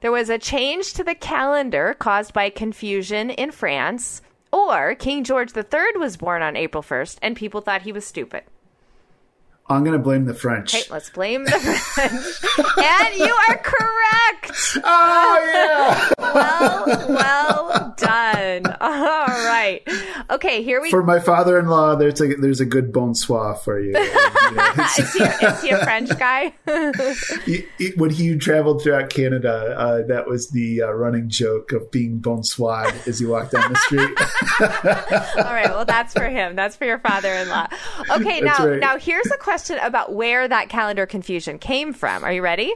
There 0.00 0.10
was 0.10 0.28
a 0.28 0.38
change 0.38 0.92
to 0.94 1.04
the 1.04 1.14
calendar 1.14 1.94
caused 1.98 2.32
by 2.32 2.50
confusion 2.50 3.30
in 3.30 3.52
France, 3.52 4.22
or 4.52 4.96
King 4.96 5.22
George 5.22 5.56
III 5.56 5.96
was 5.96 6.16
born 6.16 6.42
on 6.42 6.56
April 6.56 6.82
1st 6.82 7.18
and 7.22 7.36
people 7.36 7.60
thought 7.60 7.82
he 7.82 7.92
was 7.92 8.04
stupid. 8.04 8.42
I'm 9.70 9.84
going 9.84 9.96
to 9.96 10.02
blame 10.02 10.24
the 10.24 10.34
French. 10.34 10.74
Okay, 10.74 10.82
let's 10.90 11.10
blame 11.10 11.44
the 11.44 11.52
French. 11.52 12.12
and 12.76 13.14
you 13.14 13.32
are 13.48 13.56
correct. 13.58 14.78
Oh, 14.82 15.40
yeah. 15.54 16.10
well, 16.18 17.08
well 17.08 17.94
done. 17.96 18.66
All 18.80 19.26
right. 19.26 19.82
Okay, 20.28 20.64
here 20.64 20.82
we 20.82 20.90
For 20.90 21.04
my 21.04 21.20
father-in-law, 21.20 21.96
there's 21.96 22.20
a 22.20 22.34
there's 22.34 22.60
a 22.60 22.66
good 22.66 22.92
bonsoir 22.92 23.54
for 23.54 23.78
you. 23.78 23.96
you 23.96 24.50
know, 24.54 24.72
is, 24.98 25.14
he, 25.14 25.22
is, 25.22 25.62
he, 25.62 25.70
a 25.70 25.78
French 25.84 26.10
guy? 26.18 26.52
he, 27.44 27.64
he, 27.78 27.90
when 27.96 28.10
he 28.10 28.36
traveled 28.38 28.82
throughout 28.82 29.08
Canada, 29.10 29.76
uh, 29.78 30.02
that 30.08 30.26
was 30.26 30.50
the 30.50 30.82
uh, 30.82 30.90
running 30.90 31.28
joke 31.28 31.70
of 31.70 31.92
being 31.92 32.18
bonsoir 32.18 32.92
as 33.06 33.20
he 33.20 33.26
walked 33.26 33.52
down 33.52 33.72
the 33.72 33.78
street. 33.78 34.18
All 35.46 35.54
right, 35.54 35.70
well 35.70 35.84
that's 35.84 36.12
for 36.12 36.28
him. 36.28 36.56
That's 36.56 36.74
for 36.74 36.86
your 36.86 36.98
father-in-law. 36.98 37.68
Okay, 38.10 38.40
That's 38.40 38.58
now 38.58 38.66
right. 38.66 38.80
now 38.80 38.98
here's 38.98 39.30
a 39.30 39.36
question 39.36 39.59
about 39.68 40.14
where 40.14 40.48
that 40.48 40.70
calendar 40.70 41.04
confusion 41.04 41.58
came 41.58 41.92
from. 41.92 42.24
Are 42.24 42.32
you 42.32 42.40
ready? 42.40 42.72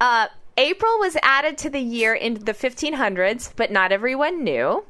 Uh, 0.00 0.26
April 0.56 0.98
was 0.98 1.16
added 1.22 1.58
to 1.58 1.70
the 1.70 1.80
year 1.80 2.14
in 2.14 2.34
the 2.34 2.54
1500s, 2.54 3.52
but 3.54 3.70
not 3.70 3.92
everyone 3.92 4.42
knew. 4.42 4.84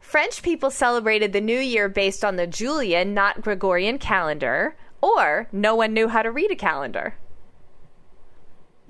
French 0.00 0.42
people 0.42 0.70
celebrated 0.70 1.32
the 1.32 1.40
new 1.40 1.58
year 1.58 1.88
based 1.88 2.24
on 2.24 2.36
the 2.36 2.46
Julian, 2.46 3.14
not 3.14 3.42
Gregorian 3.42 3.98
calendar, 3.98 4.74
or 5.02 5.48
no 5.52 5.74
one 5.74 5.92
knew 5.92 6.08
how 6.08 6.22
to 6.22 6.30
read 6.30 6.50
a 6.50 6.56
calendar. 6.56 7.14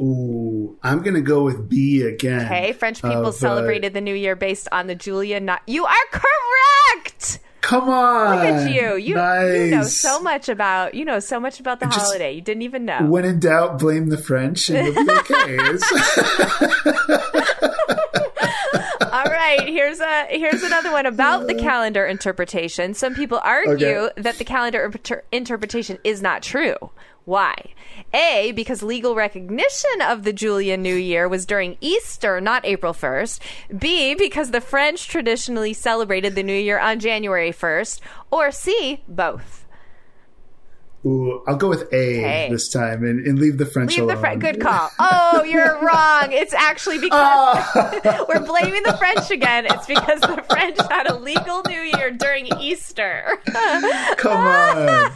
Ooh, 0.01 0.79
I'm 0.83 1.03
gonna 1.03 1.21
go 1.21 1.43
with 1.43 1.69
B 1.69 2.03
again. 2.03 2.47
Okay, 2.47 2.73
French 2.73 3.03
people 3.03 3.27
uh, 3.27 3.33
celebrated 3.33 3.95
the 3.95 4.01
new 4.01 4.15
year 4.15 4.37
based 4.37 4.69
on 4.71 4.87
the 4.87 4.95
Julian, 4.95 5.45
not. 5.45 5.63
You 5.67 5.87
are 5.87 5.95
correct! 6.13 7.41
Come 7.69 7.91
on! 7.91 8.37
Look 8.37 8.45
at 8.47 8.73
you. 8.73 8.97
You, 8.97 9.15
nice. 9.15 9.59
you 9.59 9.71
know 9.73 9.83
so 9.83 10.21
much 10.21 10.49
about 10.49 10.95
you 10.95 11.05
know 11.05 11.19
so 11.21 11.39
much 11.39 11.61
about 11.61 11.81
the 11.81 11.87
Just 11.87 11.99
holiday. 11.99 12.33
You 12.33 12.41
didn't 12.41 12.63
even 12.63 12.87
know. 12.87 13.05
When 13.05 13.27
in 13.27 13.41
doubt, 13.41 13.79
blame 13.79 14.09
the 14.09 14.17
French, 14.17 14.71
and 14.71 14.87
you'll 14.95 15.05
be 15.05 15.13
okay. 15.19 15.59
All 19.11 19.25
right, 19.25 19.67
here's 19.67 20.01
a 20.01 20.27
here's 20.31 20.63
another 20.63 20.93
one 20.93 21.05
about 21.07 21.47
the 21.47 21.55
calendar 21.55 22.07
interpretation. 22.07 22.95
Some 22.95 23.15
people 23.15 23.41
argue 23.43 23.87
Okay. 23.87 24.23
that 24.23 24.39
the 24.39 24.45
calendar 24.45 24.85
inter- 24.85 25.25
interpretation 25.33 25.99
is 26.05 26.23
not 26.23 26.43
true. 26.43 26.77
Why? 27.29 27.75
A, 28.15 28.53
because 28.53 28.83
legal 28.83 29.15
recognition 29.15 30.01
of 30.01 30.23
the 30.23 30.33
Julian 30.33 30.81
New 30.81 30.95
Year 30.95 31.29
was 31.29 31.45
during 31.45 31.77
Easter, 31.79 32.41
not 32.41 32.65
April 32.65 32.95
1st. 32.95 33.41
B, 33.79 34.15
because 34.15 34.51
the 34.51 34.63
French 34.63 35.09
traditionally 35.09 35.75
celebrated 35.75 36.35
the 36.35 36.43
New 36.43 36.55
Year 36.55 36.79
on 36.79 37.01
January 37.01 37.53
1st. 37.53 38.01
Or 38.31 38.51
C, 38.51 39.03
both. 39.07 39.58
Ooh, 41.09 41.43
I'll 41.47 41.57
go 41.57 41.69
with 41.69 41.91
A 41.93 42.49
this 42.51 42.69
time 42.69 43.03
and, 43.03 43.27
and 43.27 43.39
leave 43.39 43.57
the 43.57 43.65
French 43.65 43.97
Leave 43.97 44.07
the 44.07 44.13
alone. 44.13 44.21
French. 44.21 44.41
Good 44.43 44.61
call. 44.61 44.91
Oh, 44.99 45.43
you're 45.43 45.81
wrong. 45.83 46.33
It's 46.33 46.53
actually 46.53 46.99
because 46.99 47.65
we're 48.29 48.45
blaming 48.45 48.83
the 48.83 48.97
French 48.99 49.31
again. 49.31 49.67
It's 49.67 49.87
because 49.87 50.21
the 50.21 50.45
French 50.51 50.77
had 50.91 51.09
a 51.09 51.17
legal 51.17 51.63
New 51.67 51.81
Year 51.81 52.11
during 52.11 52.47
Easter. 52.61 53.39
Come 54.19 54.37
on. 54.37 55.13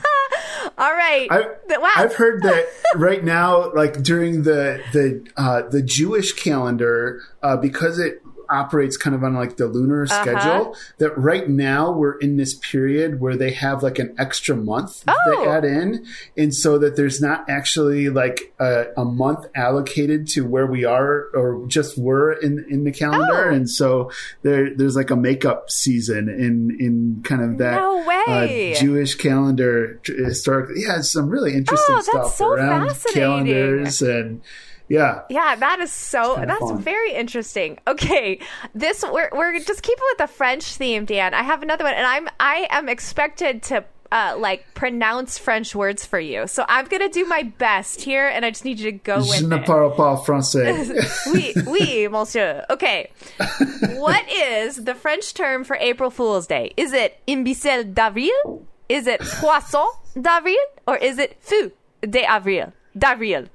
All 0.79 0.95
right. 0.95 1.29
I, 1.31 1.45
wow. 1.69 1.93
I've 1.97 2.15
heard 2.15 2.43
that 2.43 2.67
right 2.95 3.23
now, 3.23 3.71
like 3.75 4.03
during 4.03 4.45
the 4.45 4.83
the 4.93 5.27
uh, 5.37 5.69
the 5.69 5.83
Jewish 5.83 6.33
calendar, 6.33 7.21
uh, 7.43 7.57
because 7.59 7.99
it 7.99 8.23
operates 8.51 8.97
kind 8.97 9.15
of 9.15 9.23
on 9.25 9.35
like 9.35 9.57
the 9.57 9.67
lunar 9.67 10.05
Uh-huh. 10.05 10.23
schedule, 10.23 10.77
that 10.99 11.17
right 11.19 11.49
now 11.49 11.91
we're 11.93 12.19
in 12.19 12.37
this 12.37 12.55
period 12.55 13.21
where 13.21 13.37
they 13.37 13.53
have 13.53 13.83
like 13.83 13.99
an 13.99 14.15
extra 14.19 14.57
month 14.57 15.05
Oh. 15.07 15.15
they 15.27 15.47
add 15.51 15.65
in, 15.65 16.05
and 16.37 16.55
so 16.55 16.79
that 16.79 16.97
there's 16.97 17.21
not 17.21 17.49
actually 17.49 18.09
like 18.09 18.53
a, 18.59 18.87
a 18.97 19.05
month 19.05 19.47
allocated 19.55 20.27
to 20.29 20.47
where 20.47 20.67
we 20.67 20.85
are 20.85 21.27
or 21.35 21.65
just 21.67 21.99
were 21.99 22.33
in 22.33 22.65
in 22.69 22.85
the 22.85 22.93
calendar, 22.93 23.51
Oh. 23.51 23.55
and 23.55 23.69
so 23.71 24.11
there 24.43 24.75
there's 24.75 24.97
like 24.97 25.11
a 25.11 25.17
makeup 25.17 25.71
season 25.71 26.29
in 26.29 26.77
in 26.81 27.21
kind 27.25 27.43
of 27.43 27.59
that 27.59 27.77
No 27.77 28.03
uh, 28.27 28.47
Jewish 28.75 29.15
calendar 29.17 30.01
historically. 30.05 30.83
Yeah, 30.83 31.01
some 31.03 31.29
really 31.29 31.55
interesting 31.55 31.97
Oh, 31.97 32.01
stuff 32.03 32.35
so 32.37 32.53
around 32.53 32.91
calendars 33.13 34.03
and 34.03 34.41
yeah. 34.89 35.23
yeah, 35.31 35.57
that 35.57 35.81
is 35.81 35.93
so. 35.93 36.37
That's 36.37 36.61
fun. 36.61 36.81
very 36.81 37.13
interesting. 37.13 37.79
Okay, 37.87 38.39
this 38.75 39.03
we're 39.03 39.31
we're 39.33 39.59
just 39.61 39.83
keeping 39.83 40.05
with 40.11 40.19
the 40.19 40.27
French 40.27 40.65
theme, 40.75 41.05
Dan. 41.05 41.35
I 41.35 41.43
have 41.43 41.63
another 41.63 41.85
one, 41.85 41.95
and 41.95 42.07
I'm 42.07 42.29
I 42.39 42.67
am 42.71 42.89
expected 42.89 43.63
to 43.65 43.85
uh, 44.13 44.37
like 44.39 44.75
pronounce 44.75 45.39
French 45.39 45.75
words 45.75 46.05
for 46.05 46.21
you. 46.21 46.47
So 46.47 46.65
I'm 46.69 46.87
gonna 46.87 47.09
do 47.09 47.25
my 47.25 47.45
best 47.45 48.03
here, 48.03 48.29
and 48.29 48.45
I 48.45 48.51
just 48.51 48.65
need 48.65 48.79
you 48.79 48.93
to 48.93 48.99
go 48.99 49.19
with 49.19 49.41
Je 49.41 49.47
ne 49.47 49.59
parle 49.59 49.91
pas 49.97 50.23
français. 50.25 50.93
oui, 51.33 51.55
oui, 51.67 52.09
monsieur. 52.09 52.65
Okay. 52.69 53.11
what 53.97 54.23
is 54.31 54.85
the 54.85 54.95
French 54.95 55.33
term 55.33 55.65
for 55.65 55.77
April 55.77 56.11
Fool's 56.11 56.47
Day? 56.47 56.73
Is 56.77 56.93
it 56.93 57.19
imbécile 57.27 57.95
d'avril? 57.95 58.67
Is 58.89 59.07
it 59.07 59.21
poisson 59.21 59.89
d'avril? 60.21 60.57
Or 60.87 60.97
is 60.97 61.19
it 61.19 61.39
fou 61.41 61.73
d'avril? 62.03 62.73
D'avril. 62.97 63.47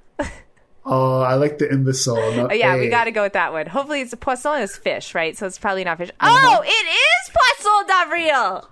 Oh, 0.88 1.22
I 1.22 1.36
like 1.36 1.58
the 1.60 1.72
imbecile. 1.72 2.16
No, 2.34 2.48
Oh, 2.50 2.54
yeah, 2.54 2.76
we 2.78 2.90
got 2.90 3.04
to 3.06 3.12
go 3.12 3.24
with 3.24 3.34
that 3.34 3.52
one. 3.54 3.68
Hopefully, 3.68 4.02
it's 4.02 4.14
poisson 4.16 4.62
is 4.62 4.76
fish, 4.78 5.14
right? 5.14 5.38
So 5.38 5.46
it's 5.46 5.60
probably 5.60 5.84
not 5.84 5.98
fish. 5.98 6.10
Uh-huh. 6.20 6.58
Oh, 6.60 6.64
it 6.66 6.68
is 6.70 7.32
poisson 7.36 7.88
d'avril. 7.88 8.70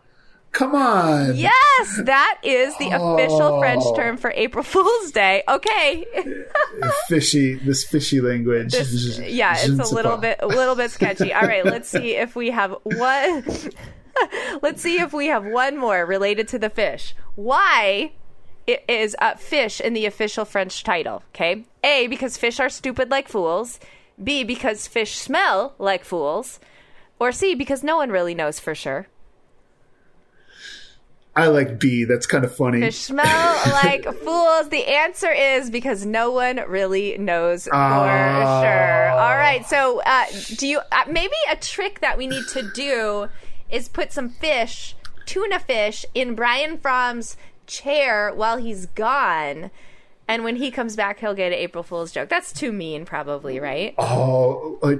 Come 0.51 0.73
on. 0.73 1.35
Yes, 1.35 2.01
that 2.05 2.39
is 2.41 2.77
the 2.77 2.85
official 2.91 3.59
French 3.59 3.83
Oh. 3.85 3.95
term 3.95 4.15
for 4.15 4.31
April 4.35 4.63
Fool's 4.71 5.11
Day. 5.11 5.43
Okay. 5.49 6.05
Fishy, 7.09 7.55
this 7.55 7.83
fishy 7.83 8.21
language. 8.21 8.71
This- 8.71 9.19
yeah, 9.19 9.55
it's 9.57 9.91
a 9.91 9.93
little 9.93 10.15
bit 10.17 10.37
a 10.41 10.47
little 10.47 10.75
bit 10.75 10.91
sketchy. 10.91 11.33
All 11.33 11.41
right, 11.41 11.65
let's 11.65 11.89
see 11.89 12.15
if 12.15 12.35
we 12.37 12.51
have 12.51 12.73
one 12.83 13.43
Let's 14.61 14.81
see 14.81 15.01
if 15.01 15.11
we 15.11 15.27
have 15.27 15.43
one 15.45 15.77
more 15.77 16.05
related 16.05 16.47
to 16.49 16.59
the 16.59 16.69
fish. 16.69 17.13
Why 17.35 18.13
is 18.67 19.15
uh, 19.19 19.35
fish 19.35 19.79
in 19.79 19.93
the 19.93 20.05
official 20.05 20.45
French 20.45 20.83
title, 20.83 21.23
okay? 21.29 21.65
A 21.83 22.07
because 22.07 22.37
fish 22.37 22.59
are 22.59 22.69
stupid 22.69 23.11
like 23.11 23.27
fools, 23.27 23.79
B 24.21 24.43
because 24.43 24.87
fish 24.87 25.15
smell 25.15 25.75
like 25.77 26.03
fools, 26.03 26.59
or 27.19 27.31
C 27.31 27.53
because 27.55 27.83
no 27.83 27.97
one 27.97 28.09
really 28.09 28.33
knows 28.35 28.59
for 28.59 28.73
sure. 28.75 29.07
I 31.37 31.47
like 31.47 31.79
B. 31.79 32.05
That's 32.05 32.25
kind 32.25 32.45
of 32.45 32.55
funny. 32.55 32.79
Fish 32.79 32.95
smell 32.97 33.25
like 33.83 34.05
fools. 34.23 34.69
The 34.69 34.85
answer 34.87 35.29
is 35.31 35.69
because 35.69 36.05
no 36.05 36.31
one 36.31 36.61
really 36.67 37.17
knows 37.17 37.65
for 37.65 37.75
Ah. 37.75 38.61
sure. 38.61 39.09
All 39.19 39.35
right. 39.35 39.65
So, 39.65 40.01
uh, 40.05 40.25
do 40.55 40.65
you 40.65 40.79
uh, 40.93 41.03
maybe 41.09 41.35
a 41.51 41.57
trick 41.57 41.99
that 41.99 42.17
we 42.17 42.27
need 42.27 42.47
to 42.53 42.71
do 42.73 43.27
is 43.69 43.89
put 43.89 44.13
some 44.13 44.29
fish, 44.29 44.95
tuna 45.25 45.59
fish, 45.59 46.05
in 46.13 46.35
Brian 46.35 46.77
Fromm's 46.77 47.35
chair 47.67 48.31
while 48.33 48.57
he's 48.57 48.85
gone, 48.87 49.71
and 50.27 50.43
when 50.43 50.55
he 50.55 50.71
comes 50.71 50.95
back, 50.95 51.19
he'll 51.19 51.35
get 51.35 51.51
an 51.51 51.57
April 51.59 51.83
Fool's 51.83 52.11
joke. 52.11 52.29
That's 52.29 52.51
too 52.51 52.71
mean, 52.71 53.05
probably, 53.05 53.59
right? 53.59 53.93
Oh, 53.97 54.79
uh, 54.81 54.95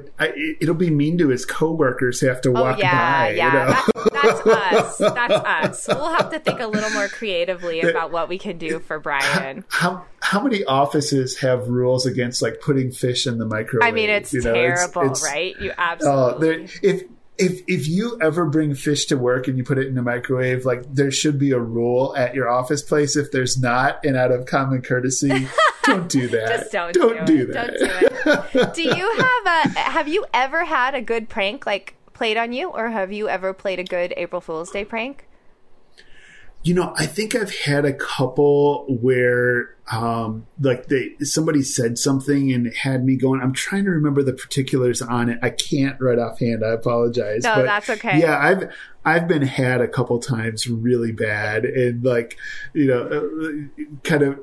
it'll 0.61 0.75
be 0.75 0.91
mean 0.91 1.17
to 1.17 1.29
his 1.29 1.45
coworkers 1.45 2.19
who 2.19 2.27
have 2.27 2.41
to 2.41 2.51
walk 2.51 2.77
oh 2.77 2.79
yeah, 2.81 3.23
by. 3.23 3.29
yeah. 3.31 3.45
you 3.47 3.53
know? 3.59 3.65
That- 3.71 3.85
that's 4.15 4.47
us. 4.47 4.97
That's 4.97 5.33
us. 5.33 5.87
We'll 5.87 6.13
have 6.13 6.31
to 6.31 6.39
think 6.39 6.59
a 6.59 6.67
little 6.67 6.89
more 6.91 7.07
creatively 7.07 7.81
about 7.81 8.11
what 8.11 8.29
we 8.29 8.37
can 8.37 8.57
do 8.57 8.79
for 8.79 8.99
Brian. 8.99 9.65
how 9.67 10.05
how 10.19 10.41
many 10.41 10.63
offices 10.63 11.37
have 11.39 11.67
rules 11.67 12.05
against 12.05 12.41
like 12.41 12.61
putting 12.61 12.91
fish 12.91 13.27
in 13.27 13.37
the 13.39 13.45
microwave? 13.45 13.87
I 13.87 13.91
mean, 13.91 14.09
it's 14.09 14.31
You 14.33 14.41
know, 14.41 14.53
terrible, 14.53 15.13
right? 15.23 15.55
You 15.59 15.71
Oh, 15.71 15.81
absolutely. 15.81 16.47
there, 16.47 16.67
if 16.83 17.03
if 17.37 17.61
if 17.67 17.87
you 17.87 18.17
ever 18.21 18.45
bring 18.45 18.75
fish 18.75 19.05
to 19.07 19.17
work 19.17 19.47
and 19.47 19.57
you 19.57 19.63
put 19.63 19.77
it 19.77 19.87
in 19.87 19.95
the 19.95 20.01
microwave, 20.01 20.65
like 20.65 20.83
there 20.93 21.11
should 21.11 21.37
be 21.37 21.51
a 21.51 21.59
rule 21.59 22.15
at 22.15 22.33
your 22.33 22.49
office 22.49 22.81
place. 22.81 23.15
If 23.15 23.31
there's 23.31 23.59
not, 23.59 24.03
and 24.05 24.15
out 24.15 24.31
of 24.31 24.45
common 24.45 24.81
courtesy, 24.81 25.47
don't 25.83 26.09
do 26.09 26.27
that. 26.29 26.47
Just 26.47 26.71
don't, 26.71 26.93
don't 26.93 27.25
do, 27.25 27.45
do 27.45 27.51
it. 27.51 27.53
that. 27.53 27.73
Don't 27.77 28.51
do 28.53 28.59
it. 28.59 28.73
do 28.73 28.83
you 28.83 29.15
have 29.45 29.45
a? 29.75 29.79
Have 29.79 30.07
you 30.07 30.25
ever 30.33 30.63
had 30.63 30.95
a 30.95 31.01
good 31.01 31.27
prank 31.27 31.65
like 31.65 31.95
played 32.13 32.37
on 32.37 32.53
you, 32.53 32.69
or 32.69 32.89
have 32.89 33.11
you 33.11 33.27
ever 33.27 33.53
played 33.53 33.79
a 33.79 33.83
good 33.83 34.13
April 34.17 34.41
Fool's 34.41 34.71
Day 34.71 34.85
prank? 34.85 35.27
You 36.63 36.73
know, 36.73 36.93
I 36.97 37.05
think 37.05 37.35
I've 37.35 37.53
had 37.53 37.85
a 37.85 37.93
couple 37.93 38.85
where, 38.87 39.74
um, 39.91 40.47
like 40.59 40.87
they 40.87 41.11
somebody 41.21 41.61
said 41.61 41.97
something 41.99 42.51
and 42.51 42.65
it 42.67 42.75
had 42.77 43.05
me 43.05 43.15
going. 43.15 43.41
I'm 43.41 43.53
trying 43.53 43.83
to 43.85 43.91
remember 43.91 44.23
the 44.23 44.33
particulars 44.33 45.01
on 45.01 45.29
it. 45.29 45.37
I 45.43 45.51
can't 45.51 45.99
right 46.01 46.17
offhand. 46.17 46.63
I 46.65 46.69
apologize. 46.69 47.43
No, 47.43 47.63
that's 47.63 47.89
okay. 47.91 48.19
Yeah, 48.19 48.37
I've 48.39 48.71
I've 49.07 49.27
been 49.27 49.43
had 49.43 49.81
a 49.81 49.87
couple 49.87 50.17
times 50.17 50.67
really 50.67 51.11
bad, 51.11 51.65
and 51.65 52.03
like 52.03 52.35
you 52.73 52.87
know, 52.87 53.03
uh, 53.03 53.93
kind 54.03 54.23
of. 54.23 54.39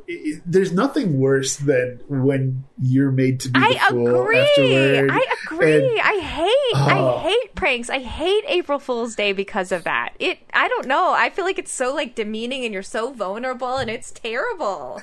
There's 0.47 0.73
nothing 0.73 1.19
worse 1.19 1.57
than 1.57 1.99
when 2.09 2.63
you're 2.81 3.11
made 3.11 3.41
to 3.41 3.49
be 3.51 3.59
I 3.61 3.71
agree. 3.89 4.39
afterward. 4.39 5.11
I 5.11 5.27
agree. 5.47 5.77
And- 5.89 6.01
I 6.01 6.19
hate. 6.21 6.77
I 6.77 6.99
Oh. 7.01 7.19
hate 7.19 7.55
pranks. 7.57 7.91
I 7.91 7.99
hate 7.99 8.45
April 8.47 8.79
Fool's 8.79 9.17
Day 9.17 9.33
because 9.33 9.73
of 9.73 9.83
that. 9.85 10.15
It. 10.21 10.39
I 10.55 10.69
don't 10.69 10.87
know. 10.87 11.13
I 11.13 11.31
feel 11.31 11.45
like 11.45 11.59
it's 11.59 11.73
so 11.73 11.93
like 11.93 12.15
demeaning, 12.15 12.65
and 12.65 12.73
you're 12.73 12.85
so 12.85 13.13
vulnerable, 13.13 13.77
and 13.77 13.91
it's 13.91 14.13
terrible. 14.13 15.03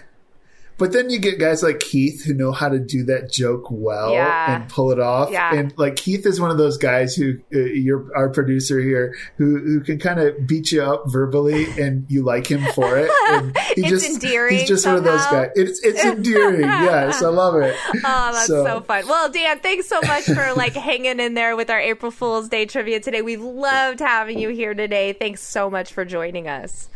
But 0.80 0.94
then 0.94 1.10
you 1.12 1.20
get 1.20 1.38
guys 1.40 1.62
like 1.62 1.80
Keith 1.80 2.24
who 2.26 2.34
know 2.34 2.52
how 2.52 2.70
to 2.70 2.80
do 2.80 3.04
that 3.04 3.32
joke 3.32 3.68
well 3.70 4.14
Yeah. 4.14 4.56
and 4.62 4.70
pull 4.70 4.92
it 4.92 5.00
off. 5.00 5.30
Yeah. 5.32 5.54
And 5.54 5.78
like 5.78 5.96
Keith 5.98 6.26
is 6.26 6.40
one 6.42 6.50
of 6.50 6.58
those 6.58 6.78
guys 6.78 7.14
who, 7.16 7.38
uh, 7.54 7.60
you're 7.60 8.08
our 8.16 8.30
producer 8.30 8.80
here, 8.80 9.16
who 9.38 9.60
who 9.60 9.82
can 9.82 10.00
kind 10.00 10.20
of 10.20 10.48
beat 10.48 10.72
you 10.72 10.82
up 10.82 11.04
verbally, 11.08 11.66
and 11.80 12.06
you 12.10 12.24
like 12.24 12.48
him 12.48 12.62
for 12.74 12.98
it. 12.98 13.12
And 13.30 13.56
he 13.76 13.82
It's 13.82 13.90
just, 13.90 14.10
endearing 14.24 14.58
He's 14.58 14.68
just 14.68 14.86
one 14.88 14.96
of 14.96 15.04
those 15.04 15.24
guys. 15.28 15.50
It's 15.56 15.84
it's 15.84 16.04
endearing. 16.04 16.62
yes, 16.62 17.22
I 17.22 17.28
love 17.28 17.56
it. 17.62 17.76
Oh, 17.98 18.32
that's 18.34 18.48
so, 18.48 18.80
fun. 18.82 19.06
Well, 19.08 19.30
Dan, 19.30 19.60
thanks 19.60 19.88
so 19.88 20.00
much 20.02 20.24
for 20.24 20.54
like 20.56 20.74
hanging 20.90 21.20
in 21.20 21.34
there 21.36 21.56
with 21.56 21.70
our 21.70 21.80
April 21.80 22.12
Fool's 22.12 22.50
Day 22.50 22.66
trivia 22.66 23.00
today. 23.02 23.22
We've 23.22 23.42
loved 23.42 24.00
having 24.00 24.40
you 24.40 24.50
here 24.50 24.74
today. 24.74 25.14
Thanks 25.14 25.42
so 25.42 25.70
much 25.70 25.92
for 25.92 26.06
joining 26.06 26.48
us. 26.48 26.90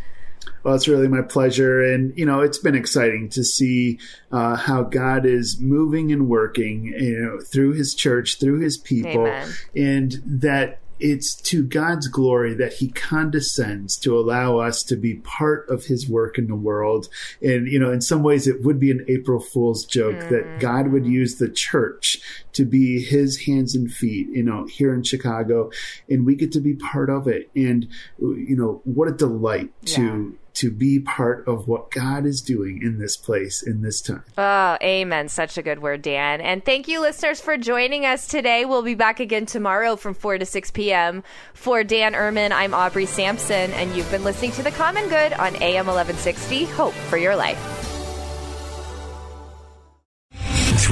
Well, 0.64 0.76
it's 0.76 0.88
really 0.88 1.08
my 1.08 1.22
pleasure. 1.22 1.84
And, 1.84 2.18
you 2.18 2.26
know, 2.26 2.42
it's 2.42 2.58
been 2.58 2.76
exciting 2.76 3.30
to 3.30 3.44
see 3.44 4.00
uh, 4.32 4.56
how 4.56 4.84
God 4.84 5.26
is 5.26 5.60
moving 5.60 6.12
and 6.12 6.28
working, 6.28 6.86
you 6.86 7.20
know, 7.20 7.40
through 7.40 7.74
his 7.74 7.94
church, 7.94 8.40
through 8.40 8.60
his 8.60 8.78
people, 8.78 9.28
Amen. 9.28 9.50
and 9.76 10.22
that 10.26 10.80
it's 11.04 11.36
to 11.36 11.64
God's 11.64 12.08
glory 12.08 12.54
that 12.54 12.72
he 12.72 12.88
condescends 12.88 13.98
to 13.98 14.18
allow 14.18 14.60
us 14.60 14.84
to 14.84 14.96
be 14.96 15.16
part 15.16 15.68
of 15.68 15.84
his 15.84 16.08
work 16.08 16.38
in 16.38 16.48
the 16.48 16.56
world. 16.56 17.10
And, 17.42 17.68
you 17.68 17.78
know, 17.78 17.92
in 17.92 18.00
some 18.00 18.24
ways 18.24 18.48
it 18.48 18.64
would 18.64 18.80
be 18.80 18.90
an 18.90 19.06
April 19.10 19.42
Fool's 19.42 19.86
joke 19.86 20.18
that 20.30 20.46
hmm. 20.46 20.60
God 20.60 20.88
would 20.94 21.06
use 21.06 21.36
the 21.36 21.50
church 21.50 22.22
to 22.54 22.64
be 22.64 23.04
his 23.04 23.42
hands 23.42 23.76
and 23.76 23.92
feet, 23.92 24.30
you 24.30 24.44
know, 24.44 24.66
here 24.66 24.94
in 24.94 25.04
Chicago. 25.04 25.72
And 26.10 26.26
we 26.26 26.36
get 26.36 26.54
to 26.54 26.62
be 26.62 26.74
part 26.74 27.10
of 27.10 27.28
it. 27.28 27.52
And, 27.54 27.90
you 28.18 28.56
know, 28.56 28.82
what 28.86 29.10
a 29.10 29.12
delight 29.12 29.74
to 29.88 30.38
to 30.56 30.72
be 30.72 31.00
part 31.00 31.48
of 31.48 31.68
what 31.68 31.92
God 31.92 32.26
is 32.26 32.42
doing 32.42 32.82
in 32.82 33.00
this 33.00 33.18
place 33.18 33.62
in 33.62 33.82
this 33.82 34.02
time. 34.02 34.24
Oh, 34.38 34.78
amen. 34.82 35.30
Such 35.30 35.58
a 35.58 35.64
good 35.64 35.82
word, 35.82 36.02
Dan. 36.02 36.42
And 36.42 36.64
thank 36.64 36.88
you, 36.88 37.02
listeners, 37.02 37.42
for 37.42 37.58
joining 37.58 38.06
us 38.06 38.28
today. 38.28 38.66
We'll 38.66 38.84
be 38.84 38.96
back 38.96 39.20
again 39.20 39.46
tomorrow 39.46 39.96
from 39.96 40.14
4 40.14 40.38
to 40.40 40.46
6 40.46 40.72
p.m. 40.72 41.24
For 41.54 41.84
Dan 41.84 42.14
Ehrman, 42.14 42.52
I'm 42.52 42.74
Aubrey 42.74 43.06
Sampson, 43.06 43.72
and 43.72 43.96
you've 43.96 44.12
been 44.12 44.24
listening 44.24 44.52
to 44.54 44.64
The 44.64 44.72
Common 44.72 45.10
Good 45.10 45.34
on 45.34 45.56
AM 45.56 45.88
1160. 45.88 46.66
Hope 46.66 46.94
for 46.94 47.18
your 47.18 47.36
life. 47.36 47.93